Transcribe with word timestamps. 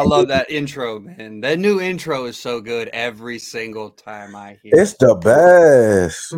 I 0.00 0.04
love 0.04 0.28
that 0.28 0.50
intro, 0.50 0.98
man. 0.98 1.40
That 1.42 1.58
new 1.58 1.78
intro 1.78 2.24
is 2.24 2.38
so 2.38 2.60
good 2.60 2.88
every 2.88 3.38
single 3.38 3.90
time 3.90 4.34
I 4.34 4.58
hear 4.62 4.72
It's 4.74 4.94
the 4.94 5.14
best. 5.14 6.32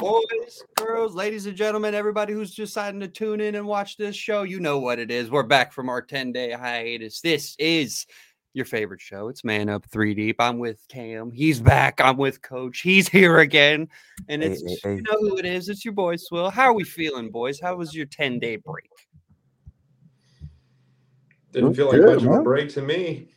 Boys, 0.00 0.64
girls, 0.76 1.14
ladies 1.14 1.44
and 1.44 1.54
gentlemen, 1.54 1.94
everybody 1.94 2.32
who's 2.32 2.54
deciding 2.54 3.00
to 3.00 3.08
tune 3.08 3.42
in 3.42 3.54
and 3.54 3.66
watch 3.66 3.98
this 3.98 4.16
show, 4.16 4.44
you 4.44 4.60
know 4.60 4.78
what 4.78 4.98
it 4.98 5.10
is. 5.10 5.30
We're 5.30 5.42
back 5.42 5.74
from 5.74 5.90
our 5.90 6.00
10 6.00 6.32
day 6.32 6.52
hiatus. 6.52 7.20
This 7.20 7.54
is 7.58 8.06
your 8.54 8.64
favorite 8.64 9.02
show. 9.02 9.28
It's 9.28 9.44
Man 9.44 9.68
Up 9.68 9.84
3 9.86 10.14
Deep. 10.14 10.36
I'm 10.38 10.58
with 10.58 10.82
Cam. 10.88 11.30
He's 11.30 11.60
back. 11.60 12.00
I'm 12.00 12.16
with 12.16 12.40
Coach. 12.40 12.80
He's 12.80 13.08
here 13.08 13.40
again. 13.40 13.88
And 14.28 14.42
it's, 14.42 14.62
hey, 14.62 14.78
hey. 14.82 14.94
you 14.96 15.02
know 15.02 15.18
who 15.20 15.36
it 15.36 15.44
is. 15.44 15.68
It's 15.68 15.84
your 15.84 15.94
boy, 15.94 16.16
Swill. 16.16 16.48
How 16.48 16.64
are 16.64 16.74
we 16.74 16.84
feeling, 16.84 17.30
boys? 17.30 17.60
How 17.60 17.76
was 17.76 17.94
your 17.94 18.06
10 18.06 18.38
day 18.38 18.56
break? 18.56 18.88
Didn't 21.52 21.74
feel 21.74 21.86
like 21.86 21.96
Good, 21.96 22.22
much 22.22 22.24
of 22.24 22.40
a 22.40 22.42
break 22.42 22.70
to 22.70 22.82
me. 22.82 23.28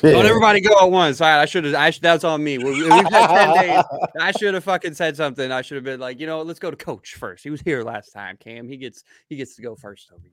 Don't 0.00 0.26
everybody 0.26 0.60
go 0.60 0.78
at 0.80 0.90
once. 0.90 1.20
All 1.20 1.28
right, 1.28 1.42
I 1.42 1.44
should 1.44 1.64
have. 1.64 1.74
I 1.74 1.90
should, 1.90 2.02
that's 2.02 2.24
on 2.24 2.42
me. 2.42 2.58
We, 2.58 2.70
we've 2.70 2.88
had 2.88 3.54
10 3.54 3.66
days. 3.66 3.84
I 4.20 4.32
should 4.32 4.54
have 4.54 4.64
fucking 4.64 4.94
said 4.94 5.16
something. 5.16 5.50
I 5.50 5.62
should 5.62 5.74
have 5.74 5.84
been 5.84 6.00
like, 6.00 6.20
you 6.20 6.26
know, 6.26 6.42
let's 6.42 6.60
go 6.60 6.70
to 6.70 6.76
Coach 6.76 7.14
first. 7.14 7.42
He 7.42 7.50
was 7.50 7.60
here 7.60 7.82
last 7.82 8.10
time, 8.10 8.36
Cam. 8.36 8.68
He 8.68 8.76
gets 8.76 9.02
he 9.28 9.36
gets 9.36 9.56
to 9.56 9.62
go 9.62 9.74
first 9.74 10.10
over 10.12 10.22
you. 10.24 10.32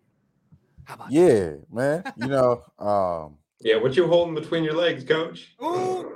How 0.86 0.96
about 0.96 1.10
that? 1.10 1.16
Yeah, 1.16 1.54
man. 1.72 2.04
You 2.18 2.28
know, 2.28 2.64
um, 2.78 3.38
Yeah, 3.62 3.78
what 3.78 3.96
you 3.96 4.08
holding 4.08 4.36
between 4.36 4.64
your 4.64 4.76
legs, 4.76 5.04
coach? 5.04 5.56
Ooh. 5.64 6.12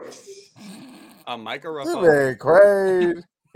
A 1.26 1.38
micro 1.38 1.84
this 1.84 1.96
man 1.96 2.38
crazy. 2.38 3.24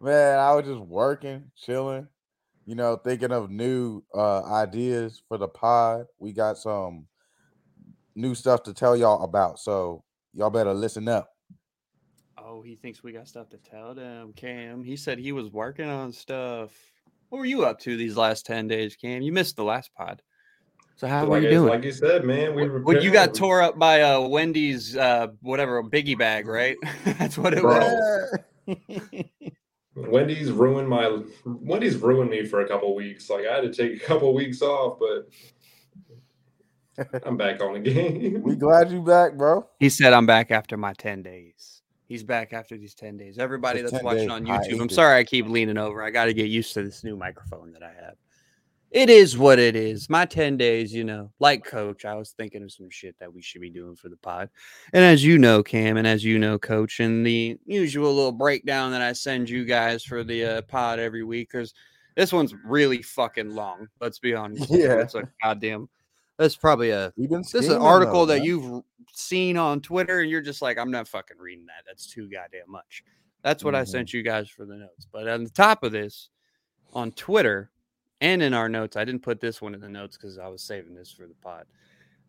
man, 0.00 0.38
I 0.38 0.54
was 0.54 0.64
just 0.66 0.80
working, 0.80 1.50
chilling, 1.56 2.06
you 2.66 2.74
know, 2.74 2.96
thinking 2.96 3.32
of 3.32 3.50
new 3.50 4.02
uh 4.14 4.42
ideas 4.44 5.22
for 5.28 5.38
the 5.38 5.48
pod. 5.48 6.06
We 6.18 6.32
got 6.32 6.58
some 6.58 7.06
new 8.14 8.34
stuff 8.34 8.62
to 8.64 8.74
tell 8.74 8.96
y'all 8.96 9.22
about. 9.24 9.58
So 9.58 10.04
y'all 10.34 10.50
better 10.50 10.74
listen 10.74 11.08
up. 11.08 11.30
Oh, 12.38 12.62
he 12.62 12.74
thinks 12.74 13.02
we 13.02 13.12
got 13.12 13.28
stuff 13.28 13.48
to 13.50 13.58
tell 13.58 13.94
them, 13.94 14.32
Cam. 14.34 14.82
He 14.82 14.96
said 14.96 15.18
he 15.18 15.32
was 15.32 15.50
working 15.50 15.88
on 15.88 16.12
stuff. 16.12 16.72
What 17.28 17.38
were 17.38 17.44
you 17.44 17.64
up 17.64 17.78
to 17.80 17.96
these 17.96 18.16
last 18.16 18.44
10 18.46 18.66
days, 18.66 18.96
Cam? 18.96 19.22
You 19.22 19.32
missed 19.32 19.56
the 19.56 19.64
last 19.64 19.90
pod. 19.94 20.22
So 20.96 21.06
how 21.06 21.26
like, 21.26 21.40
are 21.40 21.44
you 21.44 21.50
doing? 21.50 21.68
like 21.68 21.84
you 21.84 21.92
said, 21.92 22.24
man, 22.24 22.54
we 22.54 22.68
were 22.68 22.80
When 22.80 23.00
you 23.00 23.10
got 23.10 23.28
prepared. 23.28 23.34
tore 23.36 23.62
up 23.62 23.78
by 23.78 24.02
uh 24.02 24.20
Wendy's 24.20 24.96
uh 24.96 25.28
whatever 25.40 25.82
biggie 25.82 26.18
bag, 26.18 26.46
right? 26.46 26.76
That's 27.04 27.38
what 27.38 27.54
it 27.54 27.62
Bro. 27.62 27.78
was. 27.80 28.38
Wendy's 29.94 30.50
ruined 30.50 30.88
my 30.88 31.22
Wendy's 31.44 31.96
ruined 31.96 32.30
me 32.30 32.46
for 32.46 32.60
a 32.60 32.68
couple 32.68 32.94
weeks. 32.94 33.28
Like 33.28 33.46
I 33.46 33.56
had 33.56 33.62
to 33.62 33.72
take 33.72 34.02
a 34.02 34.04
couple 34.04 34.32
weeks 34.34 34.62
off, 34.62 34.98
but 34.98 35.28
I'm 37.24 37.36
back 37.36 37.62
on 37.62 37.74
the 37.74 37.80
game. 37.80 38.42
we 38.42 38.56
glad 38.56 38.90
you 38.90 39.02
back, 39.02 39.34
bro. 39.34 39.66
He 39.78 39.88
said 39.88 40.12
I'm 40.12 40.26
back 40.26 40.50
after 40.50 40.76
my 40.76 40.92
10 40.94 41.22
days. 41.22 41.82
He's 42.06 42.22
back 42.24 42.52
after 42.52 42.76
these 42.76 42.94
10 42.94 43.16
days. 43.16 43.38
Everybody 43.38 43.82
The 43.82 43.90
that's 43.90 44.02
10 44.02 44.04
watching 44.04 44.28
day 44.28 44.34
on 44.34 44.44
YouTube, 44.46 44.80
I'm 44.80 44.88
sorry 44.88 45.18
I 45.18 45.24
keep 45.24 45.46
leaning 45.46 45.78
over. 45.78 46.02
I 46.02 46.10
got 46.10 46.24
to 46.24 46.34
get 46.34 46.48
used 46.48 46.74
to 46.74 46.82
this 46.82 47.04
new 47.04 47.16
microphone 47.16 47.72
that 47.72 47.84
I 47.84 47.92
have. 48.04 48.16
It 48.90 49.08
is 49.08 49.38
what 49.38 49.60
it 49.60 49.76
is. 49.76 50.10
My 50.10 50.24
10 50.26 50.56
days, 50.56 50.92
you 50.92 51.04
know, 51.04 51.30
like 51.38 51.64
coach, 51.64 52.04
I 52.04 52.14
was 52.16 52.30
thinking 52.32 52.64
of 52.64 52.72
some 52.72 52.90
shit 52.90 53.16
that 53.20 53.32
we 53.32 53.40
should 53.40 53.60
be 53.60 53.70
doing 53.70 53.94
for 53.94 54.08
the 54.08 54.16
pod. 54.16 54.50
And 54.92 55.04
as 55.04 55.24
you 55.24 55.38
know, 55.38 55.62
Cam, 55.62 55.96
and 55.96 56.06
as 56.06 56.24
you 56.24 56.40
know, 56.40 56.58
coach, 56.58 56.98
and 56.98 57.24
the 57.24 57.56
usual 57.66 58.12
little 58.12 58.32
breakdown 58.32 58.90
that 58.90 59.00
I 59.00 59.12
send 59.12 59.48
you 59.48 59.64
guys 59.64 60.02
for 60.02 60.24
the 60.24 60.44
uh, 60.44 60.62
pod 60.62 60.98
every 60.98 61.22
week, 61.22 61.50
because 61.52 61.72
this 62.16 62.32
one's 62.32 62.52
really 62.64 63.00
fucking 63.00 63.54
long. 63.54 63.86
Let's 64.00 64.18
be 64.18 64.34
honest. 64.34 64.68
Yeah. 64.70 64.94
It's 65.02 65.14
a 65.14 65.28
goddamn, 65.40 65.88
that's 66.36 66.56
probably 66.56 66.90
a 66.90 67.12
this 67.16 67.54
is 67.54 67.68
an 67.68 67.80
article 67.80 68.26
though, 68.26 68.34
that 68.34 68.38
man. 68.38 68.44
you've 68.46 68.82
seen 69.12 69.56
on 69.56 69.80
Twitter, 69.80 70.18
and 70.20 70.30
you're 70.30 70.40
just 70.40 70.62
like, 70.62 70.78
I'm 70.78 70.90
not 70.90 71.06
fucking 71.06 71.38
reading 71.38 71.66
that. 71.66 71.84
That's 71.86 72.08
too 72.12 72.28
goddamn 72.28 72.68
much. 72.68 73.04
That's 73.44 73.62
what 73.62 73.76
I 73.76 73.82
Mhm. 73.82 73.88
sent 73.88 74.12
you 74.12 74.22
guys 74.24 74.48
for 74.50 74.64
the 74.66 74.74
notes. 74.74 75.06
But 75.10 75.28
on 75.28 75.44
the 75.44 75.50
top 75.50 75.84
of 75.84 75.92
this, 75.92 76.28
on 76.92 77.12
Twitter 77.12 77.70
and 78.20 78.42
in 78.42 78.54
our 78.54 78.68
notes, 78.68 78.96
I 78.96 79.04
didn't 79.04 79.22
put 79.22 79.40
this 79.40 79.60
one 79.60 79.74
in 79.74 79.80
the 79.80 79.88
notes 79.88 80.16
because 80.16 80.38
I 80.38 80.48
was 80.48 80.62
saving 80.62 80.94
this 80.94 81.10
for 81.10 81.26
the 81.26 81.34
pod. 81.42 81.66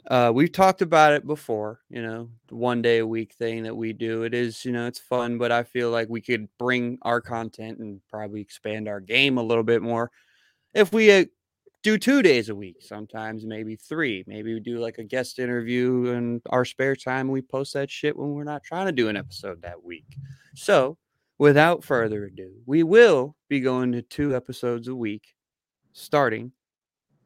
Uh, 0.07 0.31
we've 0.34 0.52
talked 0.52 0.81
about 0.81 1.13
it 1.13 1.28
before, 1.28 1.79
you 1.90 2.02
know, 2.02 2.29
one 2.50 2.81
day 2.81 3.00
a 3.00 3.07
week 3.07 3.34
thing 3.34 3.63
that 3.63 3.75
we 3.75 3.94
do. 3.94 4.24
It 4.24 4.34
is, 4.34 4.66
you 4.66 4.72
know, 4.72 4.88
it's 4.88 5.00
fun, 5.00 5.38
but 5.38 5.52
I 5.52 5.62
feel 5.62 5.91
like 5.91 6.09
we 6.09 6.22
could 6.22 6.47
bring 6.57 6.97
our 7.03 7.22
content 7.22 7.78
and 7.78 8.02
probably 8.09 8.41
expand 8.41 8.88
our 8.88 9.00
game 9.00 9.38
a 9.38 9.44
little 9.44 9.63
bit 9.63 9.84
more 9.84 10.09
if 10.74 10.94
we 10.94 11.12
uh, 11.12 11.25
do 11.84 11.97
two 11.97 12.22
days 12.22 12.50
a 12.50 12.56
week, 12.56 12.78
sometimes 12.81 13.46
maybe 13.46 13.75
three. 13.75 14.23
Maybe 14.28 14.53
we 14.53 14.59
do 14.59 14.78
like 14.78 14.97
a 14.97 15.03
guest 15.03 15.40
interview 15.40 16.08
in 16.08 16.41
our 16.50 16.66
spare 16.66 16.96
time. 16.96 17.28
We 17.28 17.41
post 17.41 17.73
that 17.73 17.90
shit 17.90 18.18
when 18.18 18.31
we're 18.31 18.44
not 18.44 18.63
trying 18.63 18.85
to 18.85 18.91
do 18.91 19.09
an 19.09 19.18
episode 19.18 19.62
that 19.63 19.84
week. 19.84 20.06
So, 20.56 20.97
without 21.38 21.84
further 21.84 22.25
ado, 22.25 22.53
we 22.66 22.84
will 22.84 23.35
be 23.50 23.59
going 23.59 23.91
to 23.94 24.02
two 24.02 24.35
episodes 24.35 24.88
a 24.88 24.96
week 24.96 25.34
starting 25.94 26.52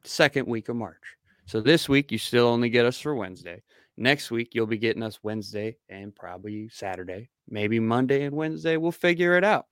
second 0.04 0.48
week 0.48 0.70
of 0.70 0.76
March. 0.76 1.18
So 1.46 1.62
this 1.62 1.88
week 1.88 2.12
you 2.12 2.18
still 2.18 2.48
only 2.48 2.70
get 2.70 2.86
us 2.86 3.00
for 3.00 3.16
Wednesday. 3.16 3.62
Next 3.98 4.32
week 4.32 4.50
you'll 4.54 4.68
be 4.68 4.78
getting 4.78 5.04
us 5.04 5.20
Wednesday 5.24 5.78
and 5.90 6.16
probably 6.16 6.70
Saturday, 6.70 7.30
maybe 7.50 7.80
Monday 7.80 8.24
and 8.24 8.36
Wednesday. 8.36 8.78
We'll 8.78 8.92
figure 8.92 9.38
it 9.38 9.44
out. 9.44 9.68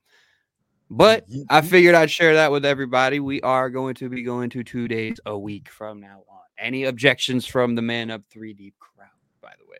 But 0.89 1.27
mm-hmm, 1.29 1.41
I 1.49 1.59
mm-hmm. 1.59 1.69
figured 1.69 1.95
I'd 1.95 2.11
share 2.11 2.35
that 2.35 2.51
with 2.51 2.65
everybody. 2.65 3.19
We 3.19 3.41
are 3.41 3.69
going 3.69 3.95
to 3.95 4.09
be 4.09 4.21
going 4.21 4.49
to 4.51 4.63
two 4.63 4.87
days 4.87 5.17
a 5.25 5.37
week 5.37 5.69
from 5.69 5.99
now 5.99 6.23
on. 6.29 6.39
Any 6.57 6.83
objections 6.83 7.45
from 7.45 7.75
the 7.75 7.81
Man 7.81 8.11
Up 8.11 8.21
3 8.29 8.53
Deep 8.53 8.75
crowd, 8.79 9.07
by 9.41 9.53
the 9.57 9.65
way? 9.69 9.79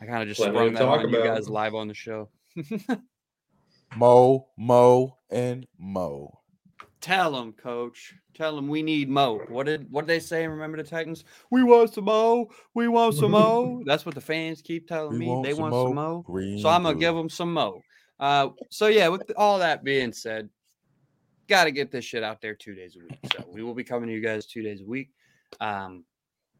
I 0.00 0.06
kind 0.06 0.22
of 0.22 0.28
just 0.28 0.40
sprung 0.40 0.72
that 0.74 0.78
talk 0.78 1.00
on 1.00 1.10
you 1.10 1.16
about. 1.18 1.36
guys 1.36 1.48
live 1.48 1.74
on 1.74 1.88
the 1.88 1.94
show. 1.94 2.28
Mo, 3.96 4.46
Mo, 4.56 5.18
and 5.30 5.66
Mo. 5.78 6.35
Tell 7.06 7.30
them, 7.30 7.52
coach. 7.52 8.14
Tell 8.34 8.56
them 8.56 8.66
we 8.66 8.82
need 8.82 9.08
Mo. 9.08 9.38
What 9.48 9.66
did 9.66 9.86
what 9.92 10.02
did 10.02 10.08
they 10.08 10.18
say? 10.18 10.44
Remember 10.44 10.76
the 10.76 10.82
Titans? 10.82 11.22
We 11.52 11.62
want 11.62 11.94
some 11.94 12.06
Mo. 12.06 12.48
We 12.74 12.88
want 12.88 13.14
some 13.14 13.30
Mo. 13.30 13.80
That's 13.86 14.04
what 14.04 14.16
the 14.16 14.20
fans 14.20 14.60
keep 14.60 14.88
telling 14.88 15.12
We 15.12 15.26
me. 15.26 15.40
they 15.44 15.52
some 15.52 15.62
want 15.62 15.74
some 15.74 15.94
Mo. 15.94 16.22
green 16.26 16.58
So 16.58 16.68
I'm 16.68 16.82
gonna 16.82 16.94
blue. 16.96 17.00
give 17.00 17.14
them 17.14 17.28
some 17.30 17.52
Mo. 17.52 17.80
Uh, 18.18 18.48
so 18.70 18.88
yeah, 18.88 19.06
with 19.06 19.22
all 19.36 19.60
that 19.60 19.84
being 19.84 20.12
said, 20.12 20.48
got 21.46 21.64
to 21.66 21.70
get 21.70 21.92
this 21.92 22.04
shit 22.04 22.24
out 22.24 22.40
there 22.40 22.56
two 22.56 22.74
days 22.74 22.96
a 22.96 22.98
week. 22.98 23.18
So 23.32 23.44
we 23.52 23.62
will 23.62 23.74
be 23.74 23.84
coming 23.84 24.08
to 24.08 24.12
you 24.12 24.20
guys 24.20 24.44
two 24.46 24.62
days 24.62 24.80
a 24.80 24.84
week. 24.84 25.10
Um, 25.60 26.02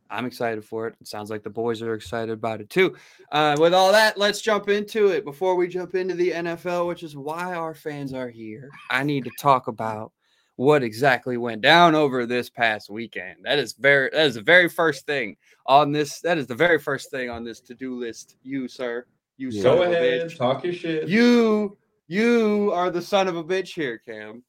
I'm 0.08 0.26
excited 0.26 0.64
for 0.64 0.86
it. 0.86 0.94
It 1.00 1.08
sounds 1.08 1.28
like 1.28 1.42
the 1.42 1.50
boys 1.50 1.82
are 1.82 1.94
excited 1.94 2.30
about 2.30 2.60
it 2.60 2.70
too. 2.70 2.94
Uh, 3.32 3.56
with 3.58 3.74
all 3.74 3.90
that, 3.90 4.16
let's 4.16 4.40
jump 4.40 4.68
into 4.68 5.08
it. 5.08 5.24
Before 5.24 5.56
we 5.56 5.66
jump 5.66 5.96
into 5.96 6.14
the 6.14 6.30
NFL, 6.30 6.86
which 6.86 7.02
is 7.02 7.16
why 7.16 7.52
our 7.54 7.74
fans 7.74 8.14
are 8.14 8.28
here, 8.28 8.70
I 8.90 9.02
need 9.02 9.24
to 9.24 9.30
talk 9.40 9.66
about 9.66 10.12
what 10.56 10.82
exactly 10.82 11.36
went 11.36 11.60
down 11.60 11.94
over 11.94 12.26
this 12.26 12.48
past 12.50 12.90
weekend. 12.90 13.36
That 13.44 13.58
is 13.58 13.74
very 13.74 14.10
that 14.12 14.26
is 14.26 14.34
the 14.34 14.42
very 14.42 14.68
first 14.68 15.06
thing 15.06 15.36
on 15.66 15.92
this. 15.92 16.20
That 16.20 16.38
is 16.38 16.46
the 16.46 16.54
very 16.54 16.78
first 16.78 17.10
thing 17.10 17.30
on 17.30 17.44
this 17.44 17.60
to-do 17.60 17.94
list. 17.94 18.36
You, 18.42 18.66
sir. 18.68 19.06
You 19.36 19.50
Yeah. 19.50 19.62
son 19.62 19.76
Go 19.76 19.82
of 19.82 19.90
a 19.90 19.92
ahead, 19.92 20.30
bitch. 20.30 20.36
talk 20.36 20.64
your 20.64 20.72
shit. 20.72 21.08
You 21.08 21.76
you 22.08 22.70
are 22.72 22.90
the 22.90 23.02
son 23.02 23.28
of 23.28 23.36
a 23.36 23.44
bitch 23.44 23.74
here, 23.74 23.98
Cam. 23.98 24.42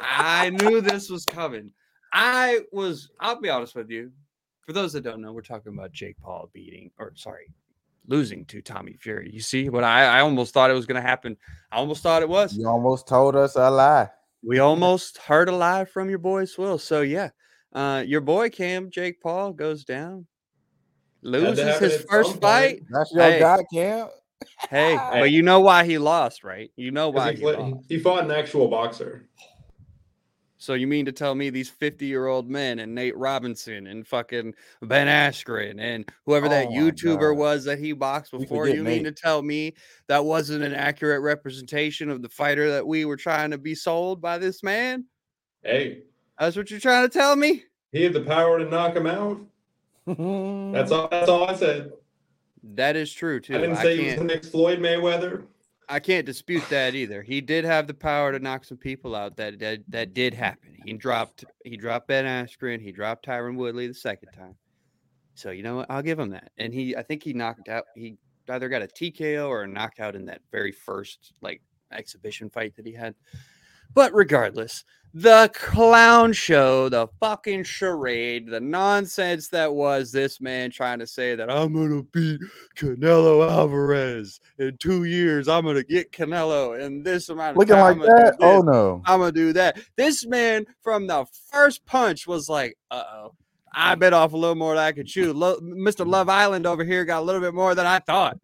I 0.00 0.50
knew 0.50 0.80
this 0.80 1.10
was 1.10 1.24
coming. 1.24 1.70
I 2.12 2.60
was, 2.72 3.10
I'll 3.20 3.40
be 3.40 3.48
honest 3.50 3.74
with 3.74 3.90
you. 3.90 4.12
For 4.62 4.72
those 4.72 4.92
that 4.92 5.02
don't 5.02 5.20
know, 5.20 5.32
we're 5.32 5.40
talking 5.42 5.72
about 5.72 5.92
Jake 5.92 6.16
Paul 6.22 6.48
beating, 6.52 6.90
or 6.98 7.12
sorry, 7.16 7.50
losing 8.06 8.44
to 8.46 8.62
Tommy 8.62 8.96
Fury. 9.00 9.30
You 9.32 9.40
see 9.40 9.68
what 9.68 9.82
I, 9.82 10.04
I 10.04 10.20
almost 10.20 10.54
thought 10.54 10.70
it 10.70 10.74
was 10.74 10.86
going 10.86 11.02
to 11.02 11.06
happen. 11.06 11.36
I 11.72 11.76
almost 11.76 12.02
thought 12.02 12.22
it 12.22 12.28
was. 12.28 12.56
You 12.56 12.68
almost 12.68 13.08
told 13.08 13.34
us 13.34 13.56
a 13.56 13.68
lie. 13.70 14.10
We 14.44 14.58
almost 14.58 15.18
heard 15.18 15.48
a 15.48 15.54
lie 15.54 15.84
from 15.84 16.08
your 16.10 16.18
boy 16.18 16.44
Swill. 16.46 16.78
So 16.78 17.02
yeah, 17.02 17.30
uh, 17.72 18.02
your 18.06 18.20
boy 18.20 18.50
Cam 18.50 18.90
Jake 18.90 19.20
Paul 19.20 19.52
goes 19.52 19.84
down, 19.84 20.26
loses 21.22 21.78
his 21.78 22.04
first 22.08 22.30
some 22.32 22.40
point. 22.40 22.42
fight. 22.42 22.82
That's 22.90 23.12
your 23.12 23.22
Hey. 23.22 23.38
guy, 23.40 23.58
Cam. 23.72 24.08
Hey, 24.68 24.96
Hey. 24.96 25.20
but 25.20 25.30
you 25.30 25.42
know 25.42 25.60
why 25.60 25.84
he 25.84 25.98
lost, 25.98 26.42
right? 26.42 26.70
You 26.76 26.90
know 26.90 27.10
why 27.10 27.30
he, 27.32 27.36
he 27.36 27.42
fought- 27.42 27.58
lost. 27.60 27.86
he 27.88 27.98
fought 27.98 28.24
an 28.24 28.30
actual 28.32 28.68
boxer. 28.68 29.28
So 30.62 30.74
you 30.74 30.86
mean 30.86 31.04
to 31.06 31.12
tell 31.12 31.34
me 31.34 31.50
these 31.50 31.68
50 31.68 32.06
year 32.06 32.28
old 32.28 32.48
men 32.48 32.78
and 32.78 32.94
Nate 32.94 33.16
Robinson 33.16 33.88
and 33.88 34.06
fucking 34.06 34.54
Ben 34.82 35.08
Askren 35.08 35.80
and 35.80 36.08
whoever 36.24 36.48
that 36.48 36.68
Oh 36.68 36.70
my 36.70 36.76
YouTuber 36.76 37.32
God. 37.32 37.38
was 37.38 37.64
that 37.64 37.80
he 37.80 37.92
boxed 37.92 38.30
before, 38.30 38.66
forget 38.66 38.76
you 38.76 38.84
mean 38.84 39.02
to 39.02 39.10
tell 39.10 39.42
me 39.42 39.74
that 40.06 40.24
wasn't 40.24 40.62
an 40.62 40.72
accurate 40.72 41.20
representation 41.20 42.08
of 42.08 42.22
the 42.22 42.28
fighter 42.28 42.70
that 42.70 42.86
we 42.86 43.04
were 43.04 43.16
trying 43.16 43.50
to 43.50 43.58
be 43.58 43.74
sold 43.74 44.20
by 44.22 44.38
this 44.38 44.62
man? 44.62 45.04
Hey, 45.64 46.02
That's 46.38 46.56
what 46.56 46.70
you're 46.70 46.78
trying 46.78 47.08
to 47.08 47.12
tell 47.12 47.34
me? 47.34 47.64
he 47.90 48.04
had 48.04 48.12
the 48.12 48.20
power 48.22 48.60
to 48.60 48.64
knock 48.64 48.94
him 48.94 49.08
out. 49.08 49.40
That's 50.06 50.92
all. 50.92 51.08
That's 51.08 51.28
all 51.28 51.50
I 51.50 51.56
said. 51.56 51.90
That 52.62 52.94
is 52.94 53.12
true 53.12 53.40
too. 53.40 53.56
I 53.56 53.58
didn't 53.58 53.78
I 53.78 53.82
say 53.82 53.96
he 53.96 54.04
was 54.04 54.14
can't 54.14 54.28
the 54.28 54.34
next 54.34 54.48
Floyd 54.50 54.78
Mayweather. 54.78 55.42
I 55.88 56.00
can't 56.00 56.26
dispute 56.26 56.64
that 56.70 56.94
either. 56.94 57.22
He 57.22 57.40
did 57.40 57.64
have 57.64 57.86
the 57.86 57.94
power 57.94 58.32
to 58.32 58.38
knock 58.38 58.64
some 58.64 58.78
people 58.78 59.14
out. 59.14 59.36
That 59.36 59.58
that, 59.58 59.80
that 59.88 60.14
did 60.14 60.34
happen. 60.34 60.76
He 60.84 60.94
dropped 60.94 61.44
he 61.64 61.76
dropped 61.76 62.08
Ben 62.08 62.24
Askren. 62.24 62.80
He 62.80 62.92
dropped 62.92 63.26
Tyron 63.26 63.56
Woodley 63.56 63.88
the 63.88 63.94
second 63.94 64.30
time. 64.32 64.56
So 65.34 65.50
you 65.50 65.62
know 65.62 65.76
what? 65.76 65.86
I'll 65.90 66.02
give 66.02 66.18
him 66.18 66.30
that. 66.30 66.50
And 66.58 66.72
he, 66.72 66.96
I 66.96 67.02
think 67.02 67.22
he 67.22 67.32
knocked 67.32 67.68
out. 67.68 67.84
He 67.94 68.16
either 68.48 68.68
got 68.68 68.82
a 68.82 68.86
TKO 68.86 69.48
or 69.48 69.62
a 69.62 69.68
knockout 69.68 70.14
in 70.14 70.26
that 70.26 70.40
very 70.50 70.72
first 70.72 71.32
like 71.40 71.62
exhibition 71.90 72.50
fight 72.50 72.76
that 72.76 72.86
he 72.86 72.92
had. 72.92 73.14
But 73.94 74.14
regardless, 74.14 74.84
the 75.14 75.50
clown 75.54 76.32
show, 76.32 76.88
the 76.88 77.06
fucking 77.20 77.64
charade, 77.64 78.46
the 78.46 78.60
nonsense 78.60 79.48
that 79.48 79.72
was 79.72 80.10
this 80.10 80.40
man 80.40 80.70
trying 80.70 80.98
to 80.98 81.06
say 81.06 81.34
that 81.34 81.50
I'm 81.50 81.74
gonna 81.74 82.02
beat 82.02 82.40
Canelo 82.76 83.48
Alvarez 83.48 84.40
in 84.58 84.76
two 84.78 85.04
years. 85.04 85.48
I'm 85.48 85.64
gonna 85.64 85.82
get 85.82 86.12
Canelo 86.12 86.80
in 86.80 87.02
this 87.02 87.28
amount 87.28 87.52
of 87.52 87.56
Looking 87.58 87.74
time. 87.74 87.98
like 87.98 88.10
I'm 88.10 88.16
that? 88.16 88.36
Oh 88.40 88.60
no. 88.62 89.02
I'm 89.04 89.20
gonna 89.20 89.32
do 89.32 89.52
that. 89.52 89.78
This 89.96 90.26
man 90.26 90.64
from 90.82 91.06
the 91.06 91.26
first 91.50 91.84
punch 91.84 92.26
was 92.26 92.48
like, 92.48 92.76
uh 92.90 93.02
oh. 93.12 93.34
I 93.74 93.94
bit 93.94 94.12
off 94.12 94.34
a 94.34 94.36
little 94.36 94.54
more 94.54 94.74
than 94.74 94.84
I 94.84 94.92
could 94.92 95.06
chew. 95.06 95.32
Lo- 95.32 95.58
Mr. 95.60 96.06
Love 96.06 96.28
Island 96.28 96.66
over 96.66 96.84
here 96.84 97.06
got 97.06 97.20
a 97.20 97.24
little 97.24 97.40
bit 97.40 97.54
more 97.54 97.74
than 97.74 97.86
I 97.86 98.00
thought. 98.00 98.38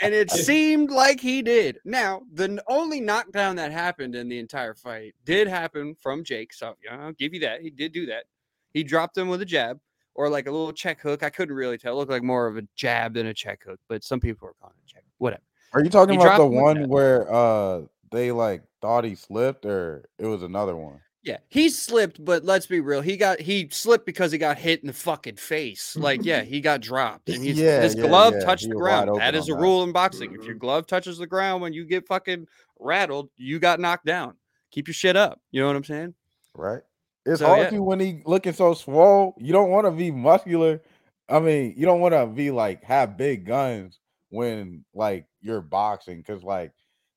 And 0.00 0.14
it 0.14 0.30
seemed 0.30 0.90
like 0.90 1.20
he 1.20 1.42
did. 1.42 1.78
Now, 1.84 2.22
the 2.32 2.62
only 2.68 3.00
knockdown 3.00 3.56
that 3.56 3.72
happened 3.72 4.14
in 4.14 4.28
the 4.28 4.38
entire 4.38 4.74
fight 4.74 5.14
did 5.24 5.48
happen 5.48 5.94
from 5.94 6.24
Jake. 6.24 6.52
So 6.52 6.74
I'll 6.90 7.12
give 7.12 7.34
you 7.34 7.40
that. 7.40 7.62
He 7.62 7.70
did 7.70 7.92
do 7.92 8.06
that. 8.06 8.24
He 8.72 8.82
dropped 8.82 9.16
him 9.16 9.28
with 9.28 9.40
a 9.40 9.46
jab 9.46 9.78
or 10.14 10.28
like 10.28 10.46
a 10.46 10.50
little 10.50 10.72
check 10.72 11.00
hook. 11.00 11.22
I 11.22 11.30
couldn't 11.30 11.54
really 11.54 11.78
tell. 11.78 11.94
It 11.94 11.96
looked 11.96 12.10
like 12.10 12.22
more 12.22 12.46
of 12.46 12.56
a 12.56 12.62
jab 12.76 13.14
than 13.14 13.26
a 13.26 13.34
check 13.34 13.62
hook, 13.64 13.80
but 13.88 14.04
some 14.04 14.20
people 14.20 14.46
were 14.46 14.54
calling 14.60 14.76
it 14.84 14.90
check. 14.90 15.04
Whatever. 15.18 15.42
Are 15.72 15.82
you 15.82 15.90
talking 15.90 16.14
He 16.14 16.24
about 16.24 16.36
the 16.36 16.48
dropped 16.48 16.52
him 16.52 16.62
with 16.62 16.78
one 16.78 16.88
where 16.88 17.32
uh 17.32 17.82
they 18.10 18.30
like 18.30 18.62
thought 18.80 19.04
he 19.04 19.14
slipped 19.14 19.66
or 19.66 20.08
it 20.18 20.26
was 20.26 20.42
another 20.42 20.76
one? 20.76 21.00
Yeah, 21.24 21.38
he 21.48 21.70
slipped, 21.70 22.22
but 22.22 22.44
let's 22.44 22.66
be 22.66 22.80
real. 22.80 23.00
He 23.00 23.16
got 23.16 23.40
he 23.40 23.68
slipped 23.72 24.04
because 24.04 24.30
he 24.30 24.36
got 24.36 24.58
hit 24.58 24.82
in 24.82 24.88
the 24.88 24.92
fucking 24.92 25.36
face. 25.36 25.96
Like, 25.96 26.22
yeah, 26.22 26.42
he 26.42 26.60
got 26.60 26.82
dropped, 26.82 27.30
and 27.30 27.42
he's, 27.42 27.58
Yeah, 27.58 27.80
his 27.80 27.94
yeah, 27.94 28.06
glove 28.08 28.34
yeah, 28.34 28.44
touched 28.44 28.64
he 28.64 28.68
the 28.68 28.74
ground. 28.74 29.10
That 29.18 29.34
is 29.34 29.48
a 29.48 29.52
that. 29.52 29.58
rule 29.58 29.82
in 29.84 29.92
boxing. 29.92 30.32
If 30.32 30.40
Mm-hmm. 30.40 30.46
your 30.46 30.54
glove 30.56 30.86
touches 30.86 31.16
the 31.16 31.26
ground 31.26 31.62
when 31.62 31.72
you 31.72 31.86
get 31.86 32.06
fucking 32.06 32.46
rattled, 32.78 33.30
you 33.36 33.58
got 33.58 33.80
knocked 33.80 34.04
down. 34.04 34.34
Keep 34.70 34.88
your 34.88 34.94
shit 34.94 35.16
up. 35.16 35.40
You 35.50 35.62
know 35.62 35.66
what 35.68 35.76
I'm 35.76 35.84
saying? 35.84 36.14
Right. 36.54 36.82
It's 37.24 37.40
So, 37.40 37.46
hard 37.46 37.60
yeah. 37.60 37.70
to 37.70 37.82
when 37.82 38.00
he 38.00 38.20
looking 38.26 38.52
so 38.52 38.74
swole. 38.74 39.34
You 39.38 39.54
don't 39.54 39.70
want 39.70 39.86
to 39.86 39.92
be 39.92 40.10
muscular. 40.10 40.82
I 41.26 41.40
mean, 41.40 41.72
you 41.74 41.86
don't 41.86 42.00
want 42.00 42.12
to 42.12 42.26
be 42.26 42.50
like 42.50 42.84
have 42.84 43.16
big 43.16 43.46
guns 43.46 43.98
when 44.28 44.84
like 44.92 45.24
you're 45.40 45.62
boxing 45.62 46.18
because 46.18 46.42
like 46.42 46.72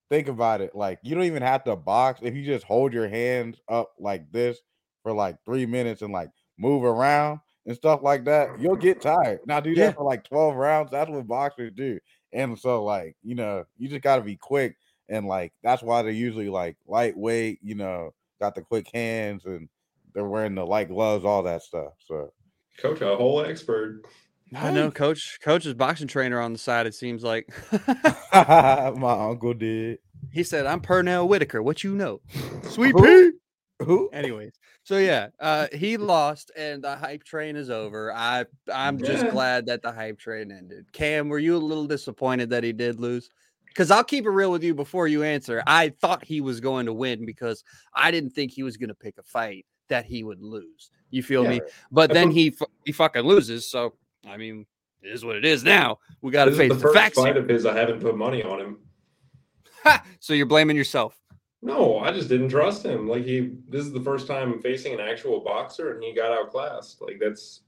think 0.10 0.28
about 0.28 0.62
it 0.62 0.74
like 0.76 1.00
you 1.02 1.16
don't 1.16 1.26
even 1.26 1.44
have 1.44 1.64
to 1.64 1.76
box 1.76 2.20
if 2.24 2.36
you 2.36 2.46
just 2.46 2.66
hold 2.66 2.94
your 2.94 3.08
hands 3.08 3.60
up 3.70 3.92
like 4.00 4.32
this 4.32 4.60
for 5.04 5.12
like 5.14 5.38
three 5.46 5.66
minutes 5.66 6.02
and 6.02 6.14
like 6.14 6.30
move 6.58 6.84
around 6.84 7.40
and 7.66 7.76
stuff 7.76 8.02
like 8.02 8.24
that 8.26 8.60
you'll 8.60 8.76
get 8.76 9.02
tired 9.02 9.40
now 9.46 9.60
do 9.60 9.76
that 9.76 9.82
Yeah. 9.82 9.92
for 9.92 10.04
like 10.04 10.24
12 10.24 10.56
rounds 10.56 10.92
that's 10.92 11.10
what 11.10 11.28
boxers 11.28 11.72
do 11.76 12.00
and 12.34 12.58
so 12.58 12.84
like 12.84 13.16
you 13.24 13.36
know 13.36 13.66
you 13.78 13.90
just 13.90 14.02
got 14.02 14.16
to 14.18 14.22
be 14.22 14.36
quick 14.36 14.76
and 15.10 15.26
like 15.26 15.54
that's 15.64 15.84
why 15.84 16.02
they're 16.02 16.12
usually 16.12 16.50
like 16.50 16.78
lightweight 16.88 17.60
you 17.62 17.76
know 17.76 18.14
got 18.40 18.56
the 18.56 18.62
quick 18.62 18.88
hands 18.94 19.46
and 19.46 19.68
they're 20.14 20.28
wearing 20.28 20.56
the 20.56 20.66
light 20.66 20.88
gloves 20.88 21.26
all 21.26 21.44
that 21.44 21.62
stuff 21.62 21.94
so 22.06 22.32
Coach, 22.78 23.02
a 23.02 23.16
whole 23.16 23.42
expert. 23.42 24.04
I 24.56 24.72
know, 24.72 24.92
coach. 24.92 25.40
Coach 25.42 25.66
is 25.66 25.74
boxing 25.74 26.08
trainer 26.08 26.40
on 26.40 26.54
the 26.54 26.60
side. 26.60 26.88
It 26.88 26.96
seems 26.96 27.24
like 27.24 27.50
my 28.34 29.28
uncle 29.30 29.54
did 29.54 30.00
he 30.32 30.44
said, 30.44 30.66
"I'm 30.66 30.82
Pernell 30.82 31.28
Whitaker. 31.28 31.62
What 31.64 31.84
you 31.84 31.96
know, 31.96 32.22
Sweet 32.64 32.94
Who? 32.94 33.04
Pea." 33.04 33.38
who 33.80 34.10
Anyways, 34.12 34.54
so 34.84 34.98
yeah, 34.98 35.28
uh, 35.40 35.68
he 35.72 35.98
lost, 35.98 36.52
and 36.58 36.84
the 36.84 36.96
hype 36.96 37.24
train 37.24 37.56
is 37.56 37.70
over. 37.70 38.12
I 38.12 38.46
I'm 38.74 38.98
just 38.98 39.24
Yeah. 39.24 39.32
glad 39.32 39.66
that 39.68 39.82
the 39.82 39.92
hype 39.92 40.18
train 40.18 40.52
ended. 40.52 40.92
Cam, 40.94 41.30
were 41.30 41.40
you 41.40 41.56
a 41.56 41.58
little 41.58 41.86
disappointed 41.86 42.50
that 42.50 42.64
he 42.64 42.74
did 42.74 43.00
lose? 43.00 43.30
Because 43.68 43.92
I'll 43.92 44.04
keep 44.04 44.26
it 44.26 44.32
real 44.32 44.52
with 44.52 44.64
you 44.64 44.74
before 44.74 45.08
you 45.08 45.22
answer. 45.24 45.62
I 45.68 45.90
thought 45.90 46.26
he 46.26 46.42
was 46.42 46.60
going 46.60 46.88
to 46.88 46.94
win 46.94 47.26
because 47.26 47.64
I 47.94 48.10
didn't 48.10 48.32
think 48.32 48.52
he 48.52 48.64
was 48.64 48.78
going 48.78 48.90
to 48.90 48.96
pick 48.96 49.20
a 49.20 49.24
fight 49.24 49.66
that 49.90 50.06
he 50.06 50.24
would 50.24 50.42
lose. 50.42 50.90
You 51.12 51.22
feel 51.22 51.46
me? 51.46 51.62
But 51.92 52.12
then 52.14 52.32
he 52.32 52.56
he 52.86 52.92
fucking 52.92 53.24
loses. 53.24 53.70
So 53.70 53.94
I 54.26 54.38
mean, 54.38 54.66
it 55.02 55.10
is 55.10 55.24
what 55.24 55.36
it 55.36 55.46
is. 55.46 55.64
Now 55.64 56.00
we 56.22 56.32
got 56.32 56.46
to 56.46 56.52
face 56.52 56.70
is 56.70 56.70
the, 56.70 56.74
the 56.76 56.82
first 56.82 56.96
facts. 56.96 57.16
fight 57.16 57.36
here. 57.36 57.44
of 57.44 57.50
his. 57.50 57.66
I 57.66 57.76
haven't 57.76 58.02
put 58.02 58.18
money 58.18 58.44
on 58.44 58.60
him. 58.60 58.78
Ha! 59.84 60.04
So 60.20 60.34
you're 60.34 60.46
blaming 60.46 60.76
yourself. 60.76 61.20
No, 61.62 62.00
I 62.00 62.12
just 62.12 62.30
didn't 62.30 62.50
trust 62.50 62.86
him. 62.86 63.08
Like 63.08 63.26
he, 63.26 63.52
this 63.68 63.86
is 63.86 63.92
the 63.92 64.02
first 64.02 64.28
time 64.28 64.62
facing 64.62 64.94
an 64.94 65.00
actual 65.00 65.40
boxer, 65.40 65.94
and 65.94 66.04
he 66.04 66.14
got 66.14 66.32
outclassed. 66.32 67.02
Like 67.02 67.20
that's 67.20 67.62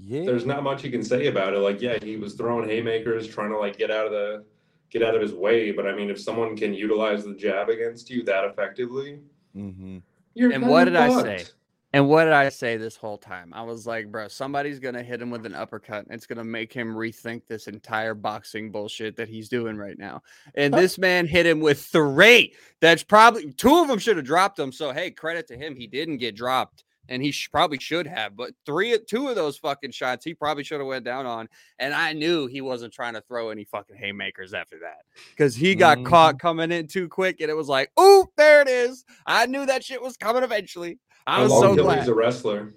yeah 0.00 0.24
there's 0.24 0.46
not 0.46 0.62
much 0.62 0.84
you 0.84 0.90
can 0.90 1.02
say 1.02 1.26
about 1.26 1.54
it. 1.54 1.58
Like 1.58 1.80
yeah, 1.80 1.98
he 2.02 2.16
was 2.16 2.34
throwing 2.34 2.68
haymakers, 2.68 3.26
trying 3.28 3.50
to 3.50 3.58
like 3.58 3.76
get 3.76 3.90
out 3.90 4.06
of 4.06 4.12
the 4.12 4.44
get 4.90 5.02
out 5.02 5.14
of 5.14 5.22
his 5.22 5.32
way. 5.32 5.70
But 5.70 5.86
I 5.86 5.94
mean, 5.94 6.10
if 6.10 6.20
someone 6.20 6.56
can 6.56 6.74
utilize 6.74 7.24
the 7.24 7.34
jab 7.34 7.68
against 7.68 8.10
you 8.10 8.22
that 8.24 8.44
effectively, 8.44 9.20
hmm 9.54 9.98
you're 10.34 10.52
And 10.52 10.68
what 10.68 10.84
kinda 10.84 11.00
did 11.00 11.10
I 11.10 11.22
say? 11.22 11.50
And 11.94 12.06
what 12.06 12.24
did 12.24 12.34
I 12.34 12.50
say 12.50 12.76
this 12.76 12.96
whole 12.96 13.16
time? 13.16 13.52
I 13.54 13.62
was 13.62 13.86
like, 13.86 14.12
bro, 14.12 14.28
somebody's 14.28 14.78
gonna 14.78 15.02
hit 15.02 15.22
him 15.22 15.30
with 15.30 15.46
an 15.46 15.54
uppercut. 15.54 16.04
And 16.04 16.14
it's 16.14 16.26
gonna 16.26 16.44
make 16.44 16.72
him 16.72 16.94
rethink 16.94 17.46
this 17.46 17.66
entire 17.66 18.14
boxing 18.14 18.70
bullshit 18.70 19.16
that 19.16 19.28
he's 19.28 19.48
doing 19.48 19.76
right 19.76 19.98
now. 19.98 20.22
And 20.54 20.74
this 20.74 20.98
man 20.98 21.26
hit 21.26 21.46
him 21.46 21.60
with 21.60 21.80
three. 21.80 22.54
That's 22.80 23.02
probably 23.02 23.52
two 23.52 23.78
of 23.78 23.88
them 23.88 23.98
should 23.98 24.16
have 24.16 24.26
dropped 24.26 24.58
him. 24.58 24.70
So 24.70 24.92
hey, 24.92 25.10
credit 25.10 25.46
to 25.48 25.56
him, 25.56 25.74
he 25.74 25.86
didn't 25.86 26.18
get 26.18 26.36
dropped, 26.36 26.84
and 27.08 27.22
he 27.22 27.30
sh- 27.30 27.50
probably 27.50 27.78
should 27.78 28.06
have. 28.06 28.36
But 28.36 28.50
three, 28.66 28.98
two 29.08 29.28
of 29.28 29.34
those 29.34 29.56
fucking 29.56 29.92
shots, 29.92 30.26
he 30.26 30.34
probably 30.34 30.64
should 30.64 30.80
have 30.80 30.86
went 30.86 31.06
down 31.06 31.24
on. 31.24 31.48
And 31.78 31.94
I 31.94 32.12
knew 32.12 32.46
he 32.46 32.60
wasn't 32.60 32.92
trying 32.92 33.14
to 33.14 33.22
throw 33.22 33.48
any 33.48 33.64
fucking 33.64 33.96
haymakers 33.96 34.52
after 34.52 34.78
that 34.80 35.06
because 35.30 35.56
he 35.56 35.74
got 35.74 35.96
mm-hmm. 35.98 36.06
caught 36.06 36.38
coming 36.38 36.70
in 36.70 36.86
too 36.86 37.08
quick, 37.08 37.40
and 37.40 37.50
it 37.50 37.56
was 37.56 37.68
like, 37.68 37.90
oh, 37.96 38.26
there 38.36 38.60
it 38.60 38.68
is. 38.68 39.06
I 39.24 39.46
knew 39.46 39.64
that 39.64 39.84
shit 39.84 40.02
was 40.02 40.18
coming 40.18 40.42
eventually. 40.42 40.98
I 41.28 41.36
How 41.36 41.42
was 41.42 41.52
long 41.52 41.60
so 41.62 41.70
until 41.72 41.84
glad. 41.84 41.98
he's 41.98 42.08
a 42.08 42.14
wrestler? 42.14 42.74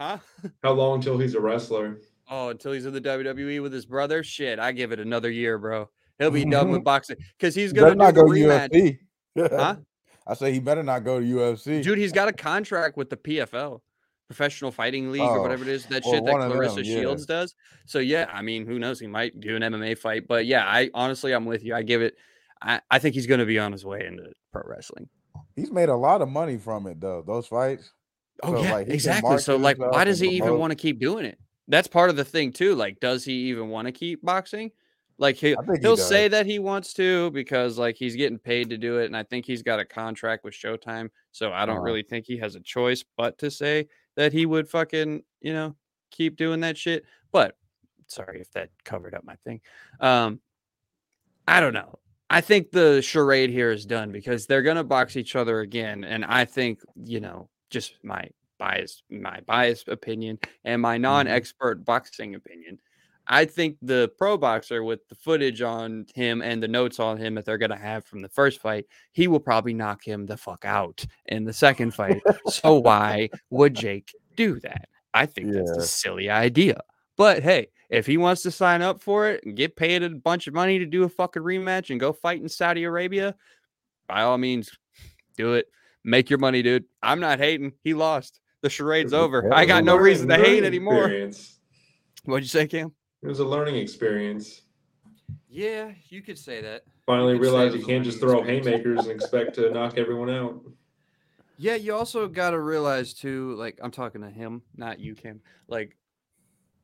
Huh? 0.00 0.18
How 0.62 0.72
long 0.72 0.94
until 0.96 1.18
he's 1.18 1.34
a 1.34 1.40
wrestler? 1.40 2.00
Oh, 2.26 2.48
until 2.48 2.72
he's 2.72 2.86
in 2.86 2.94
the 2.94 3.02
WWE 3.02 3.60
with 3.60 3.70
his 3.72 3.84
brother? 3.84 4.24
Shit, 4.24 4.58
I 4.58 4.72
give 4.72 4.92
it 4.92 4.98
another 4.98 5.30
year, 5.30 5.58
bro. 5.58 5.90
He'll 6.18 6.30
be 6.30 6.46
done 6.46 6.70
with 6.70 6.82
boxing 6.92 7.16
because 7.38 7.54
he's 7.54 7.70
gonna 7.74 7.90
do 7.90 7.96
not 7.96 8.14
go 8.14 8.22
rematch. 8.24 8.70
UFC. 8.70 8.98
Huh? 9.36 9.76
I 10.26 10.34
say 10.34 10.52
he 10.52 10.58
better 10.58 10.82
not 10.82 11.04
go 11.04 11.20
to 11.20 11.26
UFC. 11.26 11.82
Dude, 11.82 11.98
he's 11.98 12.12
got 12.12 12.28
a 12.28 12.32
contract 12.32 12.96
with 12.96 13.10
the 13.10 13.16
PFL, 13.18 13.80
Professional 14.26 14.70
Fighting 14.70 15.12
League, 15.12 15.20
or 15.20 15.40
Oh, 15.40 15.42
whatever 15.42 15.62
it 15.64 15.68
is. 15.68 15.84
That 15.86 16.02
well, 16.04 16.14
shit 16.14 16.24
that 16.24 16.34
of 16.34 16.48
them, 16.48 16.58
Claressa 16.58 16.84
yeah. 16.84 16.94
Shields 17.00 17.26
does. 17.26 17.54
So 17.84 17.98
yeah, 17.98 18.30
I 18.32 18.40
mean, 18.40 18.64
who 18.66 18.78
knows? 18.78 19.00
He 19.00 19.06
might 19.06 19.38
do 19.38 19.54
an 19.56 19.62
MMA 19.62 19.98
fight, 19.98 20.26
but 20.26 20.46
yeah, 20.46 20.64
I 20.66 20.88
honestly, 20.94 21.32
I'm 21.32 21.44
with 21.44 21.62
you. 21.62 21.74
I 21.74 21.82
give 21.82 22.00
it. 22.00 22.14
I, 22.62 22.80
I 22.90 22.98
think 23.00 23.14
he's 23.14 23.26
gonna 23.26 23.44
be 23.44 23.58
on 23.58 23.70
his 23.72 23.84
way 23.84 24.06
into 24.06 24.32
pro 24.50 24.62
wrestling. 24.64 25.10
He's 25.56 25.70
made 25.70 25.88
a 25.88 25.96
lot 25.96 26.22
of 26.22 26.28
money 26.28 26.56
from 26.56 26.86
it 26.86 27.00
though. 27.00 27.22
Those 27.26 27.46
fights. 27.46 27.92
Oh 28.42 28.52
So, 28.52 28.62
yeah, 28.62 28.72
like, 28.72 28.88
exactly. 28.88 29.38
So 29.38 29.56
like, 29.56 29.78
why 29.78 30.04
does 30.04 30.18
he 30.18 30.28
even 30.30 30.58
want 30.58 30.70
to 30.70 30.76
keep 30.76 30.98
doing 30.98 31.24
it? 31.24 31.38
That's 31.68 31.88
part 31.88 32.10
of 32.10 32.16
the 32.16 32.24
thing 32.24 32.52
too. 32.52 32.74
Like, 32.74 32.98
does 33.00 33.24
he 33.24 33.32
even 33.50 33.68
want 33.68 33.86
to 33.86 33.92
keep 33.92 34.22
boxing? 34.22 34.70
Like 35.18 35.36
he, 35.36 35.54
think 35.54 35.78
he 35.78 35.86
he'll 35.86 35.96
say 35.96 36.26
that 36.28 36.46
he 36.46 36.58
wants 36.58 36.94
to 36.94 37.30
because 37.30 37.78
like 37.78 37.96
he's 37.96 38.16
getting 38.16 38.38
paid 38.38 38.70
to 38.70 38.78
do 38.78 38.98
it, 38.98 39.06
and 39.06 39.16
I 39.16 39.22
think 39.22 39.46
he's 39.46 39.62
got 39.62 39.78
a 39.78 39.84
contract 39.84 40.42
with 40.42 40.54
Showtime. 40.54 41.10
So 41.30 41.52
I 41.52 41.64
don't 41.66 41.76
Uh-huh. 41.76 41.84
really 41.84 42.02
think 42.02 42.26
he 42.26 42.38
has 42.38 42.54
a 42.56 42.60
choice 42.60 43.04
but 43.16 43.38
to 43.38 43.50
say 43.50 43.88
that 44.16 44.32
he 44.32 44.46
would 44.46 44.68
fucking 44.68 45.22
you 45.40 45.52
know 45.52 45.76
keep 46.10 46.36
doing 46.36 46.60
that 46.60 46.76
shit. 46.76 47.04
But 47.30 47.56
sorry 48.08 48.40
if 48.40 48.50
that 48.52 48.70
covered 48.84 49.14
up 49.14 49.24
my 49.24 49.36
thing. 49.44 49.60
Um, 50.00 50.40
I 51.46 51.60
don't 51.60 51.74
know. 51.74 51.98
I 52.32 52.40
think 52.40 52.70
the 52.70 53.02
charade 53.02 53.50
here 53.50 53.70
is 53.70 53.84
done 53.84 54.10
because 54.10 54.46
they're 54.46 54.62
gonna 54.62 54.84
box 54.84 55.16
each 55.16 55.36
other 55.36 55.60
again, 55.60 56.02
and 56.04 56.24
I 56.24 56.46
think 56.46 56.80
you 56.96 57.20
know 57.20 57.50
just 57.68 57.94
my 58.02 58.26
bias, 58.58 59.02
my 59.10 59.40
biased 59.46 59.88
opinion, 59.88 60.38
and 60.64 60.80
my 60.80 60.96
mm-hmm. 60.96 61.02
non-expert 61.02 61.84
boxing 61.84 62.34
opinion. 62.34 62.78
I 63.26 63.44
think 63.44 63.76
the 63.82 64.10
pro 64.16 64.38
boxer 64.38 64.82
with 64.82 65.06
the 65.08 65.14
footage 65.14 65.60
on 65.60 66.06
him 66.14 66.40
and 66.40 66.62
the 66.62 66.68
notes 66.68 66.98
on 66.98 67.18
him 67.18 67.34
that 67.34 67.44
they're 67.44 67.58
gonna 67.58 67.76
have 67.76 68.06
from 68.06 68.22
the 68.22 68.30
first 68.30 68.60
fight, 68.60 68.86
he 69.12 69.28
will 69.28 69.38
probably 69.38 69.74
knock 69.74 70.02
him 70.02 70.24
the 70.24 70.38
fuck 70.38 70.64
out 70.64 71.04
in 71.26 71.44
the 71.44 71.52
second 71.52 71.92
fight. 71.92 72.22
so 72.46 72.74
why 72.78 73.28
would 73.50 73.74
Jake 73.74 74.10
do 74.36 74.58
that? 74.60 74.88
I 75.12 75.26
think 75.26 75.52
that's 75.52 75.70
a 75.70 75.82
silly 75.82 76.30
idea. 76.30 76.80
But 77.16 77.42
hey, 77.42 77.68
if 77.92 78.06
he 78.06 78.16
wants 78.16 78.42
to 78.42 78.50
sign 78.50 78.80
up 78.80 79.02
for 79.02 79.28
it 79.28 79.44
and 79.44 79.54
get 79.54 79.76
paid 79.76 80.02
a 80.02 80.08
bunch 80.08 80.46
of 80.46 80.54
money 80.54 80.78
to 80.78 80.86
do 80.86 81.04
a 81.04 81.08
fucking 81.10 81.42
rematch 81.42 81.90
and 81.90 82.00
go 82.00 82.12
fight 82.12 82.40
in 82.40 82.48
Saudi 82.48 82.84
Arabia, 82.84 83.36
by 84.08 84.22
all 84.22 84.38
means, 84.38 84.70
do 85.36 85.52
it. 85.52 85.66
Make 86.02 86.30
your 86.30 86.38
money, 86.38 86.62
dude. 86.62 86.86
I'm 87.02 87.20
not 87.20 87.38
hating. 87.38 87.74
He 87.84 87.92
lost. 87.92 88.40
The 88.62 88.70
charade's 88.70 89.12
over. 89.12 89.52
I 89.52 89.66
got 89.66 89.84
no 89.84 89.96
reason 89.96 90.28
to 90.28 90.36
hate 90.36 90.64
anymore. 90.64 91.04
experience. 91.04 91.58
What'd 92.24 92.44
you 92.44 92.48
say, 92.48 92.66
Cam? 92.66 92.92
It 93.22 93.28
was 93.28 93.40
a 93.40 93.44
learning 93.44 93.76
experience. 93.76 94.62
Yeah, 95.48 95.92
you 96.08 96.22
could 96.22 96.38
say 96.38 96.62
that. 96.62 96.84
Finally 97.04 97.34
could 97.34 97.44
say 97.44 97.50
realized 97.50 97.76
you 97.76 97.84
can't 97.84 98.04
just 98.04 98.20
throw 98.20 98.38
experience. 98.38 98.66
haymakers 98.66 99.00
and 99.00 99.10
expect 99.10 99.54
to 99.56 99.70
knock 99.74 99.98
everyone 99.98 100.30
out. 100.30 100.62
Yeah, 101.58 101.74
you 101.74 101.94
also 101.94 102.26
got 102.26 102.50
to 102.50 102.58
realize 102.58 103.12
too, 103.12 103.54
like 103.56 103.78
I'm 103.82 103.90
talking 103.90 104.22
to 104.22 104.30
him, 104.30 104.62
not 104.76 104.98
you, 104.98 105.14
Cam. 105.14 105.40
Like 105.68 105.94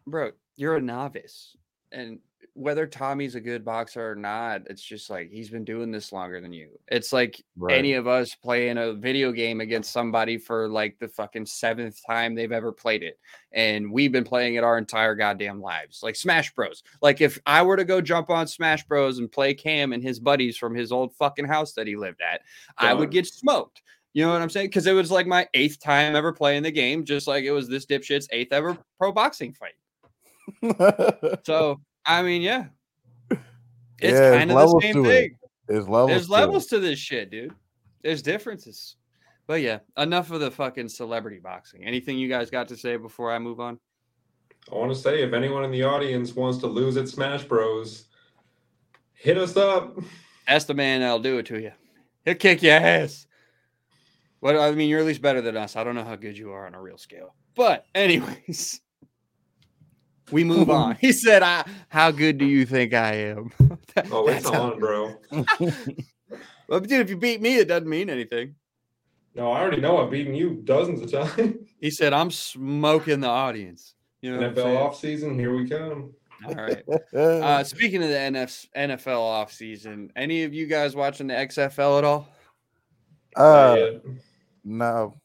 bro, 0.07 0.33
you're 0.59 0.77
a 0.77 0.81
novice, 0.81 1.57
and 1.93 2.19
whether 2.55 2.88
Tommy's 2.88 3.37
a 3.37 3.41
good 3.41 3.65
boxer 3.65 4.11
or 4.11 4.17
not, 4.17 4.62
it's 4.69 4.83
just 4.83 5.11
like 5.11 5.31
he's 5.31 5.49
been 5.49 5.65
doing 5.65 5.93
this 5.93 6.12
longer 6.12 6.41
than 6.41 6.53
you. 6.53 6.71
It's 6.88 7.12
like 7.12 7.41
any 7.71 7.93
of 7.93 8.09
us 8.09 8.35
playing 8.35 8.79
a 8.79 8.95
video 8.95 9.31
game 9.31 9.61
against 9.61 9.93
somebody 9.93 10.38
for 10.38 10.69
like 10.69 10.99
the 10.99 11.07
fucking 11.07 11.47
seventh 11.47 12.00
time 12.05 12.35
they've 12.35 12.50
ever 12.50 12.73
played 12.73 13.05
it. 13.05 13.21
And 13.53 13.93
we've 13.93 14.11
been 14.11 14.25
playing 14.25 14.57
it 14.57 14.65
our 14.65 14.77
entire 14.77 15.15
goddamn 15.15 15.61
lives. 15.61 16.00
Like 16.03 16.17
Smash 16.17 16.53
Bros. 16.53 16.83
Like 17.00 17.21
if 17.21 17.38
I 17.47 17.62
were 17.62 17.77
to 17.77 17.85
go 17.85 18.00
jump 18.00 18.29
on 18.29 18.49
Smash 18.49 18.85
Bros 18.85 19.21
and 19.21 19.31
play 19.31 19.55
Cam 19.55 19.93
and 19.93 20.03
his 20.03 20.19
buddies 20.19 20.57
from 20.57 20.75
his 20.75 20.91
old 20.91 21.15
fucking 21.15 21.47
house 21.47 21.75
that 21.75 21.87
he 21.87 21.95
lived 21.95 22.21
at, 22.21 22.41
I 22.77 22.93
would 22.93 23.12
get 23.12 23.29
smoked. 23.29 23.83
You 24.15 24.25
know 24.25 24.33
what 24.33 24.43
I'm 24.43 24.50
saying? 24.50 24.67
Because 24.67 24.88
it 24.88 24.93
was 24.93 25.12
like 25.12 25.29
my 25.29 25.47
eighth 25.55 25.79
time 25.79 26.17
ever 26.17 26.33
playing 26.33 26.65
the 26.65 26.73
game, 26.73 27.05
just 27.05 27.29
like 27.29 27.45
it 27.45 27.53
was 27.53 27.69
this 27.69 27.87
dipshit's 27.87 28.27
eighth 28.33 28.53
ever 28.53 28.77
pro 28.99 29.12
boxing 29.12 29.53
fight. 29.53 29.75
So 31.45 31.81
I 32.07 32.23
mean, 32.23 32.43
yeah, 32.43 32.67
it's 33.31 33.38
Yeah, 34.19 34.38
kind 34.38 34.50
of 34.50 34.57
the 34.57 34.81
same 34.81 34.95
to 34.95 35.05
it. 35.05 35.09
thing. 35.09 35.38
There's 35.67 35.88
levels. 35.88 36.11
There's 36.11 36.26
to 36.26 36.33
levels 36.33 36.64
it. 36.67 36.69
to 36.71 36.78
this 36.81 36.99
shit, 36.99 37.31
dude. 37.31 37.52
There's 38.02 38.23
differences. 38.23 38.97
But 39.47 39.61
yeah, 39.62 39.78
enough 39.97 40.31
of 40.31 40.40
the 40.40 40.50
fucking 40.50 40.88
celebrity 40.88 41.38
boxing. 41.38 41.85
Anything 41.85 42.19
you 42.19 42.28
guys 42.28 42.50
got 42.50 42.69
to 42.69 42.76
say 42.76 42.97
before 42.97 43.33
I 43.33 43.38
move 43.38 43.61
on? 43.61 43.78
I 44.71 44.75
want 44.75 44.93
to 44.93 44.99
say 44.99 45.23
if 45.23 45.33
anyone 45.33 45.64
in 45.64 45.71
the 45.71 45.83
audience 45.85 46.35
wants 46.37 46.59
to 46.59 46.67
lose 46.67 46.97
at 46.99 47.09
Smash 47.09 47.45
Bros, 47.45 48.05
hit 49.14 49.38
us 49.38 49.57
up. 49.57 49.99
That's 50.47 50.67
the 50.67 50.75
man 50.75 51.00
that'll 51.00 51.19
do 51.19 51.38
it 51.38 51.47
to 51.47 51.61
you. 51.61 51.73
He'll 52.25 52.35
kick 52.35 52.62
your 52.62 52.75
ass. 52.75 53.26
What 54.40 54.57
I 54.57 54.71
mean, 54.73 54.88
you're 54.88 55.00
at 55.00 55.07
least 55.07 55.23
better 55.23 55.40
than 55.40 55.57
us. 55.57 55.75
I 55.76 55.83
don't 55.85 55.95
know 55.95 56.05
how 56.05 56.17
good 56.17 56.37
you 56.38 56.52
are 56.52 56.67
on 56.67 56.75
a 56.75 56.81
real 56.81 56.99
scale. 56.99 57.35
But 57.55 57.87
anyways, 57.95 58.81
we 60.31 60.45
move 60.45 60.71
on. 60.71 60.97
He 61.01 61.13
said, 61.13 61.43
I, 61.43 61.65
how 61.89 62.11
good 62.11 62.39
do 62.39 62.45
you 62.45 62.67
think 62.67 62.95
I 62.95 63.15
am? 63.15 63.51
Oh, 64.13 64.29
it's 64.29 64.47
on, 64.47 64.79
bro. 64.79 65.17
Well, 66.69 66.81
dude, 66.81 67.01
if 67.01 67.09
you 67.09 67.17
beat 67.17 67.41
me, 67.41 67.57
it 67.57 67.67
doesn't 67.67 67.89
mean 67.89 68.11
anything. 68.11 68.55
No, 69.35 69.51
I 69.53 69.61
already 69.61 69.81
know 69.81 70.05
I've 70.05 70.11
beaten 70.11 70.35
you 70.35 70.61
dozens 70.65 71.01
of 71.01 71.11
times. 71.37 71.57
He 71.81 71.91
said, 71.91 72.13
I'm 72.13 72.31
smoking 72.31 73.21
the 73.21 73.29
audience. 73.29 73.95
You 74.21 74.37
know 74.37 74.51
NFL 74.51 74.57
saying? 74.57 74.77
off 74.77 74.99
season, 74.99 75.39
here 75.39 75.57
we 75.57 75.69
come. 75.69 76.13
All 76.47 76.55
right. 76.55 76.83
Uh, 77.15 77.65
speaking 77.65 78.03
of 78.03 78.11
the 78.11 78.17
NF, 78.17 78.67
NFL 78.77 79.47
offseason, 79.47 80.11
any 80.15 80.45
of 80.45 80.53
you 80.53 80.67
guys 80.67 80.95
watching 80.95 81.29
the 81.29 81.35
XFL 81.35 81.99
at 81.99 82.05
all? 82.05 82.29
uh, 83.37 83.91
no. 84.65 85.17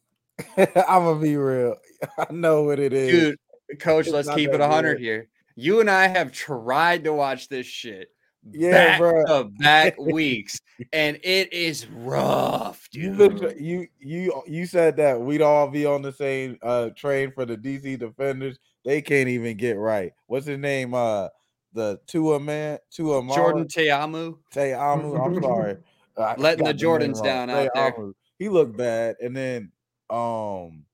I'm 0.58 1.04
gonna 1.04 1.20
be 1.20 1.36
real. 1.36 1.76
I 2.18 2.32
know 2.32 2.64
what 2.64 2.80
it 2.80 2.94
is. 2.94 3.12
Dude, 3.12 3.40
coach, 3.80 4.08
It's 4.08 4.14
let's 4.14 4.30
keep 4.30 4.50
it 4.54 4.58
that 4.58 4.70
100 4.70 4.96
good. 4.96 5.02
here. 5.02 5.30
You 5.56 5.80
and 5.80 5.90
I 5.90 6.08
have 6.08 6.32
tried 6.32 7.04
to 7.04 7.14
watch 7.14 7.48
this 7.50 7.66
shit 7.68 8.10
Yeah, 8.52 8.72
back 8.72 9.02
bruh. 9.02 9.26
to 9.28 9.44
back 9.46 10.00
weeks, 10.00 10.60
and 10.92 11.20
it 11.24 11.54
is 11.54 11.86
rough, 11.88 12.88
You 12.92 13.16
dude. 13.16 13.56
you 13.60 13.88
you 14.00 14.44
you 14.48 14.66
said 14.66 14.98
that 14.98 15.20
we'd 15.22 15.42
all 15.42 15.68
be 15.70 15.86
on 15.86 16.02
the 16.02 16.12
same 16.12 16.58
uh 16.64 16.90
train 16.96 17.32
for 17.32 17.46
the 17.46 17.56
DC 17.58 18.00
defenders. 18.00 18.58
They 18.84 19.02
can't 19.02 19.30
even 19.30 19.58
get 19.58 19.78
right. 19.78 20.12
What's 20.28 20.46
his 20.48 20.60
name? 20.60 20.94
Uh 20.94 21.30
the 21.74 22.00
Tua 22.08 22.40
man, 22.40 22.80
Tua 22.92 23.22
Mala? 23.22 23.36
Jordan 23.40 23.68
Ta'amu. 23.68 24.38
Ta'amu. 24.52 25.18
I'm 25.18 25.42
sorry. 25.42 25.78
I 26.18 26.36
Letting 26.36 26.66
the 26.66 26.74
Jordans 26.74 27.24
down 27.24 27.50
out 27.50 27.70
there. 27.74 27.92
Ta'amu. 27.92 28.14
He 28.38 28.50
looked 28.50 28.76
bad. 28.78 29.16
And 29.22 29.36
then 29.36 29.72
um 30.10 30.86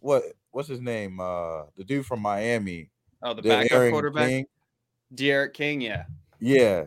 what 0.00 0.22
what's 0.54 0.68
his 0.68 0.80
name? 0.80 1.20
Uh 1.20 1.64
the 1.76 1.84
dude 1.84 2.06
from 2.06 2.20
Miami. 2.20 2.90
Oh, 3.22 3.34
the 3.34 3.42
backup 3.42 3.72
Aaron 3.72 3.90
quarterback, 3.92 4.28
King. 4.28 4.46
D'Eriq 5.14 5.52
King. 5.54 5.80
Yeah, 5.80 6.04
Yeah. 6.40 6.84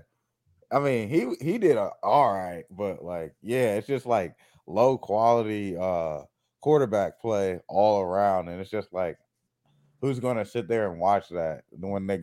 I 0.72 0.80
mean, 0.80 1.08
he 1.08 1.34
he 1.44 1.58
did 1.58 1.78
a, 1.78 1.92
all 2.04 2.34
right, 2.34 2.66
but 2.70 3.04
like, 3.04 3.34
yeah, 3.42 3.76
it's 3.76 3.88
just 3.88 4.06
like 4.06 4.36
low 4.66 4.98
quality 4.98 5.78
uh 5.78 6.24
quarterback 6.62 7.22
play 7.22 7.60
all 7.70 8.02
around, 8.02 8.50
and 8.50 8.60
it's 8.60 8.70
just 8.70 8.92
like, 8.92 9.18
who's 10.02 10.20
gonna 10.20 10.46
sit 10.46 10.68
there 10.68 10.92
and 10.92 11.00
watch 11.00 11.30
that 11.30 11.62
when 11.72 12.06
they 12.06 12.20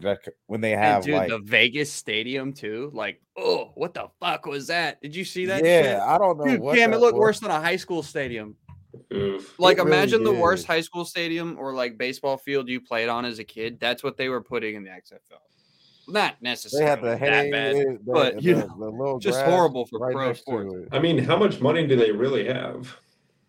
when 0.47 0.61
they 0.61 0.75
and 0.75 0.83
have 0.83 1.05
dude, 1.05 1.15
like, 1.15 1.31
the 1.31 1.39
Vegas 1.39 1.91
stadium 1.91 2.53
too. 2.53 2.91
Like, 2.93 3.21
oh, 3.39 3.73
what 3.77 3.95
the 3.95 4.09
fuck 4.21 4.45
was 4.45 4.67
that? 4.67 5.01
Did 5.01 5.17
you 5.17 5.25
see 5.25 5.47
that? 5.47 5.65
yeah, 5.65 5.83
shit? 5.83 6.01
I 6.01 6.19
don't 6.19 6.37
know 6.37 6.45
Dude, 6.45 6.61
what. 6.61 6.77
damn, 6.77 6.93
it 6.93 6.99
looked 7.01 7.15
was. 7.15 7.21
worse 7.21 7.41
than 7.41 7.51
a 7.51 7.61
high 7.61 7.77
school 7.77 8.03
stadium. 8.03 8.57
Oof. 9.13 9.59
Like, 9.59 9.79
really 9.79 9.91
imagine 9.91 10.25
the 10.25 10.33
worst 10.33 10.67
high 10.67 10.81
school 10.81 11.05
stadium 11.05 11.57
or 11.59 11.73
like 11.73 11.99
baseball 11.99 12.37
field 12.37 12.69
you 12.69 12.81
played 12.81 13.09
on 13.09 13.25
as 13.25 13.39
a 13.39 13.45
kid. 13.45 13.79
That's 13.81 14.03
what 14.03 14.17
they 14.17 14.29
were 14.29 14.43
putting 14.43 14.75
in 14.77 14.85
the 14.85 14.91
XFL. 14.91 15.39
Not 16.07 16.37
They 16.41 16.51
necessarily 16.51 16.87
had 16.89 17.01
the 17.01 17.07
that 17.11 17.19
hay, 17.19 17.51
bad, 17.51 17.75
the, 17.77 17.99
but, 18.07 18.37
the, 18.37 18.43
you 18.43 18.55
the- 18.55 18.67
know, 18.67 19.15
the 19.15 19.19
just 19.21 19.41
horrible 19.43 19.87
for 19.87 19.99
right 19.99 20.13
pro 20.13 20.33
sports. 20.35 20.89
I 20.93 20.99
mean, 20.99 21.19
how 21.19 21.37
much 21.39 21.61
money 21.61 21.87
do 21.87 21.97
they 21.97 22.13
really 22.13 22.47
have? 22.47 22.95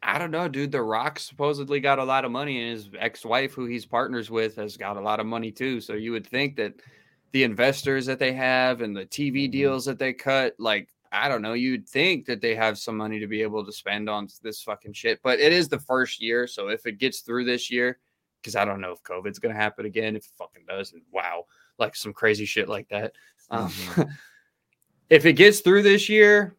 I 0.01 0.19
don't 0.19 0.31
know, 0.31 0.47
dude. 0.47 0.71
The 0.71 0.81
Rock 0.83 1.17
supposedly 1.19 1.79
got 1.79 1.97
a 1.99 2.03
lot 2.03 2.25
of 2.25 2.31
money, 2.31 2.61
and 2.61 2.71
his 2.71 2.89
ex-wife, 2.97 3.53
who 3.53 3.65
he's 3.65 3.85
partners 3.87 4.29
with, 4.29 4.55
has 4.57 4.77
got 4.77 4.97
a 4.97 5.01
lot 5.01 5.19
of 5.19 5.25
money 5.25 5.51
too. 5.51 5.81
So 5.81 5.93
you 5.93 6.11
would 6.11 6.27
think 6.27 6.55
that 6.57 6.75
the 7.31 7.43
investors 7.43 8.05
that 8.05 8.19
they 8.19 8.31
have 8.31 8.81
and 8.81 8.95
the 8.95 9.05
TV 9.05 9.47
Mhm. 9.47 9.51
deals 9.51 9.83
that 9.85 9.97
they 9.99 10.13
cut, 10.13 10.55
like 10.59 10.87
I 11.15 11.29
don't 11.29 11.41
know, 11.41 11.53
you'd 11.53 11.87
think 11.87 12.25
that 12.25 12.41
they 12.41 12.55
have 12.55 12.77
some 12.77 12.97
money 12.97 13.19
to 13.19 13.27
be 13.27 13.41
able 13.41 13.65
to 13.65 13.71
spend 13.71 14.09
on 14.09 14.27
this 14.43 14.61
fucking 14.61 14.93
shit. 14.93 15.19
But 15.23 15.39
it 15.39 15.53
is 15.53 15.69
the 15.69 15.79
first 15.79 16.21
year, 16.21 16.45
so 16.47 16.67
if 16.67 16.85
it 16.85 16.99
gets 16.99 17.21
through 17.21 17.45
this 17.45 17.71
year, 17.71 17.99
because 18.41 18.55
I 18.55 18.65
don't 18.65 18.81
know 18.81 18.91
if 18.91 19.01
COVID's 19.03 19.39
gonna 19.39 19.55
happen 19.55 19.85
again. 19.85 20.15
If 20.15 20.25
it 20.25 20.31
fucking 20.37 20.65
does, 20.67 20.93
and 20.93 21.01
wow, 21.11 21.45
like 21.79 21.95
some 21.95 22.13
crazy 22.13 22.45
shit 22.45 22.69
like 22.69 22.87
that. 22.89 23.13
Um, 23.49 23.69
Mhm. 23.69 24.09
if 25.09 25.25
it 25.25 25.33
gets 25.33 25.61
through 25.61 25.81
this 25.83 26.09
year, 26.09 26.55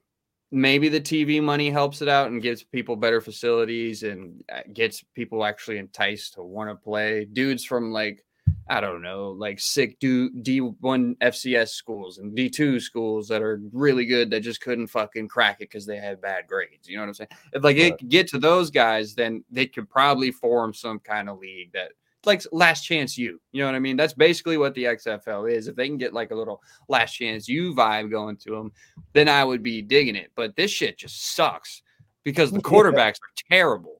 maybe 0.50 0.88
the 0.88 1.00
TV 1.00 1.40
money 1.42 1.70
helps 1.70 2.02
it 2.02 2.08
out 2.08 2.30
and 2.30 2.42
gives 2.42 2.62
people 2.62 2.96
better 2.96 3.20
facilities 3.20 4.02
and 4.02 4.42
uh, 4.52 4.60
gets 4.72 5.02
people 5.14 5.44
actually 5.44 5.78
enticed 5.78 6.34
to 6.34 6.42
want 6.42 6.70
to 6.70 6.76
play. 6.76 7.24
Dudes 7.24 7.64
from 7.64 7.92
like 7.92 8.24
I 8.68 8.80
don't 8.80 9.02
know, 9.02 9.30
like 9.30 9.60
sick 9.60 9.98
do 10.00 10.30
D1 10.30 11.16
FCS 11.18 11.68
schools 11.68 12.18
and 12.18 12.36
D2 12.36 12.80
schools 12.80 13.28
that 13.28 13.40
are 13.40 13.60
really 13.72 14.06
good 14.06 14.30
that 14.30 14.40
just 14.40 14.60
couldn't 14.60 14.88
fucking 14.88 15.28
crack 15.28 15.56
it 15.60 15.70
because 15.70 15.86
they 15.86 15.98
had 15.98 16.20
bad 16.20 16.46
grades. 16.48 16.88
You 16.88 16.96
know 16.96 17.02
what 17.02 17.08
I'm 17.08 17.14
saying? 17.14 17.28
If 17.52 17.62
like 17.62 17.76
it 17.76 17.98
could 17.98 18.08
get 18.08 18.26
to 18.28 18.38
those 18.38 18.70
guys, 18.70 19.14
then 19.14 19.44
they 19.50 19.66
could 19.66 19.88
probably 19.88 20.32
form 20.32 20.74
some 20.74 20.98
kind 20.98 21.28
of 21.28 21.38
league 21.38 21.72
that 21.74 21.92
like 22.24 22.42
last 22.50 22.82
chance 22.82 23.16
you. 23.16 23.40
You 23.52 23.62
know 23.62 23.66
what 23.66 23.76
I 23.76 23.78
mean? 23.78 23.96
That's 23.96 24.14
basically 24.14 24.58
what 24.58 24.74
the 24.74 24.84
XFL 24.84 25.50
is. 25.50 25.68
If 25.68 25.76
they 25.76 25.86
can 25.86 25.96
get 25.96 26.12
like 26.12 26.32
a 26.32 26.34
little 26.34 26.60
last 26.88 27.12
chance 27.12 27.48
you 27.48 27.72
vibe 27.72 28.10
going 28.10 28.36
to 28.38 28.50
them, 28.50 28.72
then 29.12 29.28
I 29.28 29.44
would 29.44 29.62
be 29.62 29.80
digging 29.80 30.16
it. 30.16 30.32
But 30.34 30.56
this 30.56 30.72
shit 30.72 30.98
just 30.98 31.34
sucks 31.34 31.82
because 32.24 32.50
the 32.50 32.58
quarterbacks 32.62 33.18
are 33.20 33.44
terrible. 33.48 33.95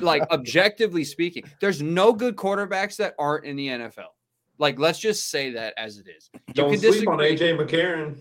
Like 0.00 0.22
objectively 0.30 1.04
speaking, 1.04 1.44
there's 1.60 1.82
no 1.82 2.12
good 2.12 2.36
quarterbacks 2.36 2.96
that 2.96 3.14
aren't 3.18 3.44
in 3.44 3.56
the 3.56 3.68
NFL. 3.68 4.08
Like 4.58 4.78
let's 4.78 4.98
just 4.98 5.30
say 5.30 5.50
that 5.52 5.74
as 5.76 5.98
it 5.98 6.06
is. 6.08 6.30
You 6.48 6.54
Don't 6.54 6.70
can 6.70 6.80
sleep 6.80 7.08
on. 7.08 7.18
AJ 7.18 7.58
McCarron. 7.58 8.18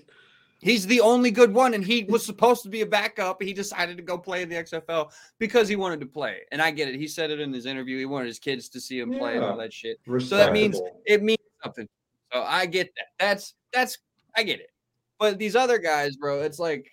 He's 0.62 0.86
the 0.86 1.00
only 1.00 1.32
good 1.32 1.54
one, 1.54 1.74
and 1.74 1.84
he 1.86 2.04
was 2.04 2.26
supposed 2.26 2.64
to 2.64 2.70
be 2.70 2.82
a 2.82 2.86
backup. 2.86 3.42
He 3.42 3.54
decided 3.54 3.96
to 3.96 4.04
go 4.04 4.18
play 4.18 4.42
in 4.42 4.50
the 4.50 4.56
XFL 4.58 5.10
because 5.38 5.70
he 5.70 5.78
wanted 5.78 6.02
to 6.02 6.06
play. 6.06 6.40
And 6.52 6.62
I 6.62 6.72
get 6.72 6.90
it. 6.90 6.96
He 6.96 7.08
said 7.08 7.32
it 7.32 7.40
in 7.40 7.54
his 7.54 7.66
interview. 7.66 7.98
He 7.98 8.06
wanted 8.06 8.28
his 8.28 8.40
kids 8.40 8.68
to 8.70 8.82
see 8.82 9.00
him 9.00 9.14
play 9.14 9.36
and 9.38 9.46
all 9.46 9.58
that 9.58 9.72
shit. 9.72 10.00
So 10.20 10.36
that 10.36 10.52
means- 10.52 10.80
It 11.06 11.24
means 11.24 11.40
something. 11.64 11.88
So 12.34 12.44
I 12.44 12.66
get 12.66 12.90
that. 12.98 13.06
That's 13.20 13.56
that's 13.72 13.98
I 14.36 14.44
get 14.44 14.60
it. 14.60 14.70
But 15.18 15.38
these 15.40 15.56
other 15.56 15.78
guys, 15.78 16.16
bro, 16.18 16.42
it's 16.42 16.60
like 16.60 16.90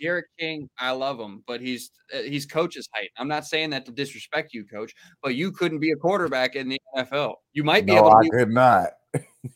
D'Eriq 0.00 0.22
King. 0.38 0.68
I 0.78 0.90
love 0.92 1.18
him, 1.18 1.42
but 1.46 1.60
he's 1.60 1.90
uh, 2.14 2.18
he's 2.22 2.46
coach's 2.46 2.88
height. 2.94 3.10
I'm 3.18 3.28
not 3.28 3.46
saying 3.46 3.70
that 3.70 3.84
to 3.86 3.92
disrespect 3.92 4.52
you, 4.54 4.64
coach, 4.64 4.94
but 5.22 5.34
you 5.34 5.52
couldn't 5.52 5.80
be 5.80 5.90
a 5.92 5.96
quarterback 5.96 6.56
in 6.56 6.68
the 6.68 6.80
NFL. 6.96 7.34
You 7.52 7.64
might 7.64 7.86
be 7.86 7.92
No, 7.92 7.98
able 7.98 8.10
to 8.10 8.16
I 8.16 8.20
be 8.22 8.30
could 8.30 8.50
not. 8.50 8.90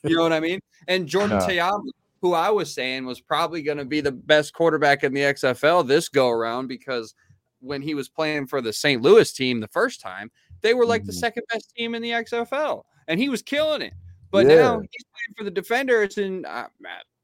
you 0.05 0.17
know 0.17 0.23
what 0.23 0.33
I 0.33 0.41
mean? 0.41 0.61
And 0.89 1.07
Jordan 1.09 1.39
No. 1.39 1.47
Ta'amu, 1.47 1.91
who 2.21 2.35
I 2.35 2.51
was 2.51 2.73
saying 2.73 3.05
was 3.07 3.21
probably 3.21 3.63
going 3.63 3.79
to 3.79 3.85
be 3.85 4.01
the 4.01 4.13
best 4.13 4.53
quarterback 4.55 5.05
in 5.05 5.13
the 5.15 5.21
XFL 5.23 5.87
this 5.87 6.09
go 6.09 6.29
around 6.29 6.69
because 6.69 7.15
when 7.61 7.83
he 7.83 7.95
was 7.95 8.09
playing 8.09 8.47
for 8.47 8.61
the 8.61 8.73
St. 8.73 9.03
Louis 9.03 9.33
team 9.33 9.61
the 9.61 9.69
first 9.69 10.01
time, 10.01 10.31
they 10.63 10.75
were 10.75 10.87
like 10.87 11.05
the 11.05 11.13
Mhm. 11.13 11.17
second 11.17 11.43
best 11.53 11.73
team 11.77 11.95
in 11.95 12.03
the 12.03 12.13
XFL, 12.13 12.85
and 13.09 13.19
he 13.21 13.29
was 13.29 13.43
killing 13.43 13.83
it. 13.83 13.93
But 14.31 14.47
Yeah. 14.47 14.57
now 14.57 14.81
he's 14.81 15.05
playing 15.05 15.35
for 15.37 15.45
the 15.45 15.51
Defenders, 15.51 16.19
and 16.19 16.47
uh, 16.47 16.69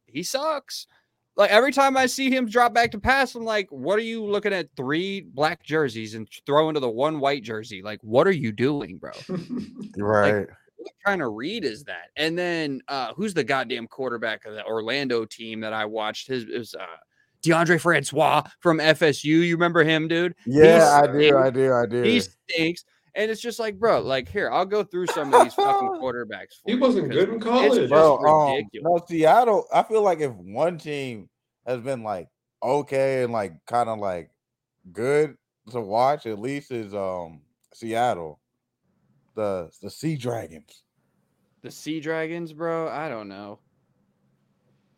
he 0.07 0.23
sucks. 0.23 0.87
Like 1.39 1.51
every 1.51 1.71
time 1.73 1.97
I 1.97 2.07
see 2.07 2.31
him 2.31 2.49
drop 2.49 2.75
back 2.75 2.91
to 2.91 2.99
pass, 2.99 3.37
I'm 3.37 3.45
like, 3.45 3.69
"What 3.71 3.97
are 3.97 4.03
you 4.03 4.25
looking 4.25 4.53
at? 4.53 4.69
Three 4.77 5.21
black 5.21 5.63
jerseys 5.63 6.15
and 6.17 6.29
throw 6.45 6.69
into 6.69 6.81
the 6.81 6.91
one 6.91 7.21
white 7.21 7.45
jersey? 7.45 7.81
Like, 7.81 8.01
what 8.03 8.27
are 8.27 8.33
you 8.33 8.51
doing, 8.51 8.99
bro?" 8.99 9.13
Right. 9.97 10.47
what 10.77 10.93
kind 11.07 11.23
of 11.23 11.33
read 11.35 11.65
is 11.65 11.85
that? 11.85 12.11
And 12.17 12.37
then 12.37 12.83
uh 12.89 13.13
who's 13.15 13.35
the 13.35 13.45
goddamn 13.45 13.87
quarterback 13.87 14.45
of 14.47 14.55
the 14.55 14.65
Orlando 14.65 15.25
team 15.25 15.61
that 15.61 15.73
I 15.73 15.85
watched? 15.85 16.27
His 16.27 16.43
it 16.43 16.59
was 16.59 16.75
uh 16.75 16.85
Deondre 17.43 17.81
Francois 17.81 18.43
from 18.59 18.79
FSU. 18.79 19.25
You 19.25 19.55
remember 19.55 19.85
him, 19.85 20.09
dude? 20.09 20.35
yeah, 20.45 21.01
I 21.03 21.07
do. 21.07 21.39
I 21.39 21.51
do. 21.51 21.73
I 21.73 21.87
do. 21.87 22.03
He 22.03 22.21
stinks. 22.21 22.85
And 23.15 23.31
it's 23.31 23.41
just 23.41 23.59
like, 23.59 23.79
bro, 23.79 24.01
like 24.01 24.29
here, 24.29 24.51
I'll 24.51 24.67
go 24.67 24.83
through 24.85 25.07
some 25.09 25.33
of 25.33 25.43
these 25.43 25.55
fucking 25.55 25.89
quarterbacks. 26.03 26.61
For 26.63 26.71
He 26.71 26.75
wasn't 26.77 27.09
because 27.09 27.25
good 27.27 27.35
in 27.35 27.41
college. 27.41 27.75
just 27.75 27.91
bro. 27.91 28.19
Um, 28.19 28.57
ridiculous. 28.57 29.01
no, 29.01 29.07
Seattle. 29.09 29.67
I 29.73 29.83
feel 29.83 30.03
like 30.03 30.21
if 30.21 30.33
one 30.33 30.79
team 30.79 31.29
has 31.67 31.81
been 31.81 32.03
like 32.03 32.29
okay 32.63 33.23
and 33.23 33.33
like 33.33 33.53
kind 33.67 33.89
of 33.89 33.99
like 33.99 34.31
good 34.93 35.37
to 35.71 35.81
watch, 35.81 36.27
at 36.27 36.39
least 36.39 36.71
is 36.71 36.95
um 36.95 37.41
Seattle, 37.75 38.41
the 39.35 39.71
the 39.83 39.91
Sea 39.91 40.17
Dragons. 40.17 40.83
The 41.63 41.71
Sea 41.71 42.01
Dragons, 42.01 42.53
bro. 42.53 42.89
I 42.89 43.09
don't 43.09 43.29
know. 43.29 43.59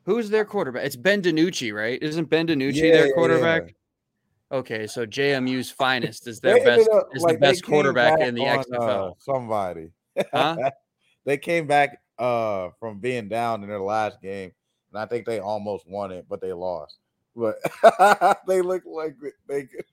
Who's 0.05 0.31
their 0.31 0.45
quarterback? 0.45 0.85
It's 0.85 0.97
Ben 0.97 1.23
DiNucci, 1.23 1.73
right? 1.75 2.03
Isn't 2.03 2.29
Ben 2.31 2.47
DiNucci 2.47 2.75
Yeah, 2.75 2.85
yeah, 2.85 2.93
their 2.93 3.07
yeah. 3.07 3.13
Quarterback? 4.51 4.73
Okay, 4.73 4.87
so 4.87 5.07
JMU's 5.07 5.71
finest 5.71 6.27
is 6.27 6.41
their 6.41 6.63
best 6.65 6.89
up- 6.91 7.09
is 7.15 7.23
like, 7.23 7.35
the 7.35 7.41
best 7.41 7.65
quarterback 7.65 8.21
in 8.21 8.35
the 8.35 8.49
on, 8.49 8.65
XFL. 8.65 9.11
uh, 9.11 9.15
somebody. 9.19 9.91
Huh? 10.33 10.71
they 11.25 11.39
came 11.39 11.67
back 11.67 12.01
uh 12.19 12.69
from 12.79 12.99
being 12.99 13.29
down 13.29 13.63
in 13.63 13.69
their 13.69 13.81
last 13.81 14.21
game, 14.21 14.53
and 14.93 15.01
I 15.01 15.07
think 15.07 15.27
they 15.27 15.39
almost 15.39 15.87
won 15.89 16.13
it, 16.13 16.27
but 16.29 16.41
they 16.41 16.53
lost. 16.53 16.99
But 17.35 17.57
they 18.47 18.61
look 18.61 18.83
like 18.87 19.17
they 19.49 19.65
could. 19.65 19.85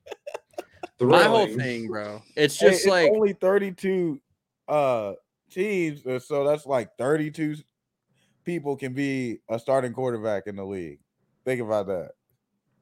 My 1.00 1.24
whole 1.24 1.48
thing, 1.48 1.88
bro. 1.88 2.22
It's 2.36 2.60
Hey, 2.60 2.70
just 2.70 2.80
it's 2.82 2.88
like 2.88 3.12
only 3.12 3.34
32 3.34 4.20
uh 4.68 5.14
teams, 5.52 6.02
so 6.26 6.44
that's 6.44 6.66
like 6.66 6.90
thirty-two 6.98 7.56
people 8.44 8.76
can 8.76 8.94
be 8.94 9.40
a 9.50 9.60
starting 9.60 9.94
quarterback 9.94 10.48
in 10.48 10.56
the 10.56 10.66
league. 10.66 11.00
Think 11.46 11.62
about 11.62 11.88
that. 11.88 12.12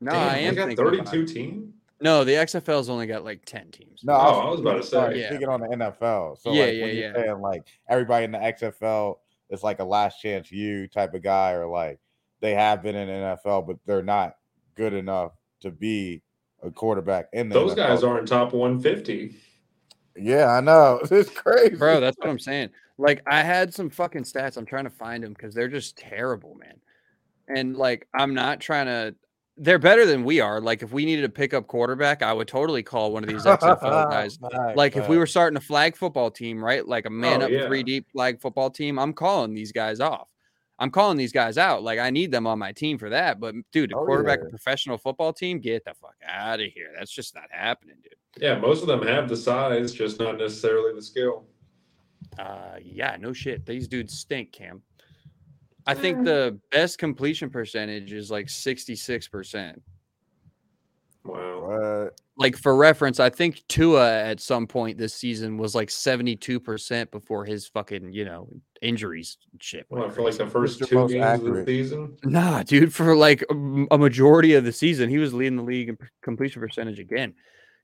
No, 0.01 0.11
Damn, 0.11 0.29
I 0.29 0.33
they 0.35 0.45
am 0.47 0.55
got 0.55 0.75
32 0.75 1.21
it. 1.21 1.25
team. 1.27 1.73
No, 2.01 2.23
the 2.25 2.33
XFL's 2.33 2.89
only 2.89 3.07
got 3.07 3.23
like 3.23 3.45
ten 3.45 3.71
teams. 3.71 4.01
No, 4.03 4.13
Oh, 4.13 4.17
I'm 4.41 4.47
I 4.47 4.49
was 4.49 4.59
oh, 4.59 4.63
about 4.63 4.73
to 4.77 4.83
say. 4.83 4.89
sorry, 4.89 5.21
Yeah. 5.21 5.29
speaking 5.29 5.47
on 5.47 5.61
the 5.61 5.67
NFL. 5.67 6.37
So 6.39 6.51
Yeah, 6.51 6.65
like 6.65 6.73
yeah, 6.75 6.81
when 6.85 6.95
you're 6.95 7.05
yeah. 7.07 7.13
saying 7.13 7.39
like 7.41 7.63
everybody 7.87 8.25
in 8.25 8.31
the 8.31 8.37
XFL 8.39 9.15
is 9.49 9.63
like 9.63 9.79
a 9.79 9.83
last 9.85 10.21
chance 10.21 10.51
you 10.51 10.87
type 10.87 11.13
of 11.13 11.23
guy, 11.23 11.51
or 11.53 11.67
like 11.67 11.99
they 12.41 12.53
have 12.53 12.83
been 12.83 12.95
in 12.95 13.07
the 13.07 13.37
NFL, 13.45 13.65
but 13.65 13.77
they're 13.85 14.03
not 14.03 14.35
good 14.75 14.93
enough 14.93 15.31
to 15.61 15.71
be 15.71 16.21
a 16.61 16.69
quarterback 16.69 17.27
in 17.31 17.47
the 17.47 17.55
Those 17.55 17.71
NFL. 17.73 17.75
guys 17.77 18.03
aren't 18.03 18.27
top 18.27 18.51
150. 18.53 19.35
Yeah, 20.17 20.47
I 20.47 20.59
know. 20.61 20.99
It's 21.11 21.29
crazy. 21.29 21.75
bro. 21.75 21.99
That's 22.01 22.17
what 22.17 22.27
I'm 22.29 22.39
saying. 22.39 22.69
Like 22.97 23.21
I 23.25 23.41
had 23.41 23.73
some 23.73 23.89
fucking 23.89 24.23
stats. 24.23 24.57
I'm 24.57 24.65
trying 24.65 24.83
to 24.83 24.89
find 24.89 25.23
them 25.23 25.31
because 25.33 25.53
they're 25.55 25.67
just 25.69 25.97
terrible, 25.97 26.55
man. 26.55 26.79
And 27.47 27.77
like 27.77 28.07
I'm 28.13 28.33
not 28.33 28.59
trying 28.59 28.87
to. 28.87 29.15
They're 29.57 29.79
better 29.79 30.05
than 30.05 30.23
we 30.25 30.41
are. 30.41 30.59
Like 30.59 30.83
if 30.83 30.91
we 30.91 31.05
needed 31.05 31.21
to 31.21 31.29
pick 31.29 31.53
up 31.53 31.67
quarterback, 31.67 32.21
I 32.21 32.33
would 32.33 32.47
totally 32.47 32.83
call 32.83 33.13
one 33.13 33.23
of 33.23 33.29
these 33.29 33.45
XFL 33.45 33.79
guys. 34.11 34.37
Like 34.75 34.97
if 34.97 35.07
we 35.07 35.17
were 35.17 35.25
starting 35.27 35.55
a 35.55 35.61
flag 35.61 35.95
football 35.95 36.29
team, 36.29 36.63
right? 36.63 36.85
Like 36.85 37.05
a 37.05 37.09
man 37.09 37.41
Oh, 37.41 37.45
up 37.45 37.51
yeah. 37.51 37.65
three 37.67 37.81
deep 37.83 38.09
flag 38.11 38.41
football 38.41 38.69
team, 38.69 38.99
I'm 38.99 39.13
calling 39.13 39.53
these 39.53 39.71
guys 39.71 39.99
off. 40.01 40.29
I'm 40.77 40.91
calling 40.91 41.15
these 41.15 41.31
guys 41.31 41.57
out. 41.57 41.83
Like 41.83 41.99
I 41.99 42.09
need 42.09 42.31
them 42.31 42.45
on 42.45 42.59
my 42.59 42.73
team 42.73 42.97
for 42.97 43.09
that. 43.11 43.39
But 43.39 43.55
dude, 43.71 43.93
a 43.93 43.95
Oh, 43.95 44.05
quarterback 44.05 44.39
yeah. 44.41 44.47
a 44.47 44.49
professional 44.49 44.97
football 44.97 45.31
team, 45.31 45.59
get 45.61 45.85
the 45.85 45.93
fuck 45.93 46.15
out 46.27 46.59
of 46.59 46.65
here. 46.73 46.89
That's 46.97 47.11
just 47.11 47.33
not 47.33 47.45
happening, 47.49 47.95
dude. 48.03 48.13
Yeah, 48.43 48.59
most 48.59 48.81
of 48.81 48.87
them 48.89 49.01
have 49.07 49.29
the 49.29 49.37
size, 49.37 49.93
just 49.93 50.19
not 50.19 50.37
necessarily 50.37 50.93
the 50.93 51.01
skill. 51.01 51.45
Uh, 52.37 52.75
yeah, 52.83 53.15
no 53.17 53.31
shit. 53.31 53.65
These 53.65 53.87
dudes 53.87 54.17
stink, 54.17 54.51
Cam. 54.51 54.81
I 55.87 55.93
think 55.93 56.19
Mm. 56.19 56.25
the 56.25 56.59
best 56.71 56.97
completion 56.97 57.49
percentage 57.49 58.11
is 58.11 58.31
like 58.31 58.47
66%. 58.49 59.81
Wow. 61.23 62.09
Like 62.37 62.57
for 62.57 62.75
reference, 62.75 63.19
I 63.19 63.29
think 63.29 63.63
Tua 63.67 64.21
at 64.23 64.39
some 64.39 64.67
point 64.67 64.97
this 64.97 65.13
season 65.13 65.57
was 65.57 65.73
like 65.73 65.89
72% 65.89 67.09
before 67.09 67.45
his 67.45 67.67
fucking, 67.67 68.11
you 68.13 68.25
know, 68.25 68.49
injuries 68.81 69.37
and 69.51 69.63
shit. 69.63 69.85
went 69.89 70.05
Well, 70.05 70.13
for 70.13 70.21
like 70.21 70.35
the 70.37 70.45
first 70.47 70.79
Mr. 70.79 70.87
two 70.89 70.95
Most 70.95 71.11
games 71.13 71.23
accurate. 71.23 71.59
of 71.61 71.65
the 71.65 71.71
season. 71.83 72.17
Nah, 72.25 72.61
dude, 72.63 72.93
for 72.93 73.15
like 73.15 73.43
a 73.49 73.97
majority 73.97 74.53
of 74.53 74.65
the 74.65 74.71
season, 74.73 75.09
he 75.09 75.17
was 75.17 75.33
leading 75.33 75.55
the 75.55 75.63
league 75.63 75.89
in 75.89 75.97
completion 76.21 76.61
percentage 76.61 76.99
again. 76.99 77.33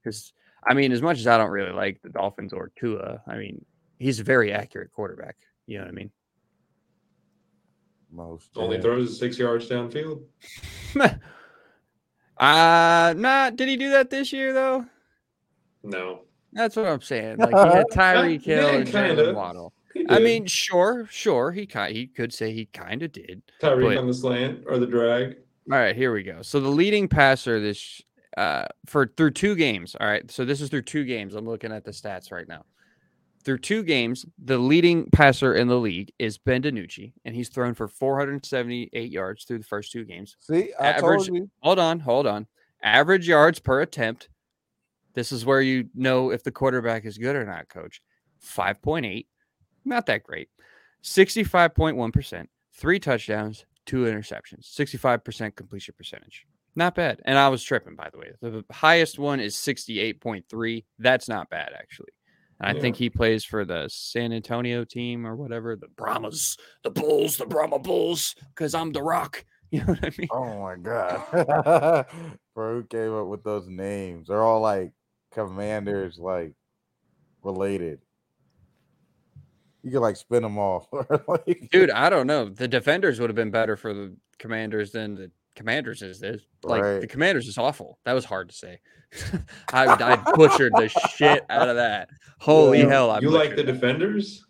Because 0.03 0.33
I 0.67 0.73
mean, 0.75 0.91
as 0.91 1.01
much 1.01 1.17
as 1.19 1.25
I 1.27 1.37
don't 1.37 1.49
really 1.49 1.71
like 1.71 1.99
the 2.03 2.09
Dolphins 2.09 2.53
or 2.53 2.71
Tua, 2.75 3.21
I 3.25 3.37
mean, 3.37 3.65
he's 3.99 4.19
a 4.19 4.23
very 4.23 4.51
accurate 4.51 4.91
quarterback. 4.91 5.37
You 5.65 5.77
know 5.79 5.85
what 5.85 5.91
I 5.91 5.95
mean? 5.95 6.11
Most 8.11 8.49
Only 8.55 8.81
throws 8.81 9.17
six 9.17 9.37
yards 9.37 9.69
downfield. 9.69 10.23
uh 12.37 13.13
nah, 13.17 13.49
did 13.51 13.69
he 13.69 13.77
do 13.77 13.91
that 13.91 14.09
this 14.09 14.33
year 14.33 14.53
though? 14.53 14.85
No. 15.83 16.21
That's 16.53 16.75
what 16.75 16.85
I'm 16.85 17.01
saying. 17.01 17.37
Like 17.37 17.49
he 17.51 17.75
had 17.77 17.85
Tyreek 17.91 18.45
Yeah, 18.45 18.67
and. 18.67 18.87
Jaylen 18.87 19.33
Waddle. 19.35 19.73
I 20.09 20.19
mean, 20.19 20.45
sure, 20.45 21.07
sure, 21.09 21.51
he 21.51 21.65
ki- 21.65 21.93
he 21.93 22.07
could 22.07 22.33
say 22.33 22.51
he 22.53 22.65
kind 22.67 23.03
of 23.03 23.11
did. 23.11 23.41
Tyreek 23.61 23.95
but- 23.95 23.97
on 23.97 24.07
the 24.07 24.13
slant 24.13 24.63
or 24.67 24.77
the 24.77 24.87
drag. 24.87 25.37
All 25.71 25.77
right, 25.77 25.95
here 25.95 26.11
we 26.13 26.23
go. 26.23 26.41
So 26.41 26.59
the 26.59 26.69
leading 26.69 27.07
passer 27.07 27.59
this 27.59 28.01
uh 28.37 28.65
for 28.87 29.07
through 29.15 29.31
two 29.31 29.55
games. 29.55 29.95
All 29.99 30.07
right. 30.07 30.29
So 30.31 30.43
this 30.43 30.59
is 30.61 30.69
through 30.69 30.81
two 30.83 31.05
games. 31.05 31.35
I'm 31.35 31.45
looking 31.45 31.71
at 31.71 31.85
the 31.85 31.91
stats 31.91 32.31
right 32.31 32.47
now. 32.47 32.65
Through 33.43 33.59
two 33.59 33.83
games, 33.83 34.25
the 34.43 34.57
leading 34.57 35.09
passer 35.11 35.55
in 35.55 35.67
the 35.67 35.79
league 35.79 36.11
is 36.19 36.37
Ben 36.37 36.61
DiNucci, 36.61 37.13
and 37.25 37.35
he's 37.35 37.49
thrown 37.49 37.73
for 37.73 37.87
478 37.87 39.11
yards 39.11 39.45
through 39.45 39.57
the 39.59 39.63
first 39.63 39.91
two 39.91 40.05
games. 40.05 40.37
See, 40.39 40.71
I 40.79 40.89
Average- 40.89 41.25
told 41.25 41.27
you. 41.37 41.49
Hold 41.61 41.79
on, 41.79 41.99
hold 42.01 42.27
on. 42.27 42.47
Average 42.83 43.27
yards 43.27 43.59
per 43.59 43.81
attempt. 43.81 44.29
This 45.13 45.31
is 45.31 45.45
where 45.45 45.61
you 45.61 45.89
know 45.95 46.29
if 46.31 46.43
the 46.43 46.51
quarterback 46.51 47.05
is 47.05 47.17
good 47.17 47.35
or 47.35 47.45
not, 47.45 47.67
coach. 47.67 48.01
5.8. 48.43 49.27
Not 49.85 50.05
that 50.05 50.23
great. 50.23 50.49
65.1%. 51.03 52.47
Three 52.73 52.99
touchdowns, 52.99 53.65
two 53.85 54.05
interceptions. 54.05 54.63
65% 54.71 55.55
completion 55.55 55.93
percentage. 55.97 56.45
Not 56.75 56.95
bad. 56.95 57.21
And 57.25 57.37
I 57.37 57.49
was 57.49 57.63
tripping, 57.63 57.95
by 57.95 58.09
the 58.11 58.17
way. 58.17 58.31
The 58.41 58.63
highest 58.71 59.19
one 59.19 59.39
is 59.39 59.55
68.3. 59.55 60.85
That's 60.99 61.27
not 61.27 61.49
bad, 61.49 61.73
actually. 61.77 62.11
I 62.61 62.73
think 62.73 62.95
he 62.95 63.09
plays 63.09 63.43
for 63.43 63.65
the 63.65 63.87
San 63.89 64.31
Antonio 64.31 64.83
team 64.83 65.25
or 65.25 65.35
whatever, 65.35 65.75
the 65.75 65.87
Brahmas, 65.87 66.57
the 66.83 66.91
Bulls, 66.91 67.37
the 67.37 67.45
Brahma 67.45 67.79
Bulls, 67.79 68.35
because 68.49 68.73
I'm 68.75 68.91
the 68.91 69.03
rock. 69.03 69.45
You 69.71 69.79
know 69.79 69.93
what 69.93 70.03
I 70.03 70.11
mean? 70.17 70.27
Oh 70.31 70.61
my 70.61 70.75
god, 70.75 72.05
bro! 72.53 72.73
Who 72.73 72.83
came 72.83 73.13
up 73.13 73.27
with 73.27 73.41
those 73.41 73.69
names? 73.69 74.27
They're 74.27 74.43
all 74.43 74.59
like 74.59 74.91
commanders, 75.31 76.19
like 76.19 76.51
related. 77.41 78.01
You 79.81 79.91
could 79.91 80.01
like 80.01 80.17
spin 80.17 80.43
them 80.43 80.57
off, 80.57 80.87
like, 81.27 81.69
Dude, 81.71 81.89
I 81.89 82.09
don't 82.09 82.27
know. 82.27 82.49
The 82.49 82.67
defenders 82.67 83.21
would 83.21 83.29
have 83.29 83.35
been 83.37 83.49
better 83.49 83.77
for 83.77 83.93
the 83.93 84.13
commanders 84.39 84.91
than 84.91 85.15
the 85.15 85.31
commanders 85.55 86.01
is 86.01 86.19
this. 86.19 86.41
Like 86.63 87.01
the 87.01 87.07
commanders 87.07 87.47
is 87.47 87.57
awful. 87.57 87.97
That 88.05 88.13
was 88.13 88.25
hard 88.25 88.49
to 88.49 88.55
say. 88.55 88.79
I, 89.73 89.87
I 89.87 90.15
butchered 90.35 90.73
the 90.73 90.87
shit 91.15 91.45
out 91.49 91.69
of 91.69 91.75
that. 91.75 92.09
Holy 92.41 92.79
Yeah. 92.79 92.89
hell! 92.89 93.11
I 93.11 93.19
you 93.19 93.29
like 93.29 93.51
the 93.51 93.57
that. 93.57 93.71
defenders? 93.71 94.43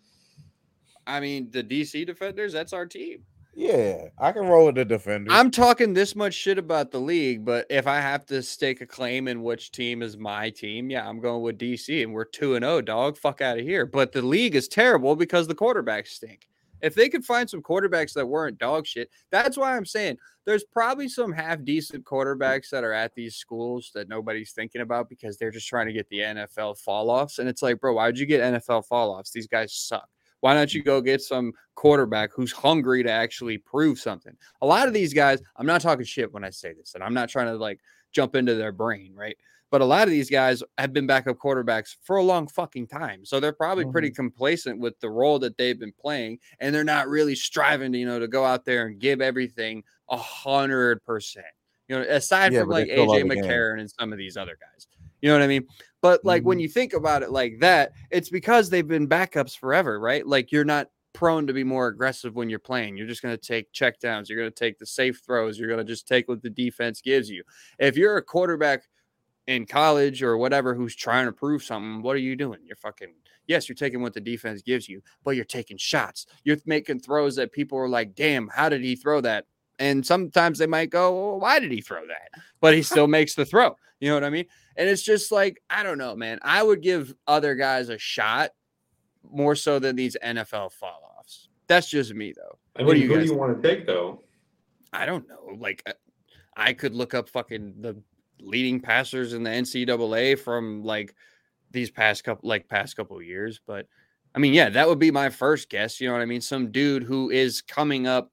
I 1.06 1.20
mean, 1.20 1.50
the 1.50 1.62
DC 1.62 2.06
defenders. 2.06 2.52
That's 2.52 2.72
our 2.72 2.86
team. 2.86 3.24
Yeah, 3.54 4.06
I 4.18 4.32
can 4.32 4.46
roll 4.46 4.64
with 4.66 4.76
the 4.76 4.84
defenders. 4.86 5.34
I'm 5.34 5.50
talking 5.50 5.92
this 5.92 6.16
much 6.16 6.32
shit 6.32 6.56
about 6.56 6.90
the 6.90 7.00
league, 7.00 7.44
but 7.44 7.66
if 7.68 7.86
I 7.86 8.00
have 8.00 8.24
to 8.26 8.42
stake 8.42 8.80
a 8.80 8.86
claim 8.86 9.28
in 9.28 9.42
which 9.42 9.72
team 9.72 10.00
is 10.00 10.16
my 10.16 10.48
team, 10.48 10.88
yeah, 10.88 11.06
I'm 11.06 11.20
going 11.20 11.42
with 11.42 11.58
DC, 11.58 12.02
and 12.02 12.14
we're 12.14 12.24
two 12.24 12.54
and 12.54 12.62
zero, 12.64 12.80
dog. 12.80 13.18
Fuck 13.18 13.42
out 13.42 13.58
of 13.58 13.64
here. 13.64 13.84
But 13.84 14.12
the 14.12 14.22
league 14.22 14.54
is 14.54 14.68
terrible 14.68 15.16
because 15.16 15.48
the 15.48 15.54
quarterbacks 15.54 16.08
stink. 16.08 16.46
If 16.82 16.94
they 16.94 17.08
could 17.08 17.24
find 17.24 17.48
some 17.48 17.62
quarterbacks 17.62 18.12
that 18.14 18.26
weren't 18.26 18.58
dog 18.58 18.86
shit, 18.86 19.10
that's 19.30 19.56
why 19.56 19.76
I'm 19.76 19.86
saying 19.86 20.18
there's 20.44 20.64
probably 20.64 21.08
some 21.08 21.32
half 21.32 21.64
decent 21.64 22.04
quarterbacks 22.04 22.70
that 22.70 22.84
are 22.84 22.92
at 22.92 23.14
these 23.14 23.36
schools 23.36 23.90
that 23.94 24.08
nobody's 24.08 24.52
thinking 24.52 24.80
about 24.80 25.08
because 25.08 25.38
they're 25.38 25.50
just 25.50 25.68
trying 25.68 25.86
to 25.86 25.92
get 25.92 26.08
the 26.08 26.18
NFL 26.18 26.78
fall 26.78 27.08
offs. 27.08 27.38
And 27.38 27.48
it's 27.48 27.62
like, 27.62 27.80
bro, 27.80 27.94
why'd 27.94 28.18
you 28.18 28.26
get 28.26 28.40
NFL 28.40 28.86
fall 28.86 29.10
offs? 29.10 29.30
These 29.30 29.46
guys 29.46 29.72
suck. 29.72 30.08
Why 30.40 30.54
don't 30.54 30.74
you 30.74 30.82
go 30.82 31.00
get 31.00 31.22
some 31.22 31.52
quarterback 31.76 32.30
who's 32.34 32.50
hungry 32.50 33.04
to 33.04 33.10
actually 33.10 33.58
prove 33.58 34.00
something? 34.00 34.36
A 34.60 34.66
lot 34.66 34.88
of 34.88 34.94
these 34.94 35.14
guys, 35.14 35.40
I'm 35.56 35.66
not 35.66 35.80
talking 35.80 36.04
shit 36.04 36.32
when 36.32 36.42
I 36.42 36.50
say 36.50 36.72
this, 36.72 36.94
and 36.94 37.04
I'm 37.04 37.14
not 37.14 37.28
trying 37.28 37.46
to 37.46 37.54
like 37.54 37.78
jump 38.10 38.34
into 38.34 38.56
their 38.56 38.72
brain, 38.72 39.14
right? 39.14 39.36
But 39.72 39.80
a 39.80 39.86
lot 39.86 40.02
of 40.04 40.10
these 40.10 40.28
guys 40.28 40.62
have 40.76 40.92
been 40.92 41.06
backup 41.06 41.38
quarterbacks 41.38 41.96
for 42.02 42.16
a 42.16 42.22
long 42.22 42.46
fucking 42.46 42.88
time. 42.88 43.24
So 43.24 43.40
they're 43.40 43.54
probably 43.54 43.86
pretty 43.86 44.10
complacent 44.10 44.78
with 44.78 45.00
the 45.00 45.08
role 45.08 45.38
that 45.38 45.56
they've 45.56 45.80
been 45.80 45.94
playing, 45.98 46.40
and 46.60 46.74
they're 46.74 46.84
not 46.84 47.08
really 47.08 47.34
striving 47.34 47.90
to, 47.92 47.98
you 47.98 48.04
know, 48.04 48.18
to 48.20 48.28
go 48.28 48.44
out 48.44 48.66
there 48.66 48.86
and 48.86 49.00
give 49.00 49.22
everything 49.22 49.82
a 50.10 50.16
hundred 50.18 51.02
percent. 51.04 51.46
You 51.88 51.96
know, 51.98 52.02
aside 52.06 52.52
Yeah, 52.52 52.60
from 52.60 52.68
like 52.68 52.88
AJ. 52.88 53.24
McCarron 53.24 53.80
and 53.80 53.90
some 53.90 54.12
of 54.12 54.18
these 54.18 54.36
other 54.36 54.58
guys. 54.60 54.86
You 55.22 55.30
know 55.30 55.36
what 55.36 55.42
I 55.42 55.46
mean? 55.46 55.66
But 56.02 56.22
like 56.22 56.42
when 56.42 56.58
Mhm. 56.58 56.62
you 56.62 56.68
think 56.68 56.92
about 56.92 57.22
it 57.22 57.30
like 57.30 57.58
that, 57.60 57.92
it's 58.10 58.28
because 58.28 58.68
they've 58.68 58.86
been 58.86 59.08
backups 59.08 59.56
forever, 59.56 59.98
right? 59.98 60.26
Like 60.26 60.52
you're 60.52 60.64
not 60.66 60.90
prone 61.14 61.46
to 61.46 61.52
be 61.52 61.64
more 61.64 61.88
aggressive 61.88 62.34
when 62.34 62.50
you're 62.50 62.58
playing. 62.58 62.96
You're 62.96 63.06
just 63.06 63.22
going 63.22 63.36
to 63.36 63.40
take 63.40 63.72
checkdowns. 63.72 64.28
You're 64.28 64.38
going 64.38 64.50
to 64.50 64.54
take 64.54 64.78
the 64.78 64.86
safe 64.86 65.22
throws. 65.24 65.58
You're 65.58 65.68
going 65.68 65.78
to 65.78 65.84
just 65.84 66.08
take 66.08 66.28
what 66.28 66.42
the 66.42 66.50
defense 66.50 67.00
gives 67.00 67.30
you. 67.30 67.42
If 67.78 67.96
you're 67.96 68.16
a 68.16 68.22
quarterback 68.22 68.82
in 69.46 69.66
college 69.66 70.22
or 70.22 70.36
whatever 70.36 70.74
who's 70.74 70.94
trying 70.94 71.26
to 71.26 71.32
prove 71.32 71.62
something, 71.62 72.02
what 72.02 72.16
are 72.16 72.20
you 72.20 72.36
doing? 72.36 72.60
You're 72.64 72.76
fucking 72.76 73.12
yes, 73.46 73.68
you're 73.68 73.76
taking 73.76 74.02
what 74.02 74.14
the 74.14 74.20
defense 74.20 74.62
gives 74.62 74.88
you, 74.88 75.02
but 75.24 75.32
you're 75.36 75.44
taking 75.44 75.76
shots. 75.76 76.26
You're 76.44 76.58
making 76.66 77.00
throws 77.00 77.36
that 77.36 77.52
people 77.52 77.78
are 77.78 77.88
like, 77.88 78.14
damn, 78.14 78.48
how 78.48 78.68
did 78.68 78.82
he 78.82 78.96
throw 78.96 79.20
that? 79.22 79.46
And 79.78 80.06
sometimes 80.06 80.58
they 80.58 80.66
might 80.66 80.90
go, 80.90 81.12
well, 81.12 81.40
why 81.40 81.58
did 81.58 81.72
he 81.72 81.80
throw 81.80 82.06
that? 82.06 82.42
But 82.60 82.74
he 82.74 82.82
still 82.82 83.08
makes 83.08 83.34
the 83.34 83.44
throw. 83.44 83.76
You 84.00 84.08
know 84.08 84.14
what 84.14 84.24
I 84.24 84.30
mean? 84.30 84.46
And 84.76 84.88
it's 84.88 85.02
just 85.02 85.30
like, 85.30 85.62
I 85.70 85.82
don't 85.82 85.98
know, 85.98 86.16
man. 86.16 86.38
I 86.42 86.62
would 86.62 86.82
give 86.82 87.14
other 87.26 87.54
guys 87.54 87.88
a 87.88 87.98
shot 87.98 88.50
more 89.22 89.54
so 89.54 89.78
than 89.78 89.96
these 89.96 90.16
NFL 90.22 90.72
fall 90.72 91.00
offs. 91.18 91.48
That's 91.68 91.88
just 91.88 92.12
me, 92.14 92.32
though. 92.36 92.58
I 92.76 92.82
What 92.82 92.94
mean, 92.94 93.02
do 93.02 93.02
you 93.02 93.08
who 93.08 93.16
guys 93.16 93.26
do 93.26 93.32
you 93.32 93.38
want 93.38 93.62
to 93.62 93.68
take 93.68 93.86
though? 93.86 94.22
I 94.92 95.06
don't 95.06 95.28
know. 95.28 95.56
Like, 95.56 95.82
uh, 95.86 95.92
I 96.56 96.72
could 96.72 96.94
look 96.94 97.14
up 97.14 97.28
fucking 97.28 97.74
the 97.80 98.02
leading 98.42 98.80
passers 98.80 99.32
in 99.32 99.42
the 99.42 99.50
NCAA 99.50 100.38
from 100.38 100.84
like 100.84 101.14
these 101.70 101.90
past 101.90 102.24
couple, 102.24 102.48
like 102.48 102.68
past 102.68 102.96
couple 102.96 103.20
years. 103.22 103.60
But 103.66 103.86
I 104.34 104.38
mean, 104.38 104.52
yeah, 104.52 104.68
that 104.70 104.88
would 104.88 104.98
be 104.98 105.10
my 105.10 105.30
first 105.30 105.68
guess. 105.68 106.00
You 106.00 106.08
know 106.08 106.14
what 106.14 106.22
I 106.22 106.26
mean? 106.26 106.40
Some 106.40 106.70
dude 106.70 107.02
who 107.02 107.30
is 107.30 107.62
coming 107.62 108.06
up 108.06 108.32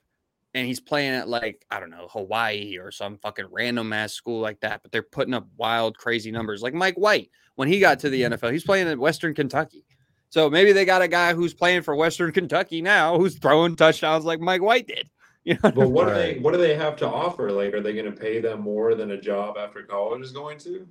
and 0.53 0.65
he's 0.65 0.79
playing 0.79 1.13
at 1.13 1.27
like 1.27 1.65
I 1.69 1.79
don't 1.79 1.89
know 1.89 2.07
Hawaii 2.11 2.77
or 2.77 2.91
some 2.91 3.17
fucking 3.17 3.47
random 3.51 3.93
ass 3.93 4.13
school 4.13 4.39
like 4.39 4.59
that, 4.61 4.81
but 4.81 4.91
they're 4.91 5.03
putting 5.03 5.33
up 5.33 5.47
wild, 5.57 5.97
crazy 5.97 6.31
numbers. 6.31 6.61
Like 6.61 6.73
Mike 6.73 6.95
White 6.95 7.29
when 7.55 7.67
he 7.67 7.79
got 7.79 7.99
to 7.99 8.09
the 8.09 8.21
mm-hmm. 8.21 8.33
NFL, 8.33 8.51
he's 8.51 8.63
playing 8.63 8.87
at 8.87 8.97
Western 8.97 9.33
Kentucky. 9.33 9.85
So 10.29 10.49
maybe 10.49 10.71
they 10.71 10.85
got 10.85 11.01
a 11.01 11.07
guy 11.07 11.33
who's 11.33 11.53
playing 11.53 11.81
for 11.81 11.95
Western 11.95 12.31
Kentucky 12.31 12.81
now 12.81 13.17
who's 13.17 13.37
throwing 13.37 13.75
touchdowns 13.75 14.25
like 14.25 14.39
Mike 14.39 14.61
White 14.61 14.87
did. 14.87 15.09
You 15.49 15.57
know, 15.63 15.71
But 15.71 15.89
what 15.89 16.05
do 16.05 16.11
Right. 16.11 16.35
they 16.35 16.39
what 16.39 16.51
do 16.53 16.59
they 16.59 16.75
have 16.75 16.95
to 16.97 17.07
offer? 17.07 17.51
Like, 17.51 17.73
are 17.73 17.81
they 17.81 17.93
going 17.93 18.05
to 18.05 18.11
pay 18.11 18.39
them 18.39 18.61
more 18.61 18.93
than 18.93 19.11
a 19.11 19.19
job 19.19 19.57
after 19.57 19.81
college 19.81 20.21
is 20.21 20.31
going 20.31 20.59
to? 20.59 20.87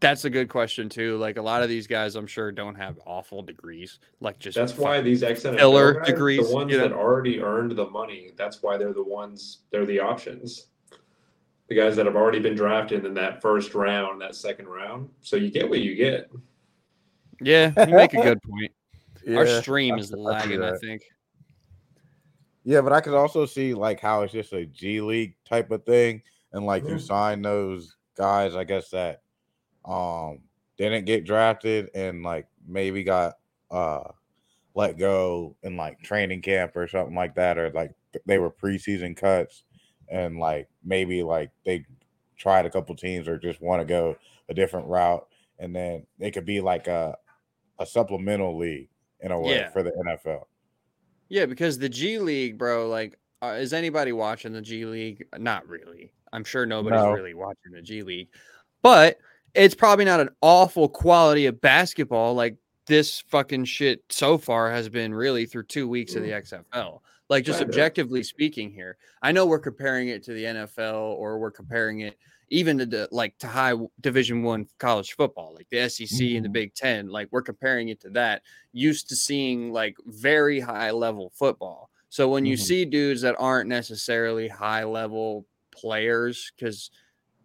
That's 0.00 0.24
a 0.24 0.30
good 0.30 0.48
question 0.48 0.88
too. 0.88 1.16
Like 1.18 1.36
a 1.38 1.42
lot 1.42 1.62
of 1.62 1.68
these 1.68 1.86
guys, 1.86 2.16
I'm 2.16 2.26
sure 2.26 2.50
don't 2.50 2.74
have 2.74 2.98
awful 3.06 3.42
degrees. 3.42 3.98
Like 4.20 4.38
just 4.40 4.56
That's 4.56 4.76
why 4.76 5.00
these 5.00 5.22
ex 5.22 5.42
filler 5.42 5.94
NFL 5.94 5.98
guys, 5.98 6.06
degrees, 6.06 6.48
the 6.48 6.54
ones 6.54 6.72
you 6.72 6.78
know? 6.78 6.88
that 6.88 6.92
already 6.94 7.40
earned 7.40 7.72
the 7.76 7.88
money, 7.88 8.32
that's 8.36 8.62
why 8.62 8.76
they're 8.76 8.92
the 8.92 9.02
ones. 9.04 9.58
They're 9.70 9.86
the 9.86 10.00
options. 10.00 10.66
The 11.68 11.74
guys 11.74 11.94
that 11.96 12.06
have 12.06 12.16
already 12.16 12.40
been 12.40 12.54
drafted 12.56 13.04
in 13.04 13.14
that 13.14 13.42
first 13.42 13.74
round, 13.74 14.20
that 14.22 14.34
second 14.34 14.68
round. 14.68 15.08
So 15.20 15.36
you 15.36 15.50
get 15.50 15.68
what 15.68 15.80
you 15.80 15.94
get. 15.94 16.30
Yeah, 17.40 17.72
you 17.86 17.94
make 17.94 18.14
a 18.14 18.22
good 18.22 18.42
point. 18.42 18.72
Our 19.36 19.46
stream 19.62 19.98
is 19.98 20.12
lagging. 20.12 20.62
I 20.62 20.76
think. 20.78 21.02
Yeah, 22.68 22.82
but 22.82 22.92
I 22.92 23.00
could 23.00 23.14
also 23.14 23.46
see 23.46 23.72
like 23.72 23.98
how 23.98 24.20
it's 24.22 24.32
just 24.34 24.52
a 24.52 24.66
G 24.66 25.00
League 25.00 25.36
type 25.46 25.70
of 25.70 25.86
thing, 25.86 26.22
and 26.52 26.66
like 26.66 26.86
you 26.86 26.96
Mhm. 26.96 27.00
sign 27.00 27.40
those 27.40 27.96
guys, 28.14 28.54
I 28.54 28.64
guess 28.64 28.90
that 28.90 29.22
um 29.86 30.42
didn't 30.76 31.06
get 31.06 31.24
drafted 31.24 31.90
and 31.94 32.22
like 32.22 32.46
maybe 32.66 33.02
got 33.04 33.38
uh 33.70 34.12
let 34.74 34.98
go 34.98 35.56
in 35.62 35.76
like 35.78 36.00
training 36.02 36.42
camp 36.42 36.76
or 36.76 36.88
something 36.88 37.14
like 37.16 37.34
that, 37.36 37.58
or 37.58 37.70
like 37.70 37.92
they 38.26 38.38
were 38.38 38.50
preseason 38.50 39.16
cuts 39.16 39.64
and 40.10 40.38
like 40.38 40.68
maybe 40.84 41.22
like 41.22 41.50
they 41.64 41.86
tried 42.36 42.66
a 42.66 42.70
couple 42.70 42.94
teams 42.96 43.28
or 43.28 43.38
just 43.38 43.62
want 43.62 43.80
to 43.80 43.86
go 43.86 44.16
a 44.50 44.54
different 44.54 44.88
route, 44.88 45.26
and 45.58 45.74
then 45.74 46.06
it 46.20 46.32
could 46.32 46.46
be 46.46 46.60
like 46.60 46.86
a 46.86 47.16
a 47.78 47.86
supplemental 47.86 48.58
league 48.58 48.90
in 49.20 49.32
a 49.32 49.40
way 49.40 49.58
Yeah. 49.58 49.70
for 49.70 49.82
the 49.82 49.92
NFL. 50.06 50.48
Yeah, 51.28 51.46
because 51.46 51.78
the 51.78 51.88
G 51.88 52.18
League, 52.18 52.58
bro. 52.58 52.88
Like, 52.88 53.18
uh, 53.42 53.56
is 53.58 53.72
anybody 53.72 54.12
watching 54.12 54.52
the 54.52 54.62
G 54.62 54.84
League? 54.84 55.24
Not 55.38 55.66
really. 55.68 56.12
I'm 56.32 56.44
sure 56.44 56.66
nobody's 56.66 57.02
No. 57.02 57.12
really 57.12 57.34
watching 57.34 57.72
the 57.72 57.82
G 57.82 58.02
League, 58.02 58.28
but 58.82 59.18
it's 59.54 59.74
probably 59.74 60.04
not 60.04 60.20
an 60.20 60.28
awful 60.42 60.88
quality 60.88 61.46
of 61.46 61.60
basketball. 61.60 62.34
Like 62.34 62.56
this 62.86 63.20
fucking 63.28 63.64
shit 63.64 64.02
so 64.10 64.38
far 64.38 64.70
has 64.70 64.88
been 64.88 65.14
really 65.14 65.46
through 65.46 65.64
two 65.64 65.88
weeks 65.88 66.14
of 66.14 66.22
the 66.22 66.30
XFL. 66.30 67.00
Like 67.30 67.44
just 67.44 67.60
objectively 67.60 68.22
speaking 68.22 68.70
here, 68.70 68.96
I 69.22 69.32
know 69.32 69.44
we're 69.44 69.58
comparing 69.58 70.08
it 70.08 70.22
to 70.24 70.32
the 70.32 70.44
NFL 70.44 71.14
or 71.18 71.38
we're 71.38 71.50
comparing 71.50 72.00
it 72.00 72.16
even 72.50 72.78
to 72.78 72.86
the 72.86 73.08
like 73.10 73.36
to 73.38 73.46
high 73.46 73.74
division 74.00 74.42
one 74.42 74.66
college 74.78 75.12
football, 75.14 75.54
like 75.54 75.68
the 75.70 75.88
SEC 75.88 76.20
and 76.36 76.44
the 76.44 76.48
Mhm. 76.48 76.52
Big 76.52 76.74
Ten. 76.74 77.08
Like 77.08 77.28
we're 77.30 77.42
comparing 77.42 77.88
it 77.88 78.00
to 78.00 78.10
that. 78.10 78.42
Used 78.72 79.08
to 79.10 79.16
seeing 79.16 79.72
like 79.72 79.96
very 80.06 80.60
high 80.60 80.90
level 80.90 81.30
football. 81.34 81.90
So 82.08 82.28
when 82.28 82.46
you 82.46 82.56
Mhm. 82.56 82.60
see 82.60 82.84
dudes 82.84 83.20
that 83.22 83.36
aren't 83.38 83.68
necessarily 83.68 84.48
high 84.48 84.84
level 84.84 85.46
players, 85.70 86.52
because 86.56 86.90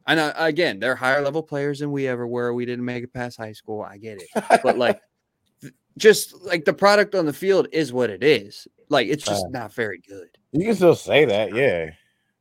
I 0.05 0.15
know 0.15 0.33
again 0.35 0.79
they're 0.79 0.95
higher 0.95 1.21
level 1.21 1.43
players 1.43 1.79
than 1.79 1.91
we 1.91 2.07
ever 2.07 2.27
were. 2.27 2.53
We 2.53 2.65
didn't 2.65 2.85
make 2.85 3.03
it 3.03 3.13
past 3.13 3.37
high 3.37 3.53
school. 3.53 3.81
I 3.81 3.97
get 3.97 4.21
it, 4.21 4.27
but 4.63 4.77
like 4.77 4.99
th- 5.61 5.73
just 5.97 6.33
like 6.43 6.65
the 6.65 6.73
product 6.73 7.15
on 7.15 7.25
the 7.25 7.33
field 7.33 7.67
is 7.71 7.91
what 7.93 8.09
it 8.09 8.23
is. 8.23 8.67
Like 8.89 9.07
it's 9.07 9.23
just 9.23 9.43
Right. 9.45 9.51
not 9.53 9.73
very 9.73 9.99
good. 10.07 10.29
You 10.51 10.65
can 10.65 10.75
still 10.75 10.95
say 10.95 11.25
that, 11.25 11.53
yeah. 11.55 11.91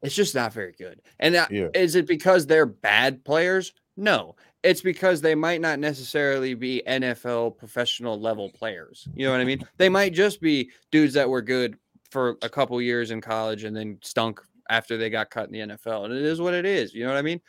It's 0.03 0.15
just 0.15 0.35
not 0.35 0.53
very 0.53 0.73
good. 0.73 1.01
And 1.21 1.35
that- 1.35 1.51
Yeah. 1.51 1.69
is 1.75 1.95
it 1.95 2.07
because 2.07 2.47
they're 2.47 2.67
bad 2.67 3.25
players? 3.25 3.73
No. 3.97 4.37
It's 4.63 4.81
because 4.81 5.21
they 5.21 5.35
might 5.35 5.61
not 5.61 5.79
necessarily 5.79 6.55
be 6.55 6.83
NFL 6.87 7.51
professional 7.59 8.21
level 8.21 8.51
players. 8.51 9.09
You 9.15 9.27
know 9.27 9.33
what 9.33 9.41
I 9.41 9.45
mean? 9.45 9.67
They 9.77 9.89
might 9.89 10.13
just 10.13 10.41
be 10.41 10.71
dudes 10.91 11.15
that 11.15 11.29
were 11.29 11.43
good 11.43 11.77
for 12.11 12.37
a 12.43 12.49
couple 12.49 12.81
years 12.81 13.11
in 13.11 13.21
college 13.21 13.65
and 13.65 13.75
then 13.77 13.99
stunk 14.03 14.41
after 14.71 14.97
they 14.97 15.11
got 15.11 15.31
cut 15.31 15.47
in 15.49 15.53
the 15.53 15.75
NFL. 15.75 16.05
And 16.05 16.15
it 16.15 16.23
is 16.23 16.41
what 16.41 16.55
it 16.55 16.65
is. 16.65 16.95
You 16.95 17.03
know 17.05 17.11
what 17.11 17.19
I 17.19 17.23
mean? 17.23 17.41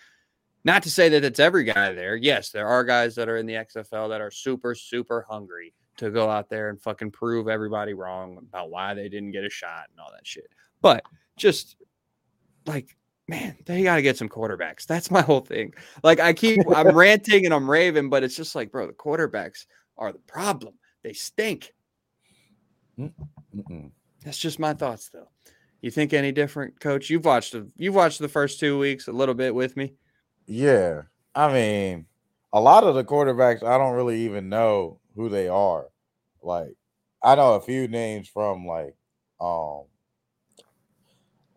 Not 0.66 0.82
to 0.84 0.90
say 0.92 1.10
that 1.10 1.24
it's 1.24 1.40
every 1.40 1.66
guy 1.66 1.92
there. 1.94 2.16
Yes, 2.16 2.50
there 2.50 2.68
are 2.68 2.84
guys 2.84 3.16
that 3.16 3.30
are 3.30 3.38
in 3.38 3.46
the 3.46 3.56
XFL 3.56 4.10
that 4.10 4.22
are 4.22 4.32
super, 4.32 4.74
super 4.74 5.26
hungry 5.30 5.74
to 5.98 6.10
go 6.10 6.30
out 6.30 6.50
there 6.50 6.70
and 6.70 6.82
fucking 6.82 7.12
prove 7.12 7.48
everybody 7.48 7.94
wrong 7.94 8.38
about 8.38 8.70
why 8.72 8.94
they 8.94 9.10
didn't 9.10 9.32
get 9.32 9.44
a 9.44 9.50
shot 9.50 9.86
and 9.92 10.00
all 10.00 10.10
that 10.12 10.26
shit. 10.26 10.48
But 10.82 11.04
just 11.38 11.76
like 12.66 12.96
man, 13.28 13.56
they 13.66 13.84
got 13.84 13.96
to 13.96 14.02
get 14.02 14.18
some 14.18 14.30
quarterbacks. 14.30 14.86
That's 14.86 15.10
my 15.10 15.22
whole 15.22 15.42
thing. 15.42 15.74
Like 16.04 16.20
I 16.20 16.34
keep 16.34 16.60
I'm 16.76 16.96
ranting 16.96 17.46
and 17.46 17.54
I'm 17.54 17.70
raving, 17.70 18.10
but 18.10 18.24
it's 18.24 18.36
just 18.36 18.56
like, 18.56 18.72
bro, 18.72 18.88
the 18.88 18.94
quarterbacks 18.94 19.66
are 19.98 20.12
the 20.12 20.20
problem. 20.20 20.76
They 21.04 21.14
stink. 21.14 21.74
Mm-mm. 23.00 23.92
That's 24.24 24.38
just 24.38 24.60
my 24.60 24.74
thoughts 24.74 25.10
though. 25.10 25.30
You 25.82 25.92
think 25.92 26.14
any 26.14 26.32
different, 26.32 26.80
coach? 26.80 27.10
You've 27.10 27.26
watched 27.26 27.52
the 27.54 27.70
you've 27.76 27.96
watched 27.96 28.20
the 28.20 28.30
first 28.30 28.60
2 28.60 28.80
weeks 28.80 29.08
a 29.08 29.12
little 29.12 29.36
bit 29.36 29.54
with 29.54 29.76
me. 29.76 29.94
Yeah. 30.46 31.04
I 31.36 31.52
mean, 31.52 32.06
a 32.54 32.60
lot 32.60 32.84
of 32.84 32.96
the 32.96 33.04
quarterbacks, 33.04 33.64
I 33.64 33.78
don't 33.78 33.96
really 33.96 34.22
even 34.22 34.48
know 34.48 35.00
who 35.16 35.30
they 35.30 35.48
are. 35.48 35.88
Like, 36.42 36.76
I 37.22 37.36
know 37.36 37.54
a 37.56 37.62
few 37.62 37.88
names 37.88 38.28
from 38.28 38.66
like, 38.66 38.96
um, 39.42 39.84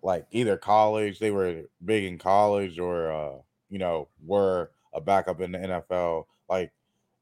like 0.06 0.24
either 0.30 0.56
college, 0.56 1.18
they 1.18 1.32
were 1.32 1.62
big 1.84 2.04
in 2.04 2.16
college, 2.16 2.78
or 2.78 3.10
uh, 3.10 3.38
you 3.68 3.78
know, 3.78 4.06
were 4.24 4.70
a 4.94 5.00
backup 5.00 5.40
in 5.40 5.50
the 5.50 5.58
NFL, 5.58 6.26
like 6.48 6.70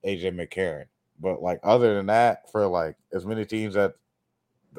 AJ 0.04 0.34
McCarron. 0.34 0.84
But 1.18 1.40
like, 1.40 1.60
other 1.62 1.94
than 1.94 2.06
that, 2.06 2.50
for 2.52 2.66
like 2.66 2.96
as 3.14 3.24
many 3.24 3.46
teams 3.46 3.72
that 3.72 3.94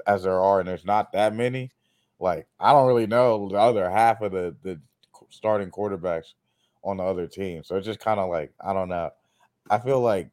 as 0.05 0.21
there 0.21 0.39
are, 0.39 0.59
and 0.59 0.69
there's 0.69 0.85
not 0.85 1.13
that 1.13 1.33
many, 1.33 1.71
like 2.19 2.45
I 2.59 2.73
don't 2.73 2.85
really 2.87 3.07
know 3.07 3.49
the 3.49 3.57
other 3.57 3.89
half 3.89 4.21
of 4.21 4.31
the 4.31 4.55
the 4.61 4.79
starting 5.31 5.71
quarterbacks 5.71 6.35
on 6.83 6.97
the 6.97 7.03
other 7.03 7.25
team. 7.25 7.63
So 7.63 7.75
it's 7.75 7.87
just 7.87 7.99
kind 7.99 8.19
of 8.19 8.29
like 8.29 8.53
I 8.63 8.71
don't 8.73 8.89
know. 8.89 9.09
I 9.71 9.79
feel 9.79 9.99
like 9.99 10.29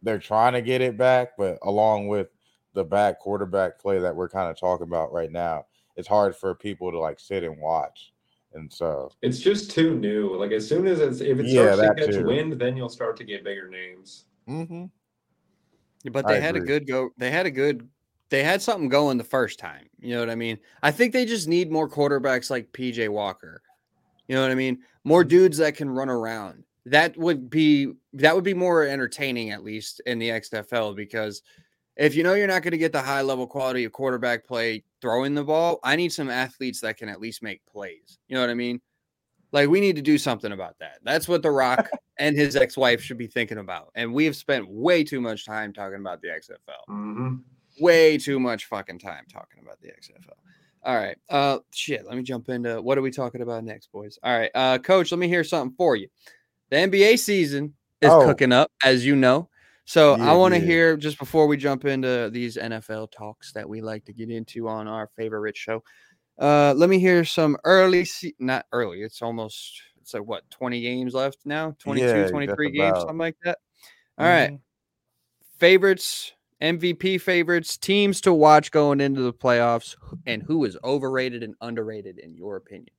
they're 0.00 0.18
trying 0.18 0.54
to 0.54 0.62
get 0.62 0.80
it 0.80 0.96
back, 0.96 1.36
but 1.36 1.58
along 1.60 2.08
with 2.08 2.28
the 2.72 2.84
bad 2.84 3.18
quarterback 3.18 3.78
play 3.78 3.98
that 3.98 4.16
we're 4.16 4.30
kind 4.30 4.50
of 4.50 4.58
talking 4.58 4.86
about 4.86 5.12
right 5.12 5.30
now, 5.30 5.66
it's 5.98 6.08
hard 6.08 6.34
for 6.34 6.54
people 6.54 6.90
to 6.92 6.98
like 6.98 7.20
sit 7.20 7.42
and 7.42 7.60
watch. 7.60 8.12
And 8.54 8.72
so 8.72 9.10
It's 9.20 9.40
just 9.40 9.70
too 9.70 9.98
new. 9.98 10.34
Like 10.36 10.52
as 10.52 10.66
soon 10.66 10.86
as 10.86 11.00
it's 11.00 11.20
if 11.20 11.38
it 11.38 11.48
Yeah, 11.48 11.74
starts 11.74 11.80
to 11.82 12.06
catch 12.06 12.14
too. 12.14 12.24
wind, 12.24 12.54
then 12.54 12.76
you'll 12.76 12.88
start 12.88 13.16
to 13.18 13.24
get 13.24 13.44
bigger 13.44 13.68
names. 13.68 14.24
hmm 14.46 14.86
But 16.10 16.26
I 16.26 16.34
they 16.34 16.40
had 16.40 16.56
a 16.56 16.60
good 16.60 16.86
go. 16.86 17.10
They 17.18 17.30
had 17.30 17.44
a 17.44 17.50
good. 17.50 17.86
They 18.30 18.44
had 18.44 18.62
something 18.62 18.88
going 18.88 19.18
the 19.18 19.24
first 19.24 19.58
time. 19.58 19.88
You 19.98 20.14
know 20.14 20.20
what 20.20 20.30
I 20.30 20.34
mean? 20.34 20.58
I 20.82 20.90
think 20.92 21.12
they 21.12 21.24
just 21.24 21.48
need 21.48 21.72
more 21.72 21.88
quarterbacks 21.88 22.50
like 22.50 22.72
PJ 22.72 23.08
Walker. 23.08 23.62
You 24.28 24.36
know 24.36 24.42
what 24.42 24.50
I 24.50 24.54
mean? 24.54 24.78
More 25.04 25.24
dudes 25.24 25.58
that 25.58 25.76
can 25.76 25.90
run 25.90 26.10
around. 26.10 26.64
That 26.86 27.16
would 27.16 27.50
be 27.50 27.92
that 28.14 28.34
would 28.34 28.44
be 28.44 28.54
more 28.54 28.84
entertaining 28.84 29.50
at 29.50 29.64
least 29.64 30.00
in 30.06 30.18
the 30.18 30.30
XFL 30.30 30.94
because 30.94 31.42
if 31.98 32.14
you 32.14 32.22
know 32.22 32.34
you're 32.34 32.46
not 32.46 32.62
going 32.62 32.72
to 32.72 32.78
get 32.78 32.92
the 32.92 33.02
high 33.02 33.20
level 33.22 33.46
quality 33.46 33.84
of 33.84 33.92
quarterback 33.92 34.46
play 34.46 34.84
throwing 35.02 35.34
the 35.34 35.44
ball, 35.44 35.80
I 35.84 35.96
need 35.96 36.12
some 36.12 36.30
athletes 36.30 36.80
that 36.80 36.96
can 36.96 37.08
at 37.08 37.20
least 37.20 37.42
make 37.42 37.60
plays. 37.66 38.18
You 38.28 38.36
know 38.36 38.40
what 38.40 38.50
I 38.50 38.54
mean? 38.54 38.80
Like 39.52 39.68
we 39.68 39.80
need 39.80 39.96
to 39.96 40.02
do 40.02 40.16
something 40.18 40.52
about 40.52 40.78
that. 40.80 40.98
That's 41.02 41.26
what 41.28 41.42
The 41.42 41.50
Rock 41.50 41.88
and 42.18 42.36
his 42.36 42.54
ex-wife 42.56 43.00
should 43.02 43.18
be 43.18 43.26
thinking 43.26 43.58
about. 43.58 43.90
And 43.94 44.12
we 44.14 44.24
have 44.26 44.36
spent 44.36 44.68
way 44.68 45.02
too 45.04 45.20
much 45.20 45.44
time 45.44 45.72
talking 45.72 46.00
about 46.00 46.22
the 46.22 46.28
XFL. 46.28 46.84
hmm 46.86 47.34
Way 47.80 48.18
too 48.18 48.40
much 48.40 48.66
fucking 48.66 48.98
time 48.98 49.24
talking 49.32 49.60
about 49.62 49.80
the 49.80 49.88
XFL. 49.88 50.32
All 50.84 50.96
right. 50.96 51.16
Uh 51.28 51.58
shit, 51.72 52.04
let 52.06 52.16
me 52.16 52.22
jump 52.22 52.48
into 52.48 52.80
what 52.82 52.98
are 52.98 53.02
we 53.02 53.10
talking 53.10 53.40
about 53.40 53.64
next, 53.64 53.90
boys? 53.92 54.18
All 54.22 54.36
right. 54.38 54.50
Uh 54.54 54.78
coach, 54.78 55.10
let 55.12 55.18
me 55.18 55.28
hear 55.28 55.44
something 55.44 55.74
for 55.76 55.96
you. 55.96 56.08
the 56.70 56.76
NBA 56.76 57.18
season 57.18 57.74
is 58.00 58.10
Oh. 58.12 58.24
cooking 58.26 58.52
up, 58.52 58.70
as 58.84 59.04
you 59.06 59.16
know. 59.16 59.48
So 59.88 60.16
I 60.16 60.34
want 60.34 60.52
to 60.52 60.60
yeah. 60.60 60.66
hear 60.66 60.96
just 60.98 61.18
before 61.18 61.46
we 61.46 61.56
jump 61.56 61.86
into 61.86 62.28
these 62.30 62.58
NFL 62.58 63.10
talks 63.10 63.52
that 63.54 63.66
we 63.66 63.80
like 63.80 64.04
to 64.04 64.12
get 64.12 64.28
into 64.30 64.68
on 64.68 64.86
our 64.86 65.06
favorite 65.16 65.56
show. 65.56 65.82
Uh, 66.38 66.74
let 66.76 66.90
me 66.90 66.98
hear 66.98 67.24
some 67.24 67.56
early, 67.64 68.04
se- 68.04 68.34
not 68.38 68.66
early. 68.72 69.00
It's 69.00 69.22
almost 69.22 69.80
it's 69.98 70.12
like 70.12 70.24
what 70.24 70.48
20 70.50 70.82
games 70.82 71.14
left 71.14 71.38
now, 71.46 71.74
22, 71.78 72.06
Yeah, 72.06 72.28
23 72.28 72.70
games, 72.70 72.90
about. 72.90 73.00
something 73.00 73.16
like 73.16 73.36
that. 73.44 73.56
All 74.18 74.26
right, 74.26 74.50
Mhm. 74.50 74.60
favorites, 75.56 76.32
MVP 76.60 77.16
favorites, 77.16 77.78
teams 77.78 78.20
to 78.20 78.34
watch 78.34 78.70
going 78.70 79.00
into 79.00 79.22
the 79.22 79.32
playoffs, 79.32 79.96
and 80.26 80.42
who 80.42 80.66
is 80.66 80.76
overrated 80.84 81.42
and 81.42 81.54
underrated 81.62 82.18
in 82.18 82.34
your 82.34 82.56
opinion? 82.56 82.94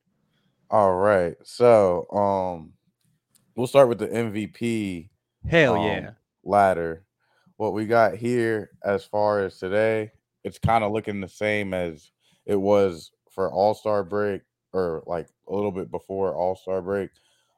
All 0.72 0.96
right. 0.96 1.36
So, 1.44 2.10
um, 2.10 2.74
we'll 3.56 3.68
start 3.68 3.90
with 3.90 4.00
the 4.00 4.08
MVP 4.08 5.12
Hell 5.48 5.76
um, 5.76 5.86
yeah. 5.86 6.12
Ladder. 6.50 7.06
What 7.58 7.74
we 7.74 7.86
got 7.86 8.16
here 8.16 8.72
as 8.84 9.06
far 9.06 9.42
as 9.42 9.58
today, 9.58 10.12
it's 10.44 10.60
kind 10.60 10.84
of 10.84 10.92
looking 10.92 11.22
the 11.22 11.28
same 11.28 11.74
as 11.74 12.12
it 12.46 12.56
was 12.56 13.12
for 13.30 13.52
All 13.52 13.74
Star 13.74 14.04
break 14.04 14.42
or 14.74 15.04
like 15.06 15.28
a 15.48 15.54
little 15.54 15.72
bit 15.72 15.92
before 15.92 16.36
All 16.36 16.56
Star 16.56 16.82
break. 16.82 17.10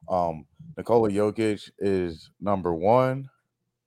Um, 0.09 0.45
Nikola 0.77 1.09
Jokic 1.09 1.69
is 1.79 2.31
number 2.39 2.73
one 2.73 3.29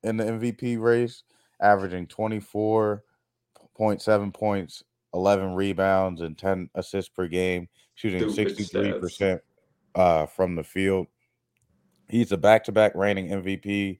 in 0.03 0.17
the 0.17 0.23
MVP 0.23 0.79
race, 0.79 1.23
averaging 1.61 2.07
24.7 2.07 4.33
points, 4.33 4.83
11 5.13 5.55
rebounds, 5.55 6.21
and 6.21 6.37
10 6.37 6.69
assists 6.75 7.09
per 7.09 7.27
game, 7.27 7.67
shooting 7.95 8.29
Stupid 8.29 8.57
63% 8.57 9.39
uh, 9.95 10.25
from 10.27 10.55
the 10.55 10.63
field. 10.63 11.07
He's 12.07 12.31
a 12.31 12.37
back 12.37 12.63
to 12.65 12.71
back 12.71 12.93
reigning 12.95 13.29
MVP, 13.29 13.97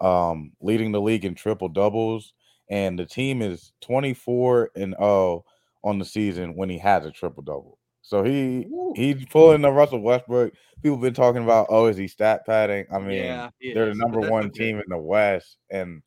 um, 0.00 0.52
leading 0.60 0.92
the 0.92 1.00
league 1.00 1.24
in 1.24 1.34
triple 1.34 1.68
doubles. 1.68 2.34
And 2.70 2.98
the 2.98 3.06
team 3.06 3.40
is 3.40 3.72
24 3.80 4.72
and 4.76 4.94
0 4.98 5.44
on 5.84 5.98
the 5.98 6.04
season 6.04 6.54
when 6.54 6.68
he 6.68 6.78
has 6.78 7.06
a 7.06 7.10
triple 7.10 7.42
double. 7.42 7.78
So 8.02 8.22
he 8.22 8.66
he's 8.94 9.24
pulling 9.26 9.62
the 9.62 9.70
Russell 9.70 10.00
Westbrook. 10.00 10.54
People 10.82 10.98
been 10.98 11.14
talking 11.14 11.42
about, 11.42 11.66
oh, 11.68 11.86
is 11.86 11.96
he 11.96 12.08
stat 12.08 12.46
padding? 12.46 12.86
I 12.92 12.98
mean, 12.98 13.50
he 13.58 13.72
they're 13.72 13.86
the 13.86 13.90
is, 13.90 13.98
but 13.98 14.06
number 14.06 14.20
one 14.30 14.50
team 14.50 14.76
in 14.78 14.84
the 14.88 14.98
West, 14.98 15.58
and 15.70 16.02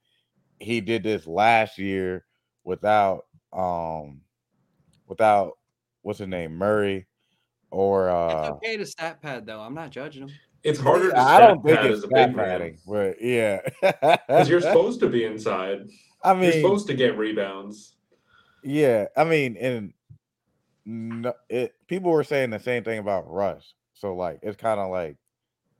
he 0.59 0.81
did 0.81 1.03
this 1.03 1.27
last 1.27 1.77
year 1.77 2.25
without 2.63 3.25
um 3.53 4.21
without 5.07 5.53
what's 6.01 6.19
his 6.19 6.27
name 6.27 6.55
Murray 6.55 7.07
or 7.69 8.07
It's 8.07 8.49
uh 8.49 8.53
okay 8.53 8.77
to 8.77 8.85
stat 8.85 9.21
pad 9.21 9.45
though. 9.45 9.61
I'm 9.61 9.73
not 9.75 9.91
judging 9.91 10.23
him. 10.27 10.31
It's 10.63 10.79
harder 10.79 11.09
to 11.09 11.17
I 11.19 11.39
don't 11.39 11.63
think 11.63 11.79
it's 11.79 11.97
as 11.99 12.03
a 12.03 12.07
big 12.07 12.35
man 12.35 12.35
padding, 12.35 12.77
but 12.87 13.21
yeah, 13.21 13.61
because 13.81 14.47
you're 14.49 14.61
supposed 14.71 14.99
to 14.99 15.09
be 15.09 15.25
inside. 15.25 15.87
I 16.23 16.33
mean, 16.33 16.43
You're 16.43 16.61
supposed 16.61 16.87
to 16.87 16.93
get 16.93 17.17
rebounds. 17.17 17.95
yeah, 18.63 19.07
I 19.17 19.23
mean, 19.23 19.57
and 19.57 19.93
no, 20.85 21.33
it 21.49 21.73
people 21.87 22.11
were 22.11 22.23
saying 22.23 22.51
the 22.51 22.59
same 22.59 22.83
thing 22.83 22.99
about 22.99 23.31
Russ, 23.31 23.73
so 23.93 24.13
like 24.15 24.39
it's 24.43 24.57
kind 24.57 24.79
of 24.79 24.89
like 24.91 25.17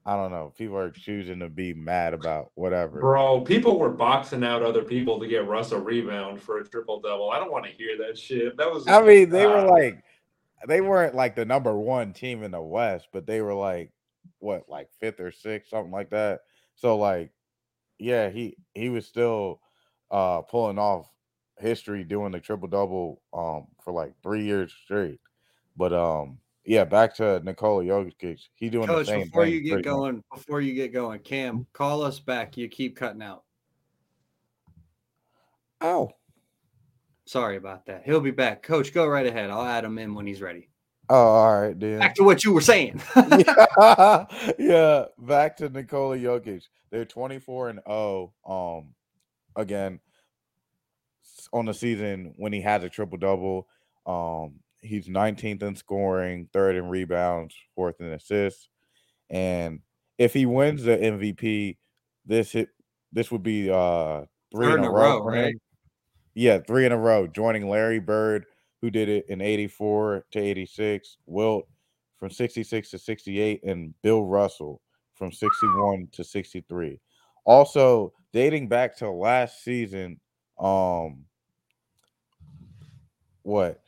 I 0.04 0.16
don't 0.16 0.32
know, 0.32 0.52
people 0.58 0.78
are 0.80 0.90
choosing 0.90 1.40
to 1.42 1.50
be 1.50 1.76
mad 1.76 2.16
about 2.16 2.52
whatever. 2.56 3.00
Bro, 3.00 3.42
people 3.42 3.78
were 3.78 3.90
boxing 3.92 4.44
out 4.44 4.64
other 4.64 4.82
people 4.84 5.20
to 5.20 5.28
get 5.28 5.48
Russ 5.48 5.72
a 5.74 5.80
rebound 5.80 6.42
for 6.42 6.58
a 6.58 6.68
triple 6.68 7.00
double. 7.02 7.30
I 7.30 7.38
don't 7.38 7.52
want 7.52 7.66
to 7.66 7.72
hear 7.72 7.96
that 8.00 8.18
shit. 8.18 8.58
That 8.58 8.72
was 8.72 8.88
I 8.88 9.04
mean, 9.04 9.30
they 9.30 9.46
were 9.46 9.58
Ah. 9.58 9.72
like, 9.72 10.04
they 10.68 10.82
weren't 10.82 11.14
like 11.14 11.36
the 11.36 11.46
number 11.46 11.78
one 11.78 12.14
team 12.14 12.42
in 12.42 12.50
the 12.50 12.62
West, 12.62 13.10
but 13.14 13.28
they 13.28 13.42
were 13.42 13.54
like, 13.54 13.92
what, 14.42 14.68
like 14.68 14.90
fifth 15.00 15.20
or 15.20 15.32
sixth, 15.32 15.70
something 15.70 15.92
like 15.92 16.10
that. 16.12 16.42
So, 16.76 16.98
like, 16.98 17.32
yeah, 18.00 18.30
he 18.30 18.58
he 18.74 18.90
was 18.90 19.06
still 19.06 19.62
uh 20.10 20.42
pulling 20.42 20.80
off 20.80 21.10
history 21.60 22.04
doing 22.04 22.32
the 22.32 22.40
triple 22.40 22.68
double 22.68 23.22
um 23.34 23.68
for 23.84 23.94
like 23.94 24.14
three 24.24 24.44
years 24.44 24.74
straight. 24.84 25.20
But 25.78 25.94
um, 25.94 26.40
yeah, 26.66 26.84
back 26.84 27.16
to 27.16 27.40
Nikola 27.44 27.84
Jokic, 27.84 28.40
he 28.56 28.70
doing 28.70 28.88
Coach, 28.88 29.06
the 29.08 29.12
same 29.12 29.24
before 29.24 29.46
thing. 29.46 29.54
you 29.54 29.62
get 29.62 29.74
pretty 29.74 29.90
much. 29.90 29.96
going, 29.98 30.24
before 30.34 30.62
you 30.62 30.74
get 30.74 30.94
going, 30.94 31.20
Cam, 31.20 31.66
call 31.74 32.04
us 32.04 32.20
back. 32.20 32.58
You 32.58 32.68
keep 32.68 32.96
cutting 32.96 33.22
out. 33.22 33.44
Ow. 35.84 36.12
Sorry 37.26 37.58
about 37.58 37.86
that. 37.86 38.04
He'll 38.06 38.20
be 38.20 38.32
back. 38.32 38.62
Coach, 38.64 38.94
go 38.94 39.08
right 39.08 39.26
ahead. 39.26 39.50
I'll 39.50 39.66
add 39.66 39.86
him 39.86 39.98
in 39.98 40.14
when 40.14 40.28
he's 40.28 40.42
ready. 40.42 40.70
Oh, 41.14 41.28
all 41.28 41.62
right, 41.62 41.78
then. 41.78 42.00
Back 42.00 42.16
to 42.16 42.24
what 42.24 42.44
you 42.46 42.54
were 42.54 42.62
saying. 42.62 43.02
yeah, 43.16 44.26
yeah. 44.58 45.06
Back 45.20 45.58
to 45.58 45.68
Nikola 45.68 46.18
Jokic. 46.18 46.64
They're 46.90 47.04
24 47.04 47.70
and 47.70 47.80
0. 47.86 48.34
Um, 48.48 48.94
again, 49.58 50.00
on 51.52 51.66
the 51.66 51.74
season 51.74 52.34
when 52.38 52.54
he 52.54 52.62
has 52.62 52.84
a 52.86 52.90
triple 52.90 53.18
double. 53.18 53.68
Um, 54.06 54.62
he's 54.82 55.08
19th 55.10 55.64
in 55.64 55.76
scoring, 55.76 56.48
third 56.54 56.78
in 56.78 56.88
rebounds, 56.88 57.56
fourth 57.76 58.00
in 58.00 58.08
assists. 58.08 58.70
And 59.30 59.82
if 60.18 60.34
he 60.34 60.46
wins 60.46 60.84
the 60.84 60.98
MVP, 60.98 61.76
this 62.26 62.52
hit 62.54 62.70
this 63.12 63.32
would 63.32 63.44
be 63.44 63.70
uh 63.70 64.22
three 64.54 64.68
Third 64.68 64.80
in 64.80 64.86
a 64.86 64.92
row, 64.92 65.18
him. 65.18 65.28
right? 65.28 65.56
Yeah, 66.36 66.60
three 66.60 66.86
in 66.86 66.94
a 66.94 66.98
row, 66.98 67.28
joining 67.28 67.68
Larry 67.70 68.00
Bird, 68.00 68.46
who 68.82 68.90
did 68.90 69.10
it 69.10 69.26
in 69.30 69.42
84 69.42 70.26
to 70.32 70.40
86, 70.40 71.18
Wilt 71.26 71.68
from 72.20 72.30
66 72.30 72.90
to 72.92 72.98
68, 72.98 73.64
and 73.64 73.94
Bill 74.02 74.24
Russell 74.24 74.82
from 75.16 75.32
61 75.32 76.08
to 76.14 76.24
63. 76.24 77.00
Also, 77.46 78.14
dating 78.34 78.68
back 78.68 78.98
to 78.98 79.10
last 79.10 79.64
season, 79.64 80.20
um, 80.60 81.26
what? 83.44 83.82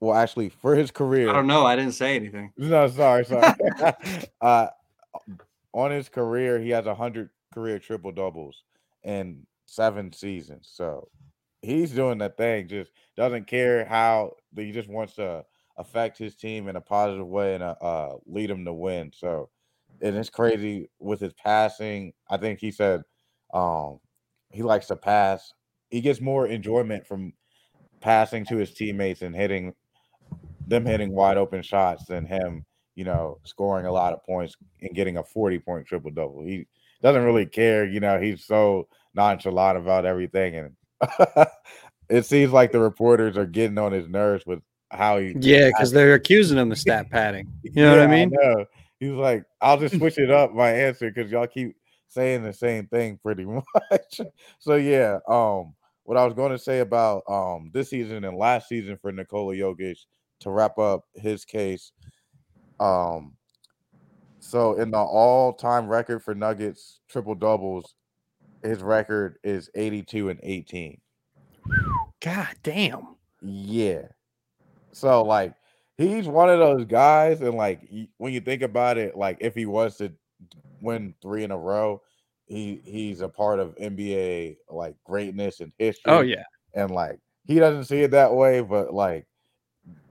Well, 0.00 0.16
actually, 0.16 0.48
for 0.48 0.74
his 0.74 0.90
career, 0.90 1.28
I 1.28 1.34
don't 1.34 1.46
know. 1.46 1.66
I 1.66 1.76
didn't 1.76 1.92
say 1.92 2.16
anything. 2.16 2.52
no, 2.56 2.88
sorry, 2.88 3.24
sorry. 3.24 3.54
uh, 4.40 4.68
on 5.72 5.90
his 5.90 6.08
career, 6.08 6.58
he 6.58 6.70
has 6.70 6.86
hundred 6.86 7.30
career 7.52 7.78
triple 7.78 8.12
doubles 8.12 8.62
in 9.02 9.46
seven 9.66 10.12
seasons. 10.12 10.68
So 10.72 11.08
he's 11.62 11.92
doing 11.92 12.18
the 12.18 12.30
thing. 12.30 12.68
Just 12.68 12.90
doesn't 13.16 13.46
care 13.46 13.84
how. 13.84 14.32
He 14.56 14.72
just 14.72 14.88
wants 14.88 15.14
to 15.14 15.44
affect 15.76 16.18
his 16.18 16.34
team 16.34 16.68
in 16.68 16.76
a 16.76 16.80
positive 16.80 17.26
way 17.26 17.54
and 17.54 17.62
uh, 17.62 17.74
uh, 17.80 18.16
lead 18.26 18.50
them 18.50 18.64
to 18.64 18.72
win. 18.72 19.12
So, 19.14 19.48
and 20.02 20.16
it's 20.16 20.30
crazy 20.30 20.90
with 20.98 21.20
his 21.20 21.32
passing. 21.34 22.12
I 22.28 22.36
think 22.36 22.60
he 22.60 22.70
said 22.70 23.02
um, 23.52 23.98
he 24.50 24.62
likes 24.62 24.86
to 24.88 24.96
pass. 24.96 25.52
He 25.90 26.00
gets 26.00 26.20
more 26.20 26.46
enjoyment 26.46 27.06
from 27.06 27.32
passing 28.00 28.44
to 28.46 28.56
his 28.56 28.72
teammates 28.72 29.22
and 29.22 29.34
hitting 29.34 29.74
them 30.66 30.86
hitting 30.86 31.12
wide 31.12 31.36
open 31.36 31.62
shots 31.62 32.04
than 32.04 32.24
him, 32.24 32.64
you 32.94 33.04
know, 33.04 33.38
scoring 33.44 33.86
a 33.86 33.92
lot 33.92 34.12
of 34.12 34.24
points 34.24 34.54
and 34.80 34.94
getting 34.94 35.16
a 35.16 35.24
40 35.24 35.58
point 35.58 35.86
triple 35.86 36.10
double. 36.10 36.42
He 36.42 36.66
doesn't 37.02 37.24
really 37.24 37.46
care, 37.46 37.84
you 37.84 38.00
know, 38.00 38.20
he's 38.20 38.44
so 38.44 38.88
nonchalant 39.14 39.78
about 39.78 40.04
everything. 40.04 40.56
And 40.56 40.76
it 42.08 42.24
seems 42.24 42.52
like 42.52 42.72
the 42.72 42.80
reporters 42.80 43.36
are 43.36 43.46
getting 43.46 43.78
on 43.78 43.92
his 43.92 44.08
nerves 44.08 44.44
with 44.46 44.60
how 44.90 45.18
he 45.18 45.36
Yeah, 45.38 45.68
because 45.68 45.92
they're 45.92 46.14
accusing 46.14 46.58
him 46.58 46.72
of 46.72 46.78
stat 46.78 47.10
padding. 47.10 47.48
You 47.62 47.84
know 47.84 47.90
what 47.90 48.00
I 48.00 48.06
mean? 48.06 48.30
know. 48.30 48.64
He's 48.98 49.12
like, 49.12 49.44
I'll 49.60 49.78
just 49.78 49.96
switch 49.96 50.18
it 50.18 50.30
up 50.30 50.52
my 50.52 50.70
answer 50.70 51.10
because 51.10 51.30
y'all 51.30 51.46
keep 51.46 51.76
saying 52.08 52.42
the 52.42 52.52
same 52.52 52.86
thing 52.86 53.18
pretty 53.22 53.44
much. 53.90 54.20
so 54.58 54.76
yeah, 54.76 55.18
um, 55.28 55.74
what 56.04 56.16
I 56.16 56.24
was 56.24 56.34
going 56.34 56.52
to 56.52 56.58
say 56.58 56.80
about 56.80 57.22
um 57.28 57.70
this 57.72 57.90
season 57.90 58.24
and 58.24 58.36
last 58.36 58.68
season 58.68 58.98
for 59.00 59.12
Nikola 59.12 59.54
Jokic 59.54 59.98
to 60.40 60.50
wrap 60.50 60.78
up 60.78 61.04
his 61.14 61.44
case. 61.44 61.92
Um, 62.78 63.36
so 64.40 64.74
in 64.74 64.90
the 64.90 64.98
all-time 64.98 65.86
record 65.86 66.22
for 66.22 66.34
Nuggets 66.34 67.00
triple 67.08 67.34
doubles, 67.34 67.94
his 68.62 68.82
record 68.82 69.38
is 69.42 69.70
82 69.74 70.28
and 70.30 70.40
18. 70.42 71.00
God 72.22 72.48
damn. 72.62 73.16
Yeah. 73.42 74.02
So 74.92 75.22
like 75.22 75.54
he's 75.98 76.26
one 76.28 76.50
of 76.50 76.58
those 76.58 76.84
guys, 76.84 77.40
and 77.40 77.54
like 77.54 77.80
when 78.18 78.32
you 78.32 78.40
think 78.40 78.62
about 78.62 78.98
it, 78.98 79.16
like 79.16 79.38
if 79.40 79.54
he 79.54 79.66
was 79.66 79.96
to 79.98 80.12
win 80.82 81.14
three 81.22 81.44
in 81.44 81.50
a 81.50 81.58
row, 81.58 82.02
he 82.46 82.80
he's 82.84 83.20
a 83.20 83.28
part 83.28 83.60
of 83.60 83.74
NBA 83.76 84.56
like 84.68 84.96
greatness 85.04 85.60
and 85.60 85.72
history. 85.78 86.12
Oh 86.12 86.20
yeah. 86.20 86.42
and 86.74 86.90
like 86.90 87.18
he 87.46 87.58
doesn't 87.58 87.84
see 87.84 88.00
it 88.02 88.10
that 88.10 88.34
way, 88.34 88.60
but 88.60 88.92
like 88.92 89.26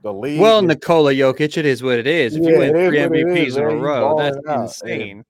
the 0.02 0.12
league. 0.12 0.40
Well, 0.40 0.62
Nikola 0.62 1.12
Jokic, 1.12 1.56
it 1.56 1.66
is 1.66 1.82
what 1.82 1.98
it 1.98 2.06
is. 2.06 2.34
If 2.34 2.42
Yeah, 2.42 2.50
you 2.50 2.58
win 2.58 2.70
three 2.72 2.98
MVPs 2.98 3.46
is, 3.46 3.56
in 3.56 3.64
a 3.64 3.68
row, 3.76 4.16
that's 4.18 4.36
out, 4.38 4.54
and- 4.54 4.62
insane. 4.62 5.24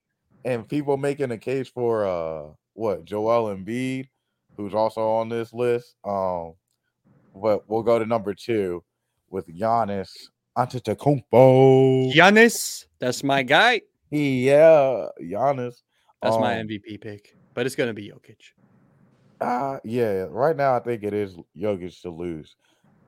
and 0.44 0.66
people 0.68 0.96
making 0.96 1.32
a 1.32 1.38
case 1.38 1.68
for 1.68 2.06
uh 2.06 2.52
what 2.80 3.04
Joel 3.04 3.54
Embiid, 3.54 4.08
who's 4.56 4.72
also 4.72 5.06
on 5.06 5.28
this 5.28 5.52
list. 5.52 5.96
Um, 6.02 6.54
but 7.36 7.68
we'll 7.68 7.82
go 7.82 7.98
to 7.98 8.06
number 8.06 8.32
two 8.32 8.82
with 9.28 9.46
Giannis 9.48 10.10
Antetokounmpo. 10.56 12.10
Giannis, 12.14 12.86
that's 12.98 13.22
my 13.22 13.42
guy. 13.42 13.82
yeah, 14.10 15.08
Giannis. 15.20 15.82
That's 16.22 16.36
my 16.38 16.58
Um, 16.58 16.68
MVP 16.68 17.00
pick, 17.02 17.36
but 17.54 17.66
it's 17.66 17.76
gonna 17.76 17.92
be 17.92 18.10
Jokic. 18.10 18.52
Uh, 19.40 19.78
yeah, 19.84 20.26
right 20.30 20.56
now 20.56 20.74
I 20.74 20.80
think 20.80 21.02
it 21.02 21.12
is 21.12 21.36
Jokic 21.56 22.00
to 22.02 22.10
lose. 22.10 22.56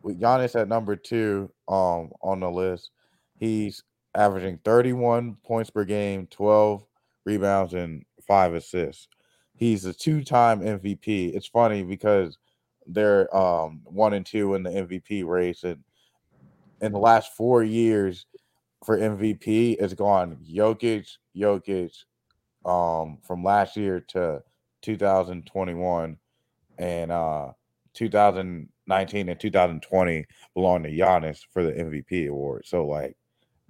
With 0.02 0.20
Giannis 0.20 0.58
at 0.61 0.68
number 0.68 0.96
two 0.96 1.50
um 1.68 2.11
on 2.20 2.40
the 2.40 2.50
list, 2.50 2.90
he's 3.38 3.82
averaging 4.14 4.58
31 4.64 5.37
points 5.42 5.70
per 5.70 5.85
game, 5.87 6.26
12 6.26 6.85
rebounds, 7.24 7.72
and 7.72 8.04
five 8.26 8.52
assists. 8.52 9.08
He's 9.54 9.84
a 9.84 9.92
two-time 9.92 10.60
MVP. 10.60 11.34
It's 11.34 11.46
funny 11.46 11.82
because 11.82 12.38
they're 12.86 13.34
um 13.36 13.80
one 13.84 14.14
and 14.14 14.26
two 14.26 14.54
in 14.54 14.62
the 14.62 14.70
MVP 14.70 15.24
race, 15.24 15.62
and 15.64 15.82
in 16.80 16.92
the 16.92 16.98
last 16.98 17.36
four 17.36 17.62
years 17.62 18.26
for 18.84 18.98
MVP, 18.98 19.76
it's 19.78 19.94
gone 19.94 20.38
Jokic, 20.44 21.08
Jokic, 21.36 21.92
um, 22.64 23.18
from 23.22 23.44
last 23.44 23.76
year 23.76 24.00
to 24.08 24.42
2021 24.82 26.16
and 26.78 27.12
uh 27.12 27.52
2019 27.94 29.28
and 29.28 29.40
2020 29.40 30.24
belong 30.54 30.82
to 30.82 30.90
Giannis 30.90 31.40
for 31.52 31.62
the 31.62 31.72
MVP 31.72 32.28
award. 32.28 32.64
So 32.66 32.86
like 32.86 33.16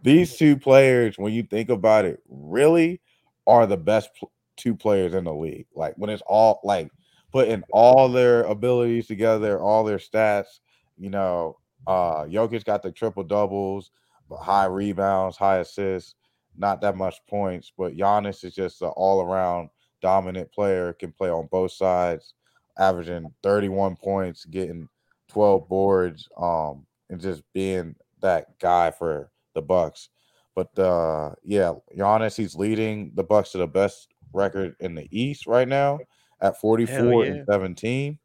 these 0.02 0.36
two 0.36 0.56
players, 0.56 1.18
when 1.18 1.32
you 1.32 1.42
think 1.42 1.68
about 1.68 2.04
it, 2.04 2.20
really 2.28 3.00
are 3.46 3.66
the 3.66 3.76
best 3.76 4.10
two 4.56 4.74
players 4.74 5.14
in 5.14 5.24
the 5.24 5.34
league. 5.34 5.66
Like 5.74 5.94
when 5.96 6.10
it's 6.10 6.22
all 6.26 6.60
like 6.64 6.90
putting 7.32 7.62
all 7.72 8.08
their 8.08 8.42
abilities 8.44 9.06
together, 9.06 9.60
all 9.60 9.84
their 9.84 9.98
stats, 9.98 10.60
you 10.98 11.10
know, 11.10 11.58
uh 11.86 12.24
Jokic 12.24 12.64
got 12.64 12.82
the 12.82 12.92
triple 12.92 13.24
doubles, 13.24 13.90
but 14.28 14.38
high 14.38 14.66
rebounds, 14.66 15.36
high 15.36 15.58
assists, 15.58 16.14
not 16.56 16.80
that 16.82 16.96
much 16.96 17.16
points, 17.28 17.72
but 17.76 17.96
Giannis 17.96 18.44
is 18.44 18.54
just 18.54 18.82
an 18.82 18.88
all-around 18.88 19.70
dominant 20.00 20.52
player, 20.52 20.92
can 20.92 21.12
play 21.12 21.30
on 21.30 21.48
both 21.50 21.72
sides, 21.72 22.34
averaging 22.78 23.32
31 23.42 23.96
points, 23.96 24.44
getting 24.44 24.88
12 25.28 25.68
boards, 25.68 26.28
um, 26.36 26.86
and 27.08 27.20
just 27.20 27.42
being 27.52 27.94
that 28.20 28.58
guy 28.58 28.90
for 28.90 29.30
the 29.54 29.62
Bucks. 29.62 30.08
But 30.54 30.78
uh 30.78 31.30
yeah, 31.44 31.72
Giannis, 31.96 32.36
he's 32.36 32.54
leading 32.54 33.12
the 33.14 33.24
Bucks 33.24 33.52
to 33.52 33.58
the 33.58 33.66
best 33.66 34.11
record 34.32 34.76
in 34.80 34.94
the 34.94 35.08
East 35.10 35.46
right 35.46 35.68
now 35.68 35.98
at 36.40 36.60
44 36.60 37.24
yeah. 37.24 37.32
and 37.32 37.46
17. 37.46 38.18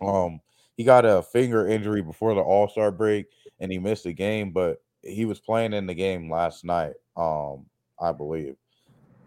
Um, 0.00 0.40
he 0.76 0.84
got 0.84 1.04
a 1.04 1.22
finger 1.22 1.66
injury 1.66 2.02
before 2.02 2.34
the 2.34 2.40
All 2.40 2.68
Star 2.68 2.90
break, 2.90 3.26
and 3.60 3.72
he 3.72 3.78
missed 3.78 4.06
a 4.06 4.12
game, 4.12 4.52
but 4.52 4.82
he 5.02 5.24
was 5.24 5.40
playing 5.40 5.72
in 5.72 5.86
the 5.86 5.94
game 5.94 6.30
last 6.30 6.64
night. 6.64 6.94
Um, 7.16 7.66
I 7.98 8.12
believe. 8.12 8.56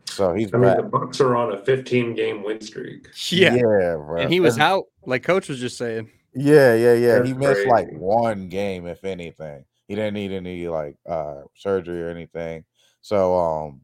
So 0.06 0.34
he's 0.34 0.54
I 0.54 0.58
mean, 0.58 0.76
the 0.76 0.84
Bucks 0.84 1.22
are 1.22 1.36
on 1.36 1.54
a 1.54 1.64
15 1.64 2.14
game 2.14 2.44
win 2.44 2.62
streak. 2.62 3.08
Yeah, 3.32 3.56
yeah, 3.56 3.96
bro. 3.96 4.18
and 4.22 4.32
he 4.32 4.40
was 4.40 4.56
And- 4.56 4.64
out, 4.64 4.86
like 5.06 5.24
Coach 5.24 5.50
was 5.50 5.60
just 5.60 5.78
saying. 5.78 6.10
Yeah, 6.34 6.76
yeah, 6.76 6.94
yeah. 6.94 7.24
He 7.24 7.32
That's 7.32 7.40
missed 7.40 7.68
like 7.68 7.92
one 7.94 8.50
game, 8.50 8.86
if 8.86 9.04
anything. 9.04 9.66
He 9.88 9.96
didn't 9.96 10.14
need 10.14 10.32
any 10.32 10.68
like 10.68 10.98
uh 11.08 11.42
surgery 11.56 12.04
or 12.04 12.10
anything. 12.10 12.64
So 13.02 13.36
um 13.38 13.82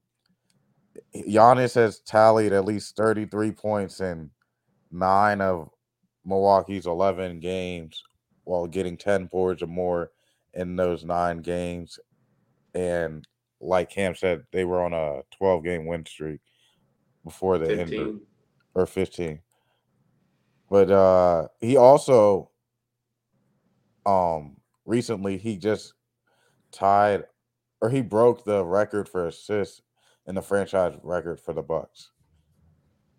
Giannis 1.16 1.76
has 1.76 2.00
tallied 2.00 2.54
at 2.54 2.66
least 2.66 2.96
33 2.96 3.52
points 3.52 4.02
in 4.02 4.30
nine 4.92 5.42
of 5.42 5.70
Milwaukee's 6.26 6.86
11 6.86 7.40
games 7.40 8.04
while 8.44 8.68
getting 8.68 8.98
10 8.98 9.26
boards 9.26 9.62
or 9.62 9.68
more 9.68 10.12
in 10.54 10.76
those 10.76 11.04
nine 11.04 11.40
games. 11.40 12.00
And 12.74 13.28
like 13.60 13.90
Cam 13.90 14.16
said, 14.16 14.44
they 14.52 14.66
were 14.66 14.84
on 14.84 14.94
a 14.94 15.22
12 15.38 15.64
game 15.64 15.86
win 15.86 16.06
streak 16.06 16.40
before 17.24 17.58
the 17.58 17.72
injury 17.72 17.98
15. 17.98 18.22
or 18.76 18.86
15. 18.86 19.40
But 20.70 20.92
uh 20.92 21.48
he 21.60 21.78
also 21.78 22.52
um 24.06 24.58
recently 24.86 25.38
he 25.38 25.58
just 25.58 25.94
tied 26.72 27.24
or 27.82 27.90
he 27.90 28.02
broke 28.02 28.44
the 28.44 28.64
record 28.64 29.08
for 29.08 29.28
assists 29.28 29.82
in 30.28 30.36
the 30.36 30.42
franchise 30.42 30.94
record 31.04 31.40
for 31.40 31.54
the 31.54 31.62
Bucks. 31.62 32.12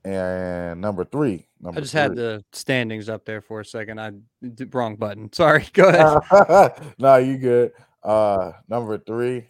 And 0.04 0.80
number 0.80 1.04
3, 1.04 1.48
number 1.60 1.78
I 1.78 1.80
just 1.80 1.92
had 1.92 2.14
the 2.14 2.44
standings 2.52 3.08
up 3.08 3.24
there 3.24 3.40
for 3.40 3.60
a 3.60 3.64
second. 3.64 4.00
I 4.00 4.12
d- 4.54 4.66
wrong 4.72 4.94
button. 4.94 5.32
Sorry. 5.32 5.66
Go 5.72 5.88
ahead. 5.88 6.94
no, 6.98 7.16
you 7.16 7.38
good. 7.38 7.72
Uh 8.04 8.52
number 8.68 8.98
3, 8.98 9.48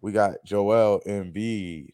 we 0.00 0.12
got 0.12 0.34
Joel 0.44 1.00
Embiid 1.04 1.88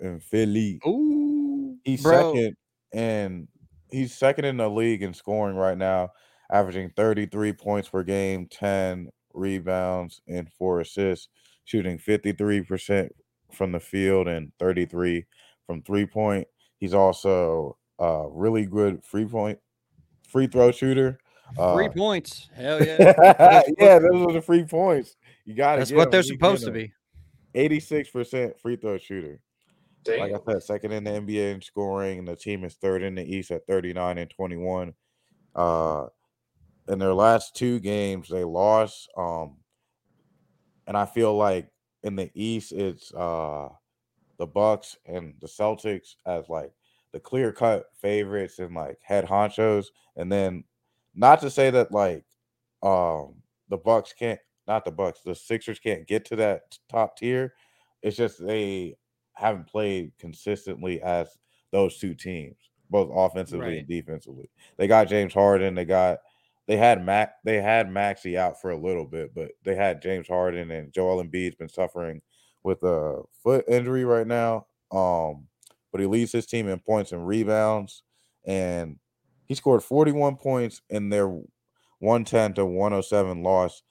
in 0.00 0.18
Philly. 0.18 0.80
Ooh, 0.84 1.76
He's 1.84 2.02
bro. 2.02 2.34
second 2.34 2.56
and 2.92 3.46
he's 3.90 4.16
second 4.16 4.44
in 4.44 4.56
the 4.56 4.68
league 4.68 5.02
in 5.04 5.14
scoring 5.14 5.56
right 5.56 5.78
now, 5.78 6.10
averaging 6.50 6.90
33 6.96 7.52
points 7.52 7.88
per 7.88 8.02
game, 8.02 8.48
10 8.50 9.10
rebounds, 9.32 10.20
and 10.26 10.50
four 10.52 10.80
assists, 10.80 11.28
shooting 11.64 11.98
53% 11.98 13.10
from 13.52 13.72
the 13.72 13.80
field 13.80 14.28
and 14.28 14.52
33 14.58 15.26
from 15.66 15.82
three 15.82 16.06
point. 16.06 16.46
He's 16.78 16.94
also 16.94 17.76
a 17.98 18.26
really 18.30 18.66
good 18.66 19.04
free 19.04 19.26
point 19.26 19.58
free 20.28 20.46
throw 20.46 20.70
shooter. 20.70 21.18
Three 21.54 21.86
Uh, 21.86 21.90
points. 21.90 22.50
Hell 22.54 22.84
yeah. 22.84 22.96
That's 22.98 23.68
what 23.68 23.78
they're 23.78 23.92
yeah, 23.94 23.98
those 23.98 24.26
are 24.26 24.32
the 24.32 24.42
free 24.42 24.64
points. 24.64 25.16
You 25.44 25.54
got 25.54 25.76
to 25.76 25.78
That's 25.80 25.92
what 25.92 26.10
they're 26.10 26.22
supposed 26.22 26.64
to 26.64 26.70
be. 26.70 26.92
86% 27.54 28.58
free 28.60 28.76
throw 28.76 28.98
shooter. 28.98 29.40
Like 30.06 30.32
I 30.32 30.52
said, 30.52 30.62
second 30.62 30.92
in 30.92 31.04
the 31.04 31.10
NBA 31.10 31.54
in 31.54 31.60
scoring, 31.60 32.20
and 32.20 32.28
the 32.28 32.36
team 32.36 32.64
is 32.64 32.74
third 32.74 33.02
in 33.02 33.14
the 33.14 33.24
East 33.24 33.50
at 33.50 33.66
39 33.66 34.18
and 34.18 34.30
21. 34.30 34.94
Uh, 35.54 36.06
in 36.88 36.98
their 36.98 37.12
last 37.12 37.54
two 37.54 37.78
games, 37.80 38.28
they 38.28 38.44
lost. 38.44 39.08
Um, 39.16 39.56
and 40.86 40.96
I 40.96 41.04
feel 41.04 41.36
like 41.36 41.68
in 42.02 42.16
the 42.16 42.30
East, 42.34 42.72
it's 42.72 43.12
uh 43.14 43.68
the 44.38 44.46
Bucks 44.46 44.96
and 45.06 45.34
the 45.40 45.48
Celtics 45.48 46.14
as 46.26 46.48
like 46.48 46.72
the 47.12 47.20
clear 47.20 47.52
cut 47.52 47.86
favorites 48.00 48.58
and 48.60 48.74
like 48.74 48.98
head 49.02 49.24
honchos. 49.26 49.86
And 50.16 50.30
then 50.30 50.64
not 51.14 51.40
to 51.40 51.50
say 51.50 51.70
that 51.70 51.92
like 51.92 52.24
um 52.82 53.34
the 53.68 53.76
Bucks 53.78 54.12
can't 54.12 54.40
not 54.66 54.84
the 54.84 54.92
Bucks, 54.92 55.20
the 55.24 55.34
Sixers 55.34 55.78
can't 55.78 56.06
get 56.06 56.24
to 56.26 56.36
that 56.36 56.78
top 56.90 57.16
tier. 57.16 57.54
It's 58.02 58.16
just 58.16 58.44
they 58.44 58.96
haven't 59.32 59.66
played 59.66 60.12
consistently 60.18 61.00
as 61.02 61.36
those 61.72 61.98
two 61.98 62.14
teams, 62.14 62.56
both 62.90 63.10
offensively 63.12 63.66
Right. 63.66 63.78
and 63.78 63.88
defensively. 63.88 64.50
They 64.76 64.86
got 64.86 65.08
James 65.08 65.34
Harden, 65.34 65.74
they 65.74 65.84
got 65.84 66.18
they 66.68 66.76
had 66.76 67.04
Mac 67.04 67.34
they 67.44 67.60
had 67.60 67.90
Maxey 67.90 68.38
out 68.38 68.60
for 68.60 68.70
a 68.70 68.76
little 68.78 69.06
bit, 69.06 69.34
but 69.34 69.50
they 69.64 69.74
had 69.74 70.02
James 70.02 70.28
Harden 70.28 70.70
and 70.70 70.92
Joel 70.92 71.24
Embiid's 71.24 71.56
been 71.56 71.68
suffering 71.68 72.22
with 72.62 72.82
a 72.84 73.22
foot 73.42 73.64
injury 73.68 74.04
right 74.04 74.26
now. 74.26 74.66
Um, 74.92 75.48
but 75.90 76.00
he 76.00 76.06
leads 76.06 76.32
his 76.32 76.46
team 76.46 76.68
in 76.68 76.78
points 76.78 77.12
and 77.12 77.26
rebounds, 77.26 78.02
and 78.46 78.98
he 79.46 79.54
scored 79.54 79.82
41 79.82 80.36
points 80.36 80.82
in 80.90 81.08
their 81.08 81.28
110 81.28 82.54
to 82.54 82.66
107 82.66 83.42
loss 83.42 83.82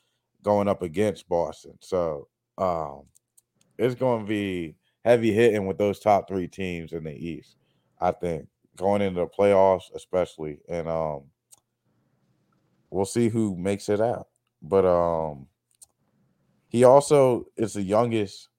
going 0.43 0.69
up 0.69 0.81
against 0.83 1.27
Boston. 1.27 1.77
So 1.81 2.29
um 2.57 3.03
it's 3.77 3.95
going 3.95 4.21
to 4.21 4.27
be 4.27 4.75
heavy 5.05 5.31
hitting 5.31 5.65
with 5.67 5.77
those 5.77 5.99
top 5.99 6.27
three 6.27 6.47
teams 6.47 6.93
in 6.93 7.03
the 7.03 7.13
East. 7.13 7.55
I 7.99 8.11
think 8.11 8.47
going 8.75 9.01
into 9.01 9.21
the 9.21 9.27
playoffs, 9.27 9.93
especially, 9.95 10.59
and 10.69 10.87
um, 10.87 11.23
we'll 12.89 13.05
see 13.05 13.29
who 13.29 13.55
makes 13.55 13.89
it 13.89 14.01
out. 14.01 14.27
But 14.61 14.85
um, 14.85 15.47
he 16.69 16.83
also 16.83 17.45
is 17.57 17.73
the 17.73 17.83
youngest 17.83 18.49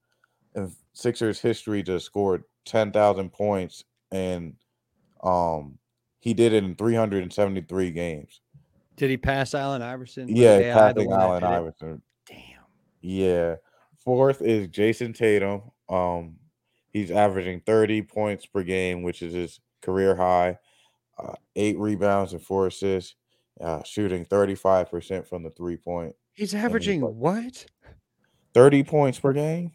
in 0.55 0.73
Sixers 0.93 1.41
history 1.41 1.83
to 1.85 2.01
score 2.01 2.45
ten 2.65 2.93
thousand 2.93 3.33
points, 3.33 3.85
and 4.11 4.55
um, 5.23 5.79
he 6.21 6.35
did 6.35 6.53
it 6.53 6.65
in 6.65 6.75
three 6.75 6.95
hundred 6.95 7.23
and 7.23 7.33
seventy-three 7.33 7.91
games. 7.91 8.41
Did 8.97 9.11
he 9.11 9.17
pass 9.17 9.55
Allen 9.55 9.81
Iverson? 9.81 10.29
Yeah, 10.29 10.75
passing 10.75 11.13
Allen? 11.13 11.45
Iverson. 11.45 12.03
Damn. 12.27 12.39
Yeah. 13.01 13.55
Fourth 14.05 14.43
is 14.43 14.67
Jayson 14.69 15.13
Tatum. 15.13 15.63
Um, 15.89 16.37
he's 16.93 17.13
averaging 17.13 17.61
30 17.61 18.03
points 18.03 18.45
per 18.47 18.65
game, 18.65 19.03
which 19.05 19.23
is 19.23 19.35
his 19.35 19.61
career 19.83 20.17
high. 20.17 20.59
Uh, 21.17 21.35
eight 21.55 21.79
rebounds 21.79 22.33
and 22.33 22.43
four 22.43 22.67
assists, 22.67 23.15
uh, 23.61 23.83
shooting 23.83 24.25
35% 24.25 25.27
from 25.27 25.43
the 25.43 25.51
three 25.51 25.77
point. 25.77 26.15
He's 26.35 26.55
averaging 26.55 27.01
what? 27.01 27.67
30 28.55 28.83
points 28.85 29.19
per 29.19 29.33
game? 29.33 29.73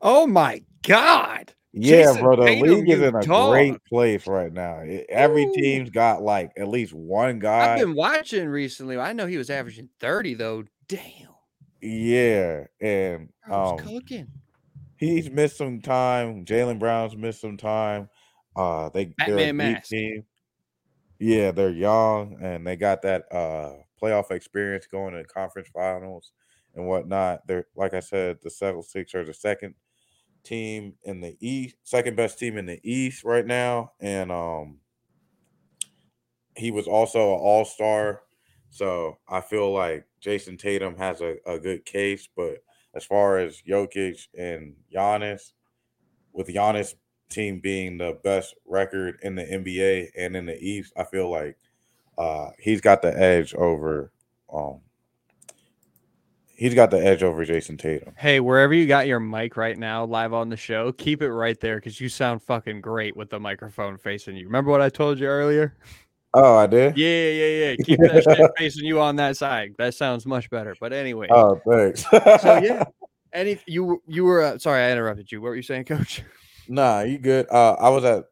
Oh 0.00 0.26
my 0.26 0.62
God. 0.82 1.52
Yeah, 1.72 2.12
Jayson 2.12 2.22
bro. 2.22 2.36
The 2.36 2.44
Tatum, 2.46 2.68
league 2.68 2.88
is 2.88 3.02
in 3.02 3.14
a 3.14 3.22
dog. 3.22 3.50
great 3.52 3.84
place 3.84 4.26
right 4.26 4.52
now. 4.52 4.78
It- 4.78 5.06
every 5.08 5.44
Ooh. 5.44 5.52
team's 5.54 5.90
got 5.90 6.22
like 6.22 6.52
at 6.56 6.68
least 6.68 6.92
one 6.94 7.38
guy. 7.38 7.74
I've 7.74 7.80
been 7.80 7.94
watching 7.94 8.48
recently. 8.48 8.96
I 8.98 9.12
know 9.12 9.26
he 9.26 9.36
was 9.36 9.50
averaging 9.50 9.88
30 10.00 10.34
though. 10.34 10.64
Damn. 10.88 11.00
Yeah. 11.82 12.64
And 12.80 13.28
um, 13.50 13.78
cooking. 13.78 14.28
he's 14.96 15.30
missed 15.30 15.58
some 15.58 15.80
time. 15.80 16.44
Jaylen 16.44 16.78
Brown's 16.78 17.16
missed 17.16 17.40
some 17.40 17.56
time. 17.56 18.08
Uh, 18.54 18.88
they 18.88 19.12
they're 19.26 19.36
a 19.36 19.52
deep 19.52 19.82
team. 19.84 20.24
Yeah, 21.18 21.50
they're 21.50 21.70
young 21.70 22.38
and 22.42 22.66
they 22.66 22.76
got 22.76 23.02
that 23.02 23.24
uh 23.32 23.72
playoff 24.00 24.30
experience 24.30 24.86
going 24.86 25.14
to 25.14 25.24
conference 25.24 25.68
finals 25.68 26.32
and 26.74 26.86
whatnot. 26.86 27.46
They're 27.46 27.66
like 27.74 27.94
I 27.94 28.00
said, 28.00 28.38
the 28.42 28.50
Celtics 28.50 29.14
are 29.14 29.24
the 29.24 29.34
second 29.34 29.74
team 30.44 30.94
in 31.04 31.20
the 31.20 31.36
East, 31.40 31.76
second 31.82 32.16
best 32.16 32.38
team 32.38 32.56
in 32.56 32.66
the 32.66 32.80
East 32.82 33.24
right 33.24 33.46
now, 33.46 33.92
and 34.00 34.30
um, 34.30 34.78
he 36.56 36.70
was 36.70 36.86
also 36.86 37.34
an 37.34 37.40
All 37.40 37.64
Star. 37.64 38.22
So 38.70 39.18
I 39.28 39.40
feel 39.40 39.72
like 39.72 40.06
Jayson 40.20 40.58
Tatum 40.58 40.96
has 40.96 41.20
a, 41.20 41.36
a 41.46 41.58
good 41.58 41.84
case, 41.84 42.28
but 42.34 42.58
as 42.94 43.04
far 43.04 43.38
as 43.38 43.62
Jokic 43.66 44.28
and 44.38 44.74
Giannis, 44.94 45.52
with 46.32 46.48
Giannis 46.48 46.94
team 47.28 47.60
being 47.60 47.98
the 47.98 48.18
best 48.22 48.54
record 48.66 49.18
in 49.22 49.34
the 49.34 49.44
NBA 49.44 50.08
and 50.16 50.36
in 50.36 50.46
the 50.46 50.58
East, 50.58 50.92
I 50.96 51.04
feel 51.04 51.30
like 51.30 51.56
uh, 52.18 52.50
he's 52.58 52.80
got 52.80 53.02
the 53.02 53.16
edge 53.18 53.54
over 53.54 54.12
um, 54.52 54.80
he's 56.56 56.74
got 56.74 56.90
the 56.90 57.04
edge 57.04 57.22
over 57.22 57.44
Jayson 57.44 57.76
Tatum. 57.78 58.14
Hey, 58.16 58.40
wherever 58.40 58.72
you 58.72 58.86
got 58.86 59.06
your 59.06 59.20
mic 59.20 59.56
right 59.56 59.76
now, 59.76 60.04
live 60.04 60.32
on 60.32 60.48
the 60.48 60.56
show, 60.56 60.92
keep 60.92 61.22
it 61.22 61.30
right 61.32 61.60
there 61.60 61.76
because 61.76 62.00
you 62.00 62.08
sound 62.08 62.42
fucking 62.42 62.80
great 62.80 63.16
with 63.16 63.30
the 63.30 63.38
microphone 63.38 63.98
facing 63.98 64.36
you. 64.36 64.46
Remember 64.46 64.70
what 64.70 64.80
I 64.80 64.88
told 64.88 65.18
you 65.18 65.26
earlier? 65.26 65.76
Oh, 66.34 66.56
I 66.56 66.66
did. 66.66 66.96
Yeah, 66.98 67.30
yeah, 67.30 67.70
yeah. 67.70 67.76
Keep 67.84 68.00
that 68.00 68.24
shit 68.24 68.50
facing 68.58 68.84
you 68.84 69.00
on 69.00 69.16
that 69.16 69.38
side. 69.38 69.74
That 69.78 69.94
sounds 69.94 70.26
much 70.26 70.50
better. 70.50 70.74
But 70.78 70.92
anyway, 70.92 71.28
Oh, 71.30 71.58
thanks. 71.66 72.02
so 72.10 72.58
yeah, 72.62 72.84
any 73.32 73.58
you 73.66 74.02
you 74.06 74.24
were 74.24 74.42
uh, 74.42 74.58
sorry 74.58 74.82
I 74.82 74.92
interrupted 74.92 75.32
you. 75.32 75.40
What 75.40 75.48
were 75.48 75.56
you 75.56 75.62
saying, 75.62 75.84
Coach? 75.84 76.22
Nah, 76.68 77.00
you 77.02 77.18
good. 77.18 77.46
Uh, 77.50 77.74
I 77.74 77.88
was 77.90 78.04
at 78.04 78.24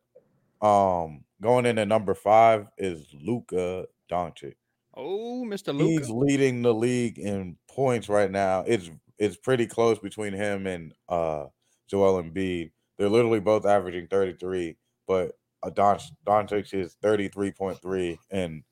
um 0.66 1.24
going 1.40 1.66
into 1.66 1.84
number 1.84 2.14
five 2.14 2.68
is 2.78 3.06
Luka 3.12 3.86
Doncic. 4.10 4.54
Oh, 4.94 5.44
Mister 5.44 5.72
He's 5.72 6.08
leading 6.10 6.62
the 6.62 6.72
league 6.72 7.18
in 7.18 7.56
points 7.68 8.08
right 8.08 8.30
now. 8.30 8.64
It's 8.66 8.90
it's 9.18 9.36
pretty 9.36 9.66
close 9.66 9.98
between 9.98 10.32
him 10.32 10.66
and 10.66 10.94
uh 11.08 11.46
Joel 11.88 12.22
Embiid. 12.22 12.70
They're 12.96 13.08
literally 13.08 13.40
both 13.40 13.66
averaging 13.66 14.06
33, 14.06 14.76
but 15.08 15.32
uh, 15.62 15.70
Don 15.70 15.98
Doncic 16.24 16.72
is 16.72 16.96
33.3 17.02 18.18
and 18.30 18.62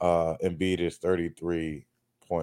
uh 0.00 0.34
Embiid 0.42 0.80
is 0.80 0.98
33.1. 0.98 1.84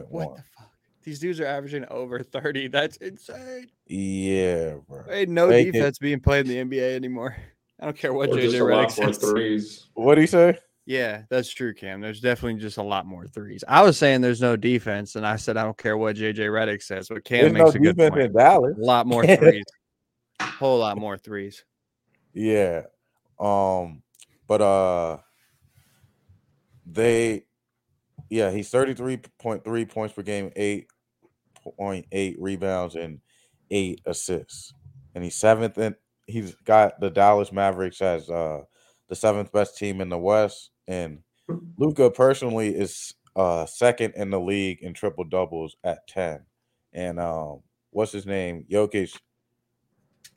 What 0.10 0.36
the 0.36 0.44
fuck? 0.58 0.71
These 1.04 1.20
dudes 1.20 1.40
are 1.40 1.46
averaging 1.46 1.86
over 1.90 2.20
thirty. 2.20 2.68
That's 2.68 2.98
insane. 2.98 3.68
Yeah, 3.88 4.76
bro. 4.88 5.04
Ain't 5.10 5.30
no 5.30 5.48
They 5.48 5.66
can- 5.66 5.74
defense 5.74 5.98
being 6.00 6.20
played 6.20 6.48
in 6.50 6.70
the 6.70 6.78
NBA 6.78 6.96
anymore. 6.96 7.36
I 7.80 7.86
don't 7.86 7.98
care 7.98 8.14
what 8.14 8.30
Or 8.30 8.40
just 8.40 8.56
JJ 8.56 8.60
Redick 8.62 8.92
says. 8.92 9.18
threes. 9.18 9.88
What 9.96 10.14
do 10.16 10.22
you 10.22 10.28
say? 10.28 10.58
Yeah, 10.86 11.24
that's 11.30 11.52
true, 11.52 11.74
Cam. 11.74 12.02
There's 12.02 12.22
definitely 12.22 12.60
just 12.62 12.78
a 12.78 12.84
lot 12.84 13.06
more 13.08 13.26
threes. 13.28 13.64
I 13.68 13.82
was 13.82 13.98
saying 13.98 14.22
there's 14.22 14.42
no 14.42 14.56
defense, 14.56 15.16
and 15.16 15.26
I 15.26 15.36
said 15.38 15.58
I 15.58 15.64
don't 15.64 15.78
care 15.78 15.98
what 15.98 16.16
JJ 16.16 16.36
Redick 16.38 16.84
says, 16.84 17.08
but 17.10 17.24
Cam 17.24 17.42
There's 17.42 17.54
makes 17.54 17.64
no 17.64 17.70
a 17.70 17.72
good 17.84 17.98
defense 17.98 18.10
point. 18.14 18.26
in 18.26 18.34
Dallas. 18.34 18.78
A 18.78 18.82
lot 18.82 19.08
more 19.08 19.26
threes. 19.38 19.64
Whole 20.42 20.80
lot 20.80 20.98
more 20.98 21.18
threes. 21.18 21.64
Yeah. 22.34 22.84
Um, 23.40 24.04
but 24.48 24.62
uh 24.62 25.18
they 26.86 27.46
yeah, 28.32 28.50
he's 28.50 28.72
33.3 28.72 29.90
points 29.90 30.16
per 30.16 30.22
game, 30.24 30.52
8.8 30.58 32.36
rebounds, 32.40 32.96
and 32.96 33.20
eight 33.70 34.02
assists. 34.06 34.74
And 35.14 35.24
he's 35.24 35.36
seventh 35.36 35.78
and 35.78 35.96
he's 36.28 36.56
got 36.64 37.00
the 37.02 37.10
Dallas 37.10 37.52
Mavericks 37.52 38.02
as 38.02 38.30
uh 38.30 38.62
the 39.10 39.16
seventh 39.16 39.52
best 39.52 39.78
team 39.78 40.00
in 40.00 40.08
the 40.08 40.18
West. 40.18 40.72
And 40.88 41.20
Luka 41.78 42.10
personally 42.10 42.74
is 42.74 43.14
uh 43.36 43.66
second 43.66 44.14
in 44.16 44.30
the 44.30 44.40
league 44.40 44.80
in 44.82 44.94
triple 44.94 45.26
doubles 45.26 45.76
at 45.84 46.08
10. 46.08 46.46
And 46.94 47.20
um 47.20 47.62
what's 47.90 48.14
his 48.14 48.26
name? 48.26 48.66
Jokic 48.72 49.14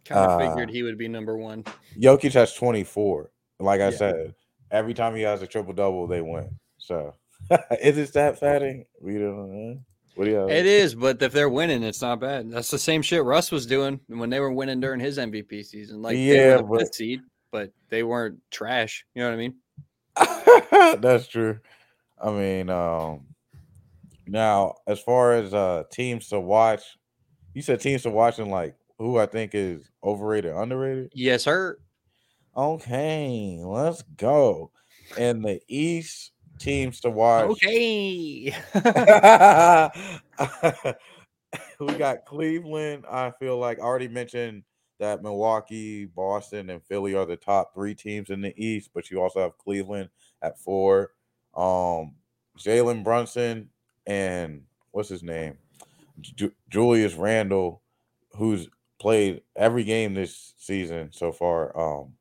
Kind 0.04 0.24
of 0.24 0.32
Uh, 0.32 0.50
figured 0.50 0.70
he 0.70 0.82
would 0.82 0.98
be 0.98 1.06
number 1.08 1.36
one. 1.36 1.64
Jokic 1.96 2.32
has 2.34 2.52
24. 2.54 3.30
Like 3.60 3.80
I 3.80 3.90
Yeah. 3.90 3.96
said, 3.96 4.34
every 4.72 4.94
time 4.94 5.14
he 5.14 5.22
has 5.22 5.42
a 5.42 5.46
triple 5.46 5.72
double, 5.72 6.08
they 6.08 6.20
win. 6.20 6.50
So 6.78 7.14
is 7.80 7.98
it 7.98 8.12
that 8.14 8.38
fatting? 8.38 8.86
We 9.00 9.14
don't 9.14 9.50
know. 9.52 9.78
What 10.14 10.26
do 10.26 10.30
you 10.30 10.48
It 10.48 10.64
is, 10.66 10.94
but 10.94 11.20
if 11.22 11.32
they're 11.32 11.48
winning, 11.48 11.82
it's 11.82 12.00
not 12.00 12.20
bad. 12.20 12.50
That's 12.50 12.70
the 12.70 12.78
same 12.78 13.02
shit 13.02 13.24
Russ 13.24 13.50
was 13.50 13.66
doing 13.66 13.98
when 14.06 14.30
they 14.30 14.38
were 14.40 14.52
winning 14.52 14.78
during 14.80 15.00
his 15.00 15.18
MVP 15.18 15.64
season. 15.64 16.02
Like, 16.02 16.14
they 16.14 16.36
Yeah, 16.36 16.62
but- 16.62 16.78
fifth 16.80 16.94
seed, 16.94 17.20
but 17.50 17.70
they 17.88 18.02
weren't 18.02 18.38
trash. 18.50 19.04
You 19.14 19.22
know 19.22 19.28
what 19.30 19.34
I 19.34 19.38
mean? 19.38 19.54
That's 21.00 21.26
true. 21.26 21.58
I 22.22 22.30
mean, 22.30 22.70
um 22.70 23.26
now 24.26 24.76
as 24.86 25.00
far 25.00 25.34
as 25.34 25.52
uh 25.52 25.82
teams 25.90 26.28
to 26.28 26.38
watch, 26.40 26.82
you 27.52 27.62
said 27.62 27.80
teams 27.80 28.02
to 28.04 28.10
watch 28.10 28.38
and 28.38 28.50
like 28.50 28.76
who 28.98 29.18
I 29.18 29.26
think 29.26 29.50
is 29.54 29.90
overrated, 30.02 30.54
underrated. 30.54 31.10
Yes, 31.14 31.42
sir. 31.42 31.78
Okay, 32.56 33.58
let's 33.64 34.02
go. 34.16 34.70
In 35.18 35.42
the 35.42 35.60
East, 35.66 36.30
teams 36.58 37.00
to 37.00 37.10
watch. 37.10 37.50
Okay. 37.50 38.54
we 41.80 41.94
got 41.94 42.24
Cleveland. 42.24 43.04
I 43.10 43.32
feel 43.38 43.58
like 43.58 43.78
I 43.78 43.82
already 43.82 44.08
mentioned 44.08 44.62
that 45.00 45.22
Milwaukee, 45.22 46.04
Boston, 46.04 46.70
and 46.70 46.82
Philly 46.84 47.14
are 47.14 47.26
the 47.26 47.36
top 47.36 47.74
three 47.74 47.94
teams 47.94 48.30
in 48.30 48.40
the 48.40 48.54
East, 48.56 48.90
but 48.94 49.10
you 49.10 49.20
also 49.20 49.40
have 49.40 49.58
Cleveland 49.58 50.10
at 50.42 50.58
four. 50.58 51.12
Um, 51.56 52.14
Jalen 52.58 53.04
Brunson 53.04 53.70
and 54.06 54.62
what's 54.92 55.08
his 55.08 55.22
name? 55.22 55.58
Ju- 56.20 56.54
Julius 56.68 57.14
Randle, 57.14 57.82
who's 58.36 58.68
played 59.00 59.42
every 59.56 59.84
game 59.84 60.14
this 60.14 60.54
season 60.56 61.10
so 61.12 61.32
far. 61.32 61.76
Um, 61.78 62.14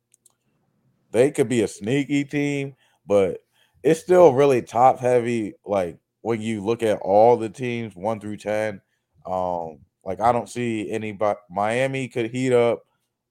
they 1.12 1.32
could 1.32 1.48
be 1.48 1.62
a 1.62 1.68
sneaky 1.68 2.24
team, 2.24 2.76
but 3.06 3.40
it's 3.84 4.00
still 4.00 4.34
really 4.34 4.62
top 4.62 5.00
heavy. 5.00 5.54
Like 5.66 5.98
when 6.22 6.42
you 6.42 6.64
look 6.64 6.82
at 6.84 7.00
all 7.00 7.38
the 7.38 7.50
teams 7.50 7.96
one 7.96 8.20
through 8.20 8.38
ten, 8.38 8.82
um, 9.26 9.80
like 10.06 10.20
I 10.20 10.32
don't 10.32 10.50
see 10.50 10.90
anybody. 10.92 11.40
Miami 11.50 12.08
could 12.08 12.32
heat 12.32 12.54
up 12.54 12.84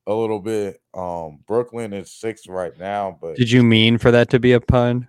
a 0.07 0.15
little 0.15 0.41
bit. 0.41 0.81
Um, 0.95 1.41
Brooklyn 1.47 1.93
is 1.93 2.11
six 2.11 2.47
right 2.47 2.77
now, 2.79 3.17
but 3.21 3.37
Did 3.37 3.51
you 3.51 3.63
mean 3.63 3.99
for 3.99 4.11
that 4.11 4.31
to 4.31 4.39
be 4.41 4.53
a 4.53 4.61
pun? 4.61 5.09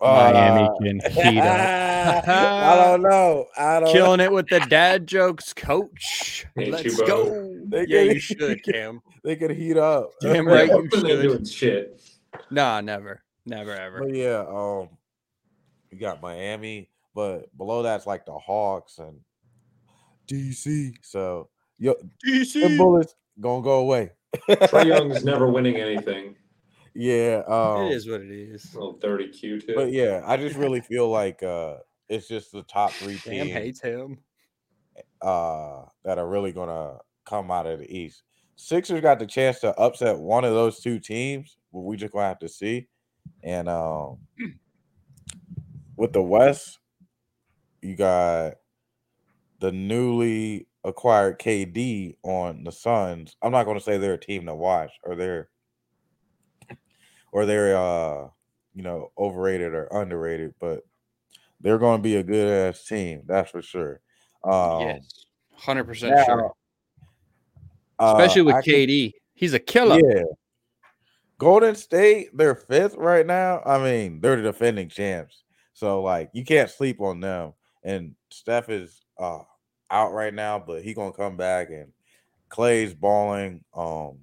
Miami 0.00 0.62
uh, 0.62 0.74
can 0.82 1.00
heat 1.10 1.38
up. 1.38 2.24
I 2.28 2.76
don't 2.76 3.02
know. 3.10 3.46
I 3.56 3.80
don't. 3.80 3.92
Killing 3.92 4.20
it 4.20 4.30
with 4.30 4.48
the 4.48 4.60
dad 4.60 5.06
jokes, 5.06 5.52
coach. 5.54 6.46
Ain't 6.56 6.72
Let's 6.72 6.84
you 6.84 7.06
go. 7.06 7.56
They 7.68 7.86
Yeah, 7.88 8.02
can- 8.04 8.14
you 8.14 8.18
should, 8.20 8.62
Cam. 8.62 9.00
They 9.24 9.34
could 9.34 9.50
heat 9.50 9.76
up. 9.76 10.12
Damn 10.20 10.46
right 10.46 10.68
you 10.68 10.88
Brooklyn 10.88 11.06
ain't 11.06 11.08
should. 11.08 11.22
doing 11.22 11.44
shit. 11.44 12.00
Nah, 12.50 12.80
never. 12.80 13.22
Never 13.46 13.70
ever. 13.72 14.00
But 14.00 14.14
yeah, 14.14 14.44
um, 14.48 14.88
you 15.90 15.98
got 15.98 16.20
Miami, 16.20 16.90
but 17.14 17.56
below 17.56 17.82
that's 17.82 18.06
like 18.06 18.26
the 18.26 18.36
Hawks 18.38 18.98
and 18.98 19.20
DC. 20.26 20.94
So 21.02 21.48
yo, 21.78 21.94
them 22.24 22.76
bullets 22.76 23.14
gonna 23.40 23.62
go 23.62 23.78
away. 23.80 24.12
Trae 24.48 24.86
Young's 24.86 25.24
never 25.24 25.46
winning 25.50 25.76
anything. 25.76 26.34
yeah, 26.94 27.42
um, 27.46 27.82
It 27.86 27.92
is 27.92 28.08
what 28.08 28.20
it 28.20 28.30
is. 28.30 28.74
Little 28.74 28.98
dirty 28.98 29.28
Q 29.28 29.60
too. 29.60 29.74
but 29.76 29.92
yeah, 29.92 30.22
I 30.26 30.36
just 30.36 30.56
really 30.56 30.80
feel 30.82 31.08
like 31.08 31.42
uh, 31.42 31.76
it's 32.08 32.28
just 32.28 32.52
the 32.52 32.62
top 32.64 32.90
three 32.92 33.16
Cam 33.18 33.46
teams 33.46 33.52
hates 33.52 33.80
him. 33.80 34.18
uh 35.22 35.84
that 36.04 36.18
are 36.18 36.28
really 36.28 36.52
gonna 36.52 36.98
come 37.24 37.50
out 37.50 37.66
of 37.66 37.78
the 37.78 37.96
East. 37.96 38.22
Sixers 38.56 39.00
got 39.02 39.18
the 39.18 39.26
chance 39.26 39.60
to 39.60 39.74
upset 39.78 40.18
one 40.18 40.44
of 40.44 40.52
those 40.52 40.80
two 40.80 40.98
teams, 40.98 41.58
but 41.72 41.80
we 41.80 41.96
just 41.96 42.12
gonna 42.12 42.26
have 42.26 42.38
to 42.40 42.48
see. 42.48 42.88
And 43.42 43.68
um 43.68 44.18
with 45.96 46.12
the 46.12 46.22
West, 46.22 46.78
you 47.82 47.94
got 47.96 48.54
the 49.60 49.72
newly 49.72 50.66
acquired 50.84 51.38
KD 51.38 52.16
on 52.22 52.64
the 52.64 52.72
Suns. 52.72 53.36
I'm 53.42 53.52
not 53.52 53.64
gonna 53.64 53.80
say 53.80 53.98
they're 53.98 54.14
a 54.14 54.20
team 54.20 54.46
to 54.46 54.54
watch 54.54 54.90
or 55.02 55.14
they're 55.14 55.48
or 57.32 57.46
they're 57.46 57.76
uh 57.76 58.28
you 58.74 58.82
know 58.82 59.10
overrated 59.18 59.72
or 59.74 59.86
underrated, 59.86 60.54
but 60.60 60.80
they're 61.60 61.78
gonna 61.78 62.02
be 62.02 62.16
a 62.16 62.22
good 62.22 62.68
ass 62.68 62.84
team, 62.84 63.22
that's 63.26 63.50
for 63.50 63.62
sure. 63.62 64.00
Um 64.44 64.80
yes. 64.80 65.24
100% 65.60 66.10
now, 66.14 66.24
sure. 66.24 66.52
uh, 67.98 68.14
Especially 68.16 68.42
with 68.42 68.56
I 68.56 68.62
can- 68.62 68.74
KD. 68.74 69.12
He's 69.34 69.54
a 69.54 69.58
killer. 69.58 69.98
Yeah. 69.98 70.24
Golden 71.38 71.74
State, 71.74 72.30
they're 72.36 72.54
fifth 72.54 72.94
right 72.96 73.26
now. 73.26 73.62
I 73.64 73.78
mean, 73.82 74.20
they're 74.20 74.36
the 74.36 74.42
defending 74.42 74.88
champs. 74.88 75.44
So 75.74 76.02
like 76.02 76.30
you 76.32 76.44
can't 76.44 76.70
sleep 76.70 77.00
on 77.00 77.20
them. 77.20 77.52
And 77.84 78.14
Steph 78.30 78.68
is 78.70 79.02
uh 79.18 79.40
out 79.90 80.12
right 80.12 80.32
now, 80.34 80.58
but 80.58 80.82
he 80.82 80.94
gonna 80.94 81.12
come 81.12 81.36
back 81.36 81.70
and 81.70 81.92
Clay's 82.48 82.94
balling. 82.94 83.64
Um, 83.74 84.18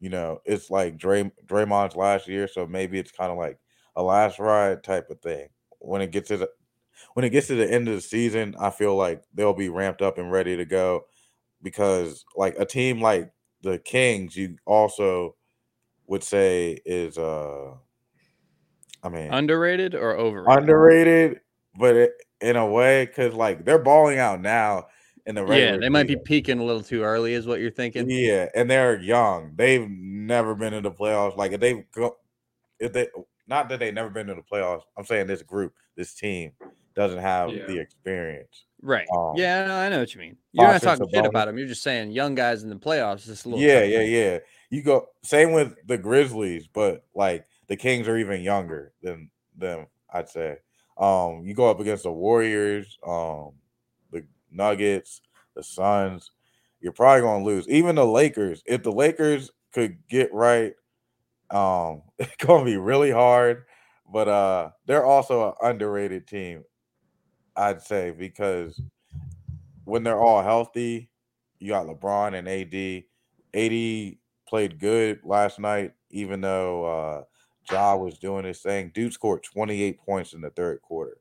you 0.00 0.10
know, 0.10 0.40
it's 0.44 0.70
like 0.70 0.98
Dray 0.98 1.30
Draymond's 1.46 1.96
last 1.96 2.28
year, 2.28 2.48
so 2.48 2.66
maybe 2.66 2.98
it's 2.98 3.12
kind 3.12 3.32
of 3.32 3.38
like 3.38 3.58
a 3.96 4.02
last 4.02 4.38
ride 4.38 4.82
type 4.84 5.10
of 5.10 5.20
thing. 5.20 5.48
When 5.80 6.02
it 6.02 6.12
gets 6.12 6.28
to 6.28 6.36
the 6.38 6.50
when 7.14 7.24
it 7.24 7.30
gets 7.30 7.48
to 7.48 7.54
the 7.56 7.70
end 7.70 7.88
of 7.88 7.94
the 7.94 8.00
season, 8.00 8.54
I 8.60 8.70
feel 8.70 8.96
like 8.96 9.22
they'll 9.34 9.54
be 9.54 9.68
ramped 9.68 10.02
up 10.02 10.18
and 10.18 10.32
ready 10.32 10.56
to 10.56 10.64
go 10.64 11.06
because 11.62 12.24
like 12.36 12.56
a 12.58 12.66
team 12.66 13.00
like 13.00 13.32
the 13.62 13.78
Kings, 13.78 14.36
you 14.36 14.56
also 14.66 15.36
would 16.12 16.22
say 16.22 16.78
is 16.84 17.16
uh 17.16 17.72
I 19.02 19.08
mean 19.08 19.32
Underrated 19.32 19.94
or 19.94 20.14
overrated? 20.16 20.58
underrated, 20.62 21.40
but 21.78 21.96
it, 21.96 22.12
in 22.42 22.56
a 22.56 22.66
way, 22.66 23.06
because 23.06 23.32
like 23.32 23.64
they're 23.64 23.78
balling 23.78 24.18
out 24.18 24.42
now 24.42 24.88
in 25.24 25.34
the 25.34 25.46
yeah, 25.46 25.78
they 25.78 25.88
might 25.88 26.06
be 26.06 26.16
peaking 26.16 26.58
a 26.58 26.64
little 26.64 26.82
too 26.82 27.02
early, 27.02 27.32
is 27.32 27.46
what 27.46 27.60
you're 27.60 27.70
thinking. 27.70 28.10
Yeah, 28.10 28.48
and 28.54 28.70
they're 28.70 29.00
young. 29.00 29.54
They've 29.56 29.88
never 29.88 30.54
been 30.54 30.74
in 30.74 30.82
the 30.82 30.90
playoffs. 30.90 31.36
Like 31.36 31.52
if 31.52 31.60
they 31.60 31.86
go, 31.94 32.16
if 32.78 32.92
they 32.92 33.08
not 33.48 33.70
that 33.70 33.80
they've 33.80 33.94
never 33.94 34.10
been 34.10 34.28
in 34.28 34.36
the 34.36 34.42
playoffs. 34.42 34.82
I'm 34.98 35.06
saying 35.06 35.28
this 35.28 35.42
group, 35.42 35.72
this 35.96 36.14
team 36.14 36.52
doesn't 36.94 37.20
have 37.20 37.50
Yeah. 37.50 37.66
the 37.66 37.78
experience. 37.78 38.66
Right. 38.82 39.06
Um, 39.16 39.32
yeah, 39.36 39.66
no, 39.66 39.76
I 39.76 39.88
know 39.88 40.00
what 40.00 40.14
you 40.14 40.20
mean. 40.20 40.36
You're 40.52 40.66
not 40.66 40.82
talking 40.82 41.08
shit 41.08 41.24
about 41.24 41.46
them. 41.46 41.56
You're 41.56 41.68
just 41.68 41.82
saying 41.82 42.10
young 42.10 42.34
guys 42.34 42.64
in 42.64 42.68
the 42.68 42.76
playoffs. 42.76 43.24
Just 43.24 43.46
a 43.46 43.48
little. 43.48 43.64
Yeah, 43.64 43.80
tough. 43.80 43.90
yeah, 43.90 44.00
yeah. 44.00 44.38
You 44.72 44.80
go 44.82 45.08
same 45.22 45.52
with 45.52 45.74
the 45.86 45.98
Grizzlies, 45.98 46.66
but 46.66 47.04
like 47.14 47.44
the 47.68 47.76
Kings 47.76 48.08
are 48.08 48.16
even 48.16 48.40
younger 48.40 48.94
than 49.02 49.28
them. 49.54 49.86
I'd 50.10 50.30
say. 50.30 50.56
Um, 50.96 51.42
you 51.44 51.52
go 51.52 51.68
up 51.68 51.78
against 51.78 52.04
the 52.04 52.10
Warriors, 52.10 52.98
um, 53.06 53.50
the 54.12 54.24
Nuggets, 54.50 55.20
the 55.54 55.62
Suns. 55.62 56.30
You're 56.80 56.94
probably 56.94 57.20
gonna 57.20 57.44
lose. 57.44 57.68
Even 57.68 57.96
the 57.96 58.06
Lakers. 58.06 58.62
If 58.64 58.82
the 58.82 58.92
Lakers 58.92 59.50
could 59.74 59.98
get 60.08 60.32
right, 60.32 60.72
um, 61.50 62.00
it's 62.18 62.34
gonna 62.36 62.64
be 62.64 62.78
really 62.78 63.10
hard. 63.10 63.64
But 64.10 64.28
uh, 64.28 64.70
they're 64.86 65.04
also 65.04 65.50
an 65.50 65.54
underrated 65.60 66.26
team, 66.26 66.64
I'd 67.54 67.82
say, 67.82 68.10
because 68.10 68.80
when 69.84 70.02
they're 70.02 70.20
all 70.20 70.42
healthy, 70.42 71.10
you 71.58 71.68
got 71.68 71.86
LeBron 71.86 72.38
and 72.38 72.48
AD. 72.48 73.04
AD 73.54 74.16
played 74.52 74.78
good 74.78 75.18
last 75.24 75.58
night, 75.58 75.92
even 76.10 76.42
though 76.42 76.84
uh 76.84 77.22
Ja 77.70 77.96
was 77.96 78.18
doing 78.18 78.44
his 78.44 78.60
thing. 78.60 78.90
Dude 78.94 79.14
scored 79.14 79.42
28 79.42 79.98
points 80.04 80.34
in 80.34 80.42
the 80.42 80.50
third 80.50 80.82
quarter. 80.82 81.16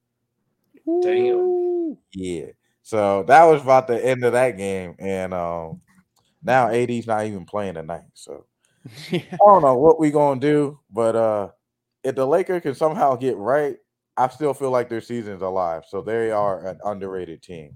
Damn. 1.02 1.38
Ooh. 1.38 1.98
Yeah. 2.14 2.48
So 2.84 3.24
that 3.30 3.46
was 3.46 3.62
about 3.62 3.88
the 3.88 4.06
end 4.06 4.26
of 4.26 4.34
that 4.34 4.58
game. 4.58 4.96
And 5.00 5.34
um 5.34 5.80
now 6.44 6.68
AD's 6.68 7.08
not 7.08 7.26
even 7.26 7.46
playing 7.46 7.76
tonight. 7.76 8.04
So 8.16 8.48
Yeah. 9.10 9.22
I 9.32 9.38
don't 9.38 9.62
know 9.62 9.78
what 9.78 9.98
we're 9.98 10.12
gonna 10.12 10.42
do, 10.42 10.82
but 10.92 11.16
uh 11.16 11.50
if 12.04 12.16
the 12.16 12.28
Lakers 12.28 12.64
can 12.64 12.76
somehow 12.76 13.16
get 13.16 13.38
right, 13.38 13.78
I 14.18 14.28
still 14.28 14.54
feel 14.54 14.72
like 14.72 14.90
their 14.90 15.00
season's 15.00 15.42
alive. 15.42 15.84
So 15.88 16.02
they 16.02 16.32
are 16.32 16.68
an 16.68 16.80
underrated 16.84 17.42
team. 17.42 17.76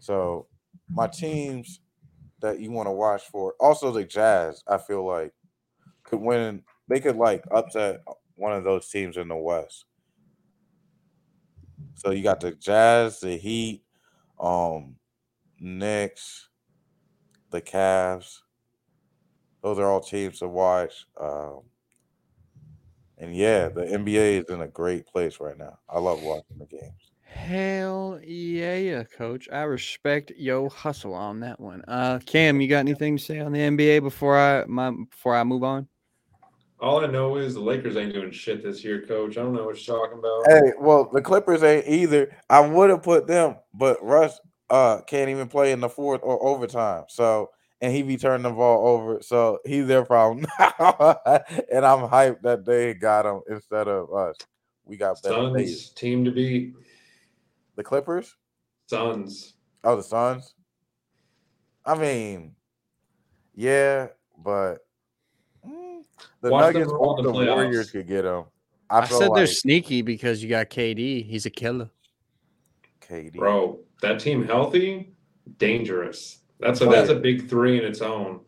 So 0.00 0.48
my 0.90 1.06
teams 1.06 1.78
that 2.46 2.60
you 2.60 2.70
want 2.70 2.86
to 2.86 2.92
watch 2.92 3.22
for, 3.24 3.54
also 3.58 3.90
the 3.90 4.04
Jazz, 4.04 4.62
I 4.68 4.78
feel 4.78 5.04
like 5.04 5.32
could 6.04 6.20
win. 6.20 6.62
They 6.88 7.00
could 7.00 7.16
like 7.16 7.44
upset 7.50 8.02
one 8.36 8.52
of 8.52 8.62
those 8.62 8.88
teams 8.88 9.16
in 9.16 9.28
the 9.28 9.36
West. 9.36 9.84
So 11.94 12.12
you 12.12 12.22
got 12.22 12.40
the 12.40 12.52
Jazz, 12.52 13.18
the 13.20 13.36
Heat, 13.36 13.82
um, 14.38 14.94
Knicks, 15.58 16.48
the 17.50 17.60
Cavs. 17.60 18.38
Those 19.62 19.78
are 19.78 19.86
all 19.86 20.00
teams 20.00 20.38
to 20.38 20.48
watch. 20.48 21.06
Um, 21.20 21.62
and 23.18 23.34
yeah, 23.34 23.68
the 23.68 23.82
NBA 23.82 24.44
is 24.44 24.50
in 24.50 24.60
a 24.60 24.68
great 24.68 25.06
place 25.06 25.40
right 25.40 25.58
now. 25.58 25.78
I 25.88 25.98
love 25.98 26.22
watching 26.22 26.58
the 26.58 26.66
games. 26.66 27.10
Hell 27.26 28.20
yeah, 28.24 29.02
coach. 29.04 29.48
I 29.52 29.62
respect 29.62 30.32
yo 30.36 30.68
hustle 30.68 31.14
on 31.14 31.40
that 31.40 31.60
one. 31.60 31.82
Uh 31.86 32.20
Cam, 32.24 32.60
you 32.60 32.68
got 32.68 32.78
anything 32.78 33.16
to 33.16 33.22
say 33.22 33.40
on 33.40 33.52
the 33.52 33.60
NBA 33.60 34.02
before 34.02 34.38
I 34.38 34.64
my 34.66 34.90
before 34.90 35.36
I 35.36 35.44
move 35.44 35.62
on? 35.62 35.88
All 36.80 37.04
I 37.04 37.06
know 37.06 37.36
is 37.36 37.54
the 37.54 37.60
Lakers 37.60 37.96
ain't 37.96 38.12
doing 38.12 38.30
shit 38.30 38.62
this 38.62 38.84
year, 38.84 39.02
coach. 39.02 39.38
I 39.38 39.42
don't 39.42 39.54
know 39.54 39.64
what 39.64 39.86
you're 39.86 39.98
talking 39.98 40.18
about. 40.18 40.44
Hey, 40.46 40.72
well, 40.78 41.08
the 41.10 41.22
Clippers 41.22 41.62
ain't 41.62 41.88
either. 41.88 42.36
I 42.50 42.60
would 42.60 42.90
have 42.90 43.02
put 43.02 43.26
them, 43.26 43.56
but 43.74 44.02
Russ 44.02 44.40
uh 44.70 45.00
can't 45.02 45.30
even 45.30 45.48
play 45.48 45.72
in 45.72 45.80
the 45.80 45.88
fourth 45.88 46.20
or 46.22 46.42
overtime. 46.44 47.04
So 47.08 47.50
and 47.80 47.94
he 47.94 48.02
be 48.02 48.16
turning 48.16 48.42
the 48.42 48.50
ball 48.50 48.86
over. 48.88 49.20
So 49.22 49.58
he's 49.64 49.86
their 49.86 50.04
problem 50.04 50.46
now. 50.58 51.18
and 51.72 51.84
I'm 51.84 52.08
hyped 52.08 52.42
that 52.42 52.64
they 52.64 52.94
got 52.94 53.26
him 53.26 53.42
instead 53.48 53.88
of 53.88 54.12
us. 54.12 54.36
We 54.84 54.96
got 54.96 55.22
better 55.22 55.50
players. 55.50 55.82
Suns 55.82 55.90
team 55.90 56.24
to 56.24 56.30
beat. 56.30 56.74
The 57.76 57.84
Clippers? 57.84 58.34
Suns. 58.86 59.54
Oh, 59.84 59.96
the 59.96 60.02
Suns. 60.02 60.54
I 61.84 61.94
mean, 61.94 62.56
yeah, 63.54 64.08
but 64.42 64.78
mm, 65.66 66.02
the 66.40 66.50
Watch 66.50 66.74
Nuggets 66.74 66.90
or 66.90 67.16
the 67.16 67.22
the. 67.22 67.30
Warriors 67.30 67.90
could 67.90 68.08
get 68.08 68.22
them. 68.22 68.44
I, 68.90 69.00
I, 69.00 69.06
said 69.06 69.28
like 69.28 69.36
they're 69.36 69.46
sneaky 69.46 70.02
because 70.02 70.42
you 70.42 70.48
got 70.48 70.70
KD. 70.70 71.24
He's 71.24 71.46
a 71.46 71.50
killer. 71.50 71.90
KD. 73.00 73.34
Bro, 73.34 73.80
that 74.02 74.18
team 74.18 74.44
healthy, 74.44 75.12
dangerous. 75.58 76.38
That's 76.58 76.80
a 76.80 76.86
that's 76.86 77.10
a 77.10 77.14
big 77.14 77.48
three 77.48 77.78
in 77.78 77.84
its 77.84 78.00
own. 78.00 78.40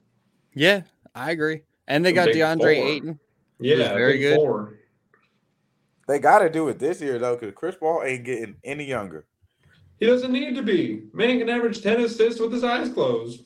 Yeah, 0.55 0.83
I 1.15 1.31
agree. 1.31 1.63
And 1.87 2.05
they 2.05 2.11
The 2.11 2.15
got 2.15 2.29
DeAndre 2.29 2.59
four. 2.59 2.89
Ayton. 2.89 3.21
Yeah, 3.61 3.95
very 3.95 4.19
good. 4.19 4.37
Four. 4.37 4.78
They 6.09 6.19
got 6.19 6.39
to 6.39 6.49
do 6.49 6.69
it 6.69 6.79
this 6.79 7.03
year 7.03 7.19
though, 7.19 7.37
because 7.37 7.55
Chris 7.55 7.77
Paul 7.77 8.03
ain't 8.03 8.25
getting 8.25 8.57
any 8.65 8.85
younger. 8.85 9.27
He 10.01 10.07
doesn't 10.07 10.33
need 10.33 10.55
to 10.55 10.63
be. 10.63 11.03
Man 11.13 11.39
can 11.39 11.51
average 11.51 11.83
ten 11.83 12.01
assists 12.01 12.41
with 12.41 12.51
his 12.51 12.65
eyes 12.65 12.89
closed. 12.89 13.45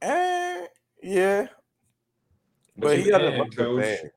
Eh, 0.00 0.66
yeah, 1.02 1.48
But, 2.76 2.86
but 2.86 2.98
he 2.98 3.10
doesn't 3.10 3.30
can, 3.30 3.38
look 3.38 3.50
the 3.50 3.56
coach. 3.56 3.82
bad. 3.82 4.10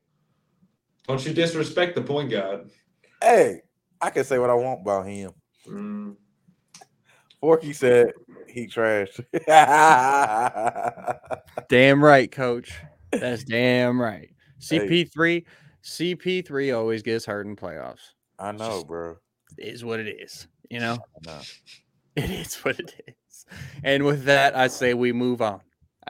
Don't 1.06 1.26
you 1.26 1.34
disrespect 1.34 1.94
the 1.94 2.02
point 2.02 2.30
guard. 2.30 2.70
Hey, 3.20 3.60
I 4.00 4.10
can 4.10 4.24
say 4.24 4.38
what 4.38 4.50
I 4.50 4.54
want 4.54 4.80
about 4.80 5.06
him. 5.06 5.32
Mm, 5.68 6.16
Forky 7.40 7.72
said 7.72 8.12
he 8.48 8.68
trashed. 8.68 9.24
Damn 11.68 12.02
right, 12.02 12.30
coach. 12.30 12.72
That's 13.10 13.44
damn 13.44 14.00
right. 14.00 14.30
Hey. 14.70 15.04
CP3, 15.84 16.44
CP3 16.44 16.76
always 16.76 17.02
gets 17.02 17.24
hurt 17.24 17.46
in 17.46 17.56
playoffs. 17.56 18.12
I 18.38 18.52
know, 18.52 18.84
bro. 18.84 19.16
It 19.58 19.68
is 19.68 19.84
what 19.84 20.00
it 20.00 20.08
is. 20.20 20.46
You 20.70 20.80
know, 20.80 20.98
know. 21.26 21.40
it 22.16 22.30
is 22.30 22.56
what 22.56 22.78
it 22.78 22.94
is. 23.06 23.46
And 23.84 24.04
with 24.04 24.24
that, 24.24 24.56
I 24.56 24.68
say 24.68 24.94
we 24.94 25.12
move 25.12 25.42
on. 25.42 25.60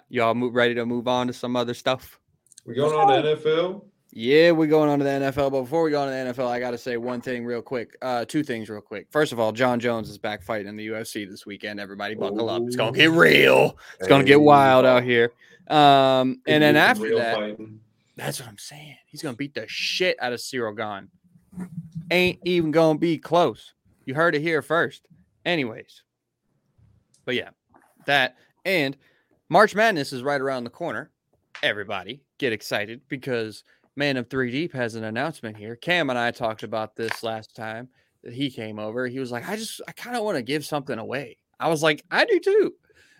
Y'all 0.08 0.34
move 0.34 0.54
ready 0.54 0.74
to 0.74 0.86
move 0.86 1.08
on 1.08 1.26
to 1.26 1.32
some 1.32 1.56
other 1.56 1.74
stuff. 1.74 2.18
we 2.64 2.74
going 2.74 2.94
on 2.94 3.22
to 3.22 3.36
NFL? 3.36 3.84
Yeah, 4.14 4.50
we're 4.50 4.68
going 4.68 4.90
on 4.90 4.98
to 4.98 5.04
the 5.04 5.10
NFL. 5.10 5.50
But 5.50 5.62
before 5.62 5.82
we 5.82 5.90
go 5.90 6.02
on 6.02 6.08
to 6.08 6.12
the 6.12 6.42
NFL, 6.42 6.48
I 6.48 6.60
got 6.60 6.72
to 6.72 6.78
say 6.78 6.98
one 6.98 7.22
thing 7.22 7.46
real 7.46 7.62
quick. 7.62 7.96
Uh, 8.02 8.26
two 8.26 8.42
things 8.42 8.68
real 8.68 8.82
quick. 8.82 9.06
First 9.10 9.32
of 9.32 9.40
all, 9.40 9.52
Jon 9.52 9.80
Jones 9.80 10.10
is 10.10 10.18
back 10.18 10.42
fighting 10.42 10.68
in 10.68 10.76
the 10.76 10.86
UFC 10.88 11.28
this 11.28 11.46
weekend. 11.46 11.80
Everybody 11.80 12.14
buckle 12.14 12.50
up. 12.50 12.62
It's 12.66 12.76
going 12.76 12.92
to 12.92 12.98
get 12.98 13.10
real. 13.10 13.78
It's 13.98 14.08
going 14.08 14.20
to 14.20 14.26
get 14.26 14.40
wild 14.40 14.84
out 14.84 15.02
here. 15.02 15.32
Um, 15.68 16.42
and 16.46 16.62
then 16.62 16.76
after 16.76 17.16
that, 17.16 17.36
fighting. 17.36 17.80
that's 18.16 18.38
what 18.38 18.50
I'm 18.50 18.58
saying. 18.58 18.96
He's 19.12 19.22
going 19.22 19.34
to 19.34 19.38
beat 19.38 19.54
the 19.54 19.66
shit 19.68 20.16
out 20.20 20.32
of 20.32 20.40
Ciryl 20.40 20.76
Gane. 20.76 21.08
Ain't 22.10 22.40
even 22.44 22.70
going 22.70 22.96
to 22.96 23.00
be 23.00 23.18
close. 23.18 23.74
You 24.06 24.14
heard 24.14 24.34
it 24.34 24.40
here 24.40 24.62
first. 24.62 25.06
Anyways, 25.44 26.02
but 27.24 27.34
yeah, 27.34 27.50
that 28.06 28.36
and 28.64 28.96
March 29.48 29.74
Madness 29.74 30.12
is 30.12 30.22
right 30.22 30.40
around 30.40 30.64
the 30.64 30.70
corner. 30.70 31.10
Everybody 31.62 32.22
get 32.38 32.52
excited 32.52 33.02
because 33.08 33.64
Man 33.96 34.16
Up 34.16 34.30
3 34.30 34.50
Deep 34.50 34.72
has 34.72 34.94
an 34.94 35.04
announcement 35.04 35.56
here. 35.56 35.76
Cam 35.76 36.10
and 36.10 36.18
I 36.18 36.30
talked 36.30 36.62
about 36.62 36.96
this 36.96 37.22
last 37.22 37.54
time 37.54 37.88
that 38.24 38.32
he 38.32 38.50
came 38.50 38.78
over. 38.78 39.06
He 39.06 39.18
was 39.18 39.30
like, 39.30 39.48
I 39.48 39.56
just, 39.56 39.80
I 39.86 39.92
kind 39.92 40.16
of 40.16 40.24
want 40.24 40.36
to 40.36 40.42
give 40.42 40.64
something 40.64 40.98
away. 40.98 41.36
I 41.60 41.68
was 41.68 41.82
like, 41.82 42.02
I 42.10 42.24
do 42.24 42.40
too. 42.40 42.74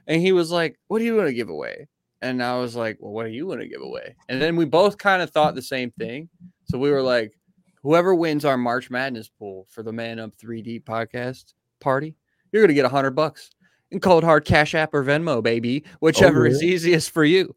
And 0.07 0.21
he 0.21 0.33
was 0.33 0.51
like, 0.51 0.79
What 0.89 0.99
do 0.99 1.05
you 1.05 1.17
want 1.17 1.29
to 1.29 1.35
give 1.35 1.49
away? 1.49 1.89
And 2.23 2.43
I 2.43 2.57
was 2.59 2.75
like, 2.77 2.97
Well, 3.01 3.13
what 3.13 3.25
do 3.25 3.31
you 3.31 3.47
want 3.47 3.61
to 3.61 3.69
give 3.69 3.83
away? 3.83 4.17
And 4.29 4.41
then 4.41 4.57
we 4.57 4.65
both 4.65 4.97
kind 4.97 5.21
of 5.21 5.31
thought 5.31 5.55
the 5.55 5.63
same 5.63 5.91
thing. 5.99 6.29
So 6.65 6.79
we 6.79 6.91
were 6.91 7.03
like, 7.03 7.33
Whoever 7.83 8.15
wins 8.15 8.45
our 8.45 8.57
March 8.57 8.91
Madness 8.91 9.29
pool 9.29 9.67
for 9.69 9.83
the 9.83 9.93
Man 9.93 10.19
Up 10.19 10.35
3 10.37 10.63
Deep 10.63 10.87
podcast 10.87 11.53
party, 11.81 12.15
you're 12.53 12.63
gonna 12.63 12.75
get 12.75 12.85
a 12.85 12.89
hundred 12.89 13.11
bucks 13.11 13.51
in 13.91 14.01
cold 14.01 14.25
hard 14.25 14.45
cash 14.45 14.75
app 14.75 14.95
or 14.95 15.05
Venmo, 15.05 15.43
baby, 15.43 15.85
whichever 16.01 16.47
oh, 16.47 16.51
is 16.51 16.63
easiest 16.63 17.11
for 17.11 17.25
you. 17.25 17.55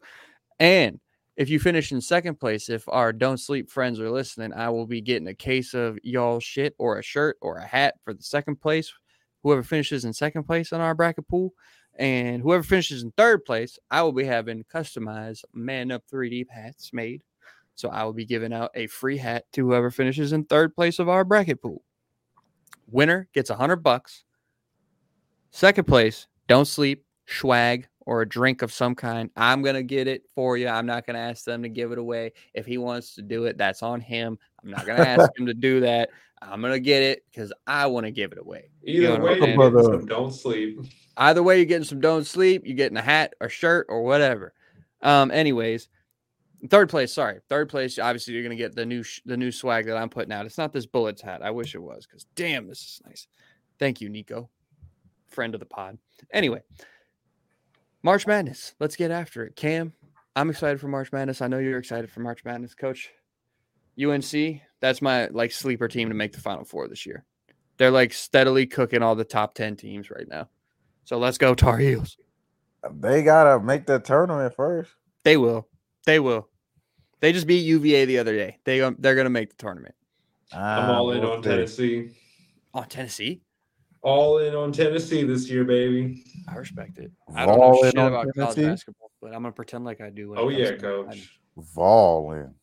And 0.58 1.00
if 1.36 1.50
you 1.50 1.60
finish 1.60 1.92
in 1.92 2.00
second 2.00 2.40
place, 2.40 2.68
if 2.68 2.84
our 2.88 3.12
Don't 3.12 3.38
Sleep 3.38 3.70
friends 3.70 4.00
are 4.00 4.10
listening, 4.10 4.52
I 4.52 4.70
will 4.70 4.86
be 4.86 5.00
getting 5.00 5.28
a 5.28 5.34
case 5.34 5.74
of 5.74 5.98
y'all 6.02 6.40
shit 6.40 6.74
or 6.78 6.98
a 6.98 7.02
shirt 7.02 7.36
or 7.40 7.58
a 7.58 7.66
hat 7.66 7.94
for 8.04 8.14
the 8.14 8.22
second 8.22 8.60
place. 8.60 8.92
Whoever 9.42 9.62
finishes 9.62 10.04
in 10.04 10.12
second 10.12 10.44
place 10.44 10.72
on 10.72 10.80
our 10.80 10.94
bracket 10.94 11.28
pool. 11.28 11.52
And 11.98 12.42
whoever 12.42 12.62
finishes 12.62 13.02
in 13.02 13.12
third 13.12 13.44
place, 13.44 13.78
I 13.90 14.02
will 14.02 14.12
be 14.12 14.24
having 14.24 14.64
customized 14.64 15.44
Man 15.54 15.90
Up 15.90 16.02
3 16.10 16.28
Deep 16.28 16.50
hats 16.50 16.90
made. 16.92 17.22
So 17.74 17.88
I 17.90 18.04
will 18.04 18.12
be 18.12 18.24
giving 18.24 18.52
out 18.52 18.70
a 18.74 18.86
free 18.86 19.18
hat 19.18 19.44
to 19.52 19.66
whoever 19.66 19.90
finishes 19.90 20.32
in 20.32 20.44
third 20.44 20.74
place 20.74 20.98
of 20.98 21.08
our 21.08 21.24
bracket 21.24 21.60
pool. 21.60 21.82
Winner 22.86 23.28
gets 23.34 23.50
a 23.50 23.56
hundred 23.56 23.76
bucks. 23.76 24.24
Second 25.50 25.86
place, 25.86 26.26
don't 26.48 26.66
sleep, 26.66 27.04
swag, 27.26 27.88
or 28.00 28.22
a 28.22 28.28
drink 28.28 28.62
of 28.62 28.72
some 28.72 28.94
kind. 28.94 29.30
I'm 29.36 29.62
gonna 29.62 29.82
get 29.82 30.06
it 30.06 30.22
for 30.34 30.56
you. 30.56 30.68
I'm 30.68 30.86
not 30.86 31.06
gonna 31.06 31.18
ask 31.18 31.44
them 31.44 31.62
to 31.62 31.68
give 31.68 31.92
it 31.92 31.98
away. 31.98 32.32
If 32.54 32.64
he 32.64 32.78
wants 32.78 33.14
to 33.16 33.22
do 33.22 33.44
it, 33.44 33.58
that's 33.58 33.82
on 33.82 34.00
him. 34.00 34.38
I'm 34.66 34.72
not 34.72 34.84
gonna 34.86 35.04
ask 35.04 35.30
him 35.38 35.46
to 35.46 35.54
do 35.54 35.80
that. 35.80 36.10
I'm 36.42 36.60
gonna 36.60 36.80
get 36.80 37.02
it 37.02 37.24
because 37.30 37.52
I 37.66 37.86
want 37.86 38.04
to 38.06 38.10
give 38.10 38.32
it 38.32 38.38
away. 38.38 38.68
Either 38.84 38.92
You 38.92 39.08
know 39.08 39.24
way, 39.24 39.38
you're 39.38 39.56
getting 39.70 39.82
some 39.82 40.06
don't 40.06 40.32
sleep. 40.32 40.78
Either 41.16 41.42
way, 41.42 41.56
you're 41.56 41.64
getting 41.66 41.84
some 41.84 42.00
don't 42.00 42.26
sleep, 42.26 42.62
you're 42.66 42.76
getting 42.76 42.98
a 42.98 43.02
hat 43.02 43.34
or 43.40 43.48
shirt 43.48 43.86
or 43.88 44.02
whatever. 44.02 44.52
Um, 45.02 45.30
anyways, 45.30 45.88
third 46.68 46.88
place, 46.90 47.12
sorry. 47.12 47.40
Third 47.48 47.68
place, 47.68 47.98
obviously 47.98 48.34
you're 48.34 48.42
gonna 48.42 48.56
get 48.56 48.74
the 48.74 48.84
new 48.84 49.02
sh- 49.02 49.22
the 49.24 49.36
new 49.36 49.52
swag 49.52 49.86
that 49.86 49.96
I'm 49.96 50.08
putting 50.08 50.32
out. 50.32 50.46
It's 50.46 50.58
not 50.58 50.72
this 50.72 50.86
bullets 50.86 51.22
hat. 51.22 51.42
I 51.42 51.50
wish 51.52 51.74
it 51.74 51.82
was 51.82 52.06
because 52.06 52.26
damn, 52.34 52.66
this 52.66 52.80
is 52.80 53.00
nice. 53.06 53.28
Thank 53.78 54.00
you, 54.00 54.08
Nico. 54.08 54.50
Friend 55.28 55.54
of 55.54 55.60
the 55.60 55.66
pod. 55.66 55.98
Anyway, 56.32 56.62
March 58.02 58.26
Madness. 58.26 58.74
Let's 58.80 58.96
get 58.96 59.10
after 59.10 59.44
it. 59.44 59.54
Cam, 59.56 59.92
I'm 60.34 60.50
excited 60.50 60.80
for 60.80 60.88
March 60.88 61.12
Madness. 61.12 61.40
I 61.40 61.46
know 61.46 61.58
you're 61.58 61.78
excited 61.78 62.10
for 62.10 62.20
March 62.20 62.44
Madness, 62.44 62.74
coach. 62.74 63.10
UNC, 64.02 64.60
that's 64.80 65.00
my 65.02 65.26
like 65.28 65.52
sleeper 65.52 65.88
team 65.88 66.08
to 66.08 66.14
make 66.14 66.32
the 66.32 66.40
final 66.40 66.64
four 66.64 66.88
this 66.88 67.06
year. 67.06 67.24
They're 67.78 67.90
like 67.90 68.12
steadily 68.12 68.66
cooking 68.66 69.02
all 69.02 69.14
the 69.14 69.24
top 69.24 69.54
10 69.54 69.76
teams 69.76 70.10
right 70.10 70.28
now. 70.28 70.48
So 71.04 71.18
let's 71.18 71.38
go, 71.38 71.54
Tar 71.54 71.78
Heels. 71.78 72.16
They 72.90 73.22
gotta 73.22 73.62
make 73.62 73.86
the 73.86 73.98
tournament 73.98 74.54
first. 74.54 74.90
They 75.24 75.36
will. 75.36 75.68
They 76.04 76.20
will. 76.20 76.48
They 77.20 77.32
just 77.32 77.46
beat 77.46 77.64
UVA 77.64 78.04
the 78.04 78.18
other 78.18 78.36
day. 78.36 78.58
They 78.64 78.80
um, 78.82 78.96
they're 78.98 79.14
gonna 79.14 79.30
make 79.30 79.50
the 79.50 79.56
tournament. 79.56 79.94
I'm 80.52 80.90
Ah, 80.90 80.98
all 80.98 81.10
in 81.12 81.20
we'll 81.20 81.32
on. 81.32 81.42
Tennessee. 81.42 82.10
Oh, 82.72 82.84
Tennessee. 82.88 83.40
All 84.02 84.38
in 84.38 84.54
on 84.54 84.70
Tennessee 84.70 85.24
this 85.24 85.50
year, 85.50 85.64
baby. 85.64 86.22
I 86.48 86.54
respect 86.56 86.98
it. 86.98 87.10
I 87.34 87.46
don't 87.46 87.56
know 87.58 87.72
Vol 87.72 87.84
in 87.84 87.90
shit 87.90 87.98
on 87.98 88.06
about 88.12 88.26
college 88.36 88.56
basketball, 88.56 89.10
but 89.20 89.28
I'm 89.28 89.42
gonna 89.42 89.52
pretend 89.52 89.84
like 89.84 90.00
I 90.00 90.10
do. 90.10 90.30
when 90.30 90.38
it 90.38 90.42
Oh 90.42 90.48
yeah, 90.48 90.72
coach. 90.72 91.32
Vol 91.56 92.32
in. 92.32 92.54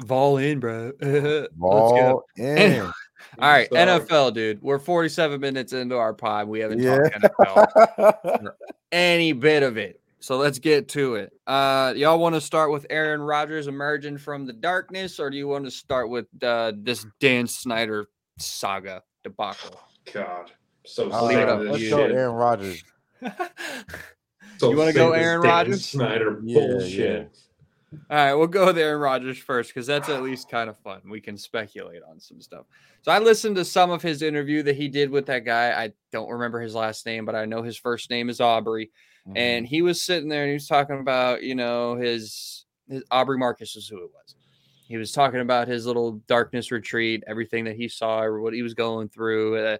Vol 0.00 0.38
in, 0.38 0.60
bro. 0.60 0.92
Vol 1.56 2.24
in. 2.36 2.80
All 3.38 3.50
right, 3.50 3.68
So- 3.70 3.76
NFL, 3.76 4.34
dude. 4.34 4.62
We're 4.62 4.78
47 4.78 5.40
minutes 5.40 5.72
into 5.72 5.96
our 5.96 6.12
pod. 6.14 6.48
We 6.48 6.60
haven't 6.60 6.80
Yeah. 6.80 7.08
talked 7.08 7.76
NFL 7.88 8.52
any 8.92 9.32
bit 9.32 9.62
of 9.62 9.76
it. 9.76 10.00
So 10.20 10.36
let's 10.38 10.58
get 10.58 10.88
to 10.90 11.16
it. 11.16 11.32
Uh, 11.46 11.92
y'all 11.96 12.18
want 12.18 12.34
to 12.34 12.40
start 12.40 12.70
with 12.70 12.86
Aaron 12.88 13.20
Rodgers 13.20 13.66
emerging 13.66 14.16
from 14.18 14.46
the 14.46 14.54
darkness, 14.54 15.20
or 15.20 15.28
do 15.28 15.36
you 15.36 15.46
want 15.48 15.64
to 15.66 15.70
start 15.70 16.08
with 16.08 16.26
uh, 16.42 16.72
this 16.76 17.04
Dan 17.20 17.46
Snyder 17.46 18.06
saga 18.38 19.02
debacle? 19.22 19.78
God, 20.12 20.50
so 20.86 21.10
All 21.10 21.26
Leave 21.26 21.38
it 21.38 21.40
sick 21.42 21.48
up 21.50 21.60
of 21.60 21.66
let's 21.66 21.78
to 21.82 21.90
go. 21.90 21.98
Aaron 22.04 22.34
Rodgers. 22.34 22.82
So 24.58 24.70
You 24.70 24.76
wanna 24.78 24.92
go 24.94 25.12
Aaron 25.12 25.42
Dan 25.42 25.50
Rodgers? 25.50 25.84
Snyder 25.84 26.40
Yeah, 26.44 26.60
bullshit. 26.60 27.36
All 28.10 28.16
right, 28.16 28.34
we'll 28.34 28.46
go 28.46 28.66
with 28.66 28.78
Aaron 28.78 29.00
Rodgers 29.00 29.38
first 29.38 29.70
because 29.70 29.86
that's 29.86 30.08
at 30.08 30.22
least 30.22 30.48
kind 30.48 30.68
of 30.70 30.78
fun. 30.78 31.00
We 31.08 31.20
can 31.20 31.36
speculate 31.36 32.02
on 32.08 32.20
some 32.20 32.40
stuff. 32.40 32.66
So 33.02 33.12
I 33.12 33.18
listened 33.18 33.56
to 33.56 33.64
some 33.64 33.90
of 33.90 34.02
his 34.02 34.22
interview 34.22 34.62
that 34.62 34.76
he 34.76 34.88
did 34.88 35.10
with 35.10 35.26
that 35.26 35.44
guy. 35.44 35.70
I 35.70 35.92
don't 36.12 36.30
remember 36.30 36.60
his 36.60 36.74
last 36.74 37.04
name, 37.06 37.24
but 37.24 37.34
I 37.34 37.44
know 37.44 37.62
his 37.62 37.76
first 37.76 38.10
name 38.10 38.28
is 38.30 38.40
Aubrey. 38.40 38.90
Mhm. 39.28 39.32
And 39.36 39.66
he 39.66 39.82
was 39.82 40.02
sitting 40.02 40.28
there 40.28 40.42
and 40.42 40.50
he 40.50 40.54
was 40.54 40.68
talking 40.68 41.00
about, 41.00 41.42
you 41.42 41.54
know, 41.54 41.96
his, 41.96 42.66
his 42.88 43.02
Aubrey 43.10 43.38
Marcus 43.38 43.76
is 43.76 43.88
who 43.88 43.98
it 43.98 44.10
was. 44.12 44.34
He 44.86 44.96
was 44.98 45.12
talking 45.12 45.40
about 45.40 45.66
his 45.66 45.86
little 45.86 46.12
darkness 46.26 46.70
retreat, 46.70 47.24
everything 47.26 47.64
that 47.64 47.76
he 47.76 47.88
saw, 47.88 48.22
or 48.22 48.40
what 48.40 48.52
he 48.52 48.62
was 48.62 48.74
going 48.74 49.08
through. 49.08 49.56
Uh, 49.56 49.76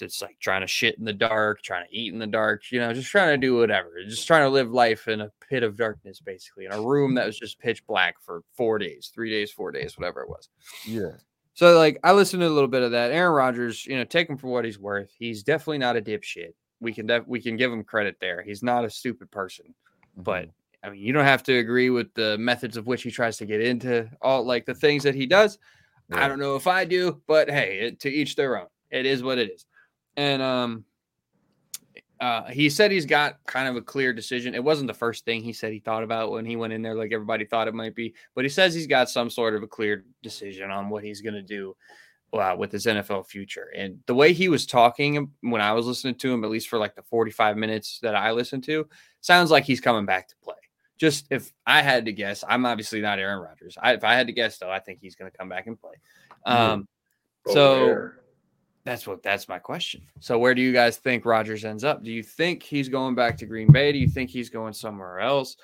it's 0.00 0.22
like 0.22 0.38
trying 0.40 0.62
to 0.62 0.66
shit 0.66 0.98
in 0.98 1.04
the 1.04 1.12
dark, 1.12 1.62
trying 1.62 1.86
to 1.86 1.94
eat 1.94 2.12
in 2.12 2.18
the 2.18 2.26
dark, 2.26 2.62
you 2.70 2.80
know, 2.80 2.92
just 2.92 3.10
trying 3.10 3.28
to 3.28 3.46
do 3.46 3.56
whatever, 3.56 3.90
just 4.08 4.26
trying 4.26 4.44
to 4.44 4.48
live 4.48 4.70
life 4.70 5.08
in 5.08 5.20
a 5.20 5.30
pit 5.48 5.62
of 5.62 5.76
darkness, 5.76 6.20
basically, 6.20 6.64
in 6.64 6.72
a 6.72 6.80
room 6.80 7.14
that 7.14 7.26
was 7.26 7.38
just 7.38 7.58
pitch 7.58 7.86
black 7.86 8.14
for 8.20 8.42
four 8.56 8.78
days, 8.78 9.10
three 9.14 9.30
days, 9.30 9.50
four 9.50 9.70
days, 9.72 9.98
whatever 9.98 10.22
it 10.22 10.28
was. 10.28 10.48
yeah. 10.86 11.10
So, 11.54 11.76
like, 11.76 11.98
I 12.02 12.12
listened 12.12 12.40
to 12.40 12.46
a 12.46 12.48
little 12.48 12.68
bit 12.68 12.82
of 12.82 12.92
that. 12.92 13.12
Aaron 13.12 13.34
Rodgers, 13.34 13.84
you 13.84 13.96
know, 13.98 14.04
take 14.04 14.30
him 14.30 14.38
for 14.38 14.46
what 14.46 14.64
he's 14.64 14.78
worth. 14.78 15.12
He's 15.18 15.42
definitely 15.42 15.78
not 15.78 15.98
a 15.98 16.00
dipshit. 16.00 16.54
We 16.80 16.94
can 16.94 17.06
def- 17.06 17.26
we 17.26 17.42
can 17.42 17.58
give 17.58 17.70
him 17.70 17.84
credit 17.84 18.16
there. 18.20 18.42
He's 18.42 18.62
not 18.62 18.86
a 18.86 18.90
stupid 18.90 19.30
person, 19.30 19.74
but 20.16 20.44
mm-hmm. 20.44 20.50
I 20.86 20.90
mean, 20.90 21.00
you 21.02 21.12
don't 21.12 21.26
have 21.26 21.42
to 21.44 21.58
agree 21.58 21.90
with 21.90 22.12
the 22.14 22.38
methods 22.38 22.78
of 22.78 22.86
which 22.86 23.02
he 23.02 23.10
tries 23.10 23.36
to 23.36 23.46
get 23.46 23.60
into 23.60 24.08
all 24.22 24.44
like 24.44 24.64
the 24.64 24.74
things 24.74 25.02
that 25.02 25.14
he 25.14 25.26
does. 25.26 25.58
I 26.14 26.28
don't 26.28 26.38
know 26.38 26.56
if 26.56 26.66
I 26.66 26.84
do, 26.84 27.22
but 27.26 27.50
hey, 27.50 27.78
it, 27.78 28.00
to 28.00 28.10
each 28.10 28.36
their 28.36 28.58
own. 28.58 28.66
It 28.90 29.06
is 29.06 29.22
what 29.22 29.38
it 29.38 29.50
is. 29.50 29.64
And 30.16 30.42
um, 30.42 30.84
uh, 32.20 32.44
he 32.50 32.70
said 32.70 32.92
he's 32.92 33.06
got 33.06 33.38
kind 33.46 33.68
of 33.68 33.76
a 33.76 33.82
clear 33.82 34.12
decision. 34.12 34.54
It 34.54 34.62
wasn't 34.62 34.86
the 34.86 34.94
first 34.94 35.24
thing 35.24 35.42
he 35.42 35.52
said 35.52 35.72
he 35.72 35.80
thought 35.80 36.04
about 36.04 36.30
when 36.30 36.44
he 36.44 36.54
went 36.56 36.72
in 36.72 36.80
there, 36.80 36.94
like 36.94 37.12
everybody 37.12 37.44
thought 37.44 37.66
it 37.68 37.74
might 37.74 37.96
be. 37.96 38.14
But 38.34 38.44
he 38.44 38.48
says 38.48 38.74
he's 38.74 38.86
got 38.86 39.10
some 39.10 39.28
sort 39.28 39.54
of 39.56 39.62
a 39.62 39.66
clear 39.66 40.04
decision 40.22 40.70
on 40.70 40.88
what 40.88 41.02
he's 41.02 41.20
going 41.20 41.34
to 41.34 41.42
do 41.42 41.74
uh, 42.32 42.54
with 42.56 42.70
his 42.70 42.86
NFL 42.86 43.26
future. 43.26 43.72
And 43.76 43.98
the 44.06 44.14
way 44.14 44.32
he 44.32 44.48
was 44.48 44.66
talking 44.66 45.30
when 45.40 45.60
I 45.60 45.72
was 45.72 45.86
listening 45.86 46.14
to 46.16 46.32
him, 46.32 46.44
at 46.44 46.50
least 46.50 46.68
for 46.68 46.78
like 46.78 46.94
the 46.94 47.02
45 47.02 47.56
minutes 47.56 47.98
that 48.02 48.14
I 48.14 48.30
listened 48.30 48.62
to, 48.64 48.88
sounds 49.20 49.50
like 49.50 49.64
he's 49.64 49.80
coming 49.80 50.06
back 50.06 50.28
to 50.28 50.36
play. 50.44 50.54
Just 50.98 51.26
if 51.30 51.52
I 51.66 51.82
had 51.82 52.04
to 52.04 52.12
guess, 52.12 52.44
I'm 52.48 52.64
obviously 52.64 53.00
not 53.00 53.18
Aaron 53.18 53.42
Rodgers. 53.42 53.76
I, 53.82 53.94
if 53.94 54.04
I 54.04 54.14
had 54.14 54.28
to 54.28 54.32
guess, 54.32 54.58
though, 54.58 54.70
I 54.70 54.78
think 54.78 55.00
he's 55.00 55.16
going 55.16 55.28
to 55.28 55.36
come 55.36 55.48
back 55.48 55.66
and 55.66 55.80
play. 55.80 55.94
Yeah. 56.46 56.72
Um, 56.72 56.88
So- 57.48 57.86
where? 57.86 58.21
That's 58.84 59.06
what 59.06 59.22
that's 59.22 59.48
my 59.48 59.58
question. 59.58 60.02
So 60.20 60.38
where 60.38 60.54
do 60.54 60.62
you 60.62 60.72
guys 60.72 60.96
think 60.96 61.24
Rodgers 61.24 61.64
ends 61.64 61.84
up? 61.84 62.02
Do 62.02 62.10
you 62.10 62.22
think 62.22 62.62
he's 62.62 62.88
going 62.88 63.14
back 63.14 63.36
to 63.38 63.46
Green 63.46 63.70
Bay? 63.70 63.92
Do 63.92 63.98
you 63.98 64.08
think 64.08 64.28
he's 64.28 64.50
going 64.50 64.72
somewhere 64.72 65.20
else? 65.20 65.56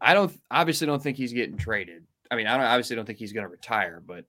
I 0.00 0.14
don't 0.14 0.36
obviously 0.50 0.88
don't 0.88 1.02
think 1.02 1.16
he's 1.16 1.32
getting 1.32 1.56
traded. 1.56 2.04
I 2.30 2.36
mean, 2.36 2.48
I 2.48 2.56
don't 2.56 2.66
obviously 2.66 2.96
don't 2.96 3.06
think 3.06 3.18
he's 3.18 3.32
going 3.32 3.44
to 3.44 3.50
retire, 3.50 4.02
but 4.04 4.24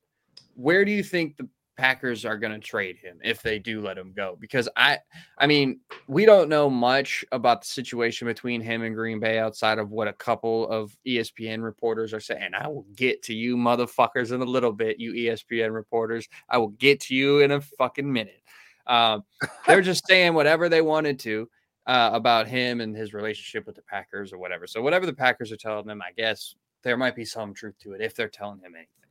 where 0.56 0.86
do 0.86 0.92
you 0.92 1.02
think 1.02 1.38
the 1.38 1.48
Packers 1.78 2.26
are 2.26 2.38
going 2.38 2.54
to 2.54 2.60
trade 2.60 2.98
him 2.98 3.20
if 3.24 3.42
they 3.42 3.60
do 3.60 3.82
let 3.82 3.98
him 3.98 4.14
go? 4.16 4.38
Because 4.40 4.70
I 4.76 5.00
I 5.38 5.48
mean, 5.48 5.80
we 6.08 6.26
don't 6.26 6.50
know 6.50 6.70
much 6.70 7.26
about 7.32 7.62
the 7.62 7.68
situation 7.68 8.28
between 8.28 8.62
him 8.62 8.84
and 8.84 8.96
Green 8.96 9.20
Bay 9.20 9.40
outside 9.40 9.80
of 9.80 9.90
what 9.90 10.08
a 10.08 10.14
couple 10.14 10.68
of 10.70 10.96
ESPN 11.08 11.64
reporters 11.64 12.14
are 12.14 12.20
saying. 12.20 12.52
I 12.58 12.68
will 12.68 12.86
get 12.96 13.24
to 13.24 13.34
you 13.34 13.58
motherfuckers 13.58 14.32
in 14.32 14.42
a 14.42 14.46
little 14.46 14.74
bit, 14.74 15.00
you 15.00 15.14
ESPN 15.14 15.74
reporters. 15.74 16.28
I 16.50 16.58
will 16.58 16.70
get 16.70 17.00
to 17.02 17.16
you 17.16 17.40
in 17.40 17.52
a 17.52 17.62
fucking 17.62 18.12
minute. 18.12 18.42
Um, 18.88 19.24
they're 19.66 19.82
just 19.92 20.08
saying 20.08 20.34
whatever 20.34 20.70
they 20.70 20.82
wanted 20.82 21.20
to 21.20 21.50
uh, 21.86 22.12
about 22.14 22.48
him 22.48 22.82
and 22.82 22.96
his 22.96 23.14
relationship 23.14 23.66
with 23.66 23.76
the 23.76 23.82
Packers 23.82 24.32
or 24.32 24.38
whatever. 24.38 24.68
So 24.68 24.82
whatever 24.82 25.06
the 25.06 25.14
Packers 25.14 25.52
are 25.52 25.58
telling 25.58 25.86
them, 25.86 26.02
I 26.02 26.12
guess 26.16 26.56
there 26.84 26.98
might 26.98 27.16
be 27.16 27.26
some 27.26 27.54
truth 27.54 27.76
to 27.80 27.94
it 27.94 28.02
if 28.02 28.16
they're 28.16 28.30
telling 28.30 28.60
him 28.60 28.76
anything. 28.76 29.03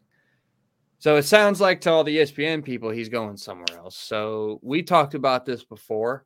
So 1.03 1.17
it 1.17 1.25
sounds 1.25 1.61
like 1.61 1.81
to 1.81 1.91
all 1.91 2.05
the 2.05 2.19
ESPN 2.19 2.65
people, 2.65 2.89
he's 2.89 3.09
going 3.09 3.37
somewhere 3.37 3.77
else. 3.77 3.97
So 3.97 4.61
we 4.63 4.85
talked 4.85 5.15
about 5.15 5.45
this 5.45 5.65
before, 5.65 6.25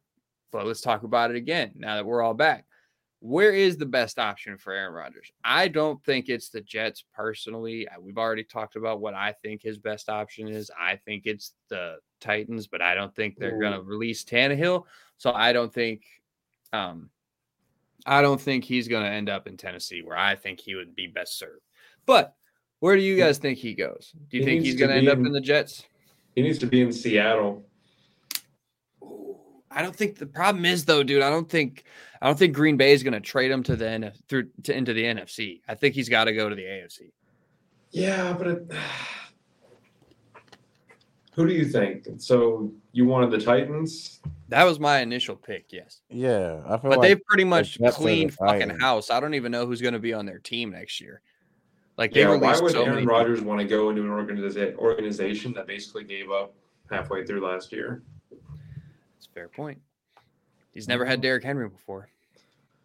but 0.53 0.67
let's 0.67 0.83
talk 0.83 1.03
about 1.03 1.31
it 1.31 1.37
again 1.39 1.73
now 1.77 1.95
that 1.95 2.05
we're 2.05 2.21
all 2.21 2.35
back. 2.35 2.67
Where 3.21 3.53
is 3.53 3.79
the 3.79 3.87
best 3.87 4.19
option 4.19 4.59
for 4.59 4.75
Aaron 4.75 4.93
Rodgers? 4.93 5.33
I 5.43 5.69
don't 5.69 6.05
think 6.05 6.29
it's 6.29 6.51
the 6.51 6.61
Jets 6.61 7.03
personally. 7.15 7.89
We've 7.99 8.19
already 8.19 8.45
talked 8.45 8.77
about 8.77 9.01
what 9.01 9.15
I 9.15 9.33
think 9.43 9.63
his 9.63 9.79
best 9.79 10.11
option 10.11 10.47
is. 10.47 10.71
I 10.79 10.97
think 10.97 11.23
it's 11.25 11.55
the 11.71 11.97
Titans, 12.21 12.67
but 12.67 12.83
I 12.83 12.95
don't 12.95 13.17
think 13.17 13.39
they're 13.39 13.59
going 13.59 13.73
to 13.73 13.81
release 13.81 14.25
Tannehill. 14.25 14.85
So 15.17 15.33
I 15.33 15.55
don't 15.55 15.73
think, 15.73 16.03
um, 16.75 17.09
I 18.05 18.21
don't 18.21 18.39
think 18.39 18.63
he's 18.65 18.89
going 18.89 19.05
to 19.05 19.11
end 19.11 19.31
up 19.31 19.47
in 19.47 19.57
Tennessee, 19.57 20.03
where 20.03 20.19
I 20.19 20.35
think 20.35 20.61
he 20.61 20.75
would 20.75 20.95
be 20.95 21.07
best 21.07 21.39
served. 21.39 21.63
But 22.05 22.35
where 22.81 22.97
do 22.97 23.03
you 23.03 23.17
guys 23.17 23.39
think 23.39 23.59
he 23.59 23.75
goes? 23.75 24.13
Do 24.31 24.37
you 24.37 24.43
He 24.43 24.47
think 24.49 24.65
he's 24.65 24.77
going 24.77 24.89
to 24.91 24.95
be 24.95 24.99
end 25.01 25.09
up 25.09 25.19
in- 25.19 25.27
in 25.27 25.33
the 25.33 25.41
Jets? 25.41 25.85
He 26.35 26.43
needs 26.43 26.59
to 26.59 26.67
be 26.67 26.83
in 26.83 26.93
Seattle. 26.93 27.65
I 29.71 29.83
don't 29.83 29.95
think 29.95 30.17
the 30.19 30.27
problem 30.27 30.65
is 30.65 30.85
though, 30.85 31.03
dude. 31.03 31.23
I 31.23 31.31
don't 31.31 31.49
think 31.49 31.85
I 32.23 32.27
don't 32.27 32.39
think 32.39 32.55
Green 32.55 32.77
Bay 32.79 32.93
is 32.93 33.03
going 33.03 33.13
to 33.13 33.21
trade 33.21 33.51
him 33.51 33.63
to 33.65 33.77
the 33.77 33.89
N- 33.89 34.13
through 34.29 34.49
to 34.65 34.75
into 34.77 34.93
the 34.95 35.03
NFC. 35.05 35.61
I 35.69 35.75
think 35.75 35.95
he's 35.95 36.09
got 36.09 36.25
to 36.25 36.33
go 36.33 36.49
to 36.49 36.55
the 36.55 36.63
AFC. 36.63 37.11
Yeah, 37.91 38.33
but 38.33 38.47
it, 38.47 38.73
who 41.35 41.47
do 41.47 41.53
you 41.55 41.67
think? 41.67 42.07
So 42.19 42.73
you 42.93 43.05
wanted 43.07 43.31
the 43.31 43.39
Titans? 43.45 44.21
That 44.49 44.65
was 44.65 44.81
my 44.81 45.01
initial 45.01 45.37
pick, 45.37 45.67
yes. 45.73 46.01
Yeah, 46.09 46.63
I 46.67 46.79
feel 46.79 46.91
But 46.91 46.99
like 46.99 47.01
they've 47.09 47.25
pretty 47.27 47.45
much 47.45 47.79
Jets 47.79 47.81
are 47.81 47.99
the 47.99 48.05
cleaned 48.05 48.35
fucking 48.35 48.61
Titans. 48.61 48.83
house. 48.83 49.11
I 49.11 49.21
don't 49.21 49.35
even 49.35 49.53
know 49.53 49.67
who's 49.67 49.83
going 49.83 49.95
to 49.95 50.01
be 50.01 50.15
on 50.15 50.25
their 50.27 50.39
team 50.39 50.71
next 50.71 51.01
year. 51.01 51.21
Like 51.97 52.13
they 52.13 52.21
Yeah, 52.21 52.37
why 52.37 52.59
would 52.59 52.73
so 52.73 52.85
Aaron. 52.85 53.07
Rodgers 53.07 53.41
want 53.41 53.61
to 53.61 53.67
go 53.67 53.91
into 53.91 54.03
an 54.03 54.09
organiza- 54.09 54.77
organization 54.77 55.53
that 55.55 55.67
basically 55.67 56.05
gave 56.05 56.31
up 56.31 56.55
halfway 56.91 57.25
through 57.25 57.47
last 57.47 57.73
year? 57.73 58.03
That's 58.31 59.27
a 59.27 59.31
fair 59.33 59.49
point. 59.49 59.81
He's 60.73 60.89
never 60.89 61.07
had. 61.07 61.23
Derrick 61.23 61.43
Henry 61.43 61.69
before. 61.69 62.11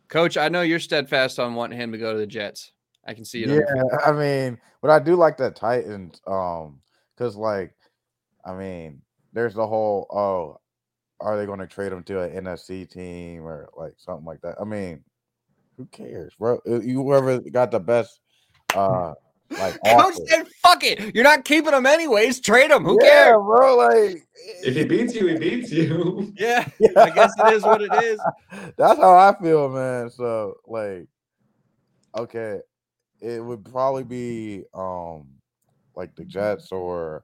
Coach, 0.07 0.37
I 0.37 0.47
know 0.47 0.61
you're 0.61 0.79
steadfast 0.79 1.39
on 1.39 1.55
wanting 1.55 1.79
him 1.79 1.91
to 1.91 1.97
go 1.97 2.13
to 2.13 2.19
the 2.19 2.27
Jets. 2.27 2.71
I 3.05 3.13
can 3.13 3.25
see 3.25 3.43
it. 3.43 3.49
Yeah, 3.49 3.97
I 4.05 4.11
mean, 4.11 4.57
but 4.81 4.91
I 4.91 4.99
do 4.99 5.15
like 5.15 5.37
the 5.37 5.51
Titans, 5.51 6.21
um, 6.27 6.79
because 7.15 7.35
like, 7.35 7.73
I 8.45 8.53
mean, 8.53 9.01
there's 9.33 9.53
the 9.53 9.67
whole 9.67 10.07
oh, 10.09 10.61
are 11.19 11.37
they 11.37 11.45
going 11.45 11.59
to 11.59 11.67
trade 11.67 11.91
him 11.91 12.03
to 12.03 12.21
an 12.21 12.45
NFC 12.45 12.89
team 12.89 13.45
or 13.45 13.69
like 13.75 13.93
something 13.97 14.25
like 14.25 14.41
that? 14.41 14.55
I 14.59 14.63
mean, 14.63 15.03
who 15.77 15.85
cares, 15.87 16.33
bro? 16.37 16.59
Uh, 16.67 16.79
You 16.79 17.03
whoever 17.03 17.39
got 17.39 17.71
the 17.71 17.79
best, 17.79 18.20
uh, 18.75 19.13
like 19.59 19.73
Coach 19.85 20.15
offer. 20.15 20.25
said, 20.27 20.47
"Fuck 20.61 20.83
it, 20.83 21.13
you're 21.13 21.23
not 21.23 21.45
keeping 21.45 21.73
him 21.73 21.85
anyways. 21.85 22.39
Trade 22.39 22.71
him. 22.71 22.83
Who 22.83 22.97
yeah, 23.01 23.09
cares?" 23.09 23.37
bro? 23.37 23.77
Like, 23.77 24.23
If 24.63 24.75
he 24.75 24.85
beats 24.85 25.13
you, 25.13 25.27
he 25.27 25.37
beats 25.37 25.71
you. 25.71 26.33
Yeah, 26.37 26.67
I 26.97 27.09
guess 27.09 27.33
it 27.37 27.53
is 27.53 27.63
what 27.63 27.81
it 27.81 27.93
is. 27.93 28.19
That's 28.77 28.99
how 28.99 29.15
I 29.15 29.35
feel, 29.41 29.69
man. 29.69 30.09
So 30.09 30.55
like, 30.65 31.07
okay, 32.17 32.59
it 33.19 33.43
would 33.43 33.65
probably 33.65 34.03
be 34.03 34.63
um 34.73 35.27
like 35.95 36.15
the 36.15 36.25
Jets 36.25 36.71
or 36.71 37.23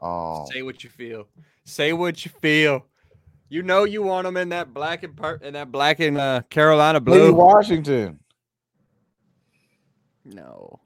um 0.00 0.46
Say 0.52 0.62
what 0.62 0.84
you 0.84 0.90
feel. 0.90 1.28
Say 1.64 1.92
what 1.92 2.24
you 2.24 2.30
feel. 2.40 2.86
You 3.48 3.62
know 3.62 3.84
you 3.84 4.02
want 4.02 4.26
him 4.26 4.36
in 4.36 4.50
that 4.50 4.74
black 4.74 5.02
and 5.02 5.16
part 5.16 5.42
in 5.42 5.54
that 5.54 5.70
black 5.72 6.00
and 6.00 6.18
uh, 6.18 6.42
Carolina 6.50 7.00
maybe 7.00 7.18
blue. 7.18 7.32
Washington. 7.32 8.20
No, 10.24 10.80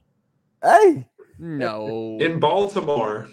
Hey, 0.63 1.07
no, 1.39 2.19
In 2.21 2.41
Baltimore. 2.41 3.29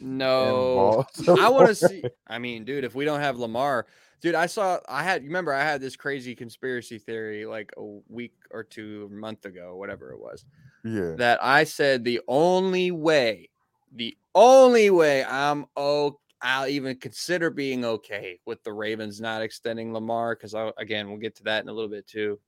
no. 0.00 1.04
Baltimore. 1.16 1.40
I 1.40 1.48
want 1.48 1.68
to 1.68 1.74
see. 1.74 2.02
I 2.26 2.38
mean, 2.38 2.64
dude, 2.64 2.84
if 2.84 2.94
we 2.94 3.04
don't 3.04 3.20
have 3.20 3.38
Lamar, 3.38 3.86
dude, 4.20 4.34
I 4.34 4.46
saw. 4.46 4.78
I 4.88 5.02
had. 5.04 5.22
Remember? 5.24 5.52
I 5.52 5.62
had 5.62 5.80
this 5.80 5.94
crazy 5.96 6.34
conspiracy 6.34 6.98
theory 6.98 7.46
like 7.46 7.72
a 7.76 7.82
week 8.08 8.34
or 8.50 8.64
two, 8.64 9.08
month 9.12 9.44
ago, 9.46 9.76
whatever 9.76 10.10
it 10.12 10.18
was. 10.20 10.44
yeah. 10.84 11.14
that 11.16 11.38
I 11.42 11.64
said 11.64 12.02
the 12.04 12.20
only 12.26 12.90
way, 12.90 13.50
the 13.94 14.16
only 14.34 14.90
way 14.90 15.24
I'm 15.24 15.66
oh 15.76 16.18
I'll 16.42 16.66
even 16.66 16.96
consider 16.96 17.48
being 17.50 17.84
okay 17.84 18.40
with 18.44 18.62
the 18.64 18.72
Ravens 18.72 19.20
not 19.20 19.40
extending 19.42 19.92
Lamar 19.94 20.34
because 20.34 20.54
I 20.54 20.72
again 20.76 21.08
we'll 21.08 21.18
get 21.18 21.36
to 21.36 21.44
that 21.44 21.62
in 21.62 21.68
a 21.68 21.72
little 21.72 21.88
bit 21.88 22.06
too. 22.08 22.38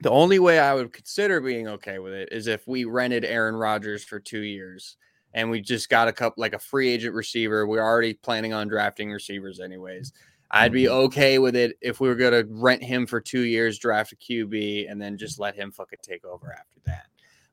The 0.00 0.10
only 0.10 0.38
way 0.38 0.58
I 0.58 0.74
would 0.74 0.92
consider 0.92 1.40
being 1.40 1.68
okay 1.68 1.98
with 1.98 2.12
it 2.12 2.28
is 2.32 2.46
if 2.46 2.66
we 2.66 2.84
rented 2.84 3.24
Aaron 3.24 3.54
Rodgers 3.56 4.04
for 4.04 4.20
two 4.20 4.40
years 4.40 4.96
and 5.32 5.50
we 5.50 5.60
just 5.60 5.88
got 5.88 6.08
a 6.08 6.12
couple 6.12 6.40
like 6.40 6.52
a 6.52 6.58
free 6.58 6.88
agent 6.90 7.14
receiver. 7.14 7.66
We're 7.66 7.82
already 7.82 8.14
planning 8.14 8.52
on 8.52 8.68
drafting 8.68 9.10
receivers 9.10 9.60
anyways. 9.60 10.12
I'd 10.50 10.72
be 10.72 10.84
Mhm. 10.84 10.90
okay 11.06 11.38
with 11.38 11.56
it 11.56 11.76
if 11.80 12.00
we 12.00 12.08
were 12.08 12.14
gonna 12.14 12.44
rent 12.48 12.84
him 12.84 13.06
for 13.06 13.20
two 13.20 13.40
years, 13.40 13.78
draft 13.78 14.12
a 14.12 14.16
QB, 14.16 14.86
and 14.88 15.00
then 15.00 15.16
just 15.16 15.38
let 15.38 15.54
him 15.56 15.72
fucking 15.72 15.98
take 16.02 16.24
over 16.24 16.52
after 16.52 16.80
that. 16.84 17.06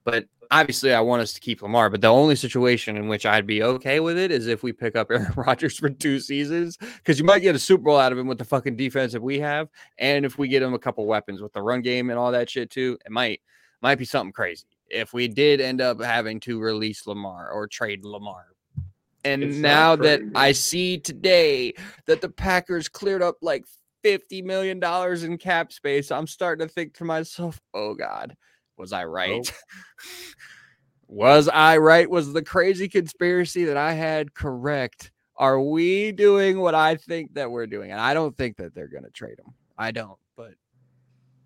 But 0.04 0.26
obviously, 0.50 0.94
I 0.94 1.00
want 1.02 1.22
us 1.22 1.34
to 1.34 1.40
keep 1.40 1.62
Lamar. 1.62 1.90
But 1.90 2.02
the 2.02 2.08
only 2.08 2.36
situation 2.36 2.98
in 2.98 3.08
which 3.08 3.26
I'd 3.26 3.48
be 3.48 3.64
okay 3.64 4.00
with 4.00 4.18
it 4.18 4.32
is 4.32 4.48
if 4.48 4.64
we 4.64 4.74
pick 4.74 4.96
up 4.96 5.08
Aaron 5.12 5.34
Rodgers 5.36 5.78
for 5.78 5.90
two 5.90 6.20
seasons, 6.20 6.78
because 6.78 7.20
you 7.20 7.26
might 7.26 7.40
get 7.40 7.56
a 7.56 7.60
Super 7.60 7.84
Bowl 7.84 7.98
out 7.98 8.12
of 8.12 8.18
him 8.18 8.28
with 8.28 8.38
the 8.38 8.46
fucking 8.46 8.76
defense 8.76 9.14
that 9.14 9.22
we 9.22 9.40
have, 9.40 9.70
and 9.98 10.26
if 10.26 10.38
we 10.38 10.48
get 10.48 10.64
him 10.64 10.74
a 10.74 10.80
couple 10.80 11.06
weapons 11.06 11.42
with 11.42 11.54
the 11.54 11.62
run 11.62 11.82
game 11.82 12.10
and 12.10 12.20
all 12.20 12.32
that 12.32 12.50
shit 12.50 12.70
too, 12.70 12.98
it 13.06 13.12
might 13.12 13.42
might 13.82 13.98
be 13.98 14.06
something 14.06 14.34
crazy. 14.34 14.66
If 14.90 15.14
we 15.14 15.28
did 15.28 15.62
end 15.62 15.82
up 15.82 16.02
having 16.02 16.40
to 16.42 16.60
release 16.60 17.08
Lamar 17.08 17.50
or 17.50 17.68
trade 17.68 18.04
Lamar. 18.04 18.46
And 19.24 19.44
It's 19.44 19.58
now 19.58 19.96
that. 19.98 20.22
I 20.36 20.52
see 20.52 20.98
today 20.98 21.74
that 22.08 22.22
the 22.22 22.30
Packers 22.30 22.90
cleared 22.90 23.22
up 23.22 23.38
like 23.42 23.66
$50 24.04 24.44
million 24.44 24.84
in 25.24 25.38
cap 25.38 25.72
space, 25.72 26.12
I'm 26.12 26.28
starting 26.28 26.68
to 26.68 26.74
think 26.74 26.96
to 26.96 27.06
myself, 27.06 27.60
oh 27.74 27.94
God, 27.94 28.36
was 28.82 28.92
I 28.94 29.06
right? 29.06 29.54
was 31.08 31.48
I 31.48 31.78
right? 31.78 32.10
Was 32.10 32.34
the 32.34 32.42
crazy 32.42 32.90
conspiracy 32.90 33.66
that 33.66 33.78
I 33.78 33.94
had 33.94 34.34
correct? 34.34 35.12
Are 35.38 35.62
we 35.62 36.12
doing 36.12 36.60
what 36.60 36.74
I 36.74 36.96
think 36.96 37.36
that 37.36 37.52
we're 37.52 37.68
doing? 37.68 37.92
And 37.92 38.00
I 38.02 38.16
don't 38.16 38.36
think 38.36 38.58
that 38.58 38.74
they're 38.74 38.88
going 38.88 39.04
to 39.04 39.12
trade 39.12 39.38
him. 39.40 39.54
I 39.78 39.92
don't. 39.92 40.18
But 40.36 40.54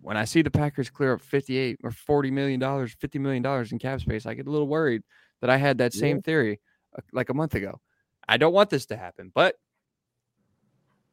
when 0.00 0.16
I 0.16 0.24
see 0.24 0.40
the 0.40 0.50
Packers 0.50 0.88
clear 0.88 1.12
up 1.12 1.20
58 1.20 1.78
or 1.84 1.90
40 1.90 2.30
million 2.30 2.58
dollars, 2.58 2.96
50 2.98 3.18
million 3.18 3.42
dollars 3.42 3.70
in 3.70 3.78
cap 3.78 4.00
space, 4.00 4.24
I 4.24 4.32
get 4.32 4.46
a 4.46 4.50
little 4.50 4.68
worried 4.68 5.02
that 5.42 5.50
I 5.50 5.58
had 5.58 5.76
that 5.78 5.94
Yeah. 5.94 6.00
same 6.00 6.22
theory 6.22 6.58
uh, 6.96 7.02
like 7.12 7.28
a 7.28 7.34
month 7.34 7.54
ago. 7.54 7.80
I 8.26 8.38
don't 8.38 8.54
want 8.54 8.70
this 8.70 8.86
to 8.86 8.96
happen, 8.96 9.30
but 9.34 9.56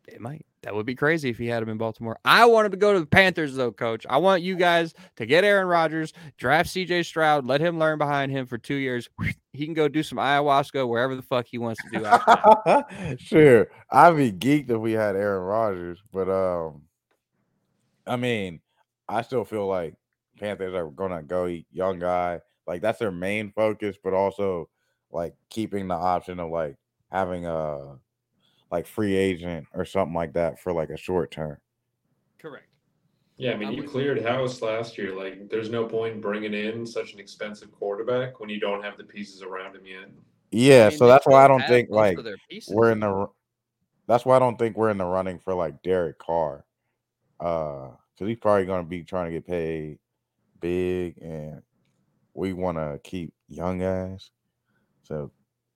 it 0.08 0.22
might. 0.22 0.46
That 0.64 0.74
would 0.74 0.86
be 0.86 0.96
crazy 0.96 1.30
if 1.30 1.38
he 1.38 1.48
had 1.48 1.62
him 1.62 1.68
in 1.68 1.78
Baltimore. 1.78 2.18
I 2.24 2.46
want 2.46 2.66
him 2.66 2.72
to 2.72 2.78
go 2.78 2.94
to 2.94 3.00
the 3.02 3.06
Panthers, 3.06 3.54
though, 3.56 3.72
coach. 3.72 4.06
I 4.10 4.18
want 4.18 4.44
you 4.44 4.56
guys 4.56 4.94
to 5.18 5.26
get 5.26 5.44
Aaron 5.44 5.68
Rodgers, 5.68 6.14
draft 6.38 6.70
CJ 6.70 7.06
Stroud, 7.06 7.46
let 7.46 7.60
him 7.60 7.78
learn 7.78 7.98
behind 7.98 8.32
him 8.32 8.46
for 8.46 8.58
two 8.58 8.76
years. 8.76 9.10
He 9.56 9.66
can 9.66 9.76
go 9.76 9.88
do 9.88 10.02
some 10.02 10.18
ayahuasca 10.18 10.90
wherever 10.90 11.16
the 11.16 11.22
fuck 11.22 11.46
he 11.46 11.60
wants 11.60 11.80
to 11.84 12.00
do. 12.00 13.18
Sure. 13.20 13.68
I'd 13.92 14.18
be 14.18 14.32
geeked 14.32 14.72
if 14.72 14.80
we 14.80 14.94
had 14.94 15.16
Aaron 15.16 15.44
Rodgers, 15.44 16.02
but 16.12 16.28
um 16.28 16.82
I 18.08 18.16
mean, 18.16 18.62
I 19.08 19.22
still 19.22 19.46
feel 19.46 19.68
like 19.68 19.94
Panthers 20.40 20.74
are 20.74 20.90
gonna 20.90 21.22
go 21.22 21.46
young 21.72 22.00
guy. 22.00 22.42
Like 22.66 22.82
that's 22.82 22.98
their 22.98 23.12
main 23.12 23.52
focus, 23.52 23.96
but 24.04 24.16
also 24.16 24.70
like 25.12 25.36
keeping 25.52 25.88
the 25.88 25.94
option 25.94 26.40
of 26.40 26.50
like 26.50 26.76
having 27.12 27.46
a 27.46 28.00
like 28.74 28.88
free 28.88 29.16
agent 29.16 29.68
or 29.76 29.86
something 29.86 30.16
like 30.16 30.34
that 30.34 30.60
for 30.60 30.74
like 30.74 30.90
a 30.90 30.98
short 30.98 31.30
term. 31.30 31.58
Correct. 32.40 32.66
Yeah, 33.38 33.52
I 33.52 33.56
mean, 33.56 33.68
I'm 33.68 33.74
you 33.76 33.82
with 33.82 33.86
you. 33.86 33.92
cleared 33.92 34.26
house 34.26 34.64
last 34.64 34.98
year. 34.98 35.16
Like, 35.16 35.48
there's 35.48 35.70
no 35.70 35.86
point 35.86 36.22
bringing 36.22 36.56
in 36.56 36.84
such 36.84 37.14
an 37.14 37.20
expensive 37.20 37.72
quarterback 37.72 38.40
when 38.40 38.50
you 38.50 38.60
don't 38.60 38.84
have 38.84 38.98
the 38.98 39.04
pieces 39.04 39.44
around 39.44 39.76
him 39.76 39.86
yet. 39.86 40.10
Yeah, 40.52 40.88
I 40.88 40.90
mean, 40.90 40.98
so 40.98 41.06
that's 41.06 41.28
why 41.28 41.46
I 41.46 41.48
don't 41.48 41.66
think 41.68 41.90
like 41.92 42.18
of 42.18 42.24
their 42.24 42.38
pieces, 42.50 42.74
we're 42.74 42.92
in 42.92 43.00
the 43.00 43.28
that's 44.08 44.26
why 44.26 44.36
I 44.36 44.40
don't 44.40 44.58
think 44.58 44.76
we're 44.76 44.90
in 44.90 44.98
the 44.98 45.06
running 45.06 45.38
for 45.38 45.54
like 45.54 45.82
Derek 45.84 46.18
Carr. 46.18 46.66
Uh 47.40 47.90
because 48.14 48.28
he's 48.28 48.38
probably 48.38 48.66
gonna 48.66 48.84
be 48.84 49.04
trying 49.04 49.28
to 49.28 49.34
get 49.34 49.48
paid 49.48 49.98
big 50.62 51.18
and 51.20 51.62
we 52.36 52.54
wanna 52.54 53.00
keep 53.04 53.34
young 53.50 53.80
guys. 53.80 54.30
So 55.04 55.32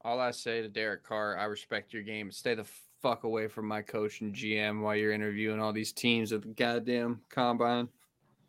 All 0.08 0.22
I 0.22 0.32
say 0.32 0.62
to 0.62 0.70
Derek 0.70 1.04
Carr, 1.04 1.38
I 1.38 1.44
respect 1.44 1.92
your 1.92 2.02
game. 2.02 2.32
Stay 2.32 2.56
the 2.56 2.66
fuck 3.02 3.26
away 3.26 3.50
from 3.50 3.68
my 3.68 3.82
coach 3.82 4.22
and 4.22 4.34
GM 4.34 4.80
while 4.80 4.96
you're 4.96 5.12
interviewing 5.12 5.60
all 5.60 5.74
these 5.74 5.92
teams 5.92 6.32
at 6.32 6.44
the 6.44 6.48
goddamn 6.48 7.20
combine. 7.28 7.90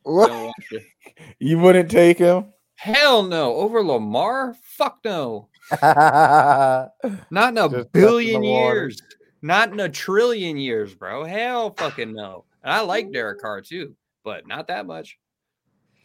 what 0.04 0.52
you. 1.40 1.59
wouldn't 1.59 1.90
take 1.90 2.18
him? 2.18 2.52
Hell 2.76 3.24
no. 3.24 3.56
Over 3.56 3.82
Lamar? 3.82 4.54
Fuck 4.62 5.00
no. 5.04 5.48
Not 5.82 6.92
in 7.32 7.59
a 7.59 7.68
Just 7.68 7.90
billion 7.90 8.44
years. 8.44 9.02
Not 9.42 9.72
in 9.72 9.80
a 9.80 9.88
trillion 9.88 10.59
years, 10.59 10.94
bro. 10.94 11.24
Hell 11.24 11.74
fucking 11.76 12.12
no. 12.12 12.44
And 12.62 12.72
I 12.72 12.82
like 12.82 13.11
Derek 13.11 13.40
Carr 13.40 13.62
too, 13.62 13.96
but 14.22 14.46
not 14.46 14.68
that 14.68 14.86
much. 14.86 15.18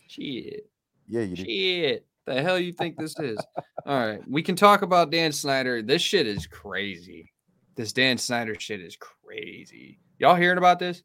Shit. 0.08 0.68
Yeah, 1.08 1.22
you. 1.22 1.36
Shit. 1.36 2.08
The 2.26 2.42
hell 2.42 2.58
you 2.58 2.72
think 2.72 2.98
this 2.98 3.20
is? 3.20 3.38
All 3.86 4.00
right. 4.00 4.22
We 4.28 4.42
can 4.42 4.56
talk 4.56 4.82
about 4.82 5.12
Dan 5.12 5.32
Snyder. 5.32 5.82
This 5.82 6.02
shit 6.02 6.26
is 6.26 6.48
crazy. 6.48 7.32
This 7.76 7.92
Dan 7.92 8.18
Snyder 8.18 8.56
shit 8.60 8.80
is 8.82 8.98
crazy. 8.98 10.00
Y'all 10.20 10.36
hearing 10.36 10.58
about 10.58 10.80
this? 10.80 11.04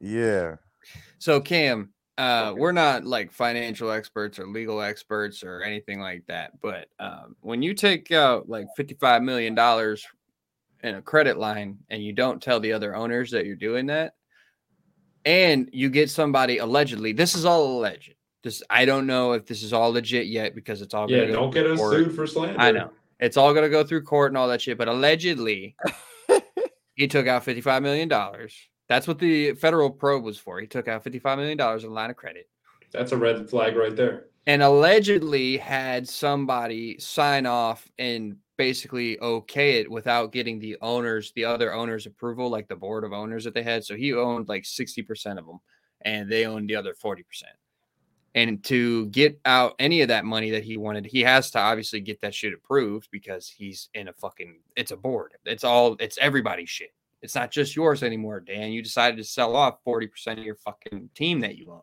Yeah. 0.00 0.56
So 1.18 1.40
Cam, 1.40 1.92
uh, 2.16 2.54
we're 2.56 2.72
not 2.72 3.04
like 3.04 3.32
financial 3.32 3.90
experts 3.90 4.38
or 4.38 4.46
legal 4.46 4.80
experts 4.80 5.44
or 5.44 5.62
anything 5.62 6.00
like 6.00 6.24
that, 6.26 6.58
but 6.62 6.88
um, 6.98 7.36
when 7.40 7.62
you 7.62 7.74
take 7.74 8.10
out 8.12 8.48
like 8.48 8.66
fifty-five 8.76 9.22
million 9.22 9.54
dollars 9.54 10.06
in 10.82 10.94
a 10.94 11.02
credit 11.02 11.38
line 11.38 11.78
and 11.90 12.02
you 12.02 12.12
don't 12.14 12.42
tell 12.42 12.60
the 12.60 12.72
other 12.72 12.96
owners 12.96 13.30
that 13.30 13.44
you're 13.44 13.56
doing 13.56 13.86
that, 13.86 14.14
and 15.26 15.68
you 15.72 15.90
get 15.90 16.08
somebody 16.08 16.58
allegedly, 16.58 17.12
this 17.12 17.34
is 17.34 17.44
all 17.44 17.78
alleged. 17.78 18.14
This 18.42 18.62
I 18.70 18.84
don't 18.84 19.06
know 19.06 19.32
if 19.32 19.46
this 19.46 19.62
is 19.62 19.72
all 19.72 19.90
legit 19.92 20.26
yet 20.26 20.54
because 20.54 20.80
it's 20.82 20.94
all 20.94 21.10
Yeah, 21.10 21.18
gonna 21.20 21.28
go 21.32 21.34
don't 21.34 21.52
through 21.52 21.62
get 21.62 21.70
us 21.72 21.78
court. 21.78 21.94
sued 21.94 22.14
for 22.14 22.26
slander. 22.26 22.58
I 22.60 22.70
know. 22.72 22.90
It's 23.18 23.36
all 23.36 23.52
going 23.52 23.64
to 23.64 23.68
go 23.68 23.84
through 23.84 24.04
court 24.04 24.30
and 24.30 24.38
all 24.38 24.48
that 24.48 24.62
shit. 24.62 24.78
But 24.78 24.88
allegedly, 24.88 25.76
he 26.94 27.06
took 27.06 27.26
out 27.26 27.44
$55 27.44 27.82
million. 27.82 28.08
That's 28.88 29.06
what 29.06 29.18
the 29.18 29.52
federal 29.52 29.90
probe 29.90 30.24
was 30.24 30.38
for. 30.38 30.58
He 30.58 30.66
took 30.66 30.88
out 30.88 31.04
$55 31.04 31.36
million 31.36 31.60
in 31.84 31.90
line 31.92 32.08
of 32.10 32.16
credit 32.16 32.48
That's 32.92 33.12
a 33.12 33.18
red 33.18 33.48
flag 33.50 33.76
right 33.76 33.94
there. 33.94 34.24
and 34.46 34.62
allegedly 34.62 35.58
had 35.58 36.08
somebody 36.08 36.98
sign 36.98 37.44
off 37.44 37.86
and 37.98 38.36
basically 38.56 39.18
okay 39.20 39.80
it 39.80 39.90
without 39.90 40.32
getting 40.32 40.58
the 40.58 40.78
owners, 40.80 41.32
the 41.36 41.44
other 41.44 41.74
owners' 41.74 42.06
approval, 42.06 42.48
like 42.48 42.68
the 42.68 42.76
board 42.76 43.04
of 43.04 43.12
owners 43.12 43.44
that 43.44 43.52
they 43.54 43.62
had. 43.62 43.84
So 43.84 43.96
he 43.96 44.14
owned 44.14 44.48
like 44.48 44.62
60% 44.64 45.38
of 45.38 45.46
them 45.46 45.60
and 46.06 46.30
they 46.30 46.46
owned 46.46 46.70
the 46.70 46.76
other 46.76 46.94
40%. 46.94 47.22
And 48.34 48.62
to 48.64 49.06
get 49.06 49.40
out 49.44 49.74
any 49.78 50.02
of 50.02 50.08
that 50.08 50.24
money 50.24 50.50
that 50.52 50.62
he 50.62 50.76
wanted, 50.76 51.04
he 51.04 51.22
has 51.22 51.50
to 51.52 51.58
obviously 51.58 52.00
get 52.00 52.20
that 52.20 52.34
shit 52.34 52.52
approved 52.52 53.08
because 53.10 53.48
he's 53.48 53.88
in 53.94 54.08
a 54.08 54.12
fucking 54.12 54.60
it's 54.76 54.92
a 54.92 54.96
board. 54.96 55.32
It's 55.44 55.64
all 55.64 55.96
it's 55.98 56.18
everybody's 56.18 56.70
shit. 56.70 56.90
It's 57.22 57.34
not 57.34 57.50
just 57.50 57.76
yours 57.76 58.02
anymore, 58.02 58.40
Dan. 58.40 58.72
You 58.72 58.82
decided 58.82 59.16
to 59.18 59.24
sell 59.24 59.54
off 59.56 59.84
40% 59.86 60.38
of 60.38 60.44
your 60.44 60.54
fucking 60.54 61.10
team 61.14 61.40
that 61.40 61.58
you 61.58 61.70
own. 61.70 61.82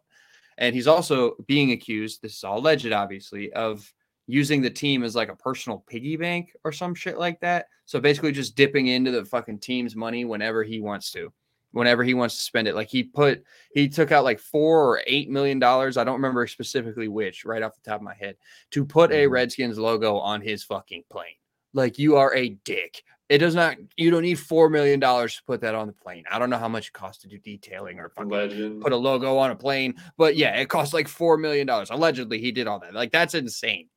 And 0.58 0.74
he's 0.74 0.88
also 0.88 1.36
being 1.46 1.72
accused, 1.72 2.22
this 2.22 2.38
is 2.38 2.44
all 2.44 2.58
alleged, 2.58 2.92
obviously, 2.92 3.54
of 3.54 3.92
using 4.26 4.62
the 4.62 4.70
team 4.70 5.04
as 5.04 5.16
like 5.16 5.30
a 5.30 5.36
personal 5.36 5.84
piggy 5.88 6.18
bank 6.18 6.52
or 6.64 6.72
some 6.72 6.96
shit 6.96 7.18
like 7.18 7.40
that. 7.42 7.68
So 7.86 8.00
basically 8.00 8.32
just 8.32 8.56
dipping 8.56 8.88
into 8.88 9.12
the 9.12 9.24
fucking 9.24 9.60
team's 9.60 9.96
money 9.96 10.26
whenever 10.26 10.64
he 10.64 10.80
wants 10.80 11.12
to, 11.12 11.32
whenever 11.78 12.04
he 12.04 12.14
wants 12.14 12.36
to 12.36 12.42
spend 12.42 12.68
it. 12.68 12.76
Like 12.76 12.90
he 12.90 13.04
put, 13.04 13.44
he 13.72 13.88
took 13.88 14.12
out 14.12 14.24
like 14.24 14.40
four 14.40 14.86
or 14.90 15.02
eight 15.08 15.30
million 15.30 15.60
dollars. 15.60 15.96
I 15.98 16.04
don't 16.04 16.16
remember 16.16 16.46
specifically 16.48 17.08
which, 17.08 17.46
right 17.46 17.62
off 17.64 17.76
the 17.76 17.90
top 17.90 18.02
of 18.02 18.06
my 18.06 18.16
head, 18.16 18.36
to 18.72 18.84
put 18.84 19.12
a 19.12 19.26
Mhm. 19.26 19.32
Redskins 19.32 19.78
logo 19.80 20.18
on 20.18 20.42
his 20.42 20.64
fucking 20.64 21.04
plane. 21.10 21.36
Like 21.74 22.00
you 22.00 22.16
are 22.18 22.34
a 22.36 22.50
dick. 22.50 23.04
It 23.30 23.40
does 23.40 23.56
not, 23.56 23.76
you 23.98 24.10
don't 24.10 24.22
need 24.22 24.38
$4 24.38 24.72
million 24.72 25.02
to 25.02 25.30
put 25.46 25.60
that 25.60 25.76
on 25.76 25.88
the 25.88 25.94
plane. 25.94 26.24
I 26.32 26.40
don't 26.40 26.50
know 26.50 26.58
how 26.58 26.70
much 26.70 26.88
it 26.88 26.94
costs 26.94 27.24
to 27.24 27.28
do 27.28 27.38
detailing 27.38 28.00
or 28.00 28.08
fucking 28.10 28.30
Legend. 28.32 28.82
put 28.82 28.94
a 28.94 28.96
logo 28.98 29.38
on 29.38 29.52
a 29.52 29.56
plane. 29.56 29.96
But 30.18 30.38
yeah, 30.38 30.56
it 30.56 30.70
costs 30.70 30.94
like 30.94 31.10
four 31.10 31.38
million 31.38 31.68
dollars. 31.68 31.90
Allegedly, 31.90 32.40
he 32.40 32.54
did 32.54 32.68
all 32.68 32.80
that. 32.80 32.94
Like 32.94 33.12
that's 33.12 33.34
insane. 33.34 33.90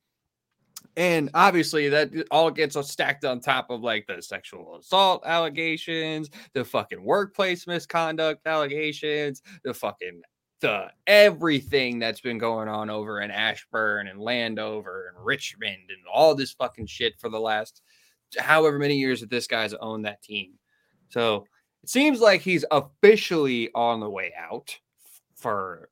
And 1.00 1.30
obviously, 1.32 1.88
that 1.88 2.10
all 2.30 2.50
gets 2.50 2.76
stacked 2.86 3.24
on 3.24 3.40
top 3.40 3.70
of 3.70 3.80
like 3.80 4.06
the 4.06 4.20
sexual 4.20 4.76
assault 4.76 5.22
allegations, 5.24 6.28
the 6.52 6.62
fucking 6.62 7.02
workplace 7.02 7.66
misconduct 7.66 8.46
allegations, 8.46 9.40
the 9.64 9.72
fucking 9.72 10.20
the 10.60 10.88
everything 11.06 12.00
that's 12.00 12.20
been 12.20 12.36
going 12.36 12.68
on 12.68 12.90
over 12.90 13.22
in 13.22 13.30
Ashburn 13.30 14.08
and 14.08 14.20
Landover 14.20 15.10
and 15.14 15.24
Richmond 15.24 15.88
and 15.88 16.02
all 16.12 16.34
this 16.34 16.52
fucking 16.52 16.84
shit 16.84 17.18
for 17.18 17.30
the 17.30 17.40
last 17.40 17.80
however 18.38 18.78
many 18.78 18.98
years 18.98 19.20
that 19.20 19.30
this 19.30 19.46
guy's 19.46 19.72
owned 19.72 20.04
that 20.04 20.22
team. 20.22 20.52
So 21.08 21.46
it 21.82 21.88
seems 21.88 22.20
like 22.20 22.42
he's 22.42 22.66
officially 22.70 23.70
on 23.74 24.00
the 24.00 24.10
way 24.10 24.34
out 24.38 24.76
for 25.34 25.88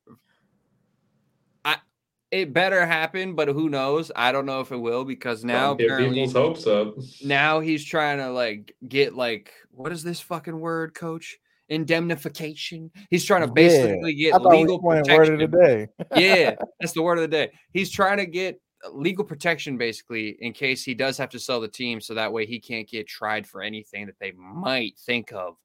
it 2.31 2.53
better 2.53 2.85
happen, 2.85 3.33
but 3.33 3.47
who 3.47 3.69
knows? 3.69 4.11
I 4.15 4.31
don't 4.31 4.45
know 4.45 4.61
if 4.61 4.71
it 4.71 4.77
will 4.77 5.03
because 5.03 5.43
now 5.43 5.73
people's 5.73 6.33
hopes 6.33 6.67
up. 6.67 6.95
now 7.23 7.59
he's 7.59 7.83
trying 7.83 8.19
to 8.19 8.31
like 8.31 8.75
get 8.87 9.15
like 9.15 9.51
what 9.71 9.91
is 9.91 10.03
this 10.03 10.19
fucking 10.19 10.59
word, 10.59 10.93
coach? 10.93 11.37
Indemnification. 11.69 12.91
He's 13.09 13.25
trying 13.25 13.41
to 13.41 13.51
basically 13.51 14.11
I 14.11 14.13
get 14.13 14.33
thought 14.33 14.47
legal 14.49 14.79
was 14.79 15.03
playing 15.03 15.19
word 15.19 15.41
of 15.41 15.51
the 15.51 15.57
day. 15.57 15.87
yeah, 16.15 16.55
that's 16.79 16.93
the 16.93 17.01
word 17.01 17.17
of 17.17 17.23
the 17.23 17.27
day. 17.27 17.51
He's 17.73 17.91
trying 17.91 18.17
to 18.17 18.25
get 18.25 18.59
legal 18.91 19.25
protection 19.25 19.77
basically 19.77 20.37
in 20.39 20.53
case 20.53 20.83
he 20.83 20.93
does 20.93 21.17
have 21.17 21.29
to 21.29 21.39
sell 21.39 21.59
the 21.59 21.67
team 21.67 21.99
so 21.99 22.13
that 22.13 22.31
way 22.31 22.45
he 22.45 22.59
can't 22.59 22.87
get 22.87 23.07
tried 23.07 23.45
for 23.45 23.61
anything 23.61 24.05
that 24.05 24.15
they 24.19 24.31
might 24.31 24.97
think 24.99 25.33
of 25.33 25.57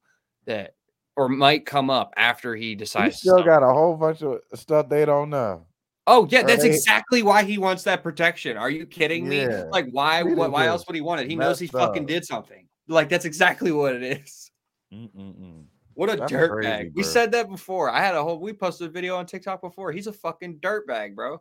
that 0.46 0.74
or 1.16 1.28
might 1.28 1.64
come 1.64 1.90
up 1.90 2.12
after 2.16 2.56
he 2.56 2.70
He 2.70 2.74
decides 2.74 3.16
to 3.16 3.20
still 3.20 3.36
sell. 3.38 3.46
got 3.46 3.62
a 3.62 3.72
whole 3.72 3.96
bunch 3.96 4.22
of 4.22 4.40
stuff 4.54 4.88
they 4.88 5.04
don't 5.04 5.30
know. 5.30 5.64
Oh 6.06 6.26
yeah, 6.30 6.42
that's 6.42 6.62
right? 6.62 6.72
exactly 6.72 7.22
why 7.22 7.44
he 7.44 7.56
wants 7.56 7.82
that 7.84 8.02
protection. 8.02 8.56
Are 8.56 8.68
you 8.70 8.84
kidding 8.84 9.26
me? 9.28 9.42
Yeah. 9.42 9.64
Like 9.70 9.86
why 9.90 10.20
Really 10.20 10.34
what, 10.36 10.50
why 10.52 10.66
else 10.66 10.86
would 10.86 10.94
he 10.94 11.00
want 11.00 11.22
it? 11.22 11.30
He 11.30 11.36
knows 11.36 11.58
he 11.58 11.64
Messed 11.66 11.72
fucking 11.72 12.02
up. 12.02 12.08
did 12.08 12.24
something. 12.26 12.68
Like 12.88 13.08
that's 13.08 13.24
exactly 13.24 13.72
what 13.72 13.94
it 13.96 14.02
is. 14.22 14.50
Mm-mm-mm. 14.92 15.64
What 15.94 16.12
a 16.12 16.16
That's 16.16 16.30
dirtbag. 16.32 16.90
We 16.94 17.02
said 17.04 17.32
that 17.32 17.48
before. 17.48 17.88
I 17.88 18.00
had 18.00 18.14
a 18.14 18.22
whole 18.22 18.38
we 18.40 18.52
posted 18.52 18.88
a 18.88 18.90
video 18.90 19.16
on 19.16 19.26
TikTok 19.26 19.62
before. 19.62 19.92
He's 19.92 20.06
a 20.08 20.12
fucking 20.12 20.58
dirtbag, 20.58 21.14
bro. 21.14 21.40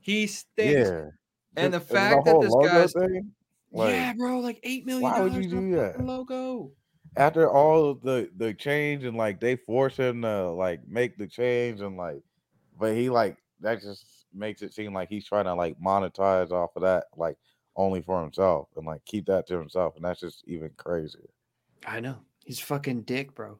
He 0.00 0.26
stinks. 0.26 0.88
Yeah. 0.88 1.06
And 1.56 1.74
the 1.74 1.78
Is- 1.78 1.82
is 1.84 1.90
fact 1.90 2.24
that 2.24 2.40
this 2.40 2.50
logo 2.50 2.68
guy's 2.68 2.92
thing, 2.92 3.32
like, 3.72 3.90
yeah, 3.92 4.12
bro, 4.14 4.38
like 4.38 4.60
eight 4.62 4.86
million 4.86 5.02
why 5.10 5.20
would 5.20 5.34
you 5.34 5.50
do 5.50 5.76
that? 5.76 6.00
logo. 6.02 6.70
after 7.16 7.50
all 7.50 7.90
of 7.90 8.00
the 8.02 8.30
the 8.36 8.54
change 8.54 9.04
and 9.04 9.16
like 9.16 9.40
they 9.40 9.56
force 9.56 9.96
him 9.96 10.22
to 10.22 10.50
like 10.50 10.80
make 10.88 11.18
the 11.18 11.26
change 11.26 11.80
and 11.80 11.96
like, 11.96 12.22
but 12.80 12.94
he 12.94 13.10
like 13.10 13.36
that 13.60 13.80
just 13.82 14.26
makes 14.34 14.62
it 14.62 14.72
seem 14.72 14.94
like 14.94 15.08
he's 15.08 15.26
trying 15.26 15.44
to 15.44 15.54
like 15.54 15.76
monetize 15.78 16.50
off 16.50 16.70
of 16.76 16.82
that 16.82 17.04
like 17.16 17.36
only 17.76 18.00
for 18.00 18.20
himself 18.20 18.68
and 18.76 18.86
like 18.86 19.04
keep 19.04 19.26
that 19.26 19.46
to 19.46 19.58
himself, 19.58 19.94
and 19.96 20.04
that's 20.04 20.20
just 20.20 20.42
even 20.46 20.70
crazier. 20.76 21.30
I 21.86 22.00
know. 22.00 22.16
He's 22.44 22.60
fucking 22.60 23.02
dick, 23.02 23.34
bro. 23.34 23.58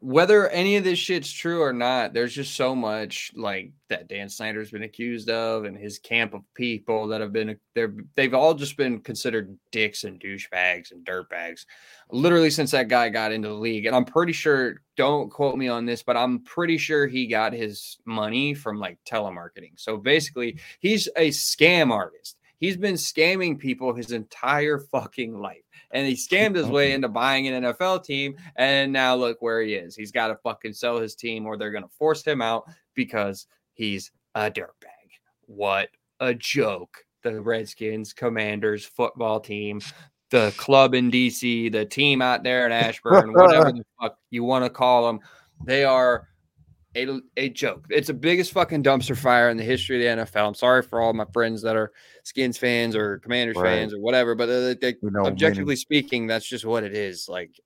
Whether 0.00 0.48
any 0.48 0.76
of 0.76 0.82
this 0.82 0.98
shit's 0.98 1.30
true 1.30 1.62
or 1.62 1.72
not, 1.72 2.12
there's 2.12 2.34
just 2.34 2.56
so 2.56 2.74
much 2.74 3.30
like 3.36 3.70
that 3.88 4.08
Dan 4.08 4.28
Snyder's 4.28 4.72
been 4.72 4.82
accused 4.82 5.30
of, 5.30 5.64
and 5.64 5.76
his 5.76 6.00
camp 6.00 6.34
of 6.34 6.42
people 6.54 7.06
that 7.08 7.20
have 7.20 7.32
been 7.32 7.56
they're 7.74 7.94
they've 8.16 8.34
all 8.34 8.54
just 8.54 8.76
been 8.76 8.98
considered 9.00 9.56
dicks 9.70 10.02
and 10.02 10.20
douchebags 10.20 10.90
and 10.90 11.06
dirtbags, 11.06 11.66
literally 12.10 12.50
since 12.50 12.72
that 12.72 12.88
guy 12.88 13.10
got 13.10 13.30
into 13.30 13.48
the 13.48 13.54
league. 13.54 13.86
And 13.86 13.94
I'm 13.94 14.04
pretty 14.04 14.32
sure, 14.32 14.81
don't 14.96 15.30
quote 15.30 15.56
me 15.56 15.68
on 15.68 15.86
this, 15.86 16.02
but 16.02 16.16
I'm 16.16 16.40
pretty 16.40 16.78
sure 16.78 17.06
he 17.06 17.26
got 17.26 17.52
his 17.52 17.98
money 18.04 18.54
from 18.54 18.78
like 18.78 18.98
telemarketing. 19.04 19.72
So 19.76 19.96
basically, 19.96 20.58
he's 20.80 21.08
a 21.16 21.30
scam 21.30 21.90
artist. 21.90 22.38
He's 22.58 22.76
been 22.76 22.94
scamming 22.94 23.58
people 23.58 23.92
his 23.92 24.12
entire 24.12 24.78
fucking 24.78 25.36
life 25.36 25.64
and 25.92 26.06
he 26.06 26.14
scammed 26.14 26.56
his 26.56 26.66
way 26.66 26.92
into 26.92 27.08
buying 27.08 27.46
an 27.46 27.62
NFL 27.62 28.04
team. 28.04 28.36
And 28.56 28.92
now 28.92 29.14
look 29.14 29.40
where 29.40 29.62
he 29.62 29.74
is. 29.74 29.94
He's 29.94 30.10
got 30.10 30.28
to 30.28 30.36
fucking 30.36 30.72
sell 30.72 30.98
his 30.98 31.14
team, 31.14 31.46
or 31.46 31.56
they're 31.56 31.70
gonna 31.70 31.88
force 31.88 32.24
him 32.24 32.42
out 32.42 32.64
because 32.94 33.46
he's 33.74 34.10
a 34.34 34.50
dirtbag. 34.50 34.88
What 35.46 35.90
a 36.20 36.34
joke! 36.34 37.04
The 37.22 37.40
Redskins, 37.40 38.12
Commanders 38.12 38.84
football 38.84 39.38
team, 39.38 39.80
the 40.32 40.52
club 40.56 40.94
in 40.94 41.10
DC, 41.12 41.70
the 41.70 41.84
team 41.84 42.20
out 42.20 42.42
there 42.42 42.66
in 42.66 42.72
Ashburn, 42.72 43.32
whatever 43.32 43.70
the 43.70 43.84
fuck 44.00 44.18
you 44.30 44.42
want 44.42 44.64
to 44.64 44.70
call 44.70 45.06
them, 45.06 45.20
they 45.64 45.84
are. 45.84 46.26
A, 46.94 47.06
a 47.38 47.48
joke. 47.48 47.86
It's 47.88 48.08
the 48.08 48.12
biggest 48.12 48.52
fucking 48.52 48.82
dumpster 48.82 49.16
fire 49.16 49.48
in 49.48 49.56
the 49.56 49.62
history 49.62 50.06
of 50.06 50.18
the 50.18 50.22
NFL. 50.24 50.48
I'm 50.48 50.54
sorry 50.54 50.82
for 50.82 51.00
all 51.00 51.14
my 51.14 51.24
friends 51.32 51.62
that 51.62 51.74
are 51.74 51.90
Skins 52.22 52.58
fans 52.58 52.94
or 52.94 53.18
Commanders 53.20 53.56
Right. 53.56 53.78
fans 53.78 53.94
or 53.94 53.98
whatever, 54.00 54.34
but 54.34 54.50
uh, 54.50 54.74
they, 54.78 54.96
know 55.00 55.22
many- 55.22 55.28
objectively 55.28 55.74
speaking, 55.76 56.26
that's 56.26 56.46
just 56.46 56.66
what 56.66 56.84
it 56.84 56.92
is. 56.94 57.30
Like 57.30 57.58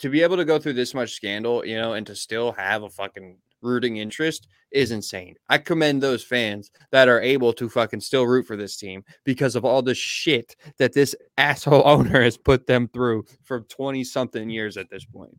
to 0.00 0.10
be 0.10 0.20
able 0.22 0.36
to 0.36 0.44
go 0.44 0.58
through 0.58 0.74
this 0.74 0.92
much 0.92 1.12
scandal, 1.14 1.64
you 1.64 1.76
know, 1.76 1.94
and 1.94 2.06
to 2.08 2.14
still 2.14 2.52
have 2.52 2.82
a 2.82 2.90
fucking 2.90 3.38
rooting 3.64 3.96
interest 3.96 4.46
is 4.70 4.90
insane. 4.90 5.36
I 5.48 5.58
commend 5.58 6.02
those 6.02 6.22
fans 6.22 6.70
that 6.90 7.08
are 7.08 7.20
able 7.20 7.52
to 7.54 7.68
fucking 7.68 8.00
still 8.00 8.26
root 8.26 8.46
for 8.46 8.56
this 8.56 8.76
team 8.76 9.04
because 9.24 9.56
of 9.56 9.64
all 9.64 9.82
the 9.82 9.94
shit 9.94 10.56
that 10.78 10.92
this 10.92 11.14
asshole 11.38 11.82
owner 11.86 12.22
has 12.22 12.36
put 12.36 12.66
them 12.66 12.88
through 12.88 13.24
for 13.42 13.60
20 13.60 14.04
something 14.04 14.48
mm. 14.48 14.52
years 14.52 14.76
at 14.76 14.90
this 14.90 15.04
point. 15.04 15.36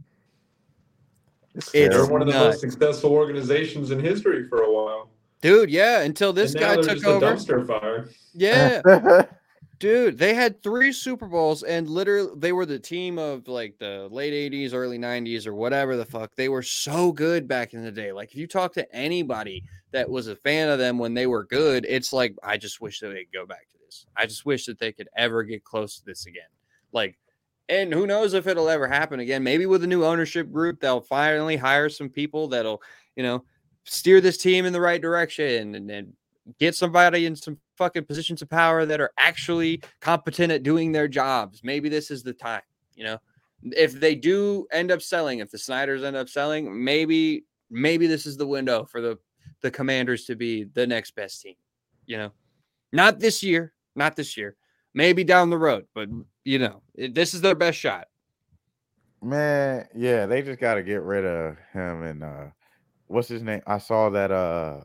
It's 1.53 1.67
It's 1.67 1.71
They're 1.73 1.89
terrible. 1.89 2.11
one 2.13 2.21
of 2.21 2.27
the 2.27 2.33
most 2.33 2.59
successful 2.59 3.11
organizations 3.11 3.91
in 3.91 3.99
history 3.99 4.47
for 4.49 4.63
a 4.63 4.71
while. 4.71 5.09
Dude, 5.41 5.69
yeah, 5.69 6.01
until 6.01 6.33
this 6.33 6.53
and 6.53 6.61
guy 6.61 6.73
they're 6.75 6.83
took 6.83 6.93
just 6.95 7.05
over. 7.05 7.25
a 7.25 7.33
dumpster 7.35 7.67
fire. 7.67 8.09
Yeah. 8.33 8.81
Dude, 9.77 10.17
they 10.17 10.33
had 10.33 10.63
three 10.63 10.93
Super 10.93 11.27
Bowls 11.27 11.63
and 11.63 11.89
literally 11.89 12.31
they 12.37 12.53
were 12.53 12.65
the 12.65 12.79
team 12.79 13.17
of 13.17 13.47
like 13.47 13.77
the 13.77 14.07
late 14.09 14.51
80s, 14.51 14.73
early 14.73 14.97
90s, 14.97 15.45
or 15.47 15.53
whatever 15.53 15.97
the 15.97 16.05
fuck. 16.05 16.35
They 16.35 16.49
were 16.49 16.63
so 16.63 17.11
good 17.11 17.47
back 17.47 17.73
in 17.73 17.83
the 17.83 17.91
day. 17.91 18.11
Like, 18.11 18.29
if 18.29 18.37
you 18.37 18.47
talk 18.47 18.73
to 18.73 18.95
anybody 18.95 19.63
that 19.91 20.09
was 20.09 20.27
a 20.27 20.35
fan 20.35 20.69
of 20.69 20.79
them 20.79 20.97
when 20.97 21.13
they 21.13 21.27
were 21.27 21.43
good, 21.43 21.85
it's 21.89 22.13
like, 22.13 22.35
I 22.43 22.57
just 22.57 22.79
wish 22.79 22.99
that 22.99 23.09
they'd 23.09 23.31
go 23.33 23.45
back 23.45 23.67
to 23.71 23.77
this. 23.83 24.05
I 24.15 24.25
just 24.25 24.45
wish 24.45 24.65
that 24.67 24.79
they 24.79 24.93
could 24.93 25.09
ever 25.17 25.43
get 25.43 25.63
close 25.63 25.97
to 25.97 26.05
this 26.05 26.25
again. 26.25 26.43
Like, 26.93 27.17
and 27.67 27.91
who 27.93 28.07
knows 28.07 28.33
if 28.33 28.47
it'll 28.47 28.69
ever 28.69 28.87
happen 28.87 29.19
again. 29.19 29.43
Maybe 29.43 29.65
with 29.65 29.83
a 29.83 29.87
new 29.87 30.05
ownership 30.05 30.51
group, 30.51 30.79
they'll 30.79 31.01
finally 31.01 31.57
hire 31.57 31.89
some 31.89 32.09
people 32.09 32.47
that'll, 32.47 32.81
you 33.15 33.23
know, 33.23 33.43
steer 33.83 34.21
this 34.21 34.37
team 34.37 34.65
in 34.65 34.73
the 34.73 34.81
right 34.81 35.01
direction 35.01 35.75
and 35.75 35.89
then 35.89 36.13
get 36.59 36.75
somebody 36.75 37.25
in 37.25 37.35
some 37.35 37.57
fucking 37.77 38.05
positions 38.05 38.41
of 38.41 38.49
power 38.49 38.85
that 38.85 39.01
are 39.01 39.11
actually 39.17 39.81
competent 39.99 40.51
at 40.51 40.63
doing 40.63 40.91
their 40.91 41.07
jobs. 41.07 41.61
Maybe 41.63 41.89
this 41.89 42.11
is 42.11 42.23
the 42.23 42.33
time, 42.33 42.61
you 42.95 43.03
know. 43.03 43.19
If 43.63 43.93
they 43.99 44.15
do 44.15 44.67
end 44.71 44.91
up 44.91 45.01
selling, 45.01 45.39
if 45.39 45.49
the 45.49 45.57
Snyders 45.57 46.03
end 46.03 46.15
up 46.15 46.29
selling, 46.29 46.83
maybe 46.83 47.45
maybe 47.69 48.07
this 48.07 48.25
is 48.25 48.37
the 48.37 48.47
window 48.47 48.85
for 48.85 49.01
the 49.01 49.17
the 49.61 49.71
Commanders 49.71 50.25
to 50.25 50.35
be 50.35 50.65
the 50.65 50.85
next 50.85 51.15
best 51.15 51.41
team, 51.41 51.55
you 52.05 52.17
know. 52.17 52.31
Not 52.91 53.19
this 53.19 53.41
year, 53.41 53.73
not 53.95 54.15
this 54.15 54.37
year. 54.37 54.55
Maybe 54.93 55.23
down 55.23 55.49
the 55.49 55.57
road, 55.57 55.85
but 55.93 56.09
you 56.43 56.59
know, 56.59 56.81
this 56.95 57.33
is 57.33 57.41
their 57.41 57.55
best 57.55 57.77
shot. 57.77 58.07
Man, 59.21 59.87
yeah, 59.95 60.27
they 60.27 60.43
just 60.43 60.59
got 60.59 60.75
to 60.75 60.83
get 60.83 61.01
rid 61.01 61.25
of 61.25 61.57
him 61.73 62.03
and 62.03 62.23
uh 62.23 62.45
what's 63.07 63.27
his 63.27 63.41
name? 63.41 63.61
I 63.65 63.79
saw 63.79 64.09
that 64.11 64.31
uh 64.31 64.81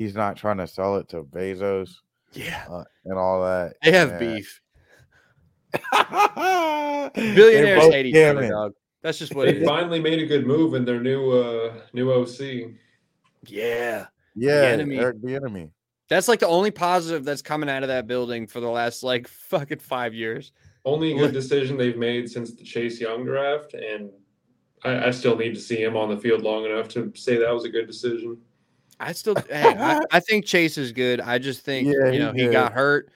he's 0.00 0.14
not 0.14 0.34
trying 0.34 0.56
to 0.56 0.66
sell 0.66 0.96
it 0.96 1.06
to 1.10 1.22
Bezos 1.22 1.90
Yeah. 2.32 2.64
uh, 2.70 2.84
and 3.04 3.18
all 3.18 3.42
that. 3.42 3.74
They 3.84 3.92
have 3.92 4.10
Yeah. 4.12 4.18
beef. 4.18 4.60
Billionaires 7.14 7.84
hate 7.92 8.06
each 8.06 8.16
other, 8.16 8.48
dog. 8.48 8.72
That's 9.02 9.18
just 9.18 9.34
what 9.34 9.48
it 9.48 9.56
They 9.56 9.60
is. 9.60 9.68
finally 9.68 10.00
made 10.00 10.18
a 10.20 10.26
good 10.26 10.46
move 10.46 10.74
in 10.74 10.84
their 10.86 11.00
new 11.00 11.30
uh 11.30 11.74
new 11.92 12.10
OC. 12.12 12.72
Yeah. 13.46 14.06
Yeah, 14.34 14.52
enemy. 14.72 14.98
Eric 14.98 15.20
the 15.22 15.34
enemy. 15.34 15.70
That's 16.08 16.28
like 16.28 16.40
the 16.40 16.48
only 16.48 16.70
positive 16.70 17.24
that's 17.24 17.42
coming 17.42 17.68
out 17.68 17.82
of 17.82 17.88
that 17.88 18.06
building 18.06 18.46
for 18.46 18.60
the 18.60 18.68
last 18.70 19.02
like 19.02 19.28
fucking 19.50 19.78
five 19.80 20.14
years. 20.14 20.52
only 20.86 21.12
good 21.14 21.32
decision 21.32 21.76
they've 21.76 21.98
made 21.98 22.30
since 22.30 22.52
the 22.54 22.64
Chase 22.64 22.98
Young 23.00 23.24
draft, 23.26 23.74
and 23.74 24.10
I, 24.82 25.08
I 25.08 25.10
still 25.10 25.36
need 25.36 25.54
to 25.54 25.60
see 25.60 25.76
him 25.82 25.94
on 25.94 26.08
the 26.08 26.16
field 26.16 26.40
long 26.42 26.64
enough 26.64 26.88
to 26.88 27.12
say 27.14 27.36
that 27.36 27.52
was 27.52 27.64
a 27.66 27.68
good 27.68 27.86
decision. 27.86 28.38
I 29.00 29.12
still, 29.12 29.34
hey, 29.48 29.74
I, 29.78 30.00
I 30.12 30.20
think 30.20 30.44
Chase 30.44 30.78
is 30.78 30.92
good. 30.92 31.20
I 31.20 31.38
just 31.38 31.62
think 31.64 31.88
Yeah, 31.88 32.10
you 32.12 32.18
know 32.18 32.32
he 32.32 32.42
he 32.42 32.48
got 32.48 32.72
hurt, 32.72 33.10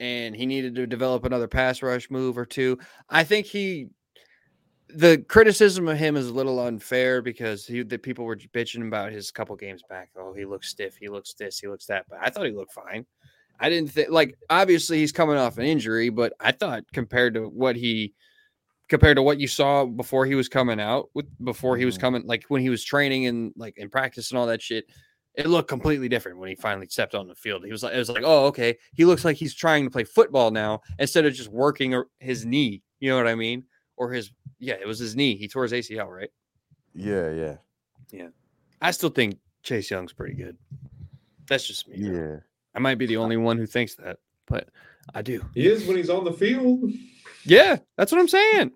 and 0.00 0.34
he 0.34 0.46
needed 0.46 0.74
to 0.76 0.86
develop 0.86 1.24
another 1.24 1.48
pass 1.48 1.82
rush 1.82 2.10
move 2.10 2.38
or 2.38 2.46
two. 2.46 2.78
I 3.10 3.24
think 3.24 3.46
he, 3.46 3.88
the 4.88 5.18
criticism 5.28 5.88
of 5.88 5.98
him 5.98 6.16
is 6.16 6.28
a 6.28 6.32
little 6.32 6.60
unfair 6.60 7.20
because 7.20 7.66
he 7.66 7.82
the 7.82 7.98
people 7.98 8.24
were 8.24 8.36
bitching 8.36 8.86
about 8.86 9.12
his 9.12 9.30
couple 9.30 9.54
games 9.56 9.82
back. 9.88 10.10
Oh, 10.16 10.32
he 10.32 10.44
looks 10.44 10.68
stiff. 10.68 10.96
He 10.96 11.08
looks 11.08 11.34
this. 11.34 11.58
He 11.58 11.66
looks 11.68 11.86
that. 11.86 12.06
But 12.08 12.20
I 12.22 12.30
thought 12.30 12.46
he 12.46 12.52
looked 12.52 12.72
fine. 12.72 13.04
I 13.60 13.68
didn't 13.68 13.90
think 13.90 14.10
like 14.10 14.36
obviously 14.48 14.98
he's 14.98 15.12
coming 15.12 15.36
off 15.36 15.58
an 15.58 15.64
injury, 15.64 16.10
but 16.10 16.32
I 16.40 16.52
thought 16.52 16.84
compared 16.92 17.34
to 17.34 17.48
what 17.48 17.74
he 17.76 18.14
compared 18.88 19.16
to 19.16 19.22
what 19.22 19.38
you 19.38 19.48
saw 19.48 19.84
before 19.84 20.24
he 20.24 20.34
was 20.34 20.48
coming 20.48 20.80
out 20.80 21.10
with 21.14 21.26
before 21.44 21.76
he 21.76 21.84
was 21.84 21.96
Mhm. 21.98 22.00
coming 22.00 22.26
like 22.26 22.44
when 22.48 22.62
he 22.62 22.70
was 22.70 22.82
training 22.84 23.26
and 23.26 23.52
like 23.56 23.76
in 23.76 23.90
practice 23.90 24.30
and 24.30 24.38
all 24.38 24.46
that 24.46 24.62
shit 24.62 24.86
it 25.34 25.46
looked 25.46 25.68
completely 25.68 26.08
different 26.08 26.38
when 26.38 26.48
he 26.48 26.54
finally 26.54 26.86
stepped 26.88 27.14
on 27.14 27.28
the 27.28 27.34
field 27.34 27.64
he 27.64 27.70
was 27.70 27.82
like 27.82 27.94
it 27.94 27.98
was 27.98 28.08
like 28.08 28.22
oh 28.24 28.46
okay 28.46 28.76
he 28.94 29.04
looks 29.04 29.24
like 29.24 29.36
he's 29.36 29.54
trying 29.54 29.84
to 29.84 29.90
play 29.90 30.04
football 30.04 30.50
now 30.50 30.80
instead 30.98 31.24
of 31.26 31.32
just 31.34 31.48
working 31.50 32.02
his 32.18 32.44
knee 32.44 32.82
you 33.00 33.08
know 33.10 33.16
what 33.16 33.26
i 33.28 33.34
mean 33.34 33.62
or 33.96 34.12
his 34.12 34.30
yeah 34.58 34.74
it 34.80 34.86
was 34.86 34.98
his 34.98 35.14
knee 35.14 35.36
he 35.36 35.46
tore 35.48 35.62
his 35.64 35.72
acl 35.72 36.08
right 36.08 36.30
Yeah, 36.94 37.30
yeah, 37.30 37.56
yeah. 38.10 38.28
i 38.82 38.90
still 38.90 39.10
think 39.10 39.38
chase 39.62 39.90
young's 39.90 40.12
pretty 40.12 40.34
good 40.34 40.56
that's 41.48 41.66
just 41.66 41.88
me 41.88 42.00
though. 42.08 42.12
yeah. 42.12 42.36
i 42.74 42.78
might 42.78 42.98
be 42.98 43.06
the 43.06 43.16
only 43.18 43.36
one 43.36 43.58
who 43.58 43.66
thinks 43.66 43.94
that 43.96 44.16
but 44.46 44.68
i 45.14 45.22
do 45.22 45.44
He 45.54 45.66
is 45.66 45.86
when 45.86 45.96
he's 45.96 46.10
on 46.10 46.24
the 46.24 46.32
field. 46.32 46.90
Yeah, 47.44 47.76
that's 47.96 48.12
what 48.12 48.20
I'm 48.20 48.28
saying. 48.28 48.72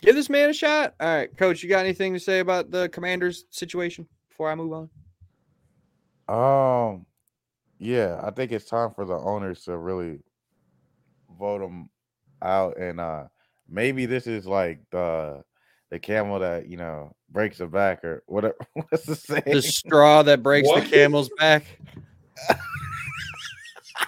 Give 0.00 0.16
this 0.16 0.28
man 0.30 0.50
a 0.50 0.52
shot. 0.52 0.94
All 0.98 1.06
right, 1.06 1.36
coach, 1.36 1.62
you 1.62 1.68
got 1.68 1.84
anything 1.84 2.12
to 2.14 2.18
say 2.18 2.40
about 2.40 2.72
the 2.72 2.88
commanders 2.88 3.44
situation 3.50 4.08
before 4.30 4.50
I 4.50 4.56
move 4.56 4.72
on? 4.72 4.90
Um, 6.32 7.04
yeah, 7.78 8.20
I 8.22 8.30
think 8.30 8.52
it's 8.52 8.64
time 8.64 8.90
for 8.94 9.04
the 9.04 9.16
owners 9.16 9.64
to 9.64 9.76
really 9.76 10.20
vote 11.38 11.58
them 11.58 11.90
out, 12.40 12.78
and 12.78 13.00
uh, 13.00 13.24
maybe 13.68 14.06
this 14.06 14.26
is 14.26 14.46
like 14.46 14.80
the 14.90 15.42
the 15.90 15.98
camel 15.98 16.38
that 16.38 16.68
you 16.68 16.78
know 16.78 17.14
breaks 17.30 17.58
the 17.58 17.66
back 17.66 18.02
or 18.02 18.22
whatever. 18.26 18.56
What's 18.72 19.04
the 19.04 19.14
saying? 19.16 19.42
The 19.46 19.60
straw 19.60 20.22
that 20.22 20.42
breaks 20.42 20.68
What? 20.68 20.84
the 20.84 20.90
camel's 20.90 21.30
back. 21.38 21.64